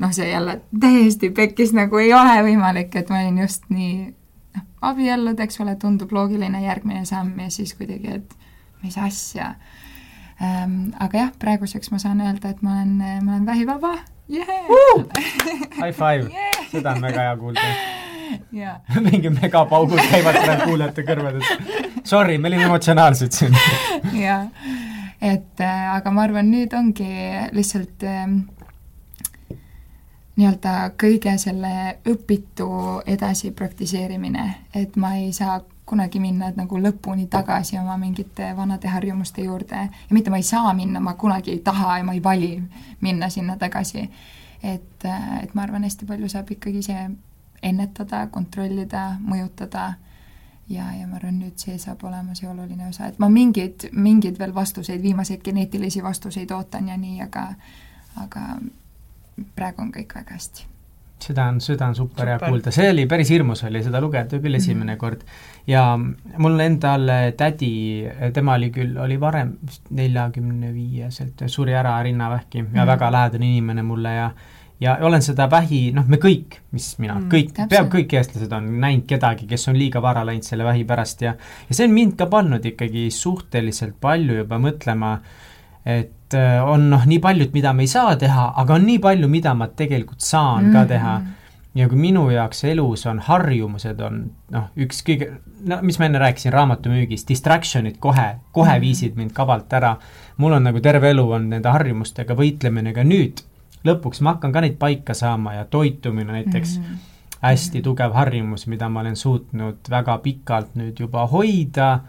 noh, 0.00 0.12
see 0.16 0.30
jälle 0.30 0.60
täiesti 0.80 1.30
pekkis, 1.36 1.74
nagu 1.76 2.00
ei 2.00 2.12
ole 2.14 2.40
võimalik, 2.46 2.94
et 2.96 3.10
ma 3.12 3.20
olin 3.24 3.42
just 3.44 3.68
nii 3.72 3.94
noh, 4.56 4.66
abiellud, 4.92 5.40
eks 5.40 5.60
ole, 5.64 5.76
tundub 5.80 6.12
loogiline 6.14 6.62
järgmine 6.64 7.04
samm 7.08 7.38
ja 7.44 7.50
siis 7.52 7.74
kuidagi, 7.78 8.20
et 8.20 8.36
mis 8.84 8.98
asja 8.98 9.54
ähm,. 10.40 10.94
Aga 11.00 11.24
jah, 11.24 11.32
praeguseks 11.38 11.92
ma 11.92 12.00
saan 12.00 12.22
öelda, 12.24 12.54
et 12.54 12.62
ma 12.64 12.78
olen, 12.78 12.96
ma 13.24 13.36
olen 13.36 13.46
vähivaba 13.46 13.96
yeah! 14.30 14.70
uh! 14.76 15.04
High 15.80 15.92
five 15.92 16.30
yeah!, 16.30 16.62
seda 16.72 16.94
on 16.96 17.02
väga 17.04 17.28
hea 17.28 17.36
kuulda 17.40 17.72
mingi 19.08 19.32
megapaugud 19.34 20.00
käivad 20.10 20.38
praegu 20.44 20.70
kuulajate 20.70 21.04
kõrvades. 21.08 21.50
Sorry, 22.04 22.38
me 22.38 22.48
olime 22.50 22.68
emotsionaalsed 22.68 23.34
siin. 23.36 23.56
jah, 24.26 24.48
et 25.20 25.60
äh, 25.64 25.82
aga 25.96 26.14
ma 26.14 26.24
arvan, 26.28 26.50
nüüd 26.52 26.74
ongi 26.76 27.10
lihtsalt 27.56 28.06
äh, 28.08 28.24
nii-öelda 30.40 30.74
kõige 31.00 31.36
selle 31.38 31.74
õpitu 32.08 32.70
edasi 33.06 33.52
praktiseerimine, 33.56 34.46
et 34.74 34.96
ma 34.96 35.14
ei 35.20 35.32
saa 35.36 35.60
kunagi 35.90 36.20
minna 36.22 36.52
nagu 36.54 36.78
lõpuni 36.78 37.26
tagasi 37.30 37.78
oma 37.80 37.96
mingite 37.98 38.52
vanade 38.56 38.88
harjumuste 38.88 39.42
juurde 39.42 39.80
ja 39.88 40.14
mitte 40.14 40.30
ma 40.30 40.38
ei 40.38 40.46
saa 40.46 40.70
minna, 40.74 41.02
ma 41.02 41.16
kunagi 41.18 41.56
ei 41.56 41.64
taha 41.66 41.98
ja 41.98 42.06
ma 42.06 42.14
ei 42.14 42.22
vali 42.22 42.52
minna 43.00 43.28
sinna 43.28 43.56
tagasi. 43.58 44.08
et, 44.62 45.04
äh, 45.04 45.42
et 45.42 45.54
ma 45.54 45.62
arvan, 45.62 45.84
hästi 45.84 46.06
palju 46.06 46.28
saab 46.28 46.50
ikkagi 46.52 46.82
see 46.84 47.08
ennetada, 47.62 48.26
kontrollida, 48.32 49.16
mõjutada 49.20 49.94
ja, 50.70 50.86
ja 50.96 51.06
ma 51.06 51.16
arvan, 51.18 51.38
nüüd 51.42 51.58
see 51.60 51.78
saab 51.78 52.04
olema 52.04 52.34
see 52.34 52.48
oluline 52.48 52.88
osa, 52.88 53.08
et 53.10 53.18
ma 53.18 53.28
mingeid, 53.28 53.88
mingeid 53.92 54.38
veel 54.38 54.54
vastuseid, 54.54 55.02
viimaseid 55.02 55.42
geneetilisi 55.44 56.02
vastuseid 56.02 56.50
ootan 56.50 56.88
ja 56.88 56.96
nii, 56.96 57.20
aga 57.26 57.48
aga 58.24 58.40
praegu 59.56 59.82
on 59.82 59.92
kõik 59.94 60.14
väga 60.14 60.36
hästi. 60.36 60.66
seda 61.20 61.44
on, 61.52 61.58
seda 61.60 61.86
on 61.90 61.94
super 61.94 62.26
hea 62.30 62.38
Super. 62.38 62.48
kuulda, 62.48 62.70
see 62.72 62.86
oli 62.90 63.02
päris 63.06 63.28
hirmus 63.30 63.60
oli 63.68 63.82
seda 63.84 64.00
lugeda 64.00 64.38
küll 64.40 64.56
esimene 64.56 64.96
kord. 64.96 65.20
ja 65.66 65.82
mul 66.38 66.60
endal 66.64 67.04
tädi, 67.36 68.06
tema 68.32 68.54
oli 68.56 68.70
küll, 68.72 68.96
oli 68.96 69.18
varem 69.20 69.52
vist 69.66 69.90
neljakümne 69.90 70.72
viieselt, 70.74 71.42
suri 71.46 71.74
ära 71.76 71.98
rinnavähki 72.02 72.58
ja 72.58 72.64
Mhm. 72.64 72.86
väga 72.86 73.10
lähedane 73.12 73.46
inimene 73.50 73.82
mulle 73.82 74.14
ja 74.14 74.30
ja 74.80 74.96
olen 75.04 75.22
seda 75.22 75.46
vähi, 75.50 75.92
noh, 75.92 76.06
me 76.08 76.16
kõik, 76.16 76.60
mis 76.72 76.94
mina 76.98 77.14
Mm, 77.14 77.24
mm, 77.24 77.30
kõik, 77.34 77.50
peaaegu 77.68 77.90
kõik 77.98 78.14
eestlased 78.16 78.52
on 78.52 78.70
näinud 78.80 79.06
kedagi, 79.06 79.46
kes 79.46 79.68
on 79.68 79.76
liiga 79.76 80.00
vara 80.02 80.24
läinud 80.24 80.46
selle 80.46 80.64
vähi 80.64 80.84
pärast 80.84 81.22
ja 81.22 81.34
ja 81.68 81.74
see 81.74 81.84
on 81.88 81.92
mind 81.94 82.16
ka 82.16 82.26
pannud 82.26 82.64
ikkagi 82.64 83.10
suhteliselt 83.10 83.98
palju 84.00 84.38
juba 84.42 84.58
mõtlema, 84.58 85.18
et 85.84 86.34
äh, 86.34 86.62
on 86.64 86.88
noh, 86.90 87.04
nii 87.06 87.18
paljud, 87.20 87.52
mida 87.52 87.72
me 87.72 87.82
ei 87.82 87.88
saa 87.92 88.16
teha, 88.16 88.52
aga 88.56 88.74
on 88.74 88.86
nii 88.86 88.98
palju, 88.98 89.28
mida 89.28 89.54
ma 89.54 89.68
tegelikult 89.68 90.20
saan 90.20 90.64
mm 90.70 90.72
ka 90.72 90.86
teha 90.86 91.20
ja 91.74 91.86
kui 91.88 91.98
minu 91.98 92.24
jaoks 92.30 92.64
elus 92.66 93.04
on 93.06 93.20
harjumused, 93.22 94.00
on 94.02 94.24
noh, 94.50 94.64
üks 94.76 95.04
kõige, 95.06 95.28
no 95.70 95.78
mis 95.86 95.98
ma 96.00 96.08
enne 96.08 96.18
rääkisin 96.18 96.52
raamatumüügist, 96.52 97.28
distraction'id 97.30 97.98
kohe, 98.02 98.26
kohe 98.52 98.72
Mhm. 98.72 98.80
viisid 98.80 99.16
mind 99.16 99.32
kabalt 99.32 99.72
ära. 99.72 99.96
mul 100.36 100.52
on 100.52 100.62
nagu 100.64 100.80
terve 100.80 101.10
elu 101.10 101.32
on 101.32 101.48
nende 101.50 101.68
harjumustega 101.68 102.34
võitlemine 102.34 102.94
ka 102.94 103.02
nüüd. 103.04 103.42
Lõpuks 103.84 104.20
ma 104.20 104.34
hakkan 104.34 104.52
ka 104.52 104.60
neid 104.64 104.76
paika 104.78 105.14
saama 105.14 105.54
ja 105.54 105.64
toitumine 105.64 106.32
näiteks 106.32 106.78
mm. 106.78 106.84
Mhm. 106.84 106.94
hästi 107.40 107.82
tugev 107.82 108.12
harjumus, 108.12 108.66
mida 108.66 108.88
ma 108.88 109.00
olen 109.00 109.16
suutnud 109.16 109.90
väga 109.90 110.18
pikalt 110.18 110.74
nüüd 110.76 111.00
juba 111.00 111.26
hoida. 111.26 112.00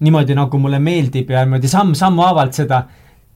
niimoodi, 0.00 0.34
nagu 0.34 0.58
mulle 0.58 0.78
meeldib 0.78 1.30
ja 1.30 1.44
niimoodi 1.44 1.68
samm-sammu 1.68 2.22
haavalt 2.22 2.52
seda 2.52 2.82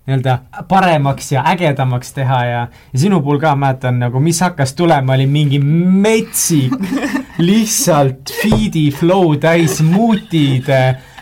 nii-öelda 0.06 0.38
paremaks 0.68 1.32
ja 1.32 1.42
ägedamaks 1.50 2.12
teha 2.12 2.44
ja, 2.44 2.68
ja 2.92 2.98
sinu 2.98 3.20
puhul 3.22 3.40
ka 3.42 3.56
mäletan 3.56 3.98
nagu, 3.98 4.20
mis 4.20 4.40
hakkas 4.40 4.74
tulema, 4.74 5.14
oli 5.14 5.26
mingi 5.26 5.58
metsik 5.58 6.74
lihtsalt 7.48 8.30
feed'i 8.42 8.90
flow 8.94 9.34
täis 9.42 9.78
smuutide, 9.80 10.80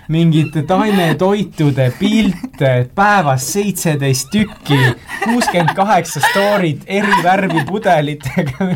mingite 0.09 0.62
taimetoitude 0.68 1.92
pilte, 1.98 2.72
päevas 2.94 3.52
seitseteist 3.52 4.28
tükki, 4.32 4.78
kuuskümmend 5.24 5.74
kaheksa 5.74 6.20
story't 6.30 6.84
eri 6.86 7.22
värvi 7.22 7.64
pudelitega 7.68 8.68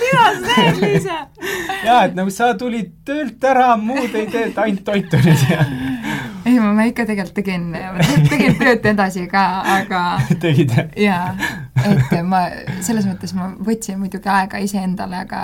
mina 0.00 0.46
sain, 0.46 0.80
Liisa. 0.80 1.16
jaa, 1.84 2.04
et 2.04 2.14
nagu 2.14 2.30
sa 2.30 2.52
tulid 2.58 2.92
töölt 3.04 3.44
ära, 3.44 3.74
muud 3.80 4.14
ei 4.14 4.26
tee, 4.30 4.46
et 4.50 4.58
ainult 4.62 4.84
toitu 4.86 5.20
nüüd 5.24 5.44
ja 5.50 5.64
ei, 6.46 6.58
ma 6.60 6.86
ikka 6.86 7.06
tegelikult 7.08 7.36
tegin, 7.40 7.66
tegin 8.30 8.56
tööd 8.60 8.86
edasi 8.92 9.26
ka, 9.30 9.44
aga 9.80 10.04
tegid 10.42 10.76
jah? 10.76 10.88
jaa, 11.08 11.50
et 11.90 12.16
ma, 12.26 12.46
selles 12.86 13.08
mõttes 13.08 13.34
ma 13.36 13.50
võtsin 13.66 14.00
muidugi 14.00 14.30
aega 14.32 14.62
iseendale, 14.62 15.24
aga 15.26 15.42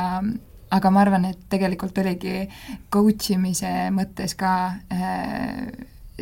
aga 0.73 0.91
ma 0.91 1.01
arvan, 1.05 1.25
et 1.29 1.41
tegelikult 1.53 1.99
oligi 2.03 2.47
coach 2.93 3.33
imise 3.35 3.71
mõttes 3.95 4.37
ka 4.39 4.53
äh, 4.93 5.67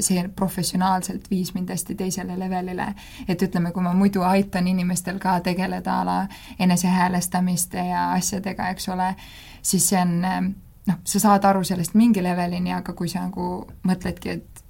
see 0.00 0.22
professionaalselt 0.36 1.28
viis 1.30 1.52
mind 1.54 1.70
hästi 1.70 1.94
teisele 1.98 2.38
levelile. 2.38 2.94
et 3.28 3.42
ütleme, 3.42 3.72
kui 3.72 3.82
ma 3.82 3.92
muidu 3.94 4.22
aitan 4.22 4.66
inimestel 4.68 5.18
ka 5.18 5.40
tegeleda 5.40 6.00
a 6.00 6.06
la 6.06 6.18
enesehäälestamiste 6.58 7.86
ja 7.90 8.10
asjadega, 8.12 8.68
eks 8.68 8.88
ole, 8.88 9.14
siis 9.62 9.88
see 9.88 10.00
on 10.00 10.24
äh, 10.24 10.40
noh, 10.86 10.98
sa 11.04 11.20
saad 11.20 11.44
aru 11.44 11.64
sellest 11.64 11.94
mingi 11.94 12.22
levelini, 12.22 12.72
aga 12.74 12.94
kui 12.96 13.08
sa 13.08 13.26
nagu 13.26 13.66
mõtledki, 13.86 14.36
et 14.38 14.64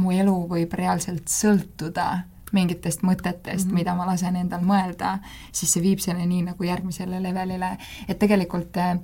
mu 0.00 0.12
elu 0.14 0.36
võib 0.50 0.72
reaalselt 0.78 1.30
sõltuda 1.30 2.08
mingitest 2.54 3.02
mõtetest 3.02 3.66
mm, 3.66 3.70
-hmm. 3.70 3.74
mida 3.74 3.94
ma 3.94 4.06
lasen 4.06 4.36
endal 4.36 4.64
mõelda, 4.64 5.18
siis 5.52 5.72
see 5.72 5.82
viib 5.82 6.02
selle 6.02 6.26
nii 6.26 6.42
nagu 6.50 6.64
järgmisele 6.64 7.22
levelile, 7.22 7.76
et 8.08 8.18
tegelikult 8.18 8.76
äh, 8.76 8.98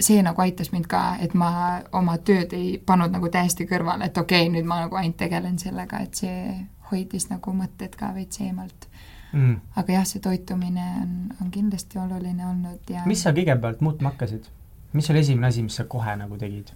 see 0.00 0.22
nagu 0.22 0.40
aitas 0.42 0.72
mind 0.72 0.88
ka, 0.88 1.16
et 1.20 1.34
ma 1.34 1.80
oma 1.92 2.18
tööd 2.18 2.52
ei 2.56 2.78
pannud 2.86 3.12
nagu 3.12 3.28
täiesti 3.28 3.66
kõrvale, 3.68 4.08
et 4.08 4.18
okei 4.18 4.46
okay,, 4.46 4.52
nüüd 4.52 4.68
ma 4.68 4.80
nagu 4.86 4.96
ainult 4.96 5.16
tegelen 5.16 5.58
sellega, 5.58 6.00
et 6.00 6.14
see 6.14 6.66
hoidis 6.90 7.28
nagu 7.30 7.52
mõtted 7.56 7.96
ka 7.96 8.14
veits 8.14 8.40
eemalt 8.40 8.88
mm. 9.32 9.56
aga 9.76 9.98
jah, 9.98 10.06
see 10.08 10.22
toitumine 10.24 10.86
on, 11.02 11.12
on 11.40 11.50
kindlasti 11.52 12.00
oluline 12.00 12.46
olnud 12.46 12.92
ja 12.92 13.04
mis 13.08 13.22
sa 13.24 13.34
kõigepealt 13.36 13.82
muutma 13.84 14.12
hakkasid? 14.12 14.48
mis 14.92 15.08
oli 15.10 15.22
esimene 15.24 15.48
asi, 15.48 15.64
mis 15.64 15.76
sa 15.80 15.86
kohe 15.88 16.16
nagu 16.20 16.38
tegid? 16.40 16.72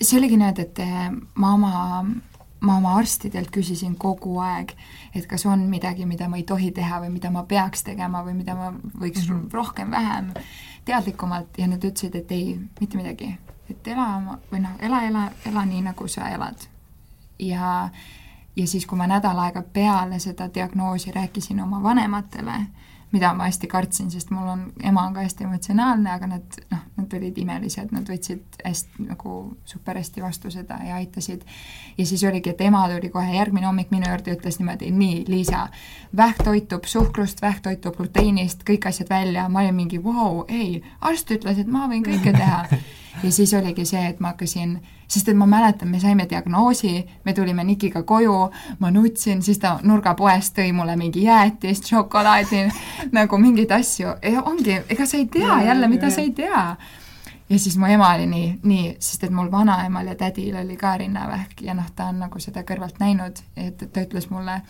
see 0.00 0.18
oligi 0.18 0.38
niimoodi, 0.40 0.66
et 0.68 0.82
eh, 0.84 1.08
ma 1.42 1.54
oma, 1.56 1.72
ma 2.60 2.76
oma 2.76 2.94
arstidelt 2.98 3.50
küsisin 3.50 3.96
kogu 3.98 4.38
aeg, 4.44 4.74
et 5.14 5.26
kas 5.26 5.46
on 5.46 5.62
midagi, 5.70 6.06
mida 6.06 6.28
ma 6.28 6.36
ei 6.36 6.44
tohi 6.44 6.70
teha 6.76 7.00
või 7.00 7.14
mida 7.16 7.30
ma 7.30 7.44
peaks 7.48 7.84
tegema 7.86 8.24
või 8.26 8.34
mida 8.42 8.54
ma 8.54 8.72
võiks 8.72 9.28
mm 9.28 9.34
-hmm. 9.34 9.52
rohkem-vähem 9.52 10.32
teadlikumalt 10.84 11.58
ja 11.58 11.66
nad 11.68 11.84
ütlesid, 11.84 12.16
et 12.16 12.32
ei, 12.32 12.60
mitte 12.80 12.96
midagi. 12.96 13.38
et 13.70 13.88
ela 13.88 14.16
oma, 14.16 14.38
või 14.52 14.60
noh, 14.60 14.70
ela, 14.78 15.02
ela, 15.06 15.30
ela 15.46 15.64
nii, 15.64 15.82
nagu 15.82 16.08
sa 16.08 16.28
elad. 16.28 16.66
ja, 17.38 17.88
ja 18.56 18.66
siis, 18.66 18.86
kui 18.86 18.98
ma 18.98 19.06
nädal 19.06 19.38
aega 19.38 19.62
peale 19.62 20.18
seda 20.18 20.48
diagnoosi 20.54 21.12
rääkisin 21.12 21.62
oma 21.62 21.82
vanematele, 21.82 22.66
mida 23.12 23.32
ma 23.34 23.48
hästi 23.48 23.66
kartsin, 23.66 24.10
sest 24.10 24.30
mul 24.30 24.46
on, 24.48 24.62
ema 24.86 25.02
on 25.06 25.14
ka 25.14 25.24
hästi 25.24 25.44
emotsionaalne, 25.44 26.10
aga 26.12 26.28
nad, 26.30 26.58
noh, 26.70 26.82
nad 26.96 27.14
olid 27.18 27.38
imelised, 27.42 27.90
nad 27.94 28.06
võtsid 28.06 28.60
hästi 28.64 29.06
nagu 29.08 29.36
super 29.66 29.98
hästi 29.98 30.22
vastu 30.22 30.50
seda 30.54 30.78
ja 30.86 31.00
aitasid. 31.00 31.42
ja 31.98 32.06
siis 32.06 32.24
oligi, 32.24 32.50
et 32.50 32.60
ema 32.60 32.84
tuli 32.88 33.10
kohe 33.10 33.34
järgmine 33.34 33.66
hommik 33.66 33.90
minu 33.90 34.08
juurde 34.08 34.30
ja 34.30 34.38
ütles 34.38 34.60
niimoodi, 34.60 34.92
nii, 34.94 35.24
Liisa, 35.28 35.66
vähk 36.16 36.44
toitub 36.44 36.86
suhkrust, 36.86 37.42
vähk 37.42 37.64
toitub 37.66 37.96
gluteenist, 37.96 38.62
kõik 38.70 38.86
asjad 38.88 39.10
välja, 39.10 39.48
ma 39.48 39.64
olin 39.64 39.74
mingi, 39.74 40.02
vau, 40.04 40.44
ei, 40.48 40.82
arst 41.00 41.34
ütles, 41.34 41.58
et 41.58 41.66
ma 41.66 41.88
võin 41.90 42.06
kõike 42.06 42.32
teha. 42.36 42.64
ja 43.24 43.32
siis 43.32 43.54
oligi 43.54 43.84
see, 43.84 44.06
et 44.06 44.20
ma 44.20 44.34
hakkasin 44.34 44.78
sest 45.10 45.28
et 45.28 45.36
ma 45.36 45.46
mäletan, 45.46 45.88
me 45.90 46.00
saime 46.00 46.26
diagnoosi, 46.30 47.06
me 47.24 47.34
tulime 47.34 47.64
Nikiga 47.64 48.02
koju, 48.02 48.36
ma 48.78 48.90
nutsin, 48.94 49.42
siis 49.42 49.58
ta 49.58 49.78
nurgapoest 49.82 50.54
tõi 50.58 50.70
mulle 50.76 50.94
mingi 50.96 51.24
jäätist, 51.26 51.90
šokolaadi, 51.90 52.64
nagu 53.18 53.38
mingeid 53.42 53.74
asju, 53.74 54.14
ongi, 54.44 54.78
ega 54.88 55.06
sa 55.06 55.18
ei 55.18 55.26
tea 55.26 55.60
jälle, 55.66 55.90
mida 55.90 56.10
sa 56.10 56.22
ei 56.22 56.30
tea. 56.36 56.64
ja 57.50 57.58
siis 57.58 57.76
mu 57.78 57.86
ema 57.90 58.14
oli 58.14 58.26
nii, 58.30 58.48
nii, 58.62 58.96
sest 59.02 59.24
et 59.26 59.34
mul 59.34 59.50
vanaemal 59.50 60.06
ja 60.06 60.14
tädil 60.14 60.56
oli 60.56 60.76
ka 60.78 60.96
rinnavähk 60.96 61.62
ja 61.66 61.74
noh, 61.74 61.90
ta 61.96 62.12
on 62.12 62.22
nagu 62.22 62.38
seda 62.38 62.62
kõrvalt 62.62 63.02
näinud, 63.02 63.42
et 63.56 63.82
ta 63.92 64.06
ütles 64.06 64.30
mulle. 64.30 64.60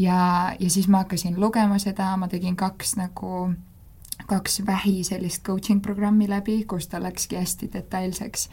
Ja, 0.00 0.54
ja 0.58 0.70
siis 0.70 0.88
ma 0.88 1.02
hakkasin 1.02 1.36
lugema 1.40 1.76
seda, 1.78 2.14
ma 2.16 2.28
tegin 2.28 2.56
kaks 2.56 2.96
nagu 2.96 3.50
kaks 4.26 4.62
vähi 4.66 5.02
sellist 5.04 5.42
coaching 5.44 5.82
programmi 5.82 6.28
läbi, 6.28 6.62
kus 6.64 6.88
ta 6.88 7.02
läkski 7.02 7.36
hästi 7.36 7.68
detailseks 7.72 8.48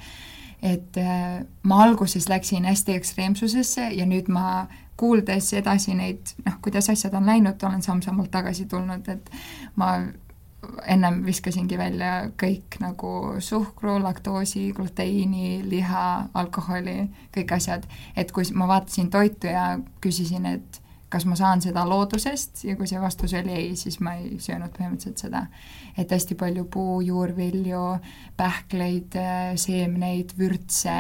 et 0.62 0.98
äh, 0.98 1.46
ma 1.64 1.82
alguses 1.84 2.30
läksin 2.30 2.66
hästi 2.66 2.96
ekstreemsusesse 2.98 3.90
ja 3.94 4.06
nüüd 4.06 4.30
ma 4.34 4.68
kuuldes 4.98 5.52
edasi 5.54 5.94
neid, 5.94 6.34
noh, 6.46 6.56
kuidas 6.62 6.90
asjad 6.90 7.14
on 7.14 7.28
läinud, 7.30 7.62
olen 7.64 7.84
samm-sammult 7.86 8.32
tagasi 8.34 8.66
tulnud, 8.66 9.06
et 9.14 9.30
ma 9.78 9.92
ennem 10.90 11.22
viskasingi 11.26 11.78
välja 11.78 12.32
kõik 12.40 12.80
nagu 12.82 13.12
suhkru, 13.44 14.00
laktoosi, 14.02 14.72
gluteiini, 14.76 15.62
liha, 15.70 16.08
alkoholi, 16.34 16.98
kõik 17.36 17.54
asjad. 17.56 17.86
et 18.16 18.32
kui 18.32 18.44
ma 18.54 18.68
vaatasin 18.68 19.10
toitu 19.14 19.48
ja 19.48 19.78
küsisin, 20.02 20.46
et 20.46 20.82
kas 21.10 21.26
ma 21.26 21.38
saan 21.40 21.62
seda 21.64 21.86
loodusest 21.88 22.66
ja 22.68 22.76
kui 22.76 22.88
see 22.90 23.00
vastus 23.02 23.34
oli 23.40 23.54
ei, 23.56 23.76
siis 23.80 24.00
ma 24.04 24.18
ei 24.20 24.38
söönud 24.44 24.74
põhimõtteliselt 24.76 25.24
seda. 25.24 25.46
et 25.98 26.12
hästi 26.12 26.36
palju 26.36 26.66
puu, 26.72 27.00
juurvilju, 27.02 27.84
pähkleid, 28.38 29.16
seemneid, 29.56 30.36
vürtse, 30.38 30.98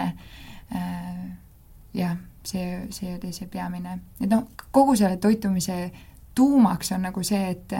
jah, 1.93 2.17
see, 2.47 2.69
see 2.89 3.15
oli 3.17 3.33
see 3.35 3.49
peamine. 3.51 3.99
et 4.21 4.29
noh, 4.31 4.47
kogu 4.71 4.95
selle 4.95 5.17
toitumise 5.17 5.91
tuumaks 6.37 6.91
on 6.93 7.01
nagu 7.07 7.23
see, 7.25 7.39
et 7.49 7.73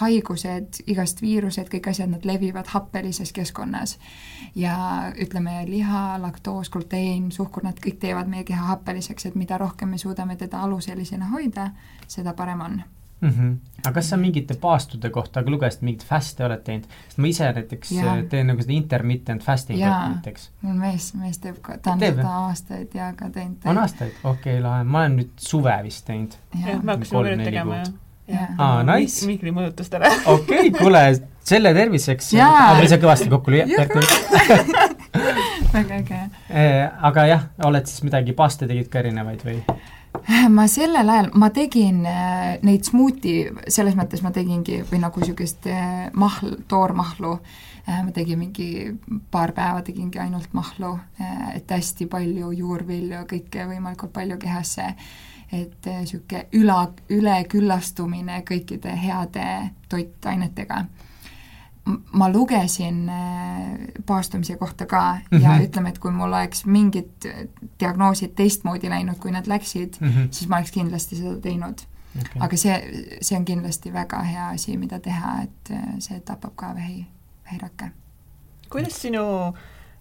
haigused, 0.00 0.82
igast 0.86 1.22
viirused, 1.22 1.66
kõik 1.72 1.88
asjad, 1.90 2.12
nad 2.12 2.26
levivad 2.28 2.70
happelises 2.70 3.32
keskkonnas. 3.34 3.96
ja 4.54 4.76
ütleme, 5.18 5.64
liha, 5.66 6.04
laktoos, 6.22 6.70
gluteen, 6.70 7.32
suhkur, 7.32 7.66
nad 7.66 7.80
kõik 7.82 7.98
teevad 8.00 8.30
meie 8.30 8.46
keha 8.46 8.70
happeliseks, 8.74 9.26
et 9.26 9.34
mida 9.34 9.58
rohkem 9.58 9.90
me 9.94 9.98
suudame 9.98 10.36
teda 10.36 10.62
alusellisena 10.62 11.32
hoida, 11.34 11.70
seda 12.06 12.34
parem 12.38 12.60
on 12.60 12.80
mm. 13.20 13.28
-hmm. 13.28 13.56
aga 13.84 13.92
kas 13.94 14.10
sa 14.10 14.16
mingite 14.16 14.54
paastude 14.54 15.10
kohta 15.10 15.42
ka 15.42 15.50
lugesid, 15.50 15.82
mingit 15.82 16.04
fast'e 16.06 16.44
oled 16.46 16.64
teinud? 16.64 16.88
sest 17.08 17.18
ma 17.18 17.30
ise 17.32 17.52
näiteks 17.52 17.92
ja. 17.92 18.16
teen 18.30 18.46
nagu 18.52 18.62
seda 18.62 18.76
intermittent 18.76 19.44
fasting 19.44 19.80
ut 19.80 20.14
näiteks. 20.14 20.50
mul 20.62 20.74
mees, 20.82 21.12
mees 21.14 21.38
teeb 21.38 21.62
ka, 21.62 21.78
ta 21.78 21.92
on 21.96 22.02
teeb, 22.02 22.20
seda 22.20 22.34
aastaid 22.48 22.94
ja 22.94 23.12
ka 23.16 23.30
teinud. 23.30 23.64
on 23.64 23.78
aastaid? 23.84 24.12
okei 24.24 24.58
okay,, 24.58 24.62
lahe, 24.62 24.84
ma 24.84 25.06
olen 25.06 25.16
nüüd 25.22 25.32
suve 25.36 25.78
vist 25.86 26.06
teinud. 26.06 26.36
jah, 26.54 26.82
me 26.82 26.92
hakkasime 26.92 27.24
ka 27.24 27.34
nüüd 27.34 27.50
tegema, 27.50 27.82
jah. 27.82 27.92
jah. 28.34 28.54
aa, 28.58 28.86
nice. 28.92 29.26
migri 29.26 29.54
mõjutustele. 29.56 30.14
okei 30.36 30.68
okay,, 30.68 30.70
kuule, 30.78 31.04
selle 31.48 31.74
terviseks. 31.74 32.32
Jaa. 32.36 32.70
aga 32.72 32.84
ise 32.84 32.98
kõvasti 33.00 33.30
kokku 33.32 33.54
lüüa. 33.54 33.66
väga 35.72 36.00
äge. 36.00 36.20
aga 37.08 37.26
jah, 37.28 37.46
oled 37.68 37.88
siis 37.88 38.04
midagi 38.06 38.34
paaste 38.36 38.68
tegid 38.68 38.90
ka 38.92 39.02
erinevaid 39.02 39.44
või? 39.46 39.60
Ma 40.48 40.66
sellel 40.68 41.08
ajal, 41.08 41.30
ma 41.38 41.50
tegin 41.54 42.02
äh, 42.06 42.58
neid 42.66 42.86
smuuti, 42.88 43.34
selles 43.70 43.96
mõttes 43.98 44.22
ma 44.24 44.32
tegingi 44.34 44.82
või 44.88 45.00
nagu 45.02 45.22
niisugust 45.22 45.68
äh, 45.70 46.08
mahl, 46.18 46.56
toormahlu, 46.68 47.34
äh, 47.86 48.02
ma 48.04 48.12
tegin 48.14 48.40
mingi 48.42 48.68
paar 49.30 49.52
päeva 49.56 49.82
tegingi 49.86 50.20
ainult 50.22 50.54
mahlu, 50.56 50.94
et 51.54 51.70
hästi 51.70 52.08
palju 52.10 52.52
juurvilju, 52.60 53.24
kõike 53.30 53.66
võimalikult 53.70 54.14
palju 54.14 54.38
kehasse, 54.40 54.88
et 55.52 55.86
niisugune 55.88 56.46
üla, 56.60 56.80
üleküllastumine 57.08 58.42
kõikide 58.48 58.92
heade 59.00 59.48
toitainetega 59.88 60.84
ma 62.12 62.28
lugesin 62.32 63.08
äh, 63.08 63.68
paastumise 64.06 64.56
kohta 64.56 64.86
ka 64.86 65.12
mm 65.14 65.38
-hmm. 65.38 65.42
ja 65.42 65.50
mhm. 65.50 65.64
ütleme, 65.64 65.88
et 65.88 65.98
kui 65.98 66.10
mul 66.10 66.32
oleks 66.32 66.64
mingid 66.66 67.28
diagnoosid 67.80 68.34
teistmoodi 68.36 68.90
läinud, 68.90 69.16
kui 69.18 69.30
nad 69.30 69.46
läksid 69.46 69.96
mm, 70.00 70.08
-hmm. 70.08 70.28
siis 70.30 70.48
ma 70.48 70.56
oleks 70.56 70.72
kindlasti 70.72 71.16
seda 71.16 71.40
teinud 71.40 71.80
okay.. 72.20 72.40
aga 72.40 72.56
see, 72.56 72.76
see 73.20 73.38
on 73.38 73.44
kindlasti 73.44 73.92
väga 73.92 74.22
hea 74.22 74.48
asi, 74.48 74.76
mida 74.76 75.00
teha, 75.00 75.42
et 75.42 75.70
äh, 75.70 75.94
see 75.98 76.20
tapab 76.20 76.52
ka 76.56 76.74
vähi, 76.74 77.06
vähirakke. 77.44 77.90
kuidas 78.70 79.02
sinu 79.02 79.54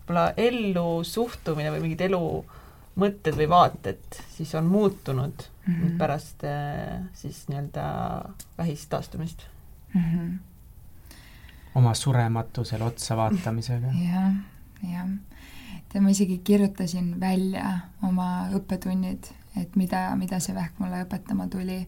võib-olla 0.07 0.33
ellu 0.37 1.03
suhtumine 1.03 1.71
või 1.71 1.81
mingid 1.81 2.01
elu 2.01 2.45
mõtted 2.97 3.35
või 3.37 3.49
vaated 3.49 4.19
siis 4.35 4.55
on 4.55 4.65
muutunud 4.65 5.43
mm 5.67 5.73
-hmm. 5.73 5.97
pärast 5.97 6.43
äh, 6.43 7.01
siis 7.13 7.47
nii-öelda 7.47 7.83
vähist 8.57 8.89
taastumist 8.89 9.47
mm? 9.93 10.01
-hmm 10.01 10.37
oma 11.77 11.93
surematusele 11.93 12.83
otsa 12.83 13.17
vaatamisega 13.17 13.87
ja,. 13.87 14.03
jah, 14.11 14.33
jah. 14.91 15.09
tead, 15.89 16.03
ma 16.03 16.13
isegi 16.13 16.39
kirjutasin 16.43 17.19
välja 17.19 17.73
oma 18.03 18.47
õppetunnid, 18.57 19.29
et 19.61 19.75
mida, 19.75 20.09
mida 20.19 20.41
see 20.43 20.55
vähk 20.55 20.79
mulle 20.81 21.03
õpetama 21.05 21.49
tuli. 21.53 21.83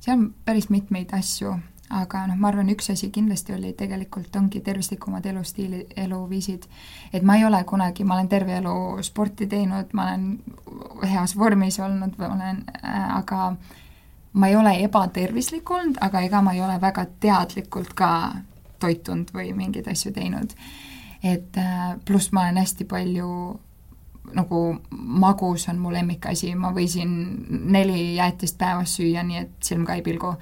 seal 0.00 0.18
on 0.18 0.26
päris 0.44 0.68
mitmeid 0.70 1.14
asju, 1.16 1.54
aga 1.94 2.26
noh, 2.28 2.38
ma 2.40 2.50
arvan, 2.50 2.72
üks 2.74 2.90
asi 2.92 3.10
kindlasti 3.14 3.56
oli 3.56 3.72
tegelikult 3.76 4.36
ongi 4.36 4.60
tervislikumad 4.64 5.26
elustiili, 5.26 5.86
eluviisid. 6.06 6.68
et 7.12 7.22
ma 7.22 7.36
ei 7.40 7.44
ole 7.48 7.64
kunagi, 7.64 8.04
ma 8.04 8.18
olen 8.18 8.28
terve 8.28 8.58
elu 8.60 8.76
sporti 9.02 9.46
teinud, 9.46 9.92
ma 9.92 10.10
olen 10.10 11.08
heas 11.08 11.36
vormis 11.38 11.80
olnud, 11.80 12.18
ma 12.18 12.32
olen 12.34 12.64
äh,, 12.76 13.16
aga 13.16 13.54
ma 14.34 14.48
ei 14.48 14.56
ole 14.56 14.76
ebatervislik 14.84 15.70
olnud, 15.70 16.00
aga 16.00 16.20
ega 16.26 16.42
ma 16.42 16.52
ei 16.52 16.60
ole 16.60 16.80
väga 16.80 17.06
teadlikult 17.20 17.94
ka 17.94 18.10
toitunud 18.84 19.32
või 19.34 19.52
mingeid 19.56 19.88
asju 19.90 20.12
teinud. 20.14 20.54
et 21.24 21.56
äh, 21.56 21.94
pluss 22.04 22.32
ma 22.32 22.44
olen 22.44 22.60
hästi 22.60 22.84
palju 22.84 23.30
nagu 24.32 24.60
magus 24.90 25.68
on 25.68 25.78
mu 25.78 25.92
lemmikasi, 25.92 26.54
ma 26.56 26.70
võisin 26.72 27.12
neli 27.72 28.14
jäätist 28.16 28.56
päevas 28.58 28.94
süüa, 28.96 29.22
nii 29.26 29.40
et 29.42 29.52
silm 29.64 29.84
ka 29.84 29.98
ei 29.98 30.04
pilgu. 30.06 30.32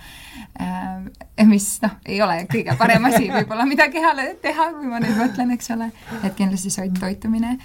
Äh, 0.62 1.46
mis 1.48 1.66
noh, 1.82 1.96
ei 2.06 2.20
ole 2.22 2.44
kõige 2.50 2.76
parem 2.78 3.08
asi 3.10 3.26
võib-olla, 3.32 3.66
mida 3.68 3.88
kehale 3.92 4.32
teha, 4.42 4.70
kui 4.76 4.90
ma 4.90 5.02
nüüd 5.02 5.18
mõtlen, 5.18 5.54
eks 5.56 5.72
ole, 5.74 5.90
et 6.22 6.36
kindlasti 6.38 6.70
soit 6.70 6.94
toitumine, 7.00 7.56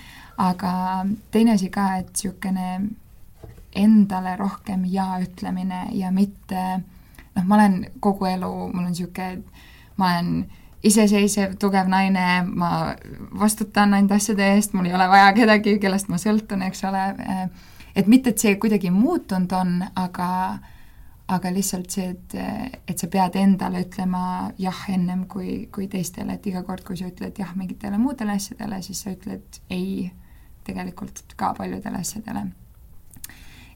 aga 0.42 0.72
teine 1.34 1.58
asi 1.58 1.70
ka, 1.74 1.90
et 2.02 2.10
niisugune 2.16 2.72
endale 3.78 4.34
rohkem 4.40 4.88
jaa 4.90 5.20
ütlemine 5.22 5.86
ja 5.94 6.10
mitte 6.12 6.64
noh, 6.80 7.44
ma 7.44 7.60
olen 7.60 7.84
kogu 8.02 8.26
elu, 8.32 8.54
mul 8.74 8.88
on 8.88 8.90
niisugune, 8.90 9.44
ma 10.02 10.16
olen 10.16 10.32
iseseisev, 10.84 11.56
tugev 11.60 11.90
naine, 11.90 12.28
ma 12.46 12.72
vastutan 13.40 13.96
enda 13.98 14.18
asjade 14.20 14.46
eest, 14.56 14.76
mul 14.78 14.90
ei 14.90 14.96
ole 14.96 15.08
vaja 15.10 15.32
kedagi, 15.38 15.78
kellest 15.82 16.12
ma 16.12 16.20
sõltun, 16.22 16.64
eks 16.68 16.84
ole, 16.90 17.04
et 17.96 18.10
mitte, 18.10 18.34
et 18.34 18.44
see 18.44 18.58
kuidagi 18.62 18.92
muutunud 18.94 19.54
on, 19.58 19.80
aga 19.96 20.28
aga 21.28 21.50
lihtsalt 21.52 21.92
see, 21.92 22.12
et, 22.14 22.36
et 22.88 23.02
sa 23.02 23.10
pead 23.12 23.36
endale 23.36 23.82
ütlema 23.84 24.22
jah 24.62 24.86
ennem 24.94 25.26
kui, 25.28 25.66
kui 25.76 25.90
teistele, 25.92 26.38
et 26.38 26.48
iga 26.48 26.62
kord, 26.64 26.86
kui 26.88 26.96
sa 26.96 27.10
ütled 27.10 27.36
jah 27.36 27.52
mingitele 27.58 28.00
muudele 28.00 28.38
asjadele, 28.38 28.80
siis 28.86 29.02
sa 29.04 29.12
ütled 29.12 29.60
ei 29.68 30.08
tegelikult 30.68 31.36
ka 31.36 31.52
paljudele 31.58 32.00
asjadele 32.00 32.46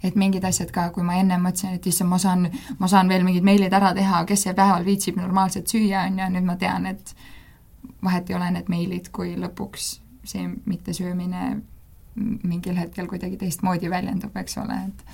et 0.03 0.15
mingid 0.15 0.45
asjad 0.45 0.71
ka, 0.73 0.89
kui 0.95 1.03
ma 1.05 1.17
enne 1.21 1.37
mõtlesin, 1.41 1.75
et 1.77 1.87
issand, 1.87 2.09
ma 2.09 2.17
saan, 2.21 2.47
ma 2.79 2.89
saan 2.89 3.09
veel 3.11 3.25
mingid 3.27 3.45
meilid 3.45 3.73
ära 3.73 3.93
teha, 3.97 4.23
kes 4.29 4.47
see 4.47 4.55
päeval 4.57 4.85
viitsib 4.85 5.19
normaalselt 5.19 5.69
süüa, 5.69 6.05
on 6.09 6.19
ju, 6.19 6.29
nüüd 6.35 6.47
ma 6.47 6.55
tean, 6.61 6.87
et 6.89 7.13
vahet 8.03 8.29
ei 8.29 8.37
ole 8.37 8.49
need 8.55 8.71
meilid, 8.71 9.11
kui 9.13 9.35
lõpuks 9.39 9.91
see 10.31 10.47
mittesöömine 10.65 11.51
mingil 12.15 12.77
hetkel 12.77 13.07
kuidagi 13.07 13.37
teistmoodi 13.41 13.89
väljendub, 13.89 14.35
eks 14.37 14.57
ole, 14.61 14.79
et 14.87 15.05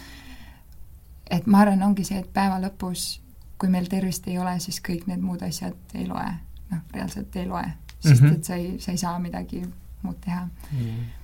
et 1.37 1.47
ma 1.51 1.65
arvan, 1.65 1.83
ongi 1.83 2.05
see, 2.07 2.21
et 2.23 2.29
päeva 2.33 2.55
lõpus, 2.63 3.17
kui 3.59 3.69
meil 3.69 3.89
tervist 3.91 4.27
ei 4.31 4.37
ole, 4.39 4.55
siis 4.63 4.79
kõik 4.83 5.09
need 5.11 5.19
muud 5.19 5.43
asjad 5.43 5.97
ei 5.99 6.07
loe, 6.07 6.29
noh, 6.71 6.87
reaalselt 6.93 7.35
ei 7.35 7.45
loe, 7.49 7.67
sest 7.99 8.21
mm 8.21 8.27
-hmm. 8.27 8.33
et 8.33 8.43
sa 8.43 8.55
ei, 8.55 8.79
sa 8.79 8.91
ei 8.91 8.97
saa 8.97 9.19
midagi 9.19 9.63
muud 10.01 10.19
teha 10.23 10.45
mm. 10.45 10.79
-hmm 10.79 11.16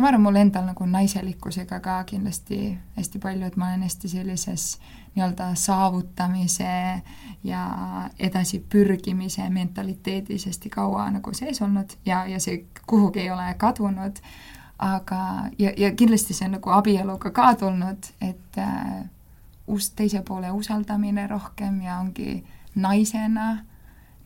ma 0.00 0.08
arvan, 0.08 0.22
mul 0.22 0.38
endal 0.40 0.64
nagu 0.64 0.86
naiselikkusega 0.86 1.80
ka 1.80 2.04
kindlasti 2.04 2.78
hästi 2.96 3.18
palju, 3.18 3.46
et 3.46 3.56
ma 3.56 3.68
olen 3.68 3.82
hästi 3.82 4.08
sellises 4.08 4.78
nii-öelda 5.14 5.54
saavutamise 5.54 7.02
ja 7.44 7.62
edasi 8.18 8.64
pürgimise 8.72 9.48
mentaliteedis 9.50 10.46
hästi 10.46 10.70
kaua 10.70 11.10
nagu 11.10 11.34
sees 11.34 11.62
olnud 11.62 11.96
ja, 12.06 12.24
ja 12.26 12.40
see 12.40 12.64
kuhugi 12.86 13.20
ei 13.20 13.30
ole 13.30 13.54
kadunud, 13.58 14.20
aga, 14.78 15.22
ja, 15.58 15.72
ja 15.76 15.92
kindlasti 15.94 16.34
see 16.34 16.48
on 16.48 16.58
nagu 16.58 16.70
abieluga 16.70 17.30
ka 17.30 17.54
tulnud, 17.54 18.12
et 18.20 18.58
äh, 18.58 19.02
us-, 19.66 19.90
teise 19.96 20.22
poole 20.22 20.50
usaldamine 20.50 21.26
rohkem 21.26 21.82
ja 21.82 21.98
ongi 21.98 22.44
naisena 22.74 23.58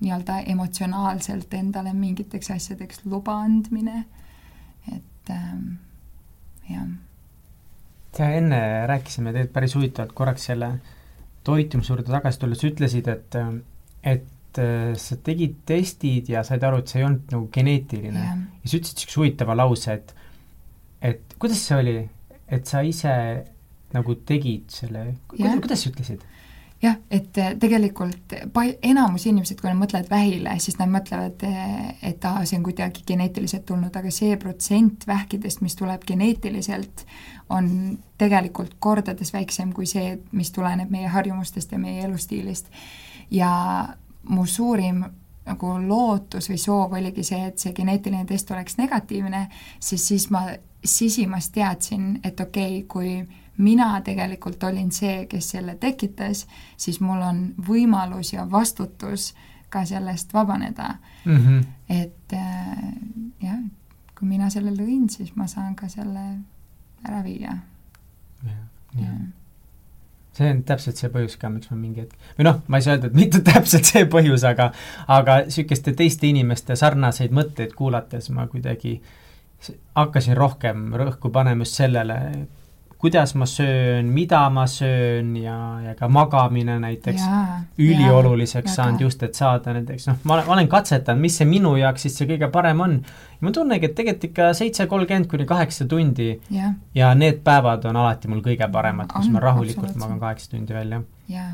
nii-öelda 0.01 0.39
emotsionaalselt 0.53 1.55
endale 1.55 1.93
mingiteks 1.93 2.51
asjadeks 2.51 3.05
luba 3.05 3.39
andmine 3.41 4.05
et 5.25 5.33
ähm, 5.35 5.79
jah. 6.68 6.87
sa 8.14 8.29
enne 8.37 8.61
rääkisime 8.87 9.33
tegelikult 9.33 9.55
päris 9.55 9.75
huvitavalt 9.75 10.12
korraks 10.14 10.51
selle 10.51 10.70
toitumise 11.45 11.93
juurde 11.93 12.09
tagasi 12.09 12.41
tulles, 12.41 12.64
ütlesid, 12.64 13.09
et, 13.12 13.39
et 14.03 14.61
äh, 14.61 14.93
sa 15.01 15.16
tegid 15.25 15.59
testid 15.68 16.29
ja 16.33 16.45
said 16.47 16.64
aru, 16.64 16.81
et 16.81 16.93
see 16.93 17.03
ei 17.03 17.09
olnud 17.09 17.35
nagu 17.35 17.49
geneetiline 17.53 18.20
yeah.. 18.20 18.45
ja 18.62 18.70
sa 18.70 18.79
ütlesid 18.79 19.01
niisuguse 19.01 19.20
huvitava 19.20 19.57
lause, 19.59 19.99
et, 19.99 20.14
et 21.11 21.37
kuidas 21.41 21.64
see 21.66 21.81
oli, 21.81 21.97
et 22.49 22.70
sa 22.70 22.85
ise 22.87 23.16
nagu 23.95 24.16
tegid 24.29 24.72
selle, 24.75 25.11
kuidas 25.35 25.85
sa 25.85 25.93
ütlesid? 25.93 26.25
Jah, 26.85 26.99
et 27.11 27.39
äh, 27.41 27.55
tegelikult 27.61 28.35
pal-, 28.53 28.74
enamus 28.85 29.26
inimesed, 29.30 29.59
kui 29.61 29.70
nad 29.70 29.78
mõtlevad 29.80 30.11
vähile, 30.11 30.55
siis 30.62 30.76
nad 30.80 30.91
mõtlevad, 30.93 31.45
äh, 31.49 31.95
et 32.11 32.24
aa, 32.28 32.45
see 32.45 32.59
on 32.61 32.66
kuidagi 32.66 33.05
geneetiliselt 33.09 33.66
tulnud, 33.68 33.95
aga 33.97 34.12
see 34.14 34.37
protsent 34.41 35.07
vähkidest, 35.09 35.62
mis 35.64 35.76
tuleb 35.80 36.05
geneetiliselt, 36.09 37.07
on 37.55 37.68
tegelikult 38.20 38.76
kordades 38.82 39.32
väiksem 39.35 39.72
kui 39.76 39.89
see, 39.89 40.18
mis 40.32 40.53
tuleneb 40.55 40.93
meie 40.93 41.11
harjumustest 41.12 41.72
ja 41.72 41.80
meie 41.80 42.05
elustiilist. 42.07 42.70
ja 43.30 43.51
mu 44.28 44.47
suurim 44.47 45.05
nagu 45.45 45.74
lootus 45.89 46.49
või 46.49 46.59
soov 46.61 46.95
oligi 46.97 47.24
see, 47.24 47.41
et 47.49 47.59
see 47.61 47.72
geneetiline 47.76 48.24
test 48.28 48.51
oleks 48.51 48.78
negatiivne, 48.80 49.49
siis 49.80 50.07
siis 50.09 50.30
ma 50.32 50.47
sisimas 50.85 51.51
teadsin, 51.51 52.20
et 52.24 52.41
okei 52.41 52.78
okay,, 52.78 52.89
kui 52.89 53.43
mina 53.57 54.00
tegelikult 54.00 54.62
olin 54.64 54.90
see, 54.92 55.26
kes 55.30 55.50
selle 55.57 55.76
tekitas, 55.80 56.46
siis 56.76 57.00
mul 57.00 57.22
on 57.22 57.44
võimalus 57.68 58.32
ja 58.34 58.46
vastutus 58.50 59.32
ka 59.74 59.84
sellest 59.84 60.34
vabaneda 60.34 60.94
mm. 61.24 61.36
-hmm. 61.36 61.64
et 61.88 62.32
äh, 62.32 62.84
jah, 63.42 63.62
kui 64.18 64.28
mina 64.28 64.50
selle 64.50 64.70
lõin, 64.74 65.09
siis 65.11 65.34
ma 65.36 65.46
saan 65.50 65.74
ka 65.74 65.88
selle 65.88 66.26
ära 67.05 67.24
viia. 67.24 67.57
see 70.34 70.50
on 70.50 70.62
täpselt 70.66 70.98
see 70.98 71.11
põhjus 71.14 71.36
ka, 71.38 71.48
miks 71.50 71.70
ma 71.70 71.76
mingi 71.78 72.00
hetk, 72.02 72.14
või 72.38 72.46
noh, 72.48 72.57
ma 72.66 72.78
ei 72.78 72.82
saa 72.86 72.96
öelda, 72.96 73.07
et 73.07 73.18
mitte 73.18 73.40
täpselt 73.52 73.86
see 73.86 74.07
põhjus, 74.11 74.46
aga 74.48 74.72
aga 75.07 75.36
niisuguste 75.44 75.94
teiste 75.94 76.26
inimeste 76.26 76.76
sarnaseid 76.76 77.34
mõtteid 77.34 77.74
kuulates 77.78 78.30
ma 78.34 78.46
kuidagi 78.50 78.96
hakkasin 79.94 80.36
rohkem 80.36 80.90
rõhku 80.98 81.30
panema 81.32 81.62
just 81.62 81.78
sellele, 81.78 82.18
et 82.42 82.63
kuidas 83.05 83.34
ma 83.36 83.46
söön, 83.46 84.07
mida 84.16 84.40
ma 84.50 84.64
söön 84.66 85.34
ja, 85.36 85.57
ja 85.84 85.92
ka 85.98 86.09
magamine 86.09 86.78
näiteks 86.80 87.20
jaa, 87.20 87.59
ülioluliseks 87.78 88.70
jaa, 88.70 88.76
saanud 88.78 89.05
just, 89.05 89.22
et 89.26 89.36
saada 89.36 89.74
näiteks 89.76 90.09
noh, 90.09 90.22
ma 90.24 90.38
olen, 90.38 90.46
ma 90.48 90.57
olen 90.57 90.70
katsetanud, 90.72 91.20
mis 91.20 91.36
see 91.40 91.48
minu 91.48 91.74
jaoks 91.76 92.07
siis 92.07 92.16
see 92.16 92.30
kõige 92.30 92.48
parem 92.55 92.80
on. 92.80 92.96
ja 93.34 93.44
ma 93.44 93.52
tunnengi, 93.52 93.90
et 93.90 93.98
tegelikult 93.98 94.30
ikka 94.30 94.48
seitse 94.57 94.88
kolmkümmend 94.88 95.28
kuni 95.28 95.44
kaheksa 95.48 95.84
tundi 95.90 96.30
ja. 96.55 96.72
ja 96.96 97.12
need 97.18 97.44
päevad 97.44 97.84
on 97.90 98.00
alati 98.00 98.32
mul 98.32 98.40
kõige 98.46 98.70
paremad, 98.72 99.12
kus 99.12 99.28
ma 99.28 99.44
rahulikult 99.44 100.00
magan 100.00 100.18
kaheksa 100.22 100.57
tundi 100.57 100.76
välja. 100.80 101.05
jaa 101.28 101.52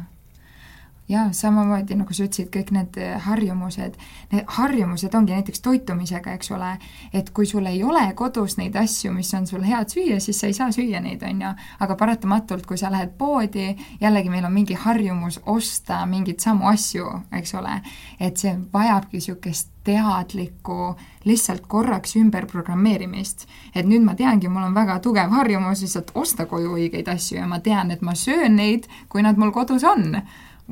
jaa, 1.11 1.33
samamoodi 1.33 1.97
nagu 1.99 2.15
sa 2.15 2.25
ütlesid, 2.27 2.51
kõik 2.55 2.71
need 2.75 2.99
harjumused, 3.25 3.97
need 4.31 4.53
harjumused 4.57 5.15
ongi 5.19 5.35
näiteks 5.35 5.63
toitumisega, 5.65 6.35
eks 6.39 6.53
ole, 6.55 6.71
et 7.13 7.33
kui 7.35 7.49
sul 7.51 7.67
ei 7.67 7.83
ole 7.85 8.05
kodus 8.19 8.57
neid 8.61 8.77
asju, 8.79 9.13
mis 9.15 9.33
on 9.35 9.49
sul 9.51 9.65
head 9.67 9.91
süüa, 9.91 10.21
siis 10.23 10.41
sa 10.41 10.51
ei 10.51 10.57
saa 10.57 10.71
süüa 10.75 11.03
neid, 11.03 11.25
on 11.27 11.43
ju, 11.43 11.51
aga 11.83 11.97
paratamatult, 11.99 12.67
kui 12.67 12.79
sa 12.79 12.93
lähed 12.93 13.17
poodi, 13.19 13.73
jällegi 14.01 14.31
meil 14.31 14.47
on 14.47 14.55
mingi 14.55 14.79
harjumus 14.79 15.41
osta 15.51 16.05
mingeid 16.07 16.41
samu 16.43 16.71
asju, 16.71 17.11
eks 17.41 17.55
ole, 17.59 17.81
et 18.21 18.39
see 18.39 18.55
vajabki 18.73 19.21
niisugust 19.21 19.69
teadlikku 19.85 20.95
lihtsalt 21.25 21.65
korraks 21.69 22.15
ümberprogrammeerimist. 22.17 23.47
et 23.75 23.87
nüüd 23.87 24.05
ma 24.05 24.15
teangi, 24.15 24.49
mul 24.49 24.69
on 24.69 24.75
väga 24.75 24.99
tugev 25.01 25.33
harjumus 25.33 25.83
lihtsalt 25.83 26.13
osta 26.15 26.47
koju 26.47 26.77
õigeid 26.77 27.09
asju 27.09 27.39
ja 27.39 27.47
ma 27.47 27.61
tean, 27.61 27.91
et 27.91 28.03
ma 28.03 28.15
söön 28.15 28.57
neid, 28.57 28.87
kui 29.09 29.23
nad 29.23 29.41
mul 29.41 29.53
kodus 29.53 29.85
on 29.85 30.21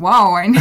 vau, 0.00 0.34
on 0.38 0.54
ju. 0.54 0.60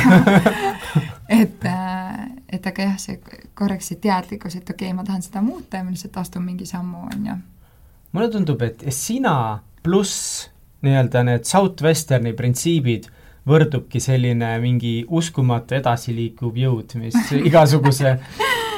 et, 1.42 1.66
äh, 1.66 2.26
et 2.50 2.68
aga 2.68 2.90
jah, 2.90 2.98
see 3.02 3.20
korraks 3.58 3.92
see 3.92 4.02
teadlikkus, 4.04 4.58
et 4.60 4.70
okei 4.70 4.90
okay,, 4.90 4.98
ma 4.98 5.06
tahan 5.08 5.26
seda 5.26 5.44
muuta 5.46 5.82
ja 5.82 5.86
ma 5.86 5.94
lihtsalt 5.94 6.18
astun 6.24 6.46
mingi 6.46 6.66
sammu, 6.70 7.08
on 7.12 7.32
ju. 7.32 7.38
mulle 8.12 8.32
tundub, 8.34 8.62
et 8.66 8.86
sina 8.96 9.36
pluss 9.84 10.48
nii-öelda 10.86 11.24
need 11.28 11.48
Southwesterni 11.48 12.34
printsiibid 12.38 13.10
võrdubki 13.48 14.02
selline 14.04 14.50
mingi 14.64 15.00
uskumatu 15.08 15.78
edasiliikuv 15.78 16.58
jõud, 16.60 16.98
mis 17.02 17.16
igasuguse 17.50 18.18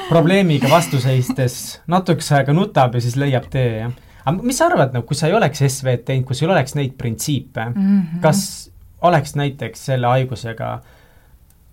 probleemiga 0.10 0.70
vastu 0.72 1.02
seistes 1.02 1.80
natukese 1.90 2.40
aega 2.40 2.54
nutab 2.56 2.98
ja 2.98 3.04
siis 3.04 3.18
leiab 3.20 3.50
tee, 3.54 3.84
jah. 3.84 3.94
aga 4.26 4.46
mis 4.46 4.58
sa 4.62 4.70
arvad, 4.70 4.94
no 4.96 5.04
kui 5.08 5.18
sa 5.18 5.30
ei 5.30 5.38
oleks 5.38 5.64
SV-d 5.68 6.06
teinud, 6.08 6.28
kui 6.30 6.38
sul 6.38 6.54
oleks 6.54 6.76
neid 6.78 6.96
printsiipe 6.98 7.66
mm, 7.70 7.76
-hmm. 7.76 8.22
kas 8.24 8.72
oleks 9.02 9.36
näiteks 9.36 9.86
selle 9.86 10.08
haigusega 10.08 10.80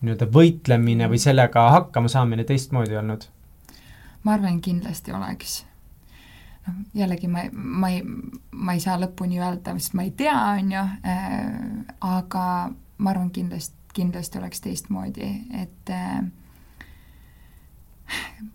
nii-öelda 0.01 0.29
võitlemine 0.33 1.09
või 1.11 1.19
sellega 1.19 1.71
hakkama 1.71 2.09
saamine 2.13 2.45
teistmoodi 2.45 2.97
olnud? 2.97 3.29
ma 4.23 4.35
arvan, 4.35 4.61
kindlasti 4.61 5.13
oleks. 5.13 5.65
noh, 6.67 6.75
jällegi 6.95 7.29
ma, 7.29 7.47
ma 7.53 7.91
ei, 7.95 8.03
ma 8.53 8.75
ei 8.75 8.81
saa 8.83 8.99
lõpuni 9.01 9.39
öelda, 9.41 9.77
sest 9.79 9.95
ma 9.95 10.07
ei 10.07 10.11
tea, 10.11 10.37
on 10.59 10.73
ju 10.73 10.83
äh,, 10.83 11.45
aga 12.01 12.47
ma 12.99 13.11
arvan, 13.11 13.31
kindlasti, 13.31 13.77
kindlasti 13.95 14.39
oleks 14.39 14.61
teistmoodi, 14.61 15.31
et 15.63 15.95
äh, 15.95 16.21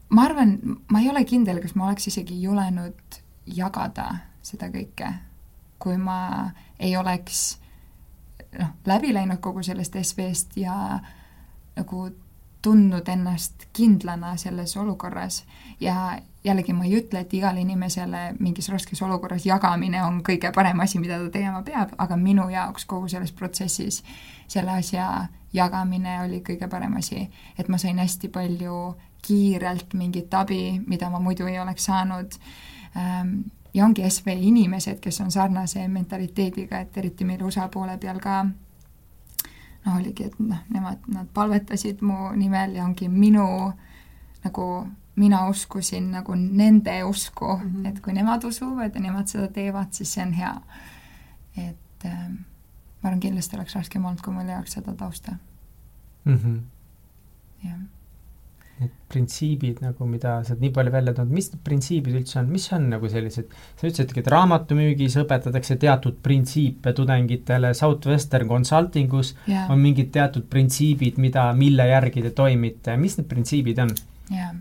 ma 0.10 0.26
arvan, 0.28 0.58
ma 0.92 1.02
ei 1.02 1.10
ole 1.10 1.24
kindel, 1.26 1.62
kas 1.64 1.76
ma 1.76 1.88
oleks 1.90 2.12
isegi 2.12 2.42
julenud 2.44 3.22
jagada 3.46 4.10
seda 4.46 4.70
kõike, 4.74 5.14
kui 5.82 5.98
ma 5.98 6.52
ei 6.80 6.96
oleks 6.98 7.61
noh, 8.60 8.74
läbi 8.86 9.14
läinud 9.14 9.40
kogu 9.40 9.64
sellest 9.64 9.96
SV-st 10.02 10.58
ja 10.62 11.00
nagu 11.76 12.10
tundnud 12.62 13.08
ennast 13.10 13.66
kindlana 13.74 14.36
selles 14.38 14.78
olukorras 14.78 15.44
ja 15.80 16.20
jällegi 16.44 16.74
ma 16.74 16.86
ei 16.86 16.98
ütle, 17.00 17.22
et 17.22 17.34
igale 17.34 17.62
inimesele 17.62 18.36
mingis 18.40 18.70
raskes 18.70 19.02
olukorras 19.02 19.46
jagamine 19.46 20.04
on 20.04 20.22
kõige 20.26 20.52
parem 20.56 20.80
asi, 20.80 21.00
mida 21.00 21.18
ta 21.20 21.30
tegema 21.34 21.64
peab, 21.66 21.96
aga 21.98 22.18
minu 22.18 22.50
jaoks 22.50 22.86
kogu 22.86 23.10
selles 23.10 23.32
protsessis 23.32 24.02
selle 24.48 24.78
asja 24.78 25.08
jagamine 25.54 26.20
oli 26.26 26.42
kõige 26.46 26.70
parem 26.70 26.98
asi. 26.98 27.30
et 27.58 27.68
ma 27.68 27.78
sain 27.78 27.98
hästi 27.98 28.30
palju 28.30 28.96
kiirelt 29.22 29.94
mingit 29.94 30.34
abi, 30.34 30.82
mida 30.88 31.10
ma 31.10 31.20
muidu 31.20 31.48
ei 31.48 31.60
oleks 31.60 31.86
saanud 31.86 32.38
ähm, 32.98 33.40
ja 33.74 33.86
ongi 33.86 34.10
SV 34.10 34.28
inimesed, 34.28 35.00
kes 35.00 35.22
on 35.22 35.32
sarnase 35.32 35.88
mentaliteediga, 35.88 36.80
et 36.80 36.98
eriti 36.98 37.26
meil 37.26 37.44
USA 37.44 37.68
poole 37.68 37.98
peal 37.98 38.20
ka 38.20 38.44
noh, 38.46 39.96
oligi, 39.96 40.28
et 40.28 40.40
noh, 40.40 40.64
nemad, 40.70 41.06
nad 41.08 41.30
palvetasid 41.34 42.02
mu 42.02 42.32
nimel 42.36 42.76
ja 42.76 42.86
ongi 42.86 43.10
minu 43.10 43.46
nagu 44.44 44.66
mina 45.16 45.46
uskusin 45.50 46.12
nagu 46.12 46.36
nende 46.36 47.04
usku 47.04 47.58
mm, 47.58 47.72
-hmm. 47.72 47.88
et 47.88 48.00
kui 48.00 48.14
nemad 48.14 48.44
usuvad 48.44 48.96
ja 48.96 49.02
nemad 49.02 49.28
seda 49.28 49.48
teevad, 49.48 49.88
siis 49.92 50.14
see 50.14 50.26
on 50.26 50.34
hea. 50.34 50.56
et 51.58 52.06
äh, 52.06 52.30
ma 52.30 53.10
arvan, 53.10 53.20
kindlasti 53.20 53.56
oleks 53.56 53.76
raskem 53.76 54.06
olnud, 54.06 54.22
kui 54.22 54.34
mul 54.34 54.50
ei 54.50 54.56
oleks 54.56 54.74
seda 54.74 54.94
tausta 54.94 55.32
mm. 56.26 56.36
-hmm. 56.36 56.60
jah 57.68 57.80
need 58.82 58.94
printsiibid 59.12 59.82
nagu, 59.84 60.08
mida 60.10 60.38
sa 60.46 60.54
oled 60.54 60.66
nii 60.66 60.74
palju 60.76 60.94
välja 60.94 61.14
toonud, 61.18 61.36
mis 61.36 61.52
need 61.52 61.62
printsiibid 61.68 62.18
üldse 62.22 62.40
on, 62.42 62.50
mis 62.54 62.66
on 62.76 62.90
nagu 62.94 63.12
sellised, 63.12 63.54
sa 63.80 63.88
ütlesidki, 63.88 64.24
et 64.24 64.32
raamatumüügis 64.34 65.20
õpetatakse 65.22 65.78
teatud 65.82 66.18
printsiipe 66.26 66.96
tudengitele, 66.98 67.74
Southwestern 67.78 68.50
Consulting 68.50 69.14
us 69.18 69.36
yeah. 69.46 69.70
on 69.72 69.80
mingid 69.84 70.12
teatud 70.16 70.50
printsiibid, 70.52 71.22
mida, 71.22 71.50
mille 71.58 71.88
järgi 71.92 72.26
te 72.26 72.34
toimite, 72.36 72.98
mis 73.00 73.20
need 73.20 73.32
printsiibid 73.32 73.86
on? 73.86 73.96
jaa 74.32 74.50
yeah 74.50 74.60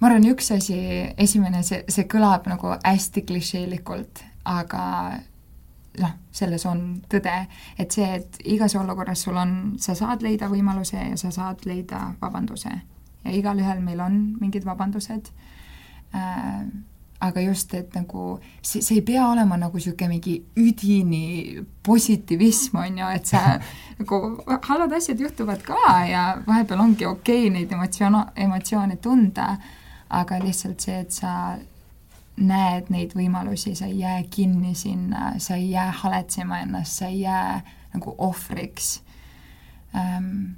ma 0.00 0.08
arvan, 0.08 0.24
üks 0.32 0.48
asi, 0.54 0.76
esimene, 1.20 1.60
see, 1.66 1.82
see 1.92 2.06
kõlab 2.08 2.46
nagu 2.48 2.72
hästi 2.80 3.22
klišeelikult, 3.28 4.22
aga 4.48 4.84
noh, 6.00 6.14
selles 6.32 6.64
on 6.68 6.84
tõde, 7.10 7.34
et 7.80 7.92
see, 7.92 8.06
et 8.20 8.38
igas 8.54 8.76
olukorras 8.78 9.26
sul 9.26 9.36
on, 9.40 9.56
sa 9.82 9.96
saad 9.98 10.24
leida 10.24 10.48
võimaluse 10.48 11.10
ja 11.10 11.18
sa 11.20 11.32
saad 11.34 11.66
leida 11.68 12.14
vabanduse 12.22 12.72
ja 13.24 13.32
igalühel 13.36 13.80
meil 13.84 14.00
on 14.00 14.20
mingid 14.40 14.64
vabandused. 14.64 15.32
Äh,, 16.14 16.62
aga 17.20 17.40
just, 17.44 17.74
et 17.74 17.92
nagu 17.94 18.38
see, 18.62 18.80
see 18.80 18.96
ei 18.96 19.02
pea 19.04 19.26
olema 19.28 19.58
nagu 19.60 19.76
niisugune 19.76 20.14
mingi 20.14 20.38
üdini 20.56 21.60
positiivism, 21.84 22.78
on 22.80 23.02
ju, 23.02 23.10
et 23.12 23.28
sa 23.28 23.42
nagu 24.00 24.20
halvad 24.48 24.94
asjad 24.96 25.20
juhtuvad 25.20 25.60
ka 25.66 25.98
ja 26.08 26.24
vahepeal 26.46 26.80
ongi 26.80 27.06
okei 27.06 27.44
okay 27.44 27.52
neid 27.58 27.74
emotsioone, 27.76 28.24
emotsioone 28.46 28.96
tunda, 29.04 29.50
aga 30.16 30.40
lihtsalt 30.42 30.80
see, 30.80 31.02
et 31.04 31.12
sa 31.12 31.34
näed 32.40 32.88
neid 32.88 33.12
võimalusi, 33.16 33.74
sa 33.76 33.90
ei 33.90 34.00
jää 34.00 34.22
kinni 34.32 34.72
sinna, 34.74 35.34
sa 35.38 35.58
ei 35.60 35.70
jää 35.74 35.90
haletsema 36.00 36.62
ennast, 36.64 37.02
sa 37.02 37.10
ei 37.12 37.20
jää 37.20 37.60
nagu 37.92 38.14
ohvriks. 38.18 39.02
Ähm, 39.94 40.56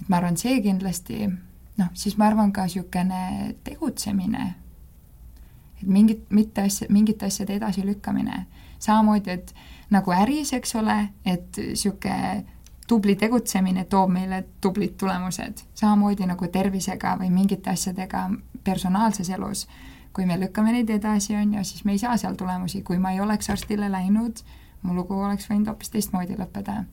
et 0.00 0.08
ma 0.08 0.16
arvan, 0.16 0.36
see 0.36 0.60
kindlasti 0.62 1.28
noh, 1.78 1.90
siis 1.94 2.16
ma 2.18 2.28
arvan 2.30 2.52
ka 2.52 2.66
niisugune 2.68 3.54
tegutsemine, 3.64 4.54
et 5.82 5.86
mingit, 5.88 6.26
mitte 6.30 6.66
asja, 6.68 6.88
mingite 6.90 7.26
asjade 7.26 7.58
edasilükkamine, 7.58 8.44
samamoodi, 8.78 9.30
et 9.30 9.54
nagu 9.94 10.14
äris, 10.14 10.52
eks 10.56 10.76
ole, 10.80 10.98
et 11.24 11.60
niisugune 11.60 12.44
tubli 12.88 13.16
tegutsemine 13.16 13.86
toob 13.88 14.10
meile 14.12 14.42
tublid 14.60 14.98
tulemused, 15.00 15.64
samamoodi 15.74 16.28
nagu 16.28 16.48
tervisega 16.52 17.16
või 17.20 17.30
mingite 17.32 17.72
asjadega 17.72 18.28
personaalses 18.64 19.30
elus. 19.30 19.66
kui 20.14 20.26
me 20.26 20.36
lükkame 20.38 20.70
neid 20.70 20.90
edasi, 20.94 21.34
on 21.34 21.54
ju, 21.56 21.64
siis 21.64 21.84
me 21.84 21.92
ei 21.92 21.98
saa 21.98 22.16
seal 22.16 22.36
tulemusi, 22.38 22.82
kui 22.82 22.98
ma 23.02 23.10
ei 23.10 23.20
oleks 23.20 23.50
arstile 23.50 23.88
läinud, 23.90 24.44
mu 24.82 24.94
lugu 24.94 25.16
oleks 25.18 25.48
võinud 25.50 25.66
hoopis 25.66 25.90
teistmoodi 25.90 26.36
lõppeda 26.38 26.84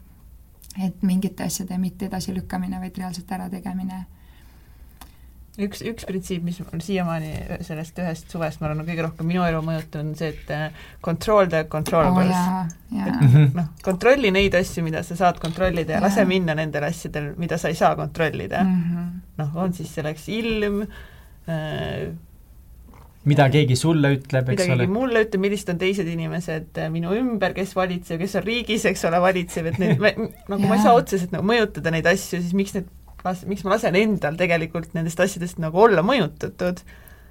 et 0.80 1.04
mingite 1.04 1.44
asjade 1.44 1.78
mitte 1.78 2.08
edasilükkamine, 2.08 2.80
vaid 2.80 2.98
reaalselt 2.98 3.32
ärategemine. 3.32 4.06
Üks, 5.60 5.82
üks 5.84 6.06
printsiip, 6.08 6.46
mis 6.48 6.62
on 6.64 6.80
siiamaani 6.80 7.60
sellest 7.68 7.98
ühest 8.00 8.32
suvest, 8.32 8.62
ma 8.62 8.70
arvan, 8.70 8.86
on 8.86 8.88
kõige 8.88 9.04
rohkem 9.04 9.28
minu 9.28 9.44
elu 9.44 9.60
mõjutanud, 9.68 10.14
on 10.14 10.16
see, 10.16 10.30
et 10.32 10.54
äh, 10.56 10.86
control 11.04 11.50
the 11.52 11.66
controllables. 11.72 12.32
Oh,. 12.32 12.70
et 13.04 13.58
noh, 13.58 13.68
kontrolli 13.84 14.32
neid 14.32 14.56
asju, 14.56 14.84
mida 14.86 15.04
sa 15.04 15.18
saad 15.20 15.42
kontrollida 15.44 15.98
ja, 15.98 16.00
ja 16.00 16.06
lase 16.06 16.24
minna 16.30 16.56
nendel 16.56 16.88
asjadel, 16.88 17.34
mida 17.42 17.60
sa 17.60 17.72
ei 17.72 17.76
saa 17.76 17.98
kontrollida. 18.00 18.64
Mm 18.64 18.82
-hmm.. 18.88 19.22
noh, 19.44 19.56
on 19.66 19.76
siis 19.76 19.92
selleks 20.00 20.30
ilm 20.32 20.86
äh,, 20.86 22.16
mida 23.30 23.46
keegi 23.54 23.76
sulle 23.78 24.16
ütleb, 24.16 24.50
eks 24.54 24.64
ole. 24.64 24.72
mida 24.74 24.86
keegi 24.86 24.94
mulle 24.96 25.22
ütleb, 25.26 25.44
millised 25.44 25.70
on 25.74 25.82
teised 25.82 26.10
inimesed 26.10 26.80
äh, 26.82 26.90
minu 26.94 27.14
ümber, 27.18 27.54
kes 27.58 27.76
valitseb, 27.78 28.22
kes 28.24 28.34
on 28.40 28.46
riigis, 28.48 28.88
eks 28.90 29.06
ole, 29.10 29.20
valitseb, 29.22 29.70
et 29.72 29.78
need, 29.82 30.02
nagu 30.52 30.66
ma 30.66 30.80
ei 30.80 30.84
saa 30.86 30.96
otseselt 30.98 31.36
nagu 31.36 31.46
mõjutada 31.48 31.94
neid 31.94 32.10
asju, 32.10 32.42
siis 32.42 32.56
miks 32.58 32.74
need, 32.78 32.90
miks 33.50 33.64
ma 33.68 33.76
lasen 33.76 33.98
endal 34.00 34.40
tegelikult 34.40 34.98
nendest 34.98 35.22
asjadest 35.22 35.62
nagu 35.62 35.86
olla 35.86 36.02
mõjutatud. 36.06 36.82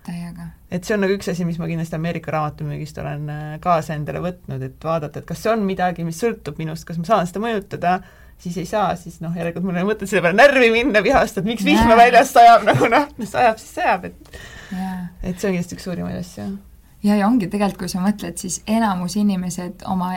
täiega. 0.06 0.52
et 0.70 0.86
see 0.86 0.94
on 0.94 1.02
nagu 1.04 1.18
üks 1.18 1.28
asi, 1.32 1.44
mis 1.44 1.58
ma 1.60 1.66
kindlasti 1.68 1.98
Ameerika 1.98 2.32
raamatumüügist 2.36 3.02
olen 3.02 3.26
äh, 3.34 3.52
kaasa 3.64 3.98
endale 3.98 4.22
võtnud, 4.24 4.62
et 4.62 4.86
vaadata, 4.86 5.20
et 5.20 5.28
kas 5.28 5.42
see 5.42 5.52
on 5.52 5.66
midagi, 5.66 6.06
mis 6.06 6.22
sõltub 6.22 6.62
minust, 6.62 6.86
kas 6.88 7.02
ma 7.02 7.08
saan 7.10 7.26
seda 7.30 7.42
mõjutada, 7.42 7.98
siis 8.40 8.56
ei 8.56 8.66
saa, 8.66 8.94
siis 8.96 9.20
noh, 9.20 9.34
järelikult 9.36 9.66
mul 9.66 9.76
ei 9.76 9.84
ole 9.84 9.92
mõtet 9.92 10.10
selle 10.10 10.24
peale 10.24 10.38
närvi 10.38 10.70
minna, 10.74 11.02
vihastada, 11.04 11.48
miks 11.48 11.64
vihma 11.66 11.96
väljas 11.98 12.32
sajab, 12.34 12.64
nagu 12.70 12.88
noh, 12.92 13.06
sajab, 13.20 13.60
siis 13.60 13.76
sajab, 13.80 14.08
et 14.10 14.40
et 15.26 15.36
see 15.36 15.50
on 15.50 15.56
kindlasti 15.56 15.76
üks 15.76 15.86
suurimaid 15.88 16.18
asju. 16.20 16.48
ja, 17.04 17.16
ja 17.16 17.28
ongi 17.28 17.50
tegelikult, 17.52 17.84
kui 17.84 17.92
sa 17.92 18.02
mõtled, 18.04 18.40
siis 18.40 18.60
enamus 18.70 19.16
inimesed 19.20 19.86
oma 19.90 20.12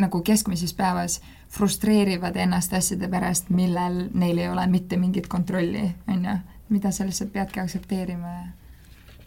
nagu 0.00 0.22
keskmises 0.24 0.72
päevas 0.74 1.20
frustreerivad 1.52 2.36
ennast 2.40 2.72
asjade 2.74 3.08
pärast, 3.12 3.50
millel 3.54 4.06
neil 4.14 4.40
ei 4.40 4.48
ole 4.48 4.66
mitte 4.70 4.96
mingit 4.96 5.28
kontrolli, 5.30 5.84
on 6.08 6.24
ju, 6.24 6.36
mida 6.72 6.92
sa 6.94 7.06
lihtsalt 7.06 7.32
peadki 7.32 7.60
aktsepteerima 7.60 8.36
ja 8.38 8.44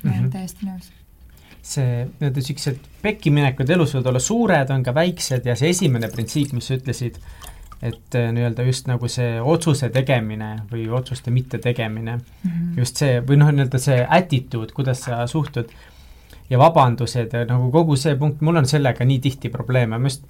ma 0.02 0.12
olen 0.12 0.24
-hmm. 0.26 0.32
täiesti 0.32 0.66
nõus 0.66 0.92
see, 1.68 2.08
need 2.22 2.38
niisugused 2.40 2.80
pekkiminekud 3.04 3.70
elus 3.76 3.94
võivad 3.96 4.12
olla 4.12 4.22
suured, 4.24 4.72
on 4.74 4.84
ka 4.86 4.94
väiksed 4.96 5.46
ja 5.46 5.56
see 5.60 5.74
esimene 5.74 6.10
printsiip, 6.14 6.54
mis 6.56 6.70
sa 6.70 6.78
ütlesid, 6.78 7.20
et 7.82 8.16
äh, 8.18 8.32
nii-öelda 8.34 8.66
just 8.66 8.88
nagu 8.90 9.10
see 9.12 9.38
otsuse 9.42 9.90
tegemine 9.94 10.54
või 10.72 10.88
otsuste 10.90 11.32
mittetegemine 11.32 12.16
mm, 12.16 12.50
-hmm. 12.50 12.78
just 12.80 12.98
see, 12.98 13.20
või 13.22 13.38
noh, 13.38 13.52
nii-öelda 13.54 13.82
see 13.82 14.00
attitude, 14.20 14.74
kuidas 14.74 15.04
sa 15.06 15.28
suhtud 15.28 15.70
ja 16.50 16.60
vabandused 16.60 17.34
ja 17.34 17.46
nagu 17.46 17.70
kogu 17.72 17.96
see 17.96 18.16
punkt, 18.18 18.42
mul 18.42 18.58
on 18.58 18.66
sellega 18.66 19.06
nii 19.06 19.20
tihti 19.20 19.50
probleeme, 19.54 19.98
me 19.98 20.10
just 20.10 20.26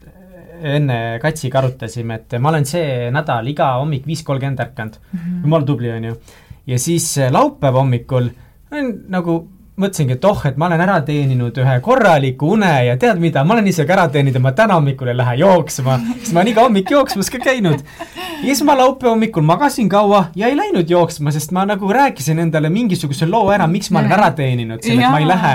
enne 0.58 1.20
Katsiga 1.22 1.60
arutasime, 1.62 2.16
et 2.16 2.40
ma 2.42 2.50
olen 2.50 2.66
see 2.66 3.12
nädal 3.14 3.48
iga 3.48 3.76
hommik 3.78 4.08
viis 4.10 4.24
kolmkümmend 4.26 4.60
ärkanud 4.60 4.98
mm, 5.00 5.20
-hmm. 5.20 5.42
jumala 5.44 5.66
tubli, 5.66 5.92
on 5.92 6.04
ju. 6.04 6.16
ja 6.68 6.80
siis 6.80 7.18
äh, 7.18 7.32
laupäeva 7.32 7.80
hommikul 7.80 8.30
nagu 9.08 9.48
mõtlesingi, 9.78 10.16
et 10.18 10.26
oh, 10.26 10.40
et 10.50 10.56
ma 10.58 10.66
olen 10.72 10.82
ära 10.82 10.98
teeninud 11.06 11.58
ühe 11.62 11.74
korraliku 11.86 12.50
une 12.56 12.70
ja 12.88 12.96
tead 12.98 13.20
mida, 13.22 13.44
ma 13.46 13.54
olen 13.54 13.68
isegi 13.70 13.94
ära 13.94 14.08
teeninud 14.14 14.40
ja 14.40 14.42
ma 14.42 14.52
täna 14.58 14.78
hommikul 14.80 15.12
ei 15.12 15.18
lähe 15.20 15.36
jooksma, 15.44 16.00
sest 16.16 16.34
ma 16.34 16.42
olen 16.42 16.52
iga 16.54 16.64
hommik 16.66 16.94
jooksmas 16.96 17.30
ka 17.34 17.42
käinud. 17.44 17.84
ja 18.10 18.48
siis 18.48 18.64
ma 18.66 18.78
laupäeva 18.78 19.14
hommikul 19.14 19.46
magasin 19.46 19.90
kaua 19.90 20.26
ja 20.36 20.50
ei 20.50 20.58
läinud 20.58 20.90
jooksma, 20.90 21.34
sest 21.36 21.54
ma 21.54 21.68
nagu 21.70 21.94
rääkisin 21.94 22.42
endale 22.42 22.74
mingisuguse 22.74 23.30
loo 23.30 23.52
ära, 23.54 23.70
miks 23.70 23.92
ma 23.94 24.02
olen 24.02 24.18
ära 24.18 24.32
teeninud, 24.38 24.82
selle, 24.82 25.04
et 25.06 25.14
ma 25.14 25.22
ei 25.22 25.30
lähe. 25.30 25.54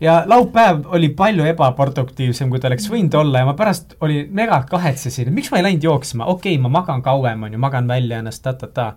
Ja 0.00 0.22
laupäev 0.30 0.86
oli 0.96 1.10
palju 1.12 1.44
ebaproduktiivsem, 1.50 2.48
kui 2.48 2.60
ta 2.62 2.70
oleks 2.70 2.86
võinud 2.88 3.18
olla 3.18 3.42
ja 3.42 3.48
ma 3.50 3.58
pärast 3.58 3.98
oli 4.00 4.22
mega 4.32 4.62
kahetsesin, 4.70 5.28
et 5.28 5.34
miks 5.34 5.50
ma 5.50 5.58
ei 5.58 5.66
läinud 5.66 5.90
jooksma, 5.90 6.30
okei 6.30 6.54
okay,, 6.54 6.62
ma 6.62 6.70
magan 6.78 7.02
kauem, 7.02 7.42
on 7.48 7.58
ju, 7.58 7.60
magan 7.60 7.90
välja 7.90 8.22
ennast 8.22 8.46
ta-ta-ta 8.46 8.94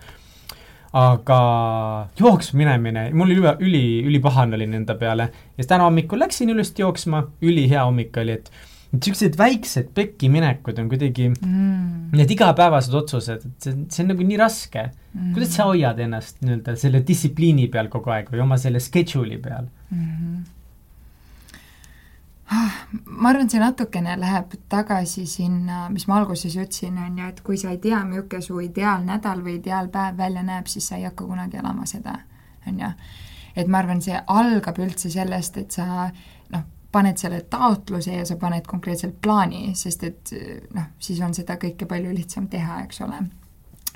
aga 0.93 1.39
jooksma 2.19 2.59
minemine, 2.61 3.07
mul 3.17 3.33
üli, 3.33 3.55
üli, 3.65 3.85
ülipahane 4.11 4.59
olin 4.59 4.77
enda 4.81 4.95
peale 4.97 5.31
ja 5.57 5.65
täna 5.65 5.87
hommikul 5.87 6.21
läksin 6.21 6.53
ilusti 6.53 6.85
jooksma, 6.85 7.25
ülihea 7.41 7.87
hommik 7.87 8.17
oli, 8.21 8.37
et 8.37 8.51
et 8.93 8.99
niisugused 9.01 9.37
väiksed 9.39 9.87
pekkiminekud 9.97 10.77
on 10.77 10.89
kuidagi 10.91 11.31
mm., 11.31 12.11
need 12.13 12.29
igapäevased 12.35 12.93
otsused, 12.93 13.41
et 13.41 13.65
see, 13.65 13.77
see 13.89 14.03
on 14.03 14.11
nagu 14.13 14.27
nii 14.27 14.37
raske 14.37 14.83
mm.. 14.85 15.31
kuidas 15.33 15.55
sa 15.57 15.65
hoiad 15.71 15.97
ennast 16.05 16.43
nii-öelda 16.45 16.75
selle 16.77 17.01
distsipliini 17.07 17.71
peal 17.73 17.89
kogu 17.93 18.13
aeg 18.13 18.29
või 18.29 18.43
oma 18.45 18.59
selle 18.61 18.83
schedule'i 18.83 19.41
peal 19.41 19.65
mm? 19.65 20.03
-hmm 20.03 20.43
ma 22.53 23.29
arvan, 23.29 23.49
see 23.49 23.61
natukene 23.61 24.15
läheb 24.19 24.53
tagasi 24.71 25.25
sinna, 25.29 25.87
mis 25.93 26.05
ma 26.09 26.19
alguses 26.19 26.55
ütlesin, 26.57 26.97
on 27.01 27.17
ju, 27.19 27.29
et 27.29 27.41
kui 27.45 27.57
sa 27.59 27.71
ei 27.73 27.79
tea, 27.83 28.01
milline 28.07 28.41
su 28.43 28.59
ideaalnädal 28.63 29.43
või 29.45 29.57
ideaalpäev 29.59 30.17
välja 30.17 30.43
näeb, 30.45 30.69
siis 30.71 30.87
sa 30.89 30.99
ei 30.99 31.07
hakka 31.07 31.27
kunagi 31.29 31.59
elama 31.61 31.87
seda, 31.89 32.17
on 32.67 32.79
ju. 32.79 32.89
et 33.55 33.67
ma 33.67 33.83
arvan, 33.83 34.01
see 34.01 34.17
algab 34.27 34.79
üldse 34.81 35.11
sellest, 35.13 35.57
et 35.61 35.71
sa 35.71 36.09
noh, 36.53 36.65
paned 36.91 37.21
selle 37.21 37.41
taotluse 37.49 38.19
ja 38.19 38.25
sa 38.25 38.37
paned 38.41 38.67
konkreetselt 38.69 39.21
plaani, 39.21 39.73
sest 39.75 40.03
et 40.03 40.35
noh, 40.73 40.91
siis 40.99 41.21
on 41.21 41.33
seda 41.33 41.57
kõike 41.61 41.87
palju 41.89 42.13
lihtsam 42.13 42.49
teha, 42.49 42.83
eks 42.87 43.01
ole. 43.05 43.23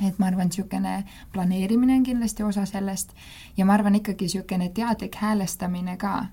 Et 0.06 0.20
ma 0.22 0.28
arvan, 0.30 0.46
niisugune 0.46 1.00
planeerimine 1.34 1.96
on 1.98 2.04
kindlasti 2.06 2.44
osa 2.46 2.68
sellest. 2.70 3.16
Ja 3.58 3.66
ma 3.66 3.74
arvan 3.74 3.98
ikkagi 3.98 4.28
niisugune 4.28 4.70
teadlik 4.70 5.18
häälestamine 5.18 5.98
ka 5.98 6.28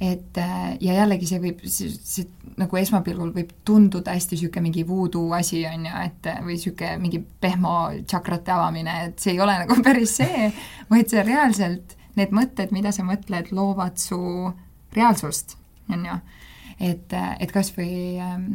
et 0.00 0.38
äh, 0.40 0.76
ja 0.80 0.94
jällegi 0.96 1.28
see 1.28 1.40
võib, 1.42 1.60
see 1.68 2.24
nagu 2.60 2.78
esmapilgul 2.80 3.34
võib 3.34 3.52
tunduda 3.68 4.14
hästi 4.16 4.36
niisugune 4.36 4.64
mingi 4.64 4.84
voodoo 4.88 5.34
asi, 5.36 5.60
on 5.68 5.84
ju, 5.84 6.02
et 6.06 6.28
või 6.40 6.56
niisugune 6.56 6.96
mingi 7.02 7.20
pehmo 7.20 7.74
tšakrate 8.00 8.54
avamine, 8.54 8.96
et 9.10 9.20
see 9.20 9.34
ei 9.34 9.42
ole 9.44 9.58
nagu 9.60 9.76
päris 9.86 10.16
see, 10.22 10.50
vaid 10.90 11.12
see 11.12 11.24
reaalselt, 11.26 11.96
need 12.16 12.32
mõtted, 12.36 12.72
mida 12.74 12.94
sa 12.96 13.04
mõtled, 13.06 13.52
loovad 13.56 14.00
su 14.00 14.20
reaalsust, 14.96 15.58
on 15.92 16.06
ju. 16.08 16.20
et, 16.90 17.12
et 17.12 17.52
kas 17.52 17.74
või 17.76 17.92
ähm, 18.24 18.48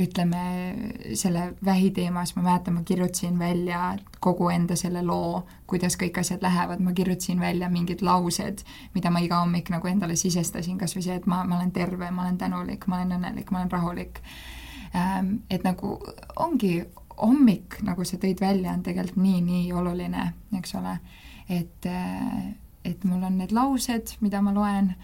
ütleme, 0.00 0.74
selle 1.14 1.54
vähi 1.64 1.90
teemas 1.90 2.34
ma 2.36 2.42
mäletan, 2.42 2.74
ma 2.74 2.82
kirjutasin 2.82 3.38
välja 3.38 3.96
kogu 4.20 4.48
enda 4.52 4.76
selle 4.76 5.02
loo, 5.02 5.46
kuidas 5.66 5.96
kõik 5.96 6.20
asjad 6.20 6.44
lähevad, 6.44 6.82
ma 6.84 6.92
kirjutasin 6.92 7.40
välja 7.40 7.70
mingid 7.72 8.04
laused, 8.04 8.60
mida 8.94 9.10
ma 9.10 9.22
iga 9.24 9.40
hommik 9.40 9.70
nagu 9.72 9.88
endale 9.88 10.16
sisestasin, 10.16 10.76
kas 10.78 10.96
või 10.96 11.06
see, 11.06 11.16
et 11.16 11.26
ma, 11.26 11.42
ma 11.48 11.56
olen 11.56 11.72
terve, 11.72 12.10
ma 12.10 12.26
olen 12.26 12.38
tänulik, 12.38 12.84
ma 12.86 13.00
olen 13.00 13.16
õnnelik, 13.16 13.50
ma 13.50 13.62
olen 13.62 13.72
rahulik. 13.72 14.20
Ähm, 14.92 15.34
et 15.50 15.64
nagu 15.64 15.96
ongi 16.36 16.84
hommik, 17.16 17.80
nagu 17.86 18.04
sa 18.04 18.20
tõid 18.20 18.40
välja, 18.40 18.76
on 18.76 18.84
tegelikult 18.84 19.22
nii-nii 19.24 19.72
oluline, 19.72 20.32
eks 20.60 20.76
ole. 20.76 20.98
et, 21.48 21.86
äh, 21.86 22.52
et 22.84 23.04
mul 23.04 23.22
on 23.22 23.38
need 23.38 23.52
laused, 23.52 24.18
mida 24.20 24.42
ma 24.42 24.52
loen, 24.52 24.94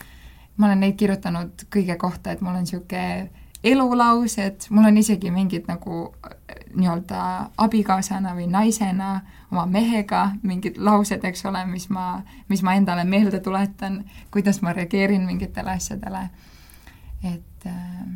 ma 0.56 0.66
olen 0.66 0.80
neid 0.84 0.98
kirjutanud 0.98 1.64
kõige 1.72 1.96
kohta, 1.96 2.32
et 2.32 2.40
mul 2.42 2.58
on 2.58 2.66
niisugune 2.66 3.30
elulaused, 3.64 4.66
mul 4.70 4.88
on 4.90 4.96
isegi 4.98 5.30
mingid 5.30 5.68
nagu 5.70 6.08
äh, 6.26 6.56
nii-öelda 6.74 7.22
abikaasana 7.62 8.34
või 8.36 8.48
naisena 8.50 9.20
oma 9.52 9.66
mehega 9.70 10.30
mingid 10.42 10.80
laused, 10.80 11.24
eks 11.24 11.44
ole, 11.46 11.64
mis 11.70 11.88
ma, 11.92 12.22
mis 12.48 12.62
ma 12.64 12.74
endale 12.78 13.04
meelde 13.04 13.40
tuletan, 13.44 14.02
kuidas 14.34 14.62
ma 14.62 14.72
reageerin 14.76 15.26
mingitele 15.28 15.76
asjadele. 15.76 16.28
et 17.22 17.66
äh, 17.66 18.06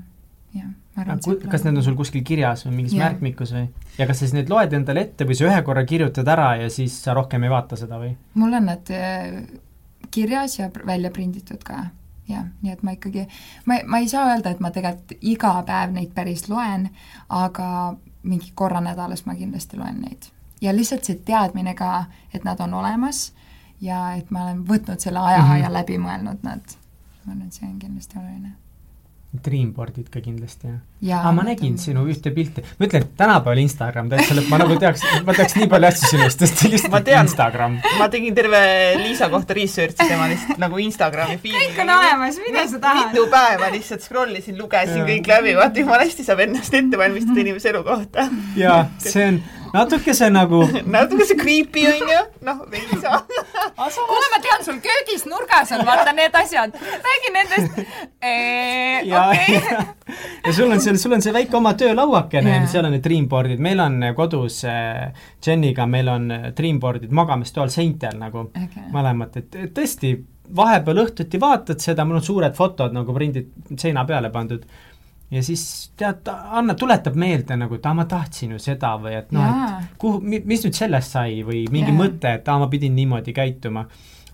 jah, 0.55 0.73
ma 0.97 1.05
arvan 1.05 1.21
Ku, 1.23 1.37
kas 1.51 1.67
need 1.67 1.79
on 1.79 1.85
sul 1.87 1.99
kuskil 1.99 2.25
kirjas 2.27 2.65
või 2.67 2.81
mingis 2.81 2.97
yeah. 2.97 3.07
märkmikus 3.07 3.53
või? 3.55 3.69
ja 3.99 4.09
kas 4.09 4.19
sa 4.19 4.27
siis 4.27 4.35
need 4.35 4.51
loed 4.51 4.73
endale 4.75 5.07
ette 5.07 5.29
või 5.29 5.39
sa 5.39 5.47
ühe 5.51 5.61
korra 5.67 5.85
kirjutad 5.87 6.29
ära 6.33 6.57
ja 6.63 6.73
siis 6.73 6.97
sa 7.05 7.15
rohkem 7.15 7.47
ei 7.47 7.53
vaata 7.53 7.79
seda 7.79 8.01
või? 8.03 8.17
mul 8.35 8.59
on 8.59 8.67
need 8.73 8.93
äh, 8.97 9.39
kirjas 10.11 10.59
ja 10.59 10.71
välja 10.87 11.13
prinditud 11.15 11.63
ka 11.67 11.85
jah, 12.29 12.45
nii 12.63 12.73
et 12.73 12.83
ma 12.83 12.97
ikkagi, 12.97 13.27
ma, 13.67 13.79
ma 13.87 13.99
ei 14.03 14.09
saa 14.09 14.27
öelda, 14.33 14.51
et 14.51 14.61
ma 14.61 14.71
tegelikult 14.75 15.17
iga 15.21 15.53
päev 15.67 15.95
neid 15.95 16.13
päris 16.15 16.49
loen, 16.49 16.89
aga 17.29 17.69
mingi 18.27 18.53
korra 18.55 18.81
nädalas 18.83 19.27
ma 19.27 19.35
kindlasti 19.39 19.79
loen 19.79 20.03
neid. 20.03 20.31
ja 20.61 20.73
lihtsalt 20.77 21.05
see 21.05 21.19
teadmine 21.25 21.75
ka, 21.75 22.05
et 22.35 22.45
nad 22.45 22.61
on 22.61 22.75
olemas 22.75 23.33
ja 23.81 24.17
et 24.17 24.31
ma 24.31 24.47
olen 24.47 24.65
võtnud 24.69 25.01
selle 25.01 25.19
aja 25.19 25.43
mm 25.43 25.51
-hmm. 25.51 25.63
ja 25.63 25.73
läbi 25.73 25.99
mõelnud 25.99 26.43
nad, 26.43 26.79
ma 27.25 27.33
arvan, 27.33 27.47
et 27.47 27.53
see 27.53 27.69
on 27.69 27.79
kindlasti 27.79 28.19
oluline 28.19 28.57
Dreamboardid 29.45 30.09
ka 30.13 30.21
kindlasti, 30.25 30.71
jah? 30.71 31.23
aa, 31.23 31.33
ma 31.37 31.45
nägin 31.47 31.75
on... 31.75 31.81
sinu 31.81 32.05
ühte 32.11 32.33
pilti, 32.35 32.65
ma 32.79 32.89
ütlen, 32.89 33.05
et 33.05 33.13
tänapäeval 33.19 33.61
Instagram 33.63 34.11
täitsa 34.13 34.37
lõpp, 34.39 34.49
ma 34.53 34.61
nagu 34.63 34.79
teaks, 34.81 35.05
ma 35.27 35.37
teaks 35.37 35.57
nii 35.59 35.69
palju 35.73 35.91
asju 35.91 36.11
sinust, 36.13 36.45
sest 36.45 36.65
lihtsalt 36.67 37.11
Instagram. 37.17 37.79
ma 38.01 38.09
tegin 38.13 38.37
terve 38.37 38.63
Liisa 39.03 39.29
kohta 39.33 39.57
research'i 39.57 40.09
tema 40.09 40.31
lihtsalt 40.33 40.63
nagu 40.63 40.81
Instagrami 40.87 41.39
feed'i. 41.43 41.67
kõik 41.67 41.83
on 41.85 41.95
olemas, 41.99 42.41
mida 42.47 42.67
sa 42.71 42.83
tahad? 42.87 43.13
mitu 43.13 43.27
päeva 43.33 43.71
lihtsalt 43.75 44.07
scroll 44.07 44.41
isin, 44.41 44.59
lugesin 44.61 45.05
kõik 45.09 45.31
läbi, 45.35 45.57
vaata 45.61 45.85
jumala 45.85 46.07
hästi 46.07 46.27
saab 46.27 46.45
ennast 46.47 46.75
ette 46.75 47.01
valmistada 47.01 47.45
inimese 47.45 47.73
elu 47.75 47.85
kohta. 47.87 48.31
jaa, 48.59 48.83
see 49.05 49.31
on 49.35 49.43
natuke 49.77 50.15
see 50.17 50.31
nagu 50.33 50.63
natuke 50.97 51.27
see 51.29 51.39
creepy 51.39 51.87
on. 51.91 52.11
Ju, 52.13 52.21
noh, 52.49 52.63
veits 52.73 53.05
kuule, 53.77 54.29
ma 54.33 54.41
tean, 54.43 54.65
sul 54.65 54.79
köögis 54.85 55.27
nurgas 55.29 55.73
on 55.77 55.85
vaata 55.87 56.15
need 56.17 56.37
asjad, 56.41 56.77
räägi 57.07 57.33
nendest. 57.35 57.81
Eee, 58.23 59.03
ja 60.47 60.53
sul 60.53 60.71
on 60.71 60.81
seal, 60.83 61.01
sul 61.01 61.17
on 61.17 61.25
see 61.25 61.35
väike 61.35 61.57
oma 61.59 61.75
töölauakene 61.79 62.55
yeah., 62.55 62.71
seal 62.71 62.89
on 62.89 62.97
need 62.97 63.05
Dreamboardid, 63.05 63.63
meil 63.63 63.83
on 63.85 64.01
kodus 64.17 64.63
äh, 64.69 65.11
Jeniga, 65.45 65.87
meil 65.91 66.09
on 66.13 66.31
Dreamboardid 66.57 67.13
magamistoal 67.15 67.73
seintel 67.75 68.17
nagu 68.21 68.49
okay. 68.49 68.89
mõlemad, 68.95 69.37
et 69.43 69.61
tõesti, 69.77 70.17
vahepeal 70.57 71.03
õhtuti 71.03 71.41
vaatad 71.41 71.83
seda, 71.83 72.05
mul 72.07 72.21
on 72.21 72.25
suured 72.25 72.55
fotod 72.57 72.95
nagu 72.95 73.15
prindid 73.15 73.79
seina 73.79 74.05
peale 74.07 74.31
pandud 74.35 74.63
ja 75.31 75.43
siis 75.43 75.93
tead, 75.99 76.29
Anna 76.29 76.75
tuletab 76.79 77.17
meelde 77.19 77.57
nagu, 77.59 77.79
et 77.79 77.87
aa, 77.87 77.95
ma 77.99 78.05
tahtsin 78.09 78.55
ju 78.55 78.61
seda 78.63 78.93
või 79.03 79.17
et 79.19 79.33
noh, 79.35 79.47
et 79.47 79.97
kuhu, 80.01 80.21
mis 80.23 80.63
nüüd 80.65 80.77
sellest 80.77 81.17
sai 81.17 81.41
või 81.47 81.65
mingi 81.73 81.91
Jaa. 81.91 81.99
mõte, 81.99 82.35
et 82.39 82.49
aa, 82.49 82.61
ma 82.63 82.69
pidin 82.73 82.95
niimoodi 82.97 83.35
käituma. 83.37 83.87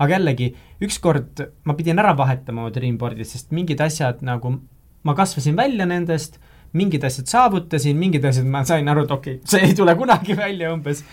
aga 0.03 0.17
jällegi, 0.17 0.51
ükskord 0.83 1.45
ma 1.65 1.75
pidin 1.79 1.99
ära 2.03 2.17
vahetama 2.19 2.65
oma 2.65 2.73
Dreamboardi, 2.75 3.25
sest 3.25 3.53
mingid 3.55 3.81
asjad 3.81 4.23
nagu, 4.27 4.57
ma 5.05 5.15
kasvasin 5.15 5.57
välja 5.57 5.87
nendest, 5.87 6.39
mingid 6.73 7.05
asjad 7.05 7.29
saavutasin, 7.31 7.97
mingid 7.97 8.25
asjad 8.25 8.49
ma 8.49 8.65
sain 8.65 8.89
aru, 8.89 9.05
et 9.07 9.17
okei 9.17 9.39
okay,, 9.39 9.49
see 9.49 9.71
ei 9.71 9.77
tule 9.79 9.95
kunagi 9.97 10.37
välja 10.37 10.73
umbes. 10.75 11.05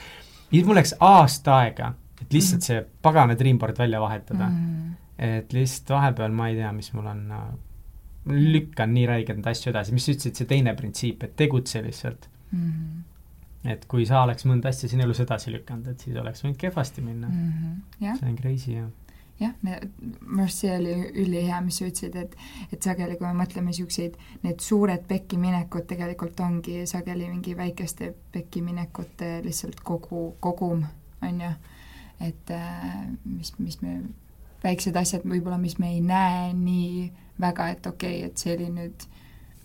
ja 0.50 0.58
siis 0.58 0.66
mul 0.66 0.80
läks 0.80 0.96
aasta 1.00 1.56
aega, 1.64 1.94
et 2.22 2.34
lihtsalt 2.34 2.60
mm. 2.60 2.68
see 2.68 2.84
pagana 3.02 3.38
Dreamboard 3.40 3.80
välja 3.80 4.02
vahetada 4.02 4.50
mm.. 4.50 4.94
et 5.18 5.54
lihtsalt 5.54 5.96
vahepeal 5.96 6.36
ma 6.36 6.50
ei 6.50 6.60
tea, 6.60 6.72
mis 6.76 6.92
mul 6.94 7.08
on 7.14 7.26
lükkan 8.26 8.94
nii 8.94 9.06
räigelt 9.10 9.48
asju 9.48 9.72
edasi, 9.72 9.94
mis 9.96 10.06
sa 10.06 10.16
ütlesid, 10.16 10.40
see 10.40 10.50
teine 10.50 10.74
printsiip, 10.78 11.24
et 11.24 11.36
tegutse 11.40 11.82
lihtsalt 11.84 12.30
mm. 12.52 12.72
-hmm. 12.72 13.70
et 13.72 13.86
kui 13.88 14.06
sa 14.06 14.24
oleks 14.24 14.46
mõnda 14.46 14.74
asja 14.74 14.90
siin 14.90 15.02
elus 15.02 15.20
edasi 15.24 15.52
lükanud, 15.54 15.88
et 15.88 16.00
siis 16.00 16.18
oleks 16.18 16.44
võinud 16.44 16.58
kehvasti 16.60 17.02
minna 17.02 17.30
mm. 17.30 17.54
-hmm. 17.54 18.18
see 18.20 18.30
on 18.30 18.36
crazy, 18.36 18.72
jah 18.76 18.90
jah, 19.40 19.54
minu 19.64 20.44
arust 20.44 20.64
see 20.64 20.72
oli 20.76 20.94
ülihea, 21.24 21.62
mis 21.64 21.80
sa 21.80 21.88
ütlesid, 21.88 22.16
et 22.20 22.36
et 22.74 22.84
sageli, 22.84 23.18
kui 23.18 23.28
me 23.28 23.34
mõtleme 23.40 23.72
niisuguseid, 23.72 24.18
need 24.44 24.64
suured 24.64 25.06
pekkiminekud 25.08 25.88
tegelikult 25.90 26.40
ongi 26.44 26.84
sageli 26.90 27.30
mingi 27.30 27.56
väikeste 27.58 28.14
pekkiminekute 28.34 29.40
lihtsalt 29.46 29.80
kogu, 29.84 30.36
kogum, 30.40 30.84
on 31.22 31.42
ju. 31.42 31.52
et 32.20 32.52
äh, 32.52 33.08
mis, 33.24 33.54
mis 33.60 33.82
me, 33.82 34.02
väiksed 34.64 34.96
asjad 35.00 35.24
võib-olla, 35.24 35.58
mis 35.58 35.78
me 35.80 35.94
ei 35.94 36.02
näe 36.04 36.52
nii 36.54 37.12
väga, 37.42 37.70
et 37.70 37.88
okei 37.88 38.20
okay,, 38.20 38.30
et 38.30 38.38
see 38.38 38.56
oli 38.56 38.70
nüüd 38.74 39.08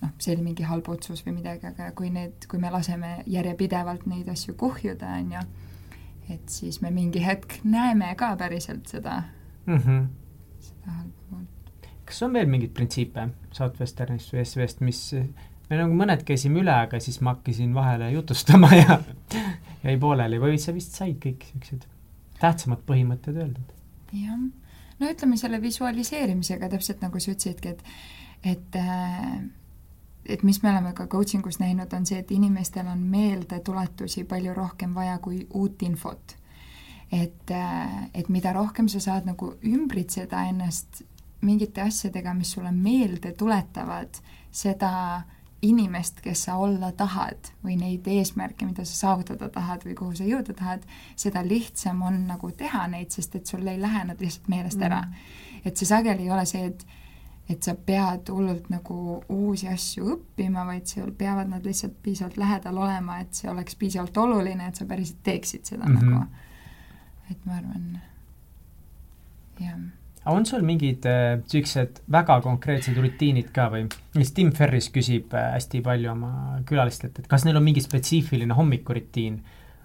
noh, 0.05 0.13
see 0.19 0.35
oli 0.35 0.45
mingi 0.49 0.67
halb 0.69 0.89
otsus 0.93 1.25
või 1.27 1.39
midagi, 1.39 1.69
aga 1.71 1.91
kui 1.97 2.11
need, 2.13 2.47
kui 2.51 2.61
me 2.63 2.73
laseme 2.73 3.17
järjepidevalt 3.31 4.07
neid 4.11 4.29
asju 4.33 4.57
kuhjuda, 4.61 5.15
on 5.21 5.33
ju, 5.37 5.45
et 6.35 6.53
siis 6.53 6.81
me 6.85 6.93
mingi 6.95 7.23
hetk 7.25 7.61
näeme 7.65 8.13
ka 8.21 8.35
päriselt 8.41 8.89
seda 8.91 9.23
mm. 9.67 9.77
-hmm. 9.79 10.07
seda 10.61 10.99
halba 10.99 11.31
poolt. 11.31 11.91
kas 12.05 12.23
on 12.23 12.33
veel 12.33 12.49
mingeid 12.51 12.75
printsiipe 12.77 13.29
Southwesternist 13.53 14.33
või 14.33 14.45
SV-st, 14.45 14.81
mis 14.81 15.03
me 15.71 15.81
nagu 15.81 15.97
mõned 15.97 16.25
käisime 16.29 16.61
üle, 16.61 16.75
aga 16.75 17.01
siis 17.01 17.21
ma 17.21 17.37
hakkasin 17.37 17.75
vahele 17.75 18.11
jutustama 18.13 18.71
ja 18.75 19.01
jäi 19.85 19.97
pooleli 20.01 20.41
või 20.41 20.59
sa 20.59 20.75
vist 20.75 20.97
said 20.97 21.17
kõik 21.23 21.49
niisugused 21.55 21.89
tähtsamad 22.41 22.85
põhimõtted 22.87 23.37
öeldud? 23.37 23.73
jah, 24.13 24.39
no 25.01 25.11
ütleme 25.11 25.37
selle 25.41 25.61
visualiseerimisega 25.63 26.69
täpselt 26.69 27.03
nagu 27.05 27.21
sa 27.21 27.35
ütlesidki, 27.35 27.75
et 27.75 27.85
et 28.45 28.77
äh, 28.77 29.43
et 30.27 30.43
mis 30.43 30.63
me 30.63 30.71
oleme 30.71 30.93
ka 30.97 31.07
coaching 31.07 31.47
us 31.47 31.59
näinud, 31.61 31.93
on 31.93 32.07
see, 32.07 32.19
et 32.23 32.31
inimestel 32.33 32.87
on 32.89 33.01
meeldetuletusi 33.13 34.25
palju 34.29 34.55
rohkem 34.57 34.95
vaja 34.95 35.19
kui 35.19 35.47
uut 35.53 35.83
infot. 35.83 36.37
et, 37.13 37.51
äh, 37.51 38.11
et 38.15 38.29
mida 38.29 38.53
rohkem 38.53 38.89
sa 38.89 39.01
saad 39.01 39.27
nagu 39.29 39.55
ümbritseda 39.63 40.49
ennast 40.49 41.03
mingite 41.43 41.83
asjadega, 41.83 42.33
mis 42.35 42.51
sulle 42.53 42.73
meelde 42.73 43.33
tuletavad 43.33 44.17
seda 44.51 45.23
inimest, 45.65 46.21
kes 46.25 46.45
sa 46.47 46.57
olla 46.61 46.91
tahad 46.97 47.51
või 47.65 47.77
neid 47.81 48.07
eesmärke, 48.11 48.67
mida 48.69 48.85
sa 48.85 48.97
saavutada 48.97 49.49
tahad 49.53 49.87
või 49.87 49.97
kuhu 49.99 50.19
sa 50.19 50.27
jõuda 50.29 50.57
tahad, 50.57 50.85
seda 51.17 51.43
lihtsam 51.47 52.03
on 52.05 52.27
nagu 52.29 52.51
teha 52.57 52.87
neid, 52.93 53.15
sest 53.15 53.39
et 53.39 53.47
sul 53.51 53.67
ei 53.69 53.81
lähe 53.81 54.05
nad 54.11 54.21
lihtsalt 54.21 54.51
meelest 54.53 54.83
ära 54.83 55.01
mm.. 55.07 55.65
et 55.65 55.77
see 55.77 55.89
sageli 55.89 56.29
ei 56.29 56.35
ole 56.35 56.45
see, 56.49 56.69
et 56.73 56.87
et 57.45 57.61
sa 57.61 57.75
pead 57.77 58.31
hullult 58.33 58.71
nagu 58.73 59.19
uusi 59.29 59.69
asju 59.69 60.07
õppima, 60.15 60.63
vaid 60.65 60.89
sul 60.89 61.11
peavad 61.13 61.51
nad 61.53 61.67
lihtsalt 61.67 61.99
piisavalt 62.03 62.39
lähedal 62.41 62.79
olema, 62.81 63.19
et 63.21 63.37
see 63.37 63.51
oleks 63.53 63.77
piisavalt 63.77 64.17
oluline, 64.17 64.71
et 64.71 64.81
sa 64.81 64.87
päriselt 64.89 65.21
teeksid 65.23 65.69
seda 65.69 65.85
mm 65.85 65.97
-hmm. 65.97 66.15
nagu. 66.15 66.25
et 67.31 67.45
ma 67.45 67.59
arvan, 67.61 68.01
jah 69.61 69.77
aga 70.25 70.37
on 70.37 70.47
sul 70.49 70.65
mingid 70.65 71.05
niisugused 71.05 71.99
äh, 72.01 72.05
väga 72.13 72.39
konkreetsed 72.45 72.97
rutiinid 73.01 73.51
ka 73.55 73.69
või? 73.73 73.85
näiteks 74.15 74.33
Tim 74.37 74.53
Ferris 74.57 74.89
küsib 74.93 75.35
äh, 75.37 75.53
hästi 75.57 75.83
palju 75.85 76.11
oma 76.15 76.33
külalistelt, 76.69 77.21
et 77.21 77.29
kas 77.31 77.45
neil 77.45 77.61
on 77.61 77.67
mingi 77.67 77.85
spetsiifiline 77.85 78.57
hommikurutiin, 78.57 79.39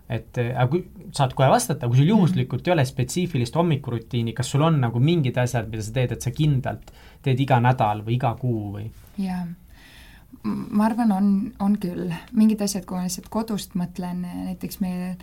et 0.09 0.39
äh, 0.39 0.53
aga 0.55 0.69
kui, 0.71 0.85
saad 1.15 1.35
kohe 1.37 1.49
vastata, 1.51 1.89
kui 1.91 1.99
sul 1.99 2.13
juhuslikult 2.13 2.67
ei 2.67 2.75
ole 2.75 2.85
spetsiifilist 2.87 3.57
hommikurutiini, 3.59 4.35
kas 4.37 4.51
sul 4.55 4.63
on 4.67 4.79
nagu 4.85 5.01
mingid 5.03 5.37
asjad, 5.43 5.67
mida 5.71 5.83
sa 5.85 5.95
teed, 5.99 6.15
et 6.15 6.27
sa 6.27 6.35
kindlalt 6.35 6.93
teed 7.25 7.43
iga 7.43 7.59
nädal 7.63 8.05
või 8.07 8.15
iga 8.15 8.35
kuu 8.39 8.63
või? 8.77 8.87
jaa, 9.19 9.43
ma 10.47 10.87
arvan, 10.87 11.11
on, 11.11 11.29
on 11.59 11.75
küll. 11.83 12.15
mingid 12.31 12.63
asjad, 12.63 12.87
kui 12.87 12.95
ma 12.95 13.09
lihtsalt 13.09 13.27
kodust 13.33 13.75
mõtlen, 13.79 14.23
näiteks 14.23 14.79
meil 14.85 15.19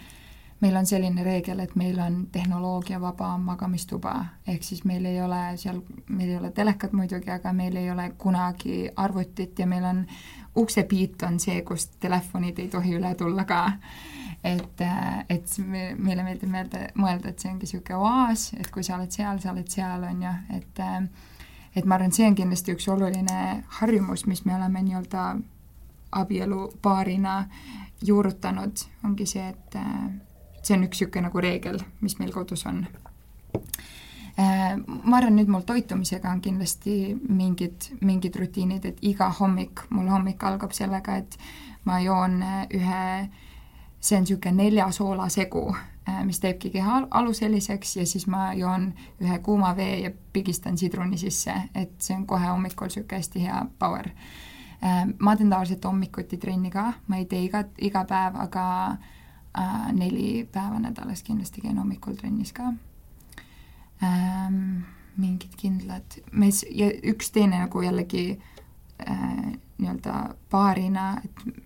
meil 0.61 0.77
on 0.77 0.87
selline 0.87 1.25
reegel, 1.25 1.61
et 1.61 1.75
meil 1.77 1.99
on 2.01 2.27
tehnoloogiavaba 2.33 3.35
magamistuba, 3.39 4.15
ehk 4.49 4.63
siis 4.65 4.85
meil 4.85 5.05
ei 5.05 5.21
ole 5.21 5.41
seal, 5.61 5.83
meil 6.09 6.31
ei 6.31 6.39
ole 6.39 6.51
telekat 6.51 6.93
muidugi, 6.97 7.31
aga 7.31 7.53
meil 7.53 7.77
ei 7.77 7.91
ole 7.91 8.11
kunagi 8.19 8.89
arvutit 8.97 9.59
ja 9.59 9.67
meil 9.67 9.85
on, 9.85 10.05
uksepiit 10.57 11.23
on 11.29 11.41
see, 11.41 11.61
kust 11.63 11.99
telefonid 12.01 12.59
ei 12.59 12.69
tohi 12.73 12.97
üle 12.97 13.15
tulla 13.15 13.45
ka. 13.45 13.63
et, 14.45 14.83
et 15.29 15.55
meile 15.67 16.23
meeldib 16.23 16.51
meelde, 16.51 16.87
mõelda, 16.95 17.33
et 17.33 17.41
see 17.41 17.51
ongi 17.51 17.67
niisugune 17.67 17.99
oaas, 17.99 18.53
et 18.55 18.71
kui 18.71 18.85
sa 18.85 18.95
oled 18.97 19.11
seal, 19.11 19.41
sa 19.43 19.51
oled 19.53 19.69
seal, 19.69 20.05
on 20.05 20.23
ju, 20.23 20.35
et 20.57 20.85
et 21.77 21.85
ma 21.85 21.99
arvan, 21.99 22.13
see 22.13 22.25
on 22.25 22.37
kindlasti 22.37 22.73
üks 22.73 22.87
oluline 22.89 23.65
harjumus, 23.81 24.25
mis 24.27 24.45
me 24.47 24.55
oleme 24.57 24.81
nii-öelda 24.87 25.25
abielupaarina 26.17 27.35
juurutanud, 28.07 28.85
ongi 29.05 29.27
see, 29.29 29.49
et 29.49 29.77
see 30.67 30.77
on 30.77 30.87
üks 30.87 31.01
niisugune 31.01 31.29
nagu 31.29 31.43
reegel, 31.43 31.79
mis 32.03 32.19
meil 32.19 32.33
kodus 32.35 32.67
on. 32.67 32.83
Äh, 34.37 34.75
ma 34.77 35.17
arvan, 35.17 35.39
nüüd 35.39 35.49
mul 35.49 35.65
toitumisega 35.65 36.29
on 36.29 36.43
kindlasti 36.45 37.15
mingid, 37.29 37.91
mingid 38.05 38.37
rutiinid, 38.37 38.85
et 38.85 38.99
iga 39.07 39.31
hommik, 39.39 39.87
mul 39.91 40.11
hommik 40.13 40.43
algab 40.45 40.75
sellega, 40.77 41.17
et 41.23 41.39
ma 41.89 42.01
joon 42.05 42.43
äh, 42.45 42.65
ühe, 42.77 43.05
see 44.01 44.19
on 44.19 44.27
niisugune 44.27 44.59
nelja 44.59 44.91
soola 44.93 45.31
segu, 45.33 45.71
äh, 46.05 46.21
mis 46.29 46.43
teebki 46.43 46.75
keha 46.75 47.07
alu 47.17 47.33
selliseks 47.37 47.97
ja 47.97 48.05
siis 48.07 48.27
ma 48.29 48.51
joon 48.59 48.91
ühe 49.25 49.39
kuuma 49.47 49.73
vee 49.79 50.03
ja 50.03 50.13
pigistan 50.33 50.77
sidruni 50.77 51.17
sisse, 51.23 51.55
et 51.75 51.97
see 52.03 52.19
on 52.19 52.27
kohe 52.29 52.51
hommikul 52.51 52.91
niisugune 52.91 53.23
hästi 53.23 53.47
hea 53.47 53.65
power. 53.79 54.13
ma 55.19 55.33
teen 55.37 55.51
tavaliselt 55.51 55.85
hommikuti 55.85 56.37
trenni 56.37 56.71
ka, 56.71 56.93
ma 57.09 57.17
ei 57.17 57.25
tee 57.25 57.41
iga, 57.47 57.63
iga 57.81 58.03
päev, 58.05 58.35
aga 58.37 58.65
äh, 58.93 59.15
neli 59.93 60.49
päeva 60.53 60.79
nädalas 60.83 61.23
kindlasti 61.23 61.61
käin 61.65 61.79
hommikul 61.79 62.15
trennis 62.15 62.53
ka 62.53 62.73
ähm,. 64.03 64.85
mingid 65.17 65.55
kindlad, 65.57 66.19
mees 66.33 66.61
ja 66.69 66.91
üks 67.09 67.31
teine 67.33 67.63
nagu 67.63 67.81
jällegi 67.81 68.35
äh, 69.01 69.55
nii-öelda 69.79 70.35
paarina, 70.53 71.23
et 71.25 71.63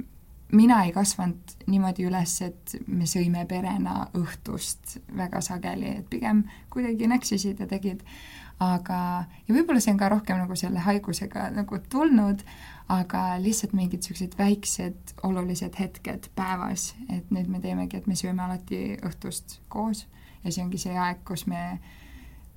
mina 0.53 0.83
ei 0.85 0.93
kasvanud 0.93 1.55
niimoodi 1.67 2.07
üles, 2.07 2.37
et 2.47 2.77
me 2.87 3.07
sõime 3.11 3.45
perena 3.51 4.05
õhtust 4.19 4.99
väga 5.17 5.43
sageli, 5.45 5.97
et 6.01 6.09
pigem 6.11 6.45
kuidagi 6.71 7.09
näksisid 7.11 7.61
ja 7.63 7.69
tegid, 7.71 8.03
aga, 8.63 9.01
ja 9.47 9.55
võib-olla 9.55 9.83
see 9.83 9.95
on 9.95 10.01
ka 10.01 10.11
rohkem 10.13 10.41
nagu 10.43 10.57
selle 10.59 10.83
haigusega 10.85 11.49
nagu 11.55 11.79
tulnud, 11.93 12.43
aga 12.91 13.23
lihtsalt 13.43 13.73
mingid 13.77 14.03
niisugused 14.03 14.35
väiksed 14.39 15.15
olulised 15.23 15.77
hetked 15.79 16.31
päevas, 16.35 16.95
et 17.09 17.31
nüüd 17.31 17.51
me 17.51 17.61
teemegi, 17.63 18.01
et 18.01 18.09
me 18.11 18.17
sööme 18.19 18.43
alati 18.43 18.97
õhtust 19.07 19.61
koos 19.71 20.07
ja 20.45 20.51
see 20.51 20.65
ongi 20.65 20.81
see 20.81 20.97
aeg, 20.99 21.23
kus 21.27 21.47
me 21.51 21.61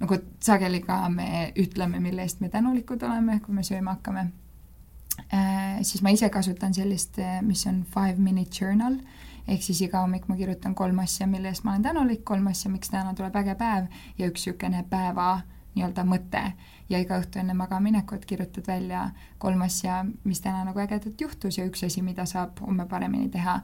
nagu 0.02 0.18
sageli 0.44 0.82
ka 0.84 1.04
me 1.14 1.52
ütleme, 1.60 2.02
mille 2.04 2.26
eest 2.26 2.42
me 2.42 2.50
tänulikud 2.50 3.04
oleme, 3.06 3.40
kui 3.44 3.56
me 3.56 3.66
sööma 3.68 3.98
hakkame 3.98 4.26
äh,. 5.30 5.82
siis 5.82 6.02
ma 6.02 6.14
ise 6.16 6.30
kasutan 6.34 6.74
sellist, 6.74 7.20
mis 7.42 7.68
on 7.70 7.84
five 7.94 8.18
minute 8.18 8.58
journal, 8.60 8.98
ehk 9.48 9.64
siis 9.64 9.82
iga 9.86 10.02
hommik 10.02 10.28
ma 10.28 10.38
kirjutan 10.40 10.76
kolm 10.76 11.00
asja, 11.04 11.28
mille 11.28 11.52
eest 11.52 11.68
ma 11.68 11.76
olen 11.76 11.90
tänulik, 11.90 12.24
kolm 12.26 12.48
asja, 12.50 12.72
miks 12.72 12.90
täna 12.90 13.14
tuleb 13.14 13.36
äge 13.44 13.56
päev 13.60 13.92
ja 14.18 14.32
üks 14.32 14.48
niisugune 14.48 14.86
päeva 14.90 15.44
nii-öelda 15.76 16.06
mõte 16.06 16.44
ja 16.94 17.02
iga 17.02 17.18
õhtu 17.22 17.40
enne 17.42 17.56
magamaminekut 17.58 18.26
kirjutad 18.30 18.68
välja 18.68 19.08
kolm 19.42 19.62
asja, 19.66 20.02
mis 20.24 20.42
täna 20.42 20.64
nagu 20.68 20.80
ägedat 20.80 21.22
juhtus 21.22 21.58
ja 21.58 21.66
üks 21.68 21.84
asi, 21.88 22.02
mida 22.06 22.26
saab 22.30 22.62
homme 22.62 22.86
paremini 22.90 23.30
teha. 23.34 23.60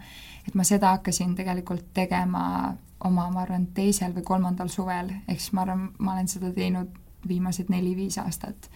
et 0.47 0.55
ma 0.55 0.63
seda 0.63 0.95
hakkasin 0.97 1.36
tegelikult 1.36 1.93
tegema 1.93 2.75
oma, 3.03 3.30
ma 3.32 3.41
arvan, 3.41 3.67
teisel 3.73 4.13
või 4.15 4.25
kolmandal 4.27 4.69
suvel, 4.69 5.11
ehk 5.27 5.39
siis 5.39 5.53
ma 5.53 5.61
arvan, 5.61 5.89
ma 5.99 6.13
olen 6.13 6.27
seda 6.27 6.51
teinud 6.53 6.95
viimased 7.27 7.69
neli-viis 7.69 8.17
aastat. 8.17 8.69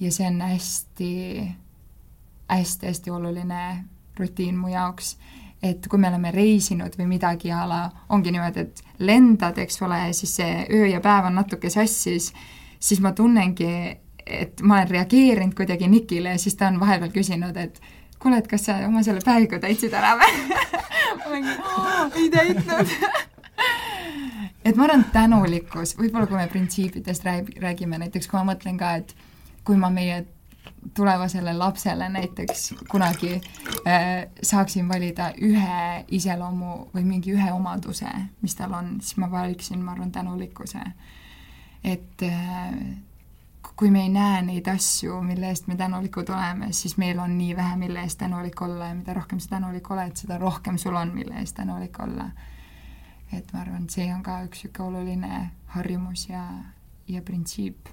ja 0.00 0.12
see 0.12 0.26
on 0.26 0.40
hästi, 0.40 1.12
hästi-hästi 2.48 3.10
oluline 3.10 3.84
rutiin 4.18 4.58
mu 4.58 4.68
jaoks 4.68 5.16
et 5.62 5.86
kui 5.88 5.98
me 5.98 6.08
oleme 6.10 6.32
reisinud 6.34 6.96
või 6.98 7.06
midagi 7.14 7.52
a 7.54 7.62
la, 7.68 7.82
ongi 8.10 8.32
niimoodi, 8.34 8.64
et 8.66 8.82
lendad, 8.98 9.58
eks 9.62 9.78
ole, 9.86 10.00
siis 10.16 10.34
see 10.40 10.66
öö 10.66 10.88
ja 10.90 11.00
päev 11.00 11.28
on 11.30 11.38
natuke 11.38 11.70
sassis, 11.70 12.32
siis 12.82 13.00
ma 13.00 13.12
tunnengi, 13.16 13.72
et 14.26 14.62
ma 14.62 14.80
olen 14.80 14.90
reageerinud 14.90 15.54
kuidagi 15.58 15.88
Nikile 15.88 16.36
ja 16.36 16.38
siis 16.38 16.56
ta 16.58 16.70
on 16.72 16.80
vahepeal 16.80 17.12
küsinud, 17.14 17.56
et 17.56 17.80
kuule, 18.22 18.38
et 18.38 18.48
kas 18.50 18.66
sa 18.68 18.78
oma 18.86 19.02
selle 19.06 19.22
päeviku 19.24 19.60
täitsid 19.62 19.94
ära 19.98 20.16
või? 20.20 20.32
Ma 21.18 21.28
olengi, 21.28 21.52
ei 22.18 22.30
täitnud. 22.32 22.92
Et 24.64 24.76
ma 24.78 24.86
arvan, 24.86 25.02
tänulikkus, 25.12 25.96
võib-olla 25.98 26.28
kui 26.30 26.38
me 26.38 26.46
printsiipidest 26.50 27.24
rääg-, 27.26 27.50
räägime, 27.62 27.98
näiteks 27.98 28.28
kui 28.30 28.38
ma 28.38 28.52
mõtlen 28.52 28.76
ka, 28.78 28.92
et 29.00 29.10
kui 29.66 29.74
ma 29.78 29.90
meie 29.90 30.20
tulevasele 30.94 31.54
lapsele 31.58 32.08
näiteks 32.08 32.74
kunagi 32.90 33.32
äh, 33.86 34.28
saaksin 34.42 34.88
valida 34.88 35.32
ühe 35.42 36.04
iseloomu 36.10 36.76
või 36.94 37.04
mingi 37.06 37.34
ühe 37.34 37.50
omaduse, 37.52 38.10
mis 38.42 38.54
tal 38.58 38.74
on, 38.78 38.94
siis 39.00 39.18
ma 39.18 39.30
valiksin, 39.30 39.82
ma 39.82 39.96
arvan, 39.96 40.12
tänulikkuse. 40.14 40.84
Et 41.84 42.22
äh, 42.22 42.74
kui 43.76 43.90
me 43.90 44.04
ei 44.06 44.10
näe 44.12 44.42
neid 44.46 44.68
asju, 44.70 45.20
mille 45.26 45.48
eest 45.50 45.66
me 45.66 45.76
tänulikud 45.76 46.28
oleme, 46.30 46.72
siis 46.72 46.96
meil 47.00 47.18
on 47.18 47.36
nii 47.38 47.56
vähe, 47.56 47.76
mille 47.76 48.02
eest 48.02 48.20
tänulik 48.20 48.62
olla 48.62 48.90
ja 48.90 48.94
mida 48.94 49.14
rohkem 49.14 49.40
sa 49.40 49.56
tänulik 49.56 49.90
oled, 49.90 50.16
seda 50.16 50.38
rohkem 50.38 50.78
sul 50.78 50.96
on, 50.98 51.14
mille 51.14 51.34
eest 51.40 51.56
tänulik 51.56 51.98
olla. 52.02 52.30
et 53.32 53.52
ma 53.52 53.62
arvan, 53.62 53.88
see 53.88 54.10
on 54.12 54.22
ka 54.22 54.42
üks 54.44 54.66
niisugune 54.66 54.88
oluline 54.88 55.50
harjumus 55.72 56.26
ja, 56.28 56.42
ja 57.08 57.22
printsiip 57.22 57.88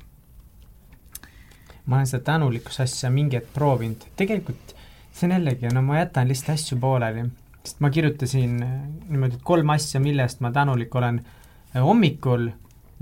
ma 1.85 1.95
olen 1.95 2.07
seda 2.07 2.23
tänulikkuse 2.33 2.83
asja 2.83 3.09
mingi 3.09 3.39
hetk 3.39 3.53
proovinud, 3.53 4.03
tegelikult 4.19 4.75
see 5.13 5.27
on 5.27 5.35
jällegi, 5.37 5.71
no 5.73 5.81
ma 5.85 5.99
jätan 5.99 6.27
lihtsalt 6.29 6.53
asju 6.57 6.77
pooleli, 6.81 7.23
sest 7.63 7.79
ma 7.83 7.89
kirjutasin 7.93 8.59
äh, 8.63 8.75
niimoodi, 9.09 9.39
et 9.39 9.47
kolm 9.47 9.73
asja, 9.73 10.01
mille 10.03 10.25
eest 10.25 10.43
ma 10.45 10.51
tänulik 10.55 10.95
olen 10.95 11.21
äh, 11.23 11.81
hommikul 11.83 12.49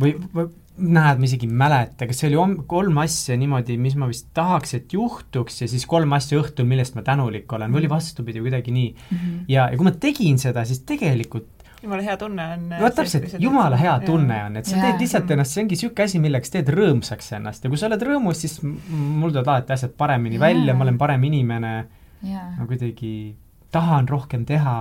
või, 0.01 0.13
või 0.33 0.47
näed, 0.77 1.19
ma 1.19 1.25
isegi 1.25 1.47
ei 1.47 1.57
mäleta, 1.59 2.07
kas 2.09 2.21
see 2.21 2.29
oli 2.29 2.63
kolm 2.69 2.97
asja 3.01 3.37
niimoodi, 3.39 3.77
mis 3.81 3.95
ma 3.99 4.09
vist 4.09 4.29
tahaks, 4.37 4.75
et 4.77 4.93
juhtuks 4.93 5.61
ja 5.63 5.67
siis 5.71 5.85
kolm 5.89 6.13
asja 6.17 6.39
õhtul, 6.41 6.67
millest 6.69 6.97
ma 6.97 7.03
tänulik 7.05 7.51
olen. 7.53 7.73
Või 7.73 7.83
oli 7.83 7.91
vastupidi, 7.91 8.41
kuidagi 8.43 8.73
nii. 8.75 8.89
Mm. 8.93 9.17
-hmm. 9.17 9.45
ja, 9.49 9.69
ja 9.71 9.77
kui 9.77 9.87
ma 9.87 9.93
tegin 9.93 10.37
seda, 10.41 10.65
siis 10.65 10.83
tegelikult 10.87 11.53
jumala 11.81 12.01
hea 12.01 12.17
tunne 12.17 12.45
on 12.53 12.69
no 12.69 12.89
täpselt, 12.89 13.35
jumala 13.39 13.77
hea 13.77 13.93
tunne 14.05 14.37
on, 14.47 14.57
et 14.57 14.65
sa 14.65 14.79
teed 14.81 15.01
lihtsalt 15.03 15.31
ennast, 15.31 15.53
see 15.53 15.63
ongi 15.63 15.77
niisugune 15.77 16.07
asi, 16.09 16.21
milleks 16.21 16.53
teed 16.53 16.69
rõõmsaks 16.73 17.33
ennast. 17.37 17.63
Ja 17.63 17.71
kui 17.71 17.79
sa 17.79 17.89
oled 17.89 18.05
rõõmus, 18.07 18.41
siis 18.43 18.57
mul 18.63 19.29
tulevad 19.29 19.53
alati 19.53 19.75
asjad 19.77 19.93
paremini 19.97 20.39
ja. 20.39 20.45
välja, 20.47 20.73
ma 20.77 20.87
olen 20.87 20.97
parem 20.97 21.27
inimene, 21.29 21.73
ma 22.23 22.65
kuidagi 22.65 23.13
tahan 23.71 24.09
rohkem 24.09 24.45
teha 24.47 24.77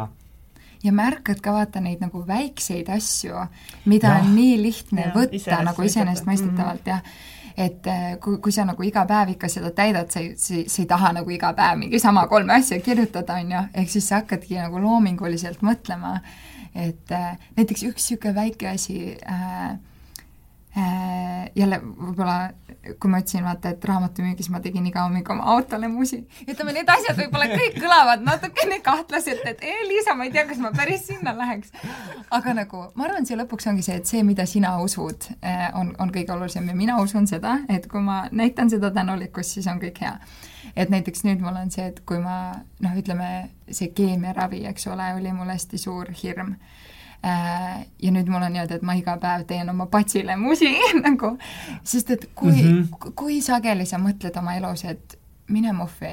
ja 0.87 0.93
märkad 0.95 1.41
ka 1.45 1.55
vaata 1.57 1.83
neid 1.85 2.03
nagu 2.05 2.23
väikseid 2.27 2.91
asju, 2.95 3.47
mida 3.91 4.15
ja. 4.15 4.21
on 4.23 4.35
nii 4.37 4.59
lihtne 4.63 5.09
ja, 5.09 5.15
võtta 5.15 5.63
nagu 5.67 5.89
iseenesestmõistetavalt 5.89 6.87
mm. 6.87 6.93
jah 6.95 7.35
et 7.57 7.87
äh, 7.89 8.19
kui, 8.21 8.37
kui 8.45 8.53
sa 8.53 8.67
nagu 8.69 8.85
iga 8.85 9.07
päev 9.09 9.31
ikka 9.33 9.49
seda 9.49 9.71
täidad, 9.73 10.11
sa 10.13 10.21
ei, 10.21 10.35
sa 10.37 10.83
ei, 10.83 10.89
taha 10.89 11.15
nagu 11.17 11.33
iga 11.33 11.55
päev 11.57 11.79
mingi 11.81 12.01
sama 12.03 12.27
kolme 12.29 12.53
asja 12.59 12.77
kirjutada, 12.85 13.39
on 13.41 13.55
ju, 13.55 13.63
ehk 13.81 13.93
siis 13.95 14.09
sa 14.11 14.21
hakkadki 14.21 14.59
nagu 14.61 14.83
loominguliselt 14.83 15.65
mõtlema, 15.65 16.19
et 16.77 17.17
äh, 17.17 17.39
näiteks 17.57 17.87
üks 17.89 18.11
niisugune 18.11 18.37
väike 18.37 18.69
asi 18.75 19.17
Äh, 19.25 19.79
jälle 21.57 21.79
võib-olla, 21.81 22.51
kui 23.01 23.11
ma 23.11 23.21
ütlesin, 23.23 23.45
vaata, 23.47 23.73
et 23.73 23.85
raamatumüügis 23.89 24.51
ma 24.53 24.61
tegin 24.61 24.85
iga 24.89 25.07
hommik 25.07 25.29
oma 25.33 25.47
autole 25.55 25.89
musi, 25.89 26.19
ütleme, 26.45 26.75
need 26.77 26.91
asjad 26.93 27.17
võib-olla 27.17 27.47
kõik 27.49 27.79
kõlavad 27.81 28.25
natukene 28.27 28.79
kahtlaselt, 28.85 29.45
et 29.49 29.65
ee, 29.65 29.87
Liisa, 29.89 30.15
ma 30.19 30.27
ei 30.29 30.35
tea, 30.35 30.45
kas 30.49 30.61
ma 30.61 30.73
päris 30.77 31.07
sinna 31.09 31.33
läheks. 31.37 31.73
aga 32.31 32.57
nagu, 32.61 32.83
ma 32.95 33.09
arvan, 33.09 33.29
see 33.29 33.39
lõpuks 33.41 33.71
ongi 33.73 33.87
see, 33.87 33.97
et 34.03 34.11
see, 34.11 34.23
mida 34.27 34.47
sina 34.47 34.75
usud, 34.83 35.31
äh, 35.41 35.71
on, 35.81 35.95
on 36.03 36.13
kõige 36.13 36.35
olulisem 36.37 36.69
ja 36.69 36.77
mina 36.77 37.01
usun 37.03 37.29
seda, 37.31 37.59
et 37.73 37.89
kui 37.89 38.05
ma 38.05 38.27
näitan 38.33 38.71
seda 38.73 38.93
tänulikkust, 38.93 39.57
siis 39.57 39.71
on 39.73 39.81
kõik 39.83 40.03
hea. 40.05 40.19
et 40.77 40.91
näiteks 40.93 41.25
nüüd 41.25 41.41
mul 41.41 41.57
on 41.57 41.71
see, 41.73 41.87
et 41.89 42.03
kui 42.05 42.19
ma 42.21 42.53
noh, 42.85 42.99
ütleme, 43.01 43.49
see 43.71 43.95
keemiaravi, 43.97 44.67
eks 44.69 44.91
ole, 44.93 45.15
oli 45.17 45.33
mul 45.33 45.55
hästi 45.55 45.81
suur 45.81 46.13
hirm 46.23 46.53
Äh, 46.53 46.86
ja 47.23 48.13
nüüd 48.13 48.29
mul 48.31 48.43
on 48.43 48.53
niimoodi, 48.53 48.79
et 48.79 48.83
ma 48.87 48.95
iga 48.99 49.17
päev 49.23 49.47
teen 49.49 49.71
oma 49.71 49.87
patsile 49.91 50.37
musi 50.37 50.73
nagu, 51.07 51.37
sest 51.85 52.11
et 52.11 52.29
kui 52.35 52.53
mm, 52.53 52.83
-hmm. 52.83 53.13
kui 53.15 53.41
sageli 53.43 53.87
sa 53.87 53.99
mõtled 53.99 54.39
oma 54.39 54.55
elus, 54.55 54.85
et 54.85 55.19
mine 55.49 55.73
muhvi, 55.73 56.13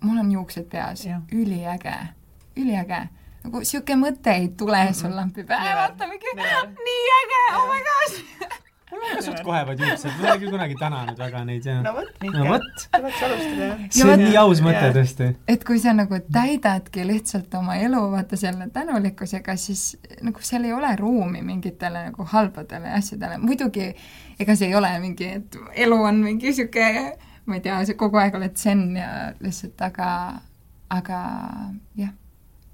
mul 0.00 0.18
on 0.18 0.32
juuksed 0.32 0.68
peas, 0.70 1.06
üliäge, 1.32 1.96
üliäge. 2.56 3.08
Nagu 3.44 3.64
sihuke 3.64 3.96
mõte 3.96 4.34
ei 4.34 4.48
tule 4.48 4.84
-hmm. 4.84 4.94
sul 4.94 5.16
lampi 5.16 5.44
pähe, 5.44 5.74
vaata 5.74 6.06
mingi 6.06 6.34
nii 6.34 7.04
äge, 7.20 7.44
oh 7.56 7.68
my 7.74 7.82
gosh 7.90 8.62
ka 8.90 9.22
suht 9.24 9.42
kohevad 9.46 9.80
juuksed, 9.82 10.10
ma 10.18 10.24
ei 10.26 10.30
ole 10.32 10.40
küll 10.42 10.54
kunagi 10.54 10.76
tänanud 10.80 11.20
väga 11.20 11.42
neid 11.48 11.66
ja 11.68 11.76
no 11.84 11.92
vot, 11.96 12.10
no 12.24 12.44
vot. 12.48 12.84
tuleks 12.94 13.22
alustada. 13.28 13.68
see 13.96 14.08
on 14.08 14.22
nii 14.22 14.36
aus 14.42 14.62
mõte 14.64 14.90
tõesti. 14.96 15.30
et 15.54 15.64
kui 15.68 15.80
sa 15.82 15.94
nagu 15.96 16.20
täidadki 16.32 17.06
lihtsalt 17.08 17.54
oma 17.60 17.78
elu 17.82 18.02
vaata 18.12 18.38
selle 18.40 18.68
tänulikkusega, 18.74 19.56
siis 19.60 19.86
nagu 20.24 20.44
seal 20.44 20.68
ei 20.68 20.74
ole 20.76 20.94
ruumi 21.00 21.42
mingitele 21.46 22.08
nagu 22.10 22.28
halbadele 22.32 22.92
asjadele, 22.98 23.40
muidugi 23.42 23.90
ega 24.40 24.56
see 24.56 24.70
ei 24.70 24.78
ole 24.78 24.92
mingi, 25.02 25.34
et 25.40 25.58
elu 25.86 26.02
on 26.10 26.22
mingi 26.24 26.54
sihuke 26.56 26.88
ma 27.48 27.56
ei 27.56 27.64
tea, 27.64 27.80
sa 27.88 27.96
kogu 27.96 28.20
aeg 28.20 28.36
oled 28.36 28.56
zen 28.60 28.90
ja 28.96 29.10
lihtsalt, 29.40 29.80
aga, 29.88 30.08
aga 30.92 31.20
jah 31.96 32.14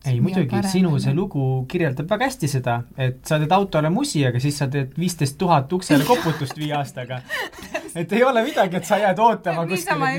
ei 0.07 0.21
muidugi, 0.21 0.61
sinu 0.69 0.99
see 1.01 1.15
lugu 1.17 1.65
kirjeldab 1.71 2.11
väga 2.11 2.29
hästi 2.29 2.51
seda, 2.51 2.77
et 3.01 3.23
sa 3.27 3.39
teed 3.41 3.53
autole 3.57 3.91
musi, 3.93 4.25
aga 4.29 4.41
siis 4.43 4.59
sa 4.61 4.69
teed 4.71 4.93
viisteist 5.01 5.39
tuhat 5.41 5.73
uksele 5.73 6.05
koputust 6.05 6.59
viie 6.61 6.75
aastaga. 6.77 7.23
et 8.01 8.13
ei 8.13 8.25
ole 8.25 8.45
midagi, 8.45 8.81
et 8.81 8.89
sa 8.89 9.01
jääd 9.01 9.23
ootama 9.25 9.67
kuskile, 9.71 10.13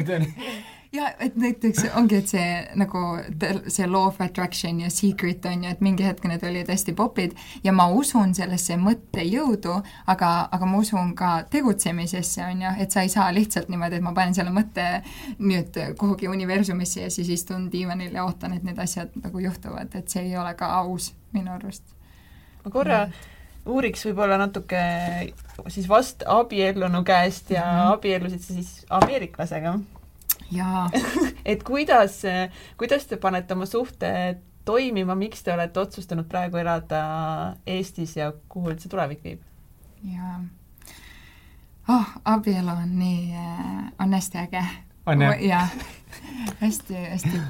ja 0.95 1.09
et 1.19 1.35
näiteks 1.39 1.85
ongi, 1.97 2.19
et 2.21 2.31
see 2.31 2.45
nagu 2.79 3.01
see 3.67 3.87
law 3.89 4.07
of 4.07 4.21
attraction 4.23 4.79
ja 4.83 4.89
secret 4.93 5.45
on 5.49 5.65
ju, 5.65 5.71
et 5.71 5.83
mingi 5.85 6.05
hetk 6.05 6.25
need 6.29 6.43
olid 6.47 6.69
hästi 6.71 6.95
popid 6.97 7.35
ja 7.63 7.73
ma 7.75 7.87
usun 7.91 8.33
sellesse 8.37 8.77
mõttejõudu, 8.81 9.75
aga, 10.11 10.31
aga 10.55 10.69
ma 10.69 10.81
usun 10.81 11.13
ka 11.17 11.33
tegutsemisesse, 11.51 12.43
on 12.45 12.65
ju, 12.65 12.73
et 12.85 12.95
sa 12.95 13.05
ei 13.05 13.11
saa 13.13 13.29
lihtsalt 13.35 13.69
niimoodi, 13.73 13.99
et 13.99 14.05
ma 14.05 14.15
panen 14.17 14.37
selle 14.37 14.53
mõtte 14.55 14.87
nüüd 15.39 15.77
kuhugi 15.99 16.31
universumisse 16.31 17.05
ja 17.05 17.13
siis 17.13 17.31
istun 17.37 17.69
diivanil 17.71 18.15
ja 18.15 18.25
ootan, 18.25 18.55
et 18.57 18.65
need 18.67 18.79
asjad 18.81 19.13
nagu 19.21 19.43
juhtuvad, 19.43 19.93
et 19.95 20.11
see 20.11 20.27
ei 20.29 20.37
ole 20.39 20.55
ka 20.59 20.71
aus 20.81 21.13
minu 21.35 21.55
arust. 21.55 21.83
ma 22.63 22.71
korra 22.71 23.05
ja 23.05 23.07
uuriks 23.65 24.05
võib-olla 24.05 24.37
natuke 24.37 24.79
siis 25.73 25.87
vast 25.89 26.23
abiellunu 26.29 27.01
käest 27.03 27.49
ja 27.49 27.63
mm 27.65 27.77
-hmm. 27.77 27.93
abiellusid 27.93 28.41
sa 28.41 28.53
siis 28.53 28.85
ameeriklasega 28.89 29.79
et 31.51 31.63
kuidas, 31.63 32.21
kuidas 32.77 33.07
te 33.09 33.17
panete 33.17 33.53
oma 33.53 33.65
suhte 33.65 34.11
toimima, 34.65 35.15
miks 35.15 35.43
te 35.43 35.53
olete 35.53 35.79
otsustanud 35.79 36.27
praegu 36.29 36.57
elada 36.57 37.01
Eestis 37.67 38.17
ja 38.17 38.31
kuhu 38.49 38.73
üldse 38.73 38.89
tulevik 38.89 39.23
viib? 39.23 39.41
jaa. 40.05 40.39
oh, 41.89 42.11
abielu 42.25 42.71
on 42.71 42.99
nii, 42.99 43.45
on 43.99 44.13
hästi 44.13 44.37
äge. 44.37 44.65
on 45.05 45.21
jah? 45.21 45.41
jah, 45.41 45.73
hästi, 46.61 46.95
hästi 46.95 47.41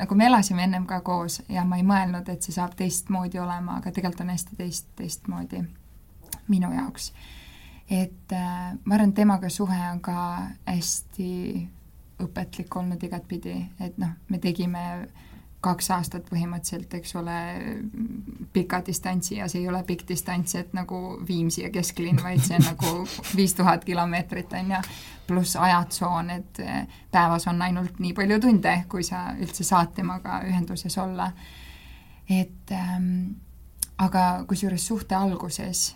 nagu 0.00 0.14
me 0.14 0.26
elasime 0.26 0.64
ennem 0.64 0.86
ka 0.86 1.00
koos 1.00 1.42
ja 1.48 1.64
ma 1.64 1.76
ei 1.76 1.84
mõelnud, 1.86 2.28
et 2.32 2.42
see 2.42 2.56
saab 2.56 2.72
teistmoodi 2.78 3.40
olema, 3.40 3.78
aga 3.80 3.92
tegelikult 3.92 4.24
on 4.24 4.32
hästi 4.32 4.56
teist, 4.56 4.88
teistmoodi 4.96 5.60
minu 6.48 6.72
jaoks. 6.72 7.12
et 7.90 8.32
äh, 8.32 8.72
ma 8.84 8.94
arvan, 8.94 9.12
et 9.12 9.14
temaga 9.14 9.48
suhe 9.48 9.78
on 9.92 10.00
ka 10.00 10.16
hästi 10.66 11.68
õpetlik 12.24 12.76
olnud 12.76 13.02
igatpidi, 13.02 13.56
et 13.80 13.98
noh, 13.98 14.14
me 14.28 14.38
tegime 14.38 14.84
kaks 15.60 15.90
aastat 15.92 16.28
põhimõtteliselt, 16.30 16.94
eks 16.96 17.14
ole, 17.20 17.36
pika 18.52 18.80
distantsi 18.86 19.36
ja 19.36 19.48
see 19.48 19.60
ei 19.60 19.68
ole 19.68 19.82
pikk 19.84 20.06
distants, 20.08 20.54
et 20.56 20.72
nagu 20.76 21.18
Viimsi 21.28 21.66
ja 21.66 21.70
kesklinn, 21.72 22.20
vaid 22.22 22.40
see 22.44 22.56
on 22.56 22.64
nagu 22.64 22.92
viis 23.38 23.54
tuhat 23.58 23.84
kilomeetrit, 23.84 24.52
on 24.56 24.72
ju, 24.72 24.80
pluss 25.28 25.56
ajatsoon, 25.60 26.30
et 26.32 26.62
päevas 27.12 27.46
on 27.52 27.60
ainult 27.62 28.00
nii 28.00 28.14
palju 28.16 28.40
tunde, 28.40 28.74
kui 28.90 29.04
sa 29.06 29.28
üldse 29.36 29.66
saad 29.66 29.92
temaga 29.94 30.40
ühenduses 30.48 30.96
olla. 30.98 31.30
et 32.30 32.72
ähm, 32.72 33.36
aga 33.98 34.44
kusjuures 34.48 34.86
suhte 34.86 35.14
alguses 35.14 35.90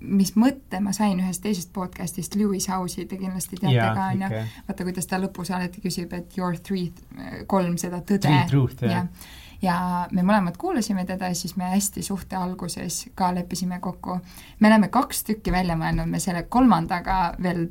mis 0.00 0.32
mõtte 0.38 0.80
ma 0.82 0.92
sain 0.96 1.18
ühest 1.20 1.42
teisest 1.42 1.72
podcast'ist, 1.74 2.36
Lewis 2.38 2.68
House'i 2.70 3.06
te 3.08 3.18
kindlasti 3.18 3.58
teate 3.58 3.74
ja, 3.74 3.90
ka, 3.96 4.06
on 4.12 4.24
ju, 4.24 4.44
vaata, 4.68 4.86
kuidas 4.86 5.10
ta 5.10 5.18
lõpus 5.20 5.50
alati 5.54 5.82
küsib, 5.84 6.12
et 6.16 6.36
your 6.38 6.58
three, 6.62 6.92
kolm 7.50 7.76
seda 7.80 8.00
tõde. 8.06 8.32
ja, 8.86 9.04
ja 9.62 9.78
me 10.14 10.22
mõlemad 10.22 10.58
kuulasime 10.60 11.04
teda 11.08 11.32
ja 11.32 11.38
siis 11.38 11.56
me 11.58 11.72
hästi 11.72 12.04
suhte 12.06 12.38
alguses 12.38 13.06
ka 13.18 13.32
leppisime 13.34 13.80
kokku. 13.84 14.20
me 14.60 14.70
oleme 14.70 14.88
kaks 14.94 15.24
tükki 15.30 15.52
välja 15.52 15.76
mõelnud, 15.76 16.06
me 16.06 16.20
selle 16.22 16.44
kolmandaga 16.48 17.34
veel 17.42 17.66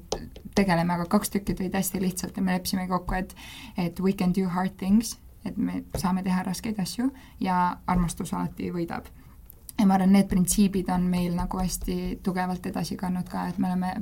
tegeleme, 0.55 0.93
aga 0.93 1.05
kaks 1.05 1.29
tükki 1.29 1.55
tulid 1.55 1.77
hästi 1.77 2.01
lihtsalt 2.01 2.37
ja 2.37 2.43
me 2.43 2.57
leppisime 2.57 2.87
kokku, 2.87 3.13
et 3.13 3.35
et 3.77 3.99
we 3.99 4.13
can 4.13 4.35
do 4.35 4.49
hard 4.49 4.75
things, 4.77 5.17
et 5.45 5.57
me 5.57 5.83
saame 5.95 6.23
teha 6.23 6.43
raskeid 6.43 6.79
asju 6.79 7.11
ja 7.39 7.77
armastus 7.87 8.33
alati 8.33 8.71
võidab 8.73 9.07
ja 9.79 9.85
ma 9.85 9.93
arvan, 9.93 10.11
need 10.13 10.27
printsiibid 10.27 10.89
on 10.89 11.05
meil 11.11 11.35
nagu 11.35 11.59
hästi 11.61 12.19
tugevalt 12.23 12.65
edasi 12.65 12.97
kandnud 12.97 13.29
ka, 13.29 13.47
et 13.47 13.57
me 13.57 13.67
oleme 13.71 13.93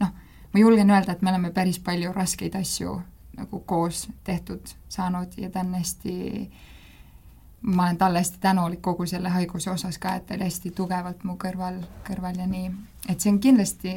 noh, 0.00 0.12
ma 0.52 0.60
julgen 0.60 0.90
öelda, 0.90 1.12
et 1.12 1.22
me 1.22 1.30
oleme 1.30 1.52
päris 1.52 1.78
palju 1.84 2.12
raskeid 2.12 2.56
asju 2.58 2.98
nagu 3.38 3.60
koos 3.60 4.08
tehtud 4.24 4.66
saanud 4.88 5.36
ja 5.36 5.50
ta 5.50 5.60
on 5.60 5.74
hästi, 5.74 6.14
ma 7.62 7.84
olen 7.84 7.98
talle 7.98 8.18
hästi 8.18 8.38
tänulik 8.40 8.82
kogu 8.82 9.06
selle 9.06 9.28
haiguse 9.28 9.70
osas 9.70 9.98
ka, 9.98 10.14
et 10.14 10.26
ta 10.26 10.34
oli 10.34 10.48
hästi 10.48 10.70
tugevalt 10.70 11.24
mu 11.24 11.36
kõrval, 11.44 11.82
kõrval 12.08 12.40
ja 12.40 12.46
nii. 12.46 12.70
et 13.08 13.20
see 13.20 13.32
on 13.32 13.40
kindlasti 13.40 13.94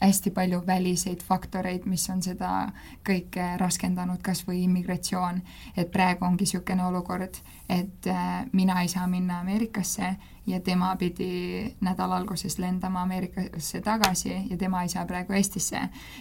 hästi 0.00 0.30
palju 0.30 0.62
väliseid 0.66 1.22
faktoreid, 1.26 1.86
mis 1.86 2.08
on 2.10 2.22
seda 2.22 2.70
kõike 3.06 3.56
raskendanud, 3.58 4.22
kas 4.22 4.44
või 4.46 4.62
immigratsioon. 4.64 5.42
et 5.76 5.90
praegu 5.90 6.24
ongi 6.24 6.44
niisugune 6.44 6.84
olukord, 6.84 7.34
et 7.68 8.06
äh, 8.06 8.46
mina 8.52 8.82
ei 8.82 8.88
saa 8.88 9.06
minna 9.06 9.40
Ameerikasse 9.40 10.16
ja 10.46 10.60
tema 10.60 10.96
pidi 10.96 11.74
nädala 11.80 12.16
alguses 12.16 12.58
lendama 12.58 13.02
Ameerikasse 13.02 13.80
tagasi 13.80 14.34
ja 14.50 14.56
tema 14.56 14.82
ei 14.82 14.88
saa 14.88 15.06
praegu 15.06 15.32
Eestisse. 15.32 15.80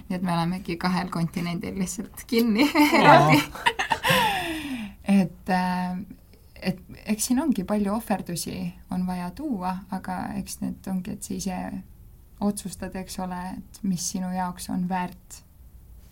nii 0.09 0.15
et 0.15 0.21
me 0.21 0.33
olemegi 0.33 0.77
kahel 0.77 1.09
kontinendil 1.09 1.79
lihtsalt 1.79 2.23
kinni 2.27 2.71
eraldi 2.99 3.43
et 5.21 5.49
äh, 5.49 5.99
et 6.61 6.79
eks 7.05 7.29
siin 7.29 7.39
ongi 7.39 7.63
palju 7.63 7.93
ohverdusi 7.93 8.73
on 8.91 9.05
vaja 9.07 9.29
tuua, 9.31 9.75
aga 9.91 10.17
eks 10.39 10.61
need 10.61 10.89
ongi, 10.91 11.13
et 11.13 11.23
sa 11.23 11.33
ise 11.33 11.59
otsustad, 12.41 12.95
eks 12.95 13.19
ole, 13.19 13.39
et 13.57 13.83
mis 13.83 14.11
sinu 14.11 14.29
jaoks 14.35 14.69
on 14.69 14.87
väärt 14.89 15.43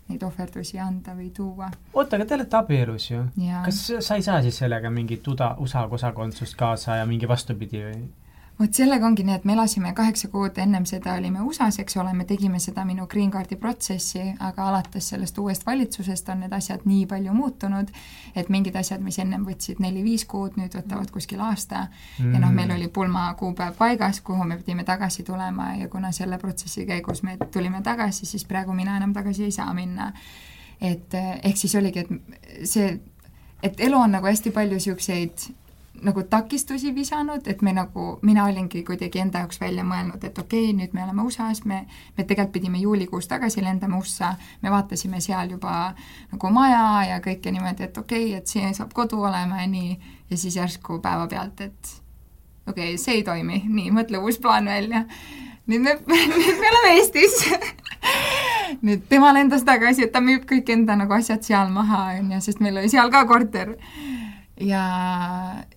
neid 0.10 0.24
ohverdusi 0.24 0.80
anda 0.80 1.16
või 1.18 1.32
tuua. 1.34 1.72
oota, 1.94 2.16
aga 2.18 2.26
te 2.26 2.36
olete 2.38 2.58
abielus 2.58 3.10
ju? 3.10 3.24
kas 3.66 3.82
sa 4.00 4.20
ei 4.20 4.26
saa 4.26 4.42
siis 4.46 4.58
sellega 4.62 4.90
mingit 4.94 5.28
USA 5.28 5.88
kodakondsust 5.90 6.58
kaasa 6.60 7.00
ja 7.02 7.08
mingi 7.10 7.28
vastupidi 7.28 7.82
või? 7.88 8.04
Vot 8.60 8.74
sellega 8.74 9.06
ongi 9.08 9.24
nii, 9.28 9.36
et 9.36 9.46
me 9.48 9.54
elasime 9.54 9.92
kaheksa 9.96 10.30
kuud, 10.32 10.58
ennem 10.62 10.86
seda 10.88 11.16
olime 11.20 11.42
USA-s, 11.44 11.82
eks 11.84 11.98
ole, 12.00 12.14
me 12.16 12.26
tegime 12.28 12.60
seda 12.64 12.86
minu 12.88 13.08
green 13.12 13.32
card'i 13.32 13.58
protsessi, 13.60 14.22
aga 14.48 14.70
alates 14.70 15.10
sellest 15.12 15.38
uuest 15.44 15.66
valitsusest 15.68 16.30
on 16.32 16.46
need 16.46 16.56
asjad 16.56 16.86
nii 16.88 17.04
palju 17.12 17.34
muutunud, 17.36 17.92
et 18.36 18.52
mingid 18.54 18.78
asjad, 18.80 19.04
mis 19.04 19.20
ennem 19.20 19.44
võtsid 19.48 19.82
neli-viis 19.84 20.24
kuud, 20.32 20.56
nüüd 20.60 20.78
võtavad 20.78 21.12
kuskil 21.12 21.44
aasta 21.44 21.88
mm. 21.90 22.32
ja 22.32 22.44
noh, 22.44 22.54
meil 22.56 22.72
oli 22.78 22.88
pulmakuupäev 22.88 23.76
paigas, 23.80 24.22
kuhu 24.24 24.48
me 24.48 24.60
pidime 24.62 24.88
tagasi 24.88 25.28
tulema 25.28 25.74
ja 25.82 25.90
kuna 25.92 26.14
selle 26.16 26.40
protsessi 26.40 26.88
käigus 26.88 27.26
me 27.28 27.36
tulime 27.52 27.84
tagasi, 27.84 28.26
siis 28.26 28.48
praegu 28.48 28.74
mina 28.74 28.96
enam 29.02 29.14
tagasi 29.14 29.50
ei 29.50 29.52
saa 29.52 29.74
minna. 29.74 30.14
et 30.82 31.14
ehk 31.44 31.58
siis 31.58 31.76
oligi, 31.76 32.00
et 32.00 32.68
see, 32.68 32.88
et 33.64 33.80
elu 33.80 33.98
on 33.98 34.12
nagu 34.12 34.28
hästi 34.28 34.52
palju 34.52 34.80
niisuguseid 34.80 35.48
nagu 36.02 36.24
takistusi 36.24 36.96
visanud, 36.96 37.48
et 37.48 37.62
me 37.62 37.74
nagu, 37.74 38.20
mina 38.22 38.46
olingi 38.46 38.84
kuidagi 38.84 39.20
enda 39.22 39.44
jaoks 39.44 39.60
välja 39.62 39.84
mõelnud, 39.88 40.24
et 40.24 40.38
okei 40.38 40.70
okay,, 40.70 40.78
nüüd 40.78 40.94
me 40.94 41.04
oleme 41.04 41.24
USA-s, 41.24 41.66
me, 41.66 41.86
me 42.18 42.24
tegelikult 42.24 42.54
pidime 42.56 42.82
juulikuus 42.82 43.28
tagasi 43.32 43.64
lendama 43.64 44.00
USA, 44.00 44.34
me 44.62 44.72
vaatasime 44.72 45.22
seal 45.24 45.56
juba 45.56 45.94
nagu 46.32 46.52
maja 46.54 46.86
ja 47.10 47.22
kõike 47.24 47.54
niimoodi, 47.54 47.88
et 47.88 47.98
okei 47.98 48.30
okay,, 48.30 48.42
et 48.42 48.52
siin 48.52 48.76
saab 48.78 48.94
kodu 48.94 49.22
olema 49.24 49.62
ja 49.62 49.70
nii, 49.72 49.96
ja 50.30 50.38
siis 50.38 50.58
järsku 50.60 51.00
päevapealt, 51.04 51.62
et 51.62 51.96
okei 52.68 52.94
okay,, 52.94 53.02
see 53.02 53.20
ei 53.20 53.24
toimi, 53.24 53.64
nii, 53.78 53.92
mõtle 53.96 54.22
uus 54.24 54.40
plaan 54.42 54.70
välja. 54.72 55.06
nüüd 55.68 55.82
me, 55.86 55.98
nüüd 56.42 56.62
me 56.62 56.74
oleme 56.74 56.98
Eestis. 57.00 57.42
Nüüd 58.86 59.04
tema 59.10 59.30
lendas 59.34 59.62
tagasi, 59.64 60.04
et 60.08 60.12
ta 60.12 60.20
müüb 60.22 60.44
kõik 60.50 60.68
enda 60.74 60.96
nagu 60.98 61.14
asjad 61.14 61.46
seal 61.46 61.70
maha, 61.72 62.18
on 62.20 62.32
ju, 62.34 62.40
sest 62.42 62.60
meil 62.62 62.78
oli 62.82 62.90
seal 62.90 63.12
ka 63.14 63.22
korter 63.30 63.76
ja, 64.62 64.84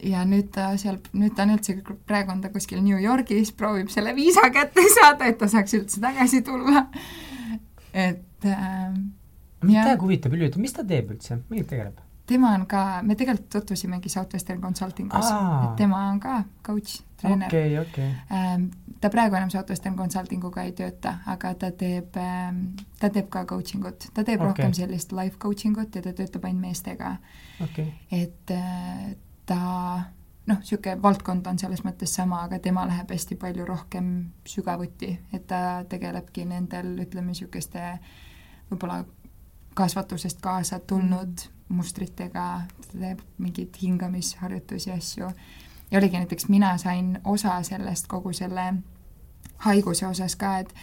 ja 0.05 0.25
nüüd 0.29 0.51
ta 0.55 0.71
seal, 0.81 0.99
nüüd 1.19 1.35
ta 1.37 1.47
on 1.47 1.55
üldse, 1.57 1.79
praegu 2.09 2.35
on 2.35 2.43
ta 2.45 2.53
kuskil 2.55 2.83
New 2.85 2.99
Yorgis, 3.03 3.53
proovib 3.57 3.93
selle 3.93 4.15
viisa 4.17 4.49
kätte 4.55 4.85
saada, 4.95 5.31
et 5.31 5.39
ta 5.41 5.51
saaks 5.51 5.79
üldse 5.81 6.03
tagasi 6.05 6.43
tulla. 6.47 6.87
et 7.93 8.47
äh, 8.47 8.91
mind 9.63 9.81
täiega 9.83 10.03
huvitab 10.05 10.37
üldse, 10.37 10.61
mis 10.63 10.77
ta 10.77 10.87
teeb 10.87 11.15
üldse, 11.17 11.41
millega 11.49 11.73
tegeleb? 11.75 12.05
tema 12.29 12.53
on 12.59 12.67
ka, 12.69 12.83
me 13.03 13.17
tegelikult 13.17 13.49
tutvusimegi 13.55 14.11
Southwestern 14.13 14.61
Consultingus, 14.61 15.31
et 15.33 15.79
tema 15.81 16.05
on 16.11 16.21
ka 16.21 16.43
coach, 16.67 17.01
treener 17.21 17.49
okay,. 17.49 17.79
Okay. 17.81 18.13
Ta 19.01 19.11
praegu 19.15 19.37
enam 19.39 19.51
Southwestern 19.51 19.95
Consultinguga 19.97 20.65
ei 20.67 20.73
tööta, 20.75 21.21
aga 21.31 21.53
ta 21.55 21.71
teeb, 21.71 22.17
ähm, 22.19 22.65
ta 22.99 23.13
teeb 23.15 23.29
ka 23.31 23.45
coaching 23.47 23.87
ut, 23.87 24.09
ta 24.15 24.25
teeb 24.25 24.41
okay. 24.41 24.49
rohkem 24.49 24.75
sellist 24.75 25.13
life 25.15 25.39
coaching 25.39 25.79
ut 25.79 25.95
ja 25.95 26.03
ta 26.03 26.13
töötab 26.19 26.49
ainult 26.49 26.67
meestega. 26.67 27.17
Okay.. 27.63 27.93
et 28.11 28.51
äh, 28.55 29.15
ta 29.47 29.61
noh, 30.49 30.59
niisugune 30.59 30.97
valdkond 31.03 31.47
on 31.51 31.59
selles 31.61 31.83
mõttes 31.85 32.15
sama, 32.15 32.43
aga 32.47 32.59
tema 32.63 32.87
läheb 32.89 33.11
hästi 33.13 33.37
palju 33.41 33.67
rohkem 33.69 34.11
sügavuti, 34.49 35.13
et 35.35 35.47
ta 35.51 35.85
tegelebki 35.89 36.47
nendel, 36.49 36.95
ütleme, 37.05 37.33
niisuguste 37.33 37.85
võib-olla 38.71 39.03
kasvatusest 39.79 40.41
kaasa 40.43 40.81
tulnud 40.81 41.45
mm. 41.45 41.77
mustritega, 41.79 42.47
ta 42.89 42.93
teeb 42.93 43.23
mingeid 43.39 43.77
hingamisharjutusi, 43.83 44.93
asju. 44.95 45.31
Ja 45.91 45.99
oligi 45.99 46.17
näiteks, 46.19 46.49
mina 46.49 46.79
sain 46.79 47.19
osa 47.25 47.63
sellest 47.63 48.07
kogu 48.07 48.33
selle 48.33 48.75
haiguse 49.65 50.07
osas 50.07 50.37
ka, 50.37 50.59
et 50.59 50.75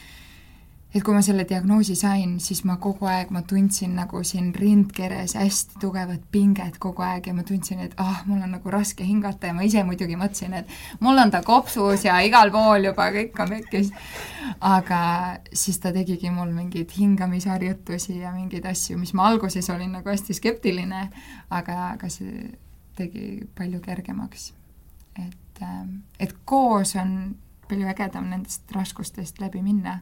et 0.96 1.04
kui 1.04 1.12
ma 1.12 1.20
selle 1.26 1.44
diagnoosi 1.44 1.92
sain, 2.00 2.38
siis 2.40 2.62
ma 2.64 2.78
kogu 2.80 3.08
aeg, 3.12 3.32
ma 3.36 3.42
tundsin 3.44 3.98
nagu 3.98 4.22
siin 4.24 4.54
rindkeres 4.56 5.34
hästi 5.36 5.82
tugevat 5.82 6.24
pinget 6.32 6.78
kogu 6.80 7.04
aeg 7.04 7.28
ja 7.28 7.34
ma 7.36 7.44
tundsin, 7.44 7.82
et 7.84 7.98
ah, 8.00 8.22
mul 8.30 8.40
on 8.40 8.56
nagu 8.56 8.72
raske 8.72 9.04
hingata 9.04 9.52
ja 9.52 9.58
ma 9.58 9.68
ise 9.68 9.84
muidugi 9.84 10.16
mõtlesin, 10.20 10.56
et 10.56 10.72
mul 11.04 11.20
on 11.20 11.34
ta 11.36 11.44
kopsus 11.44 12.08
ja 12.08 12.16
igal 12.24 12.52
pool 12.54 12.88
juba 12.88 13.10
kõik 13.12 13.44
on 13.44 13.52
pekkis. 13.58 13.92
aga 14.64 15.02
siis 15.52 15.84
ta 15.84 15.92
tegigi 15.92 16.32
mul 16.32 16.56
mingeid 16.56 16.96
hingamisharjutusi 16.96 18.22
ja 18.22 18.32
mingeid 18.32 18.66
asju, 18.72 18.96
mis 18.98 19.12
ma 19.14 19.28
alguses 19.34 19.68
olin 19.76 19.98
nagu 20.00 20.10
hästi 20.10 20.40
skeptiline, 20.40 21.10
aga, 21.50 21.80
aga 21.98 22.10
see 22.10 22.54
tegi 22.96 23.42
palju 23.58 23.84
kergemaks. 23.84 24.54
Et, 25.20 25.64
et 26.20 26.36
koos 26.46 26.96
on 26.96 27.36
palju 27.70 27.88
ägedam 27.88 28.30
nendest 28.30 28.72
raskustest 28.72 29.40
läbi 29.40 29.62
minna. 29.62 30.00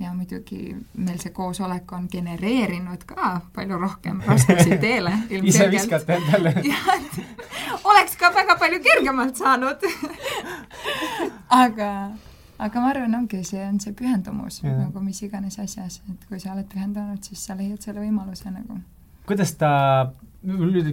Ja 0.00 0.14
muidugi 0.16 0.76
meil 0.96 1.18
see 1.20 1.32
koosolek 1.36 1.92
on 1.92 2.06
genereerinud 2.12 3.02
ka 3.04 3.40
palju 3.52 3.78
rohkem 3.78 4.22
raskusi 4.24 4.78
teele 4.80 5.12
ise 5.52 5.66
viskate 5.70 6.16
endale. 6.16 6.54
Oleks 7.90 8.16
ka 8.16 8.30
väga 8.34 8.56
palju 8.56 8.80
kergemalt 8.80 9.36
saanud. 9.36 9.84
Aga, 11.60 11.90
aga 12.58 12.80
ma 12.80 12.90
arvan, 12.94 13.14
ongi 13.18 13.42
see, 13.44 13.60
on 13.66 13.80
see 13.82 13.92
pühendumus 13.98 14.60
ja. 14.62 14.70
nagu 14.78 15.00
mis 15.02 15.18
iganes 15.26 15.58
asjas, 15.58 15.98
et 16.12 16.26
kui 16.28 16.38
sa 16.40 16.52
oled 16.54 16.68
pühendunud, 16.70 17.18
siis 17.26 17.42
sa 17.44 17.56
leiad 17.58 17.82
selle 17.82 18.04
võimaluse 18.04 18.52
nagu. 18.54 18.78
kuidas 19.26 19.52
ta 19.58 19.72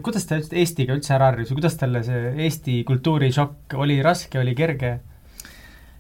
kuidas 0.04 0.28
ta 0.28 0.40
Eestiga 0.52 0.96
üldse 0.98 1.14
ära 1.16 1.32
harjus 1.32 1.52
või 1.52 1.62
kuidas 1.62 1.78
talle 1.80 2.04
see 2.04 2.34
Eesti 2.48 2.82
kultuurishokk 2.88 3.78
oli 3.80 4.02
raske, 4.04 4.40
oli 4.40 4.56
kerge? 4.56 4.98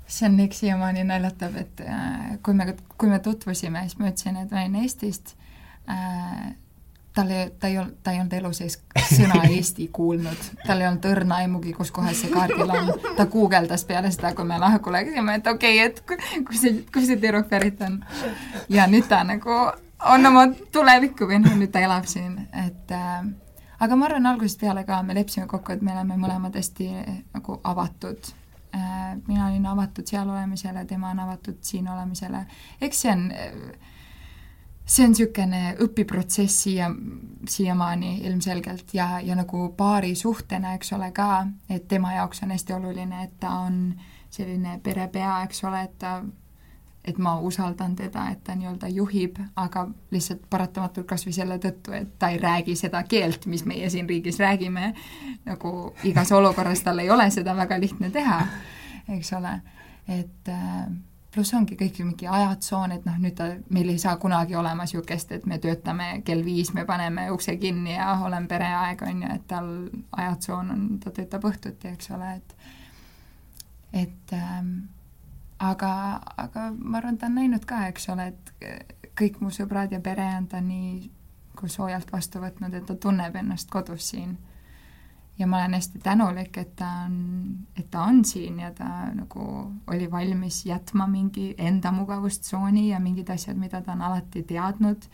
see 0.07 0.28
on 0.28 0.38
Nick 0.38 0.56
siiamaani 0.56 1.03
naljatab, 1.03 1.56
et 1.60 1.82
äh, 1.84 2.38
kui 2.44 2.53
me, 2.56 2.76
kui 2.98 3.10
me 3.11 3.19
tutvusime, 3.19 3.82
siis 3.84 3.99
ma 3.99 4.07
ütlesin, 4.07 4.38
et 4.40 4.52
ma 4.52 4.64
olin 4.64 4.78
Eestist 4.84 5.34
äh,, 5.91 6.53
tal 7.18 7.32
ei, 7.34 7.49
ta 7.60 7.68
ei 7.68 7.78
olnud, 7.82 7.98
ta 8.03 8.14
ei 8.14 8.22
olnud 8.22 8.36
elu 8.38 8.52
sees 8.56 8.78
sõna 9.10 9.41
Eesti 9.57 9.90
kuulnud, 9.91 10.48
tal 10.64 10.84
ei 10.84 10.88
olnud 10.88 11.10
õrna 11.11 11.41
aimugi, 11.44 11.74
kus 11.76 11.91
kohas 11.91 12.22
see 12.22 12.32
kaardil 12.32 12.72
on. 12.72 12.94
ta 13.18 13.26
guugeldas 13.32 13.84
peale 13.90 14.11
seda, 14.15 14.32
kui 14.38 14.48
me 14.48 14.60
lahku 14.61 14.94
läksime, 14.95 15.40
et 15.41 15.52
okei 15.52 15.82
okay,, 15.82 15.91
et 15.91 16.48
kus 16.48 16.64
see, 16.64 16.80
kus 16.94 17.10
see 17.10 17.19
tüdruk 17.19 17.49
pärit 17.52 17.84
on. 17.84 17.99
ja 18.69 18.88
nüüd 18.91 19.10
ta 19.11 19.24
nagu 19.28 19.60
on 20.06 20.26
oma 20.26 20.48
tulevikku 20.72 21.28
või 21.30 21.41
noh, 21.41 21.56
nüüd 21.57 21.72
ta 21.74 21.82
elab 21.84 22.07
siin, 22.10 22.38
et 22.53 22.94
äh, 22.94 23.28
aga 23.80 23.98
ma 23.98 24.10
arvan, 24.10 24.30
algusest 24.30 24.61
peale 24.61 24.84
ka 24.88 25.02
me 25.03 25.15
leppisime 25.18 25.48
kokku, 25.49 25.74
et 25.74 25.86
me 25.86 25.94
oleme 25.95 26.18
mõlemad 26.19 26.56
hästi 26.57 26.90
nagu 27.34 27.60
avatud. 27.64 28.32
Äh, 28.76 29.14
mina 29.28 29.48
olin 29.48 29.65
avatud 29.65 30.07
seal 30.07 30.30
olemisele, 30.30 30.86
tema 30.86 31.11
on 31.15 31.22
avatud 31.26 31.61
siin 31.65 31.88
olemisele, 31.90 32.44
eks 32.82 33.06
see 33.06 33.14
on, 33.14 33.30
see 34.86 35.06
on 35.06 35.15
niisugune 35.15 35.61
õpiprotsess 35.84 36.64
siia, 36.65 36.90
siiamaani 37.49 38.18
ilmselgelt 38.28 38.94
ja, 38.94 39.18
ja 39.24 39.38
nagu 39.40 39.69
paari 39.78 40.14
suhtena, 40.15 40.76
eks 40.78 40.94
ole, 40.98 41.11
ka, 41.15 41.48
et 41.69 41.88
tema 41.88 42.14
jaoks 42.19 42.44
on 42.44 42.53
hästi 42.53 42.76
oluline, 42.76 43.24
et 43.24 43.40
ta 43.40 43.56
on 43.65 43.95
selline 44.30 44.82
perepea, 44.84 45.41
eks 45.48 45.64
ole, 45.64 45.82
et 45.88 45.95
ta 45.99 46.19
et 47.07 47.17
ma 47.17 47.38
usaldan 47.39 47.95
teda, 47.95 48.27
et 48.31 48.43
ta 48.43 48.55
nii-öelda 48.55 48.89
juhib, 48.91 49.39
aga 49.55 49.85
lihtsalt 50.11 50.43
paratamatult 50.49 51.07
kas 51.07 51.23
või 51.27 51.35
selle 51.38 51.57
tõttu, 51.63 51.93
et 51.95 52.13
ta 52.19 52.29
ei 52.34 52.39
räägi 52.41 52.75
seda 52.75 53.03
keelt, 53.07 53.45
mis 53.47 53.65
meie 53.65 53.89
siin 53.89 54.09
riigis 54.09 54.39
räägime, 54.43 54.93
nagu 55.45 55.73
igas 56.03 56.31
olukorras 56.35 56.84
tal 56.84 56.99
ei 56.99 57.09
ole 57.09 57.29
seda 57.31 57.55
väga 57.55 57.79
lihtne 57.79 58.11
teha, 58.11 58.41
eks 59.15 59.31
ole, 59.39 59.53
et 60.19 60.51
äh, 60.51 60.89
pluss 61.38 61.53
ongi 61.53 61.77
kõik 61.79 62.01
mingi 62.03 62.27
ajatsoon, 62.27 62.95
et 62.95 63.07
noh, 63.07 63.15
nüüd 63.21 63.38
ta, 63.38 63.51
meil 63.73 63.93
ei 63.93 64.01
saa 64.01 64.17
kunagi 64.19 64.55
olema 64.57 64.88
niisugust, 64.88 65.31
et 65.35 65.45
me 65.45 65.61
töötame 65.63 66.09
kell 66.25 66.43
viis, 66.45 66.73
me 66.73 66.85
paneme 66.85 67.29
ukse 67.31 67.55
kinni 67.61 67.95
ja 67.95 68.15
olen 68.25 68.47
pereaeg, 68.49 69.03
on 69.07 69.23
ju, 69.23 69.31
et 69.35 69.47
tal 69.47 69.71
ajatsoon 70.17 70.75
on, 70.75 70.85
ta 71.03 71.13
töötab 71.15 71.47
õhtuti, 71.47 71.93
eks 71.93 72.11
ole, 72.17 72.35
et 72.39 72.55
et 73.97 74.34
ähm, 74.35 74.73
aga, 75.59 75.91
aga 76.38 76.71
ma 76.77 76.97
arvan, 76.97 77.17
ta 77.17 77.29
on 77.29 77.38
näinud 77.39 77.65
ka, 77.65 77.88
eks 77.91 78.09
ole, 78.13 78.31
et 78.34 79.13
kõik 79.17 79.39
mu 79.41 79.51
sõbrad 79.53 79.93
ja 79.93 80.01
pere 80.03 80.27
on 80.38 80.47
ta 80.51 80.61
nii 80.61 81.09
kui 81.57 81.71
soojalt 81.73 82.11
vastu 82.13 82.41
võtnud, 82.41 82.75
et 82.77 82.85
ta 82.85 82.95
tunneb 82.95 83.35
ennast 83.35 83.71
kodus 83.73 84.11
siin. 84.13 84.38
ja 85.38 85.45
ma 85.47 85.57
olen 85.57 85.73
hästi 85.77 85.99
tänulik, 86.01 86.57
et 86.57 86.75
ta 86.75 86.88
on, 87.05 87.17
et 87.77 87.89
ta 87.91 88.07
on 88.09 88.23
siin 88.25 88.59
ja 88.59 88.71
ta 88.73 88.88
nagu 89.13 89.43
oli 89.88 90.11
valmis 90.11 90.65
jätma 90.65 91.07
mingi 91.07 91.53
enda 91.57 91.91
mugavustsooni 91.91 92.89
ja 92.89 92.99
mingid 92.99 93.29
asjad, 93.29 93.57
mida 93.57 93.81
ta 93.81 93.91
on 93.91 94.01
alati 94.01 94.43
teadnud 94.43 95.05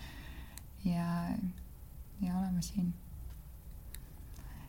ja, 0.85 1.07
ja 2.21 2.37
olema 2.37 2.61
siin 2.61 2.93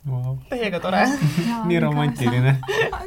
wow.. 0.08 0.36
täiega 0.48 0.80
tore 0.80 1.02
nii 1.68 1.80
romantiline 1.80 2.56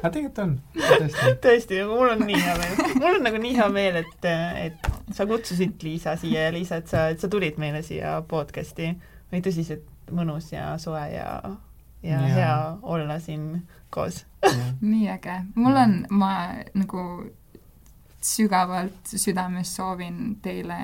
aga 0.00 0.10
tegelikult 0.10 0.38
on, 0.44 0.52
tõesti. 0.76 1.32
tõesti, 1.44 1.80
mul 1.88 2.12
on 2.14 2.24
nii 2.26 2.40
hea 2.40 2.56
meel. 2.60 2.94
mul 3.00 3.18
on 3.18 3.26
nagu 3.26 3.40
nii 3.42 3.56
hea 3.58 3.68
meel, 3.72 4.00
et, 4.02 4.28
et 4.64 4.90
sa 5.16 5.26
kutsusid 5.28 5.82
Liisa 5.84 6.16
siia 6.20 6.46
ja 6.48 6.54
Liisa, 6.54 6.80
et 6.80 6.90
sa, 6.90 7.08
et 7.12 7.20
sa 7.22 7.30
tulid 7.32 7.58
meile 7.60 7.82
siia 7.86 8.18
podcast'i. 8.28 8.92
oli 9.32 9.42
tõsiselt 9.44 9.86
mõnus 10.14 10.50
ja 10.52 10.72
soe 10.82 11.02
ja, 11.12 11.28
ja, 12.02 12.16
ja. 12.16 12.32
hea 12.34 12.56
olla 12.82 13.18
siin 13.22 13.62
koos. 13.90 14.24
nii 14.80 15.08
äge. 15.12 15.42
mul 15.54 15.76
on, 15.76 16.00
ma 16.10 16.32
nagu 16.74 17.06
sügavalt 18.20 19.14
südames 19.16 19.76
soovin 19.76 20.36
teile 20.42 20.80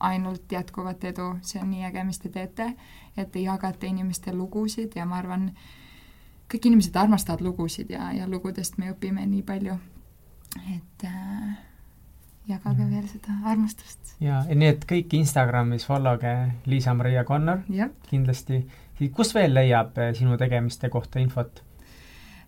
ainult 0.00 0.52
jätkuvat 0.52 1.04
edu, 1.04 1.38
see 1.42 1.60
on 1.62 1.70
nii 1.70 1.84
äge, 1.84 2.04
mis 2.04 2.18
te 2.18 2.28
teete, 2.28 2.72
et 3.16 3.30
te 3.32 3.40
jagate 3.40 3.86
inimeste 3.86 4.32
lugusid 4.32 4.92
ja 4.96 5.06
ma 5.06 5.16
arvan, 5.18 5.50
kõik 6.52 6.66
inimesed 6.70 6.96
armastavad 6.96 7.40
lugusid 7.40 7.90
ja, 7.90 8.12
ja 8.12 8.28
lugudest 8.28 8.78
me 8.78 8.92
õpime 8.92 9.26
nii 9.26 9.42
palju. 9.42 9.78
et 10.74 11.04
äh, 11.04 11.58
jagage 12.48 12.82
Mhm. 12.84 12.90
veel 12.94 13.08
seda 13.08 13.32
armastust. 13.44 14.14
ja 14.20 14.42
nii 14.54 14.68
et 14.68 14.84
kõik 14.84 15.12
Instagramis 15.12 15.84
followge 15.86 16.52
Liisa-Maria 16.66 17.24
Connor 17.24 17.58
kindlasti. 18.10 18.66
kus 19.12 19.34
veel 19.34 19.54
leiab 19.54 19.98
eh, 19.98 20.14
sinu 20.14 20.36
tegemiste 20.36 20.88
kohta 20.88 21.18
infot? 21.18 21.62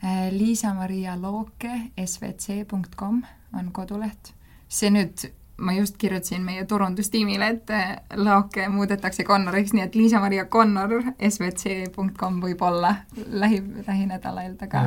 Äh, 0.04 0.30
Liisa-Maria 0.32 1.16
Looke 1.20 1.90
svc.com 2.06 3.22
on 3.52 3.72
koduleht. 3.72 4.32
see 4.68 4.90
nüüd, 4.90 5.32
ma 5.60 5.72
just 5.76 5.96
kirjutasin 6.00 6.42
meie 6.44 6.64
turundustiimile, 6.64 7.48
et 7.54 7.70
äh, 7.70 7.96
Looke 8.16 8.68
muudetakse 8.68 9.24
Connoriks, 9.24 9.74
nii 9.76 9.84
et 9.84 9.94
Liisa-Maria 9.98 10.46
Connor 10.50 11.02
svc.com 11.28 12.40
võib 12.42 12.62
olla 12.64 12.94
lähi, 13.28 13.62
lähinädalail 13.86 14.54
taga. 14.60 14.84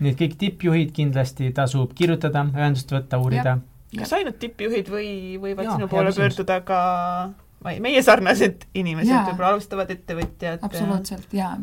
nii 0.00 0.12
et 0.12 0.18
kõik 0.18 0.38
tippjuhid 0.38 0.92
kindlasti 0.96 1.52
tasub 1.56 1.94
kirjutada, 1.94 2.44
ühendust 2.54 2.92
võtta, 2.92 3.20
uurida. 3.22 3.58
kas 3.98 4.12
ainult 4.18 4.38
tippjuhid 4.42 4.90
või 4.90 5.08
võivad 5.40 5.68
Jaa, 5.68 5.78
sinu 5.78 5.88
poole 5.88 6.12
pöörduda 6.16 6.60
ka 6.66 6.82
meie 7.62 8.02
sarnased 8.02 8.66
inimesed, 8.74 9.14
võib-olla 9.30 9.54
alustavad 9.56 9.90
ettevõtjad? 9.94 10.62
absoluutselt 10.66 11.34
jaa, 11.36 11.54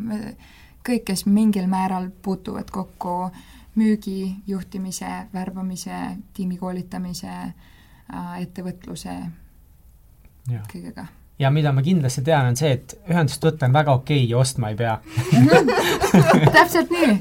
kõik, 0.85 1.05
kes 1.11 1.25
mingil 1.27 1.67
määral 1.71 2.09
puutuvad 2.23 2.71
kokku 2.71 3.31
müügi, 3.79 4.35
juhtimise, 4.47 5.09
värbamise, 5.33 5.99
tiimi 6.33 6.57
koolitamise, 6.57 7.35
ettevõtluse, 8.41 9.15
ja, 10.51 10.61
kõigega. 10.71 11.05
ja 11.39 11.51
mida 11.53 11.73
ma 11.75 11.83
kindlasti 11.85 12.23
tean, 12.25 12.49
on 12.51 12.57
see, 12.59 12.71
et 12.79 12.95
ühendust 13.09 13.43
võtta 13.45 13.69
on 13.69 13.75
väga 13.75 13.95
okei 14.01 14.25
ja 14.29 14.39
ostma 14.41 14.71
ei 14.73 14.79
pea. 14.79 14.97
täpselt 16.55 16.91
nii. 16.93 17.15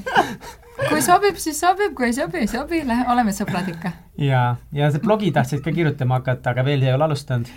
kui 0.89 1.01
sobib, 1.05 1.37
siis 1.41 1.59
sobib, 1.59 1.93
kui 1.97 2.09
ei 2.09 2.15
sobi, 2.17 2.43
ei 2.43 2.51
sobi, 2.51 2.81
lähe, 2.87 3.05
oleme 3.11 3.33
sõbrad 3.35 3.69
ikka. 3.71 3.93
ja, 4.17 4.43
ja 4.75 4.91
see 4.91 5.03
blogi 5.03 5.31
tahtsid 5.35 5.63
ka 5.65 5.73
kirjutama 5.75 6.21
hakata, 6.21 6.53
aga 6.55 6.65
veel 6.65 6.85
ei 6.87 6.93
ole 6.93 7.09
alustanud. 7.09 7.49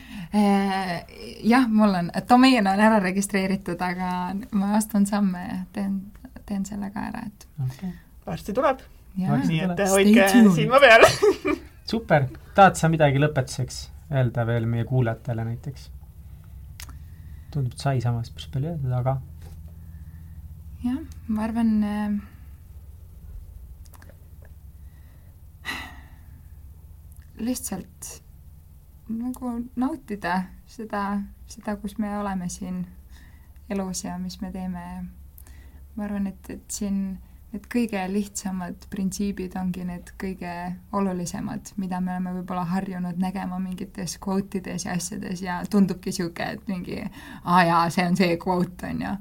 jah, 1.42 1.68
mul 1.68 2.00
on, 2.02 2.10
domeen 2.28 2.66
on 2.66 2.80
ära 2.80 3.00
registreeritud, 3.04 3.80
aga 3.80 4.32
ma 4.52 4.74
astun 4.78 5.06
samme 5.06 5.44
ja 5.48 5.60
teen, 5.72 6.00
teen 6.46 6.66
selle 6.68 6.90
ka 6.94 7.08
ära, 7.12 7.26
et 7.26 7.48
Okay. 7.62 7.92
varsti 8.26 8.52
tuleb, 8.52 8.80
nii 9.14 9.60
et 9.62 9.84
hoidke 9.92 10.24
silma 10.32 10.80
peal 10.82 11.04
super, 11.88 12.28
tahad 12.56 12.78
sa 12.78 12.88
midagi 12.92 13.20
lõpetuseks 13.20 13.82
öelda 14.12 14.46
veel 14.46 14.66
meie 14.68 14.84
kuulajatele 14.88 15.44
näiteks? 15.44 15.90
tundub, 17.52 17.72
et 17.74 17.82
sai 17.84 18.00
samas 18.00 18.30
päris 18.32 18.48
palju 18.52 18.70
öeldud, 18.70 18.92
aga 18.96 19.18
jah, 20.84 21.00
ma 21.28 21.42
arvan 21.44 21.72
äh, 21.84 22.14
lihtsalt 27.42 28.22
nagu 29.12 29.52
nautida 29.76 30.38
seda, 30.66 31.20
seda, 31.50 31.76
kus 31.76 31.98
me 31.98 32.14
oleme 32.18 32.48
siin 32.48 32.86
elus 33.70 34.04
ja 34.04 34.16
mis 34.18 34.40
me 34.40 34.52
teeme. 34.52 34.84
ma 35.96 36.04
arvan, 36.04 36.26
et, 36.26 36.50
et 36.50 36.70
siin 36.72 37.18
need 37.52 37.66
kõige 37.72 38.00
lihtsamad 38.08 38.86
printsiibid 38.90 39.56
ongi 39.60 39.84
need 39.84 40.12
kõige 40.20 40.52
olulisemad, 40.96 41.74
mida 41.76 42.00
me 42.00 42.14
oleme 42.14 42.32
võib-olla 42.38 42.64
harjunud 42.70 43.20
nägema 43.20 43.58
mingites 43.60 44.16
quote 44.24 44.62
ides 44.62 44.86
ja 44.86 44.96
asjades 44.96 45.42
ja 45.44 45.60
tundubki 45.70 46.10
niisugune, 46.12 46.50
et 46.56 46.68
mingi 46.68 46.98
aa 47.44 47.62
jaa, 47.68 47.84
see 47.92 48.06
on 48.08 48.16
see 48.16 48.38
quote, 48.40 48.88
on 48.88 49.04
ju. 49.04 49.14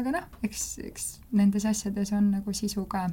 aga 0.00 0.14
noh, 0.18 0.28
eks, 0.44 0.64
eks 0.84 1.10
nendes 1.32 1.66
asjades 1.66 2.12
on 2.16 2.30
nagu 2.36 2.52
sisu 2.52 2.84
ka. 2.84 3.08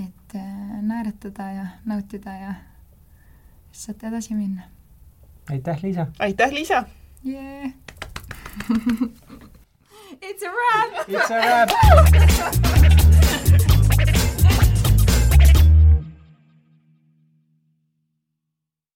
et 0.00 0.36
äh, 0.36 0.82
naeratada 0.82 1.50
ja 1.52 1.66
nautida 1.84 2.32
ja 2.32 2.54
siis 3.72 3.84
saate 3.90 4.08
edasi 4.08 4.34
minna 4.34 4.62
aitäh, 5.50 5.82
Liisa! 5.82 6.06
aitäh, 6.18 6.50
Liisa! 6.52 6.84
yeah. 7.24 7.72
It's 10.20 10.42
a 10.42 10.50
wrap! 10.50 11.08
It's 11.08 11.30
a 11.30 11.38
wrap! 11.40 12.98